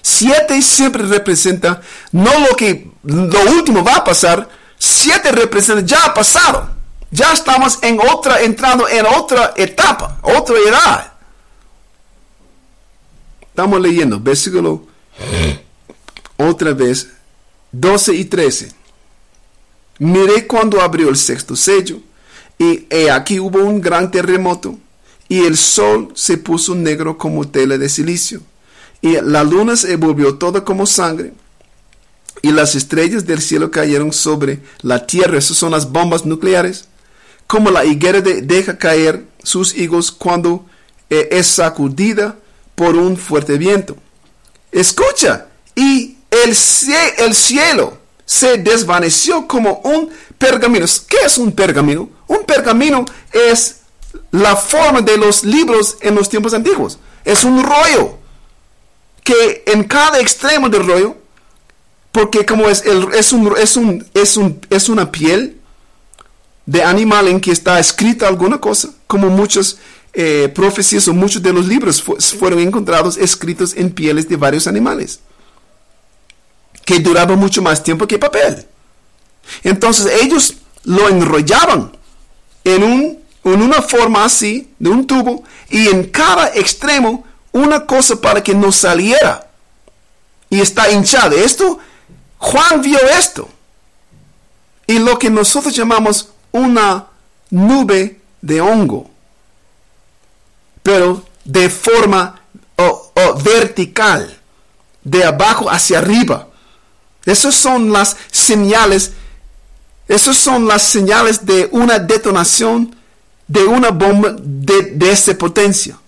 Siete 0.00 0.62
siempre 0.62 1.02
representa 1.04 1.82
no 2.12 2.38
lo 2.38 2.56
que 2.56 2.90
lo 3.02 3.40
último 3.50 3.84
va 3.84 3.96
a 3.96 4.04
pasar, 4.04 4.48
siete 4.78 5.30
representa 5.32 5.82
ya 5.84 6.06
ha 6.06 6.14
pasado. 6.14 6.70
Ya 7.10 7.32
estamos 7.32 7.78
en 7.82 7.98
otra, 8.00 8.40
entrando 8.40 8.88
en 8.88 9.04
otra 9.06 9.54
etapa, 9.56 10.18
otra 10.22 10.56
edad. 10.58 11.12
Estamos 13.42 13.80
leyendo 13.80 14.20
versículo 14.20 14.86
otra 16.38 16.72
vez 16.72 17.08
12 17.72 18.14
y 18.14 18.24
13. 18.24 18.72
Miré 19.98 20.46
cuando 20.46 20.80
abrió 20.80 21.08
el 21.08 21.16
sexto 21.16 21.56
sello, 21.56 22.00
y 22.58 22.86
he 22.90 23.10
aquí 23.10 23.38
hubo 23.40 23.58
un 23.58 23.80
gran 23.80 24.10
terremoto, 24.10 24.78
y 25.28 25.44
el 25.44 25.56
sol 25.56 26.10
se 26.14 26.38
puso 26.38 26.74
negro 26.74 27.18
como 27.18 27.46
tela 27.48 27.76
de 27.76 27.88
silicio, 27.88 28.40
y 29.02 29.20
la 29.20 29.44
luna 29.44 29.76
se 29.76 29.96
volvió 29.96 30.36
toda 30.36 30.64
como 30.64 30.86
sangre, 30.86 31.32
y 32.42 32.52
las 32.52 32.76
estrellas 32.76 33.26
del 33.26 33.42
cielo 33.42 33.70
cayeron 33.70 34.12
sobre 34.12 34.60
la 34.82 35.04
tierra, 35.06 35.38
esas 35.38 35.56
son 35.56 35.72
las 35.72 35.90
bombas 35.90 36.24
nucleares, 36.24 36.88
como 37.48 37.70
la 37.70 37.84
higuera 37.84 38.20
de- 38.20 38.42
deja 38.42 38.78
caer 38.78 39.24
sus 39.42 39.74
higos 39.76 40.12
cuando 40.12 40.64
eh, 41.10 41.28
es 41.32 41.46
sacudida 41.46 42.36
por 42.74 42.94
un 42.94 43.16
fuerte 43.16 43.56
viento. 43.58 43.96
Escucha, 44.70 45.46
y 45.74 46.17
el, 46.44 46.50
cie- 46.54 47.14
el 47.18 47.34
cielo 47.34 47.98
se 48.24 48.58
desvaneció 48.58 49.46
como 49.46 49.80
un 49.84 50.10
pergamino. 50.36 50.86
¿Qué 51.08 51.16
es 51.24 51.38
un 51.38 51.52
pergamino? 51.52 52.08
Un 52.26 52.44
pergamino 52.44 53.04
es 53.32 53.76
la 54.30 54.54
forma 54.56 55.00
de 55.00 55.16
los 55.16 55.44
libros 55.44 55.96
en 56.00 56.14
los 56.14 56.28
tiempos 56.28 56.52
antiguos. 56.54 56.98
Es 57.24 57.44
un 57.44 57.62
rollo 57.62 58.18
que 59.24 59.62
en 59.66 59.84
cada 59.84 60.18
extremo 60.20 60.68
del 60.68 60.86
rollo, 60.86 61.16
porque 62.12 62.44
como 62.46 62.68
es, 62.68 62.84
el, 62.86 63.08
es, 63.14 63.32
un, 63.32 63.54
es, 63.58 63.76
un, 63.76 64.06
es, 64.14 64.36
un, 64.36 64.60
es 64.70 64.88
una 64.88 65.10
piel 65.10 65.56
de 66.66 66.82
animal 66.82 67.28
en 67.28 67.40
que 67.40 67.50
está 67.52 67.78
escrita 67.78 68.28
alguna 68.28 68.58
cosa, 68.60 68.90
como 69.06 69.28
muchas 69.28 69.78
eh, 70.12 70.50
profecías 70.54 71.06
o 71.08 71.14
muchos 71.14 71.42
de 71.42 71.52
los 71.52 71.66
libros 71.66 72.02
fu- 72.02 72.16
fueron 72.16 72.58
encontrados 72.60 73.16
escritos 73.16 73.74
en 73.74 73.90
pieles 73.90 74.28
de 74.28 74.36
varios 74.36 74.66
animales, 74.66 75.20
que 76.88 77.00
duraba 77.00 77.36
mucho 77.36 77.60
más 77.60 77.82
tiempo 77.82 78.06
que 78.06 78.18
papel. 78.18 78.66
Entonces 79.62 80.22
ellos 80.22 80.54
lo 80.84 81.06
enrollaban 81.10 81.94
en, 82.64 82.82
un, 82.82 83.22
en 83.44 83.60
una 83.60 83.82
forma 83.82 84.24
así, 84.24 84.72
de 84.78 84.88
un 84.88 85.06
tubo, 85.06 85.44
y 85.68 85.88
en 85.88 86.04
cada 86.08 86.48
extremo 86.54 87.26
una 87.52 87.84
cosa 87.84 88.18
para 88.18 88.42
que 88.42 88.54
no 88.54 88.72
saliera. 88.72 89.50
Y 90.48 90.62
está 90.62 90.90
hinchado. 90.90 91.36
Esto, 91.36 91.78
Juan 92.38 92.80
vio 92.80 92.98
esto. 93.18 93.50
Y 94.86 94.98
lo 94.98 95.18
que 95.18 95.28
nosotros 95.28 95.76
llamamos 95.76 96.30
una 96.52 97.08
nube 97.50 98.18
de 98.40 98.62
hongo. 98.62 99.10
Pero 100.82 101.22
de 101.44 101.68
forma 101.68 102.40
vertical. 103.44 104.38
De 105.04 105.22
abajo 105.22 105.70
hacia 105.70 105.98
arriba. 105.98 106.47
Esas 107.28 107.54
son 107.54 107.92
las 107.92 108.16
señales 108.30 109.12
esas 110.08 110.38
son 110.38 110.66
las 110.66 110.82
señales 110.82 111.44
de 111.44 111.68
una 111.70 111.98
detonación 111.98 112.96
de 113.46 113.64
una 113.64 113.90
bomba 113.90 114.34
de, 114.38 114.82
de 114.94 115.10
esta 115.10 115.36
potencia. 115.36 115.98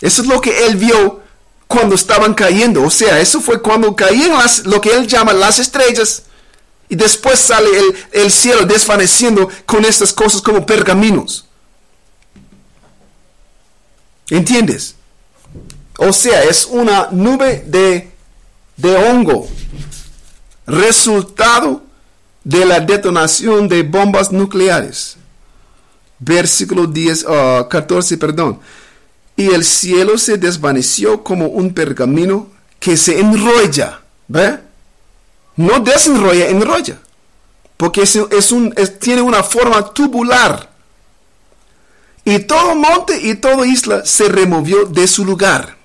Eso 0.00 0.22
es 0.22 0.28
lo 0.28 0.40
que 0.40 0.66
él 0.66 0.76
vio 0.76 1.20
cuando 1.68 1.94
estaban 1.94 2.34
cayendo. 2.34 2.82
O 2.82 2.90
sea, 2.90 3.20
eso 3.20 3.40
fue 3.40 3.62
cuando 3.62 3.94
caían 3.94 4.32
las, 4.32 4.66
lo 4.66 4.80
que 4.80 4.90
él 4.90 5.06
llama 5.06 5.32
las 5.32 5.60
estrellas. 5.60 6.24
Y 6.88 6.96
después 6.96 7.38
sale 7.38 7.68
el, 7.78 8.22
el 8.24 8.30
cielo 8.30 8.64
desvaneciendo 8.64 9.48
con 9.66 9.84
estas 9.84 10.12
cosas 10.12 10.42
como 10.42 10.66
pergaminos. 10.66 11.46
¿Entiendes? 14.30 14.96
O 15.96 16.12
sea, 16.12 16.42
es 16.44 16.66
una 16.66 17.08
nube 17.12 17.64
de, 17.66 18.10
de 18.76 18.96
hongo. 18.96 19.48
Resultado 20.68 21.82
de 22.44 22.66
la 22.66 22.80
detonación 22.80 23.68
de 23.68 23.82
bombas 23.82 24.30
nucleares. 24.30 25.16
Versículo 26.18 26.86
10, 26.86 27.24
ah, 27.26 27.66
14, 27.70 28.18
perdón. 28.18 28.60
Y 29.34 29.46
el 29.50 29.64
cielo 29.64 30.18
se 30.18 30.36
desvaneció 30.36 31.24
como 31.24 31.46
un 31.46 31.72
pergamino 31.72 32.48
que 32.78 32.98
se 32.98 33.18
enrolla. 33.18 34.00
¿Ve? 34.28 34.58
No 35.56 35.80
desenrolla, 35.80 36.48
enrolla. 36.48 36.98
Porque 37.78 38.02
es, 38.02 38.52
un, 38.52 38.74
tiene 39.00 39.22
una 39.22 39.42
forma 39.42 39.94
tubular. 39.94 40.70
Y 42.24 42.40
todo 42.40 42.74
monte 42.74 43.18
y 43.22 43.36
toda 43.36 43.66
isla 43.66 44.04
se 44.04 44.28
removió 44.28 44.84
de 44.84 45.06
su 45.06 45.24
lugar. 45.24 45.78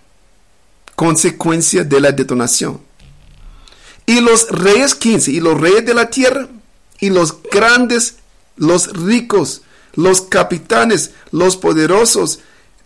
Consecuencia 0.96 1.86
de 1.86 2.02
la 2.02 2.12
detonación. 2.12 2.82
Y 4.06 4.20
los 4.20 4.50
reyes 4.50 4.96
15, 4.96 5.32
y 5.32 5.40
los 5.40 5.60
reyes 5.60 5.86
de 5.86 5.94
la 5.94 6.10
tierra, 6.10 6.48
y 7.00 7.10
los 7.10 7.42
grandes, 7.44 8.16
los 8.56 8.88
ricos, 8.94 9.62
los 9.94 10.22
capitanes, 10.22 11.12
los 11.32 11.58
poderosos, 11.58 12.40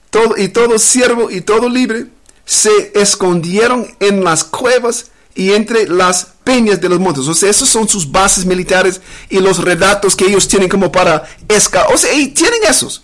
todo, 0.09 0.37
y 0.37 0.49
todo 0.49 0.77
siervo 0.79 1.31
y 1.31 1.41
todo 1.41 1.69
libre, 1.69 2.07
se 2.45 2.91
escondieron 2.95 3.87
en 3.99 4.23
las 4.23 4.43
cuevas 4.43 5.11
y 5.35 5.53
entre 5.53 5.87
las 5.87 6.27
peñas 6.43 6.81
de 6.81 6.89
los 6.89 6.99
montes. 6.99 7.27
O 7.27 7.33
sea, 7.33 7.49
esos 7.49 7.69
son 7.69 7.87
sus 7.87 8.11
bases 8.11 8.45
militares 8.45 9.01
y 9.29 9.39
los 9.39 9.63
redatos 9.63 10.15
que 10.15 10.25
ellos 10.25 10.47
tienen 10.47 10.69
como 10.69 10.91
para 10.91 11.23
escapar. 11.47 11.93
O 11.93 11.97
sea, 11.97 12.13
y 12.13 12.29
tienen 12.29 12.61
esos. 12.67 13.03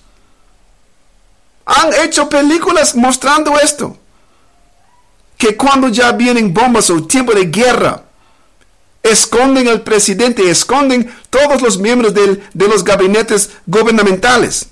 Han 1.66 1.94
hecho 2.04 2.28
películas 2.28 2.96
mostrando 2.96 3.60
esto 3.60 3.98
que 5.38 5.56
cuando 5.56 5.90
ya 5.90 6.12
vienen 6.14 6.54
bombas 6.54 6.90
o 6.90 7.06
tiempo 7.06 7.34
de 7.34 7.46
guerra, 7.46 8.03
esconden 9.04 9.68
al 9.68 9.82
presidente, 9.82 10.50
esconden 10.50 11.14
todos 11.30 11.62
los 11.62 11.78
miembros 11.78 12.14
del- 12.14 12.42
de 12.54 12.68
los 12.70 12.84
gabinetes 12.84 13.52
gubernamentales. 13.68 14.68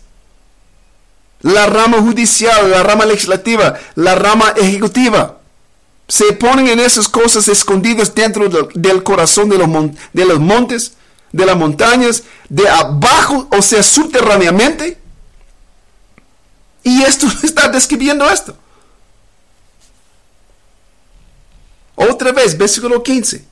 La 1.42 1.66
rama 1.66 1.98
judicial, 2.00 2.72
la 2.72 2.82
rama 2.84 3.06
legislativa, 3.06 3.78
la 3.96 4.16
rama 4.16 4.54
ejecutiva. 4.56 5.40
Se 6.08 6.34
ponen 6.34 6.68
en 6.68 6.80
esas 6.80 7.08
cosas 7.08 7.48
escondidas 7.48 8.14
dentro 8.14 8.48
del, 8.74 9.04
corazón 9.04 9.50
de 9.50 9.58
los 9.58 9.68
montes, 10.40 10.94
de 11.32 11.46
las 11.46 11.58
montañas, 11.58 12.24
de 12.50 12.68
abajo, 12.70 13.48
o 13.52 13.62
sea, 13.62 13.82
subterráneamente. 13.84 14.98
Y 16.84 17.02
esto 17.04 17.28
está 17.44 17.70
describiendo 17.70 18.30
esto. 18.30 18.56
Otra 21.96 22.32
vez, 22.32 22.58
versículo 22.58 23.02
15. 23.04 23.51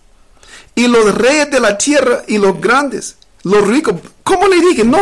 Y 0.75 0.87
los 0.87 1.13
reyes 1.15 1.51
de 1.51 1.59
la 1.59 1.77
tierra 1.77 2.23
y 2.27 2.37
los 2.37 2.59
grandes, 2.61 3.17
los 3.43 3.67
ricos, 3.67 3.95
¿cómo 4.23 4.47
le 4.47 4.59
dije? 4.61 4.83
No, 4.83 5.01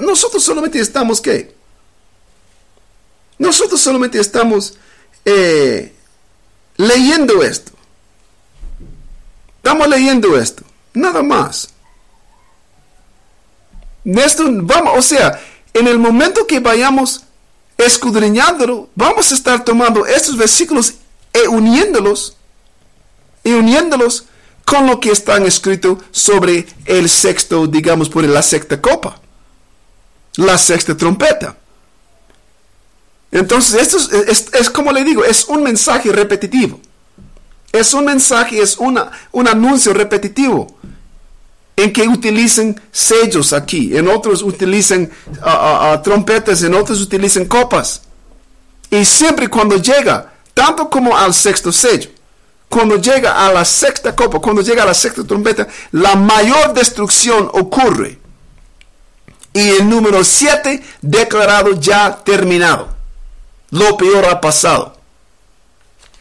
nosotros 0.00 0.42
solamente 0.42 0.80
estamos, 0.80 1.20
¿qué? 1.20 1.54
Nosotros 3.38 3.80
solamente 3.80 4.18
estamos 4.18 4.74
eh, 5.24 5.94
leyendo 6.76 7.42
esto. 7.42 7.72
Estamos 9.56 9.88
leyendo 9.88 10.38
esto. 10.38 10.64
Nada 10.94 11.22
más. 11.22 11.68
Esto, 14.04 14.44
vamos, 14.48 14.98
o 14.98 15.02
sea, 15.02 15.40
en 15.72 15.86
el 15.86 15.98
momento 15.98 16.46
que 16.46 16.60
vayamos 16.60 17.22
escudriñándolo, 17.78 18.88
vamos 18.94 19.30
a 19.30 19.34
estar 19.34 19.64
tomando 19.64 20.06
estos 20.06 20.36
versículos 20.36 20.94
e 21.32 21.48
uniéndolos 21.48 22.36
y 23.44 23.52
uniéndolos 23.52 24.26
con 24.64 24.86
lo 24.86 25.00
que 25.00 25.10
están 25.10 25.44
escrito 25.44 25.98
sobre 26.10 26.66
el 26.84 27.08
sexto, 27.08 27.66
digamos, 27.66 28.08
por 28.08 28.24
la 28.24 28.42
sexta 28.42 28.80
copa, 28.80 29.20
la 30.36 30.56
sexta 30.58 30.96
trompeta. 30.96 31.56
Entonces, 33.30 33.80
esto 33.80 34.56
es, 34.58 34.70
como 34.70 34.92
le 34.92 35.04
digo, 35.04 35.24
es 35.24 35.46
un 35.46 35.62
mensaje 35.62 36.12
repetitivo. 36.12 36.80
Es 37.72 37.94
un 37.94 38.04
mensaje, 38.04 38.60
es 38.60 38.76
una, 38.76 39.10
un 39.32 39.48
anuncio 39.48 39.94
repetitivo 39.94 40.76
en 41.74 41.90
que 41.90 42.06
utilizan 42.06 42.78
sellos 42.92 43.54
aquí, 43.54 43.96
en 43.96 44.08
otros 44.08 44.42
utilizan 44.42 45.10
trompetas, 46.04 46.62
en 46.62 46.74
otros 46.74 47.00
utilizan 47.00 47.46
copas. 47.46 48.02
Y 48.90 49.04
siempre 49.06 49.48
cuando 49.48 49.78
llega, 49.78 50.34
tanto 50.52 50.90
como 50.90 51.16
al 51.16 51.32
sexto 51.32 51.72
sello, 51.72 52.10
cuando 52.72 52.96
llega 52.96 53.46
a 53.46 53.52
la 53.52 53.66
sexta 53.66 54.16
copa, 54.16 54.38
cuando 54.38 54.62
llega 54.62 54.82
a 54.82 54.86
la 54.86 54.94
sexta 54.94 55.22
trompeta, 55.24 55.68
la 55.90 56.16
mayor 56.16 56.72
destrucción 56.72 57.50
ocurre. 57.52 58.18
Y 59.52 59.68
el 59.68 59.90
número 59.90 60.24
7 60.24 60.82
declarado 61.02 61.78
ya 61.78 62.16
terminado. 62.24 62.88
Lo 63.72 63.98
peor 63.98 64.24
ha 64.24 64.40
pasado. 64.40 64.98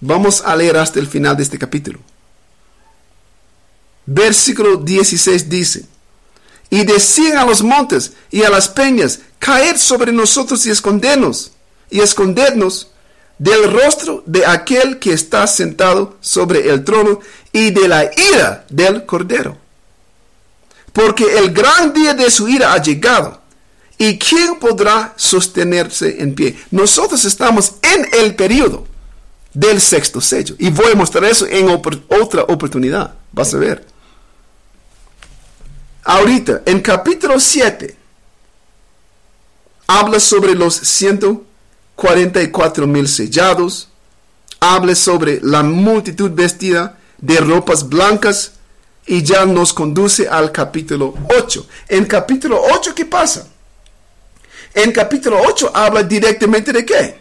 Vamos 0.02 0.44
a 0.46 0.54
leer 0.58 0.76
hasta 0.76 1.00
el 1.00 1.08
final 1.08 1.38
de 1.38 1.44
este 1.44 1.58
capítulo. 1.58 2.00
Versículo 4.06 4.76
16 4.76 5.48
dice, 5.48 5.86
y 6.70 6.84
decían 6.84 7.38
a 7.38 7.46
los 7.46 7.64
montes 7.64 8.12
y 8.30 8.44
a 8.44 8.50
las 8.50 8.68
peñas, 8.68 9.22
caed 9.40 9.78
sobre 9.78 10.12
nosotros 10.12 10.66
y 10.66 10.70
escondernos, 10.70 11.54
y 11.90 12.02
escondernos 12.02 12.91
del 13.42 13.72
rostro 13.74 14.22
de 14.28 14.46
aquel 14.46 15.00
que 15.00 15.14
está 15.14 15.48
sentado 15.48 16.16
sobre 16.22 16.70
el 16.70 16.84
trono 16.84 17.22
y 17.52 17.72
de 17.72 17.88
la 17.88 18.04
ira 18.04 18.66
del 18.70 19.08
cordero. 19.08 19.58
Porque 20.94 21.40
el 21.40 21.52
gran 21.52 21.92
día 21.92 22.14
de 22.14 22.30
su 22.30 22.48
ira 22.48 22.72
ha 22.72 22.80
llegado, 22.80 23.42
¿Y 23.98 24.18
quién 24.18 24.58
podrá 24.58 25.14
sostenerse 25.16 26.24
en 26.24 26.34
pie? 26.34 26.58
Nosotros 26.72 27.24
estamos 27.24 27.74
en 27.84 28.08
el 28.14 28.34
periodo 28.34 28.88
del 29.54 29.80
sexto 29.80 30.20
sello. 30.20 30.56
Y 30.58 30.72
voy 30.72 30.92
a 30.92 30.96
mostrar 30.96 31.24
eso 31.26 31.46
en 31.46 31.70
otra 31.70 32.44
oportunidad. 32.48 33.14
Vas 33.32 33.54
a 33.54 33.58
ver. 33.58 33.86
Ahorita, 36.04 36.64
en 36.66 36.82
capítulo 36.82 37.40
7, 37.40 37.96
habla 39.86 40.20
sobre 40.20 40.56
los 40.56 40.74
144 42.02 42.88
mil 42.88 43.08
sellados. 43.08 43.88
Habla 44.60 44.96
sobre 44.96 45.40
la 45.42 45.64
multitud 45.64 46.32
vestida 46.32 46.98
de 47.18 47.38
ropas 47.38 47.88
blancas. 47.88 48.54
Y 49.06 49.24
ya 49.24 49.46
nos 49.46 49.74
conduce 49.74 50.28
al 50.30 50.52
capítulo 50.52 51.14
8. 51.36 51.68
En 51.90 52.06
capítulo 52.06 52.62
8, 52.72 52.94
¿qué 52.96 53.06
pasa? 53.06 53.48
En 54.74 54.92
capítulo 54.92 55.42
8 55.42 55.72
habla 55.74 56.04
directamente 56.04 56.72
de 56.72 56.86
qué? 56.86 57.20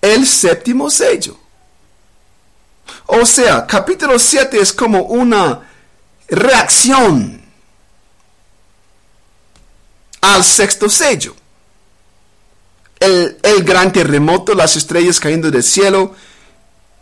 El 0.00 0.26
séptimo 0.26 0.90
sello. 0.90 1.38
O 3.06 3.24
sea, 3.24 3.66
capítulo 3.66 4.18
7 4.18 4.60
es 4.60 4.72
como 4.72 5.02
una 5.02 5.68
reacción 6.28 7.40
al 10.20 10.44
sexto 10.44 10.88
sello. 10.88 11.34
El, 13.00 13.36
gran 13.64 13.92
terremoto, 13.92 14.54
las 14.54 14.76
estrellas 14.76 15.20
cayendo 15.20 15.50
del 15.50 15.62
cielo, 15.62 16.14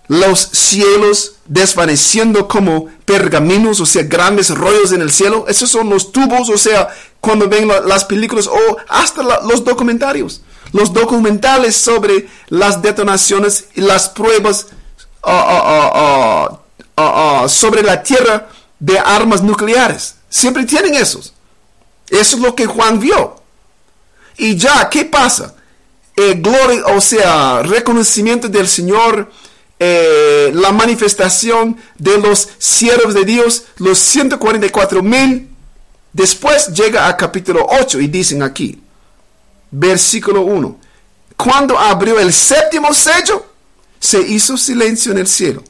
los 0.09 0.40
cielos 0.40 1.36
desvaneciendo 1.47 2.47
como 2.47 2.89
pergaminos, 3.05 3.81
o 3.81 3.86
sea, 3.86 4.02
grandes 4.05 4.51
rollos 4.51 4.93
en 4.93 5.01
el 5.02 5.10
cielo. 5.10 5.47
Esos 5.48 5.70
son 5.70 5.89
los 5.89 6.12
tubos, 6.12 6.48
o 6.51 6.59
sea, 6.59 6.89
cuando 7.20 7.48
ven 7.48 7.66
la- 7.68 7.81
las 7.81 8.05
películas 8.05 8.47
o 8.47 8.77
hasta 8.89 9.23
los 9.23 9.64
documentarios, 9.64 10.43
los 10.73 10.93
documentales 10.93 11.77
sobre 11.77 12.28
las 12.48 12.82
detonaciones 12.82 13.66
y 13.74 13.81
las 13.81 14.09
pruebas 14.10 14.66
ah, 15.23 15.90
ah, 15.94 16.60
ah, 16.97 17.48
sobre 17.48 17.82
la 17.82 18.02
tierra 18.02 18.48
de 18.78 18.98
armas 18.98 19.43
nucleares. 19.43 20.16
Siempre 20.28 20.64
tienen 20.64 20.94
esos. 20.94 21.32
Eso 22.09 22.36
es 22.36 22.43
lo 22.43 22.55
que 22.55 22.66
Juan 22.66 23.01
vio. 23.01 23.36
Y 24.36 24.56
ya, 24.56 24.89
¿qué 24.90 25.05
pasa? 25.05 25.55
Eh, 26.16 26.34
gloria, 26.34 26.86
o 26.86 27.01
sea, 27.01 27.62
reconocimiento 27.62 28.48
del 28.48 28.66
Señor, 28.66 29.30
eh, 29.78 30.51
la 30.55 30.72
manifestación 30.72 31.76
de 31.98 32.16
los 32.18 32.48
siervos 32.59 33.12
de 33.12 33.26
Dios, 33.26 33.64
los 33.76 33.98
144 33.98 35.02
mil. 35.02 35.51
Después 36.14 36.68
llega 36.68 37.09
a 37.09 37.16
capítulo 37.16 37.66
8 37.68 38.01
y 38.01 38.06
dicen 38.06 38.43
aquí, 38.43 38.80
versículo 39.70 40.40
1, 40.40 40.80
cuando 41.36 41.78
abrió 41.78 42.18
el 42.18 42.32
séptimo 42.32 42.94
sello, 42.94 43.44
se 44.01 44.20
hizo 44.20 44.56
silencio 44.56 45.12
en 45.12 45.18
el 45.18 45.26
cielo, 45.26 45.62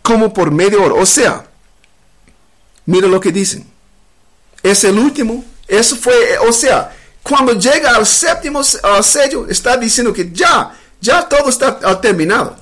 como 0.00 0.32
por 0.32 0.50
media 0.50 0.78
hora. 0.80 0.94
O 0.94 1.04
sea, 1.04 1.46
mira 2.86 3.06
lo 3.08 3.20
que 3.20 3.30
dicen. 3.30 3.66
Es 4.62 4.84
el 4.84 4.98
último. 4.98 5.44
Eso 5.68 5.96
fue, 5.96 6.38
o 6.38 6.52
sea, 6.52 6.96
cuando 7.24 7.54
llega 7.54 7.96
al 7.96 8.06
séptimo 8.06 8.60
uh, 8.60 9.02
sello, 9.02 9.46
está 9.48 9.78
diciendo 9.78 10.12
que 10.12 10.30
ya, 10.30 10.78
ya 11.00 11.26
todo 11.26 11.48
está 11.48 11.80
uh, 11.82 11.98
terminado. 11.98 12.54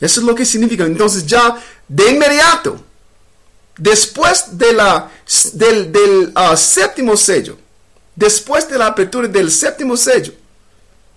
Eso 0.00 0.20
es 0.20 0.26
lo 0.26 0.36
que 0.36 0.46
significa. 0.46 0.84
Entonces 0.84 1.26
ya, 1.26 1.60
de 1.88 2.10
inmediato, 2.12 2.80
después 3.76 4.56
de 4.56 4.72
la, 4.72 5.10
del, 5.54 5.90
del 5.90 6.32
uh, 6.36 6.56
séptimo 6.56 7.16
sello, 7.16 7.58
después 8.14 8.68
de 8.68 8.78
la 8.78 8.86
apertura 8.86 9.26
del 9.26 9.50
séptimo 9.50 9.96
sello, 9.96 10.32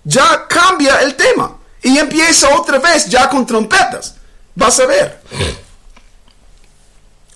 ya 0.03 0.47
cambia 0.47 1.01
el 1.03 1.15
tema 1.15 1.55
y 1.83 1.99
empieza 1.99 2.49
otra 2.57 2.79
vez 2.79 3.07
ya 3.07 3.29
con 3.29 3.45
trompetas. 3.45 4.15
Vas 4.55 4.79
a 4.79 4.87
ver. 4.87 5.21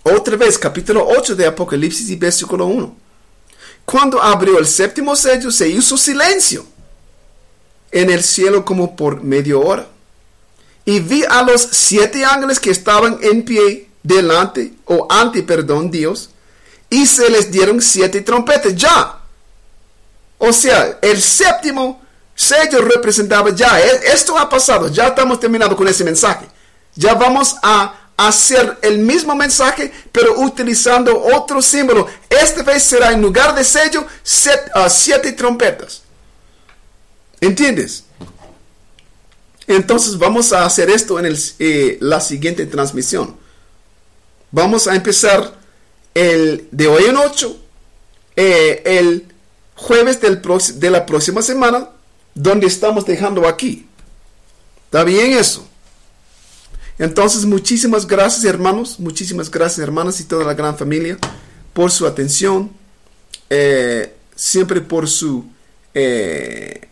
Otra 0.01 0.35
vez, 0.37 0.57
capítulo 0.57 1.05
8 1.07 1.35
de 1.35 1.45
Apocalipsis 1.45 2.09
y 2.09 2.15
versículo 2.15 2.65
1. 2.65 3.06
Cuando 3.89 4.21
abrió 4.21 4.59
el 4.59 4.67
séptimo 4.67 5.15
sello, 5.15 5.49
se 5.49 5.69
hizo 5.69 5.97
silencio 5.97 6.65
en 7.89 8.09
el 8.09 8.21
cielo 8.21 8.65
como 8.65 8.97
por 8.97 9.23
media 9.23 9.57
hora. 9.57 9.87
Y 10.83 10.99
vi 10.99 11.23
a 11.23 11.41
los 11.41 11.61
siete 11.61 12.25
ángeles 12.25 12.59
que 12.59 12.69
estaban 12.69 13.17
en 13.21 13.45
pie 13.45 13.89
delante, 14.03 14.73
o 14.83 15.07
ante, 15.09 15.41
perdón, 15.41 15.89
Dios, 15.89 16.31
y 16.89 17.05
se 17.05 17.29
les 17.29 17.49
dieron 17.49 17.81
siete 17.81 18.19
trompetas. 18.19 18.75
Ya. 18.75 19.21
O 20.37 20.51
sea, 20.51 20.99
el 21.01 21.21
séptimo 21.21 22.01
sello 22.35 22.81
representaba 22.81 23.51
ya. 23.55 23.79
e- 23.79 24.11
Esto 24.11 24.37
ha 24.37 24.49
pasado. 24.49 24.89
Ya 24.89 25.07
estamos 25.07 25.39
terminando 25.39 25.77
con 25.77 25.87
ese 25.87 26.03
mensaje. 26.03 26.45
Ya 26.93 27.13
vamos 27.13 27.55
a 27.63 28.06
hacer 28.17 28.79
el 28.81 28.97
mismo 28.97 29.35
mensaje, 29.35 29.91
pero 30.11 30.39
utilizando 30.41 31.23
otro 31.35 31.61
símbolo. 31.61 32.07
Esta 32.29 32.63
vez 32.63 32.83
será 32.83 33.11
en 33.11 33.21
lugar 33.21 33.53
de 33.55 33.63
sello, 33.63 34.05
set- 34.23 34.69
ah, 34.73 34.89
siete 34.89 35.31
trompetas. 35.33 36.01
¿Entiendes? 37.39 38.03
Entonces 39.67 40.17
vamos 40.17 40.53
a 40.53 40.65
hacer 40.65 40.89
esto 40.89 41.19
en 41.19 41.35
eh, 41.59 41.97
la 42.01 42.19
siguiente 42.19 42.65
transmisión. 42.65 43.35
Vamos 44.49 44.87
a 44.87 44.95
empezar 44.95 45.53
el 46.13 46.67
de 46.71 46.87
hoy 46.87 47.03
en 47.03 47.17
8, 47.17 47.57
eh, 48.37 48.81
el 48.85 49.27
jueves 49.75 50.19
del 50.21 50.41
de 50.75 50.89
la 50.89 51.05
próxima 51.05 51.41
semana, 51.41 51.89
donde 52.33 52.65
estamos 52.65 53.05
dejando 53.05 53.47
aquí. 53.47 53.87
¿Está 54.85 55.03
bien 55.03 55.33
eso? 55.33 55.66
Entonces, 56.99 57.45
muchísimas 57.45 58.07
gracias 58.07 58.43
hermanos, 58.45 58.99
muchísimas 58.99 59.51
gracias 59.51 59.79
hermanas 59.79 60.19
y 60.19 60.23
toda 60.23 60.43
la 60.45 60.53
gran 60.55 60.77
familia 60.77 61.17
por 61.73 61.91
su 61.91 62.07
atención, 62.07 62.71
eh, 63.49 64.13
siempre 64.35 64.81
por 64.81 65.07
su, 65.07 65.45
eh, 65.93 66.87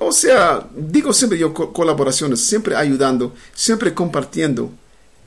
o 0.00 0.12
sea, 0.12 0.66
digo 0.74 1.12
siempre 1.12 1.38
yo 1.38 1.52
co- 1.52 1.72
colaboraciones, 1.74 2.40
siempre 2.40 2.74
ayudando, 2.74 3.34
siempre 3.54 3.92
compartiendo 3.92 4.70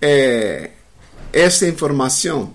eh, 0.01 0.73
esta 1.31 1.67
información 1.67 2.53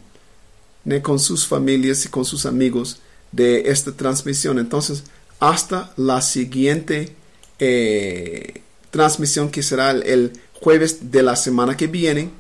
con 1.03 1.21
sus 1.21 1.47
familias 1.47 2.05
y 2.05 2.09
con 2.09 2.25
sus 2.25 2.45
amigos 2.47 2.99
de 3.31 3.71
esta 3.71 3.93
transmisión. 3.93 4.59
Entonces, 4.59 5.05
hasta 5.39 5.93
la 5.97 6.21
siguiente 6.21 7.15
eh, 7.61 8.63
transmisión 8.91 9.51
que 9.51 9.63
será 9.63 9.91
el, 9.91 10.33
jueves 10.61 11.11
de 11.11 11.23
la 11.23 11.37
semana 11.37 11.77
que 11.77 11.87
viene. 11.87 12.31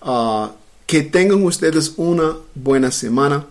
Ah, 0.00 0.52
que 0.86 1.02
tengan 1.02 1.42
ustedes 1.42 1.94
una 1.96 2.36
buena 2.54 2.90
semana. 2.90 3.46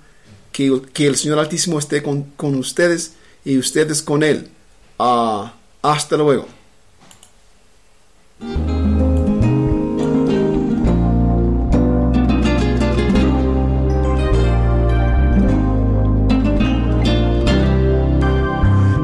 Que, 0.51 0.81
que 0.93 1.07
el 1.07 1.15
Señor 1.15 1.39
Altísimo 1.39 1.79
esté 1.79 2.03
con, 2.03 2.23
con 2.35 2.55
ustedes 2.55 3.13
y 3.43 3.57
ustedes 3.57 4.01
con 4.01 4.23
Él. 4.23 4.49
Ah, 4.99 5.53
hasta 5.81 6.15
luego. 6.15 6.47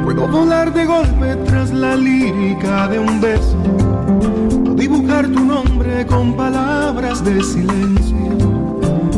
Puedo 0.03 0.27
volar 0.27 0.73
de 0.73 0.85
golpe 0.85 1.48
la 1.68 1.94
lírica 1.94 2.88
de 2.88 2.99
un 2.99 3.19
beso, 3.19 3.57
o 4.65 4.73
dibujar 4.76 5.27
tu 5.27 5.44
nombre 5.44 6.06
con 6.06 6.34
palabras 6.34 7.23
de 7.23 7.44
silencio. 7.44 8.15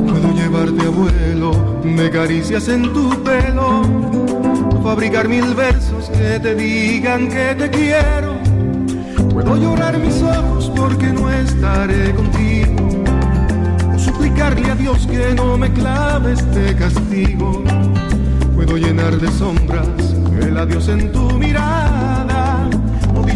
Puedo 0.09 0.33
llevarte 0.33 0.87
a 0.87 0.89
vuelo 0.89 1.51
de 1.83 2.09
caricias 2.09 2.67
en 2.67 2.91
tu 2.93 3.09
pelo, 3.23 3.81
o 4.75 4.81
fabricar 4.83 5.29
mil 5.29 5.53
versos 5.53 6.09
que 6.09 6.39
te 6.39 6.55
digan 6.55 7.29
que 7.29 7.55
te 7.55 7.69
quiero. 7.69 8.33
Puedo 9.29 9.55
llorar 9.57 9.99
mis 9.99 10.19
ojos 10.23 10.71
porque 10.75 11.07
no 11.07 11.31
estaré 11.31 12.11
contigo, 12.15 13.03
o 13.95 13.99
suplicarle 13.99 14.71
a 14.71 14.75
Dios 14.75 15.05
que 15.05 15.35
no 15.35 15.57
me 15.59 15.71
clave 15.71 16.33
este 16.33 16.75
castigo. 16.75 17.63
Puedo 18.55 18.77
llenar 18.77 19.15
de 19.17 19.31
sombras 19.31 19.87
el 20.41 20.57
adiós 20.57 20.87
en 20.87 21.11
tu 21.11 21.29
mirada 21.37 21.90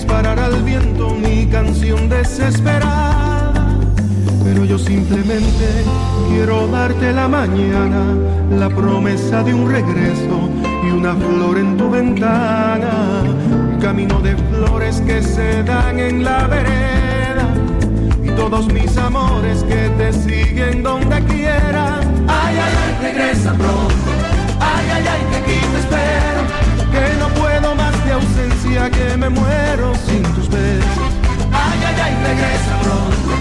disparar 0.06 0.40
al 0.40 0.62
viento 0.62 1.10
mi 1.16 1.48
canción 1.48 2.08
desesperada. 2.08 3.54
Pero 4.44 4.64
yo 4.64 4.78
simplemente 4.78 5.66
quiero 6.30 6.68
darte 6.68 7.12
la 7.12 7.28
mañana, 7.28 8.04
la 8.52 8.70
promesa 8.70 9.42
de 9.42 9.56
un 9.56 9.72
regreso 9.72 10.50
y 10.86 10.92
una 10.92 11.16
flor 11.16 11.58
en 11.58 11.76
tu 11.76 11.90
ventana. 11.90 13.24
Un 13.74 13.80
camino 13.82 14.20
de 14.20 14.36
flores 14.36 15.02
que 15.08 15.24
se 15.24 15.64
dan 15.64 15.98
en 16.00 16.24
la 16.24 16.46
vereda 16.46 17.48
y 18.24 18.30
todos 18.36 18.72
mis 18.72 18.96
amores 18.98 19.64
que 19.64 19.90
te 19.98 20.14
siguen 20.14 20.84
donde 20.84 21.20
quiera. 21.24 22.00
Ay, 22.28 22.56
ay, 22.64 22.74
ay, 22.84 23.12
regresa 23.12 23.54
pronto. 23.54 24.12
Ay, 24.60 24.86
ay, 24.94 25.04
ay, 25.14 25.22
que 25.32 25.38
aquí 25.38 25.60
te 25.74 25.80
espero, 25.80 26.42
que 26.92 27.20
no 27.20 27.35
ausencia, 28.16 28.90
que 28.90 29.18
me 29.18 29.30
muero 29.30 29.94
sin 30.06 30.24
tus 30.36 30.50
besos. 30.50 31.10
Ay, 31.52 31.80
ay, 31.88 31.96
ay, 32.06 32.14
regresa 32.30 32.74
pronto. 32.82 33.32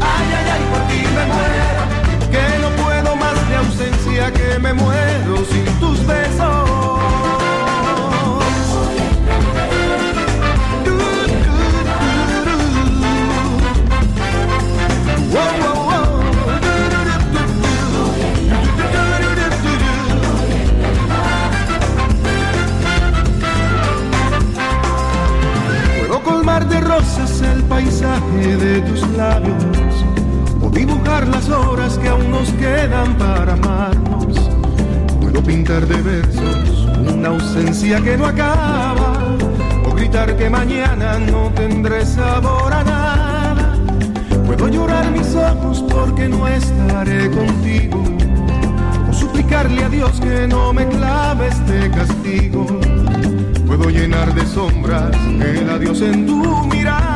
Ay, 0.00 0.26
ay, 0.38 0.46
ay, 0.54 0.62
por 0.72 0.82
ti 0.88 1.00
me 1.16 1.24
muero, 1.34 1.82
que 2.32 2.58
no 2.62 2.68
puedo 2.82 3.16
más 3.16 3.48
de 3.48 3.56
ausencia, 3.56 4.32
que 4.32 4.58
me 4.58 4.72
muero 4.74 5.44
sin 5.50 5.64
tus 5.80 6.04
besos. 6.06 6.73
Paisaje 27.74 28.56
de 28.56 28.80
tus 28.82 29.00
labios 29.16 30.04
o 30.62 30.70
dibujar 30.70 31.26
las 31.26 31.48
horas 31.48 31.98
que 31.98 32.08
aún 32.08 32.30
nos 32.30 32.48
quedan 32.52 33.18
para 33.18 33.54
amarnos. 33.54 34.38
Puedo 35.20 35.42
pintar 35.42 35.84
de 35.88 36.00
versos 36.00 36.86
una 37.12 37.30
ausencia 37.30 38.00
que 38.00 38.16
no 38.16 38.26
acaba 38.26 39.14
o 39.84 39.92
gritar 39.92 40.36
que 40.36 40.48
mañana 40.48 41.18
no 41.18 41.50
tendré 41.50 42.06
sabor 42.06 42.72
a 42.72 42.84
nada. 42.84 43.76
Puedo 44.46 44.68
llorar 44.68 45.10
mis 45.10 45.34
ojos 45.34 45.84
porque 45.90 46.28
no 46.28 46.46
estaré 46.46 47.28
contigo 47.28 48.00
o 49.10 49.12
suplicarle 49.12 49.82
a 49.82 49.88
Dios 49.88 50.20
que 50.20 50.46
no 50.46 50.72
me 50.72 50.86
clave 50.86 51.48
este 51.48 51.90
castigo. 51.90 52.66
Puedo 53.66 53.90
llenar 53.90 54.32
de 54.32 54.46
sombras 54.46 55.16
el 55.40 55.68
adiós 55.68 56.00
en 56.02 56.24
tu 56.24 56.66
mirada 56.68 57.13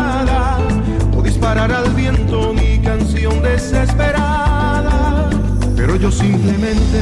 al 1.59 1.91
viento 1.95 2.53
mi 2.55 2.79
canción 2.79 3.43
desesperada. 3.43 5.29
Pero 5.77 5.97
yo 5.97 6.11
simplemente 6.11 7.01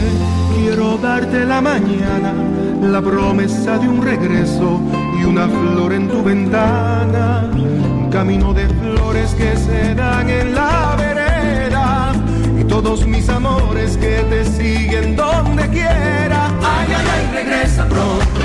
quiero 0.57 0.97
darte 0.97 1.45
la 1.45 1.61
mañana, 1.61 2.33
la 2.81 3.03
promesa 3.03 3.79
de 3.79 3.89
un 3.89 4.03
regreso 4.03 4.81
y 5.21 5.25
una 5.25 5.47
flor 5.47 5.93
en 5.93 6.09
tu 6.09 6.23
ventana. 6.23 7.51
Un 7.55 8.09
camino 8.11 8.55
de 8.55 8.67
flores 8.69 9.35
que 9.35 9.57
se 9.57 9.95
dan 9.95 10.29
en 10.31 10.55
la 10.55 10.97
vereda 10.97 12.13
y 12.59 12.65
todos 12.65 13.07
mis 13.07 13.29
amores 13.29 13.97
que 13.99 14.25
te 14.31 14.45
siguen 14.45 15.17
donde 15.17 15.69
quiera. 15.69 16.47
Ay, 16.63 16.89
ay, 16.97 17.07
ay, 17.15 17.45
regresa 17.45 17.87
pronto 17.87 18.36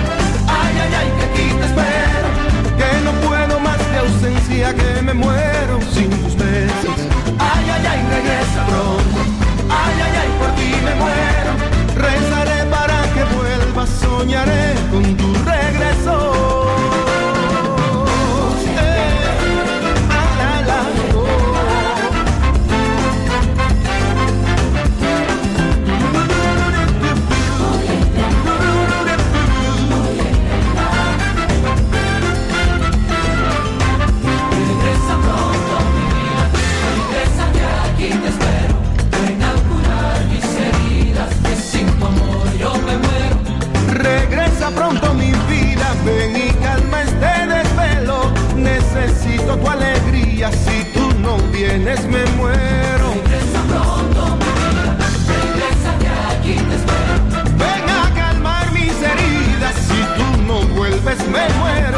que 4.74 5.02
me 5.02 5.14
muero 5.14 5.80
sin 5.94 6.10
tus 6.10 6.36
besos. 6.36 6.98
Ay, 7.40 7.66
ay, 7.76 7.86
ay, 7.92 8.02
regresa 8.16 8.66
pronto. 8.68 9.20
Ay, 9.70 9.96
ay, 10.06 10.14
ay, 10.22 10.30
por 10.40 10.52
ti 10.56 10.70
me 10.86 10.94
muero. 10.96 11.52
Rezaré 11.96 12.66
para 12.70 13.02
que 13.14 13.24
vuelvas, 13.36 13.90
soñaré 13.90 14.74
me 52.00 52.26
muero. 52.38 53.14
Regresa 53.16 53.62
pronto, 53.68 54.38
regresa 55.28 55.98
que 56.00 56.08
aquí 56.08 56.54
te 56.70 56.76
espero. 56.76 57.14
Ven 57.58 57.90
a 57.90 58.14
calmar 58.16 58.72
mis 58.72 58.94
heridas, 58.94 59.76
si 59.76 60.00
tú 60.18 60.44
no 60.44 60.62
vuelves 60.74 61.20
me 61.28 61.50
muero. 61.60 61.91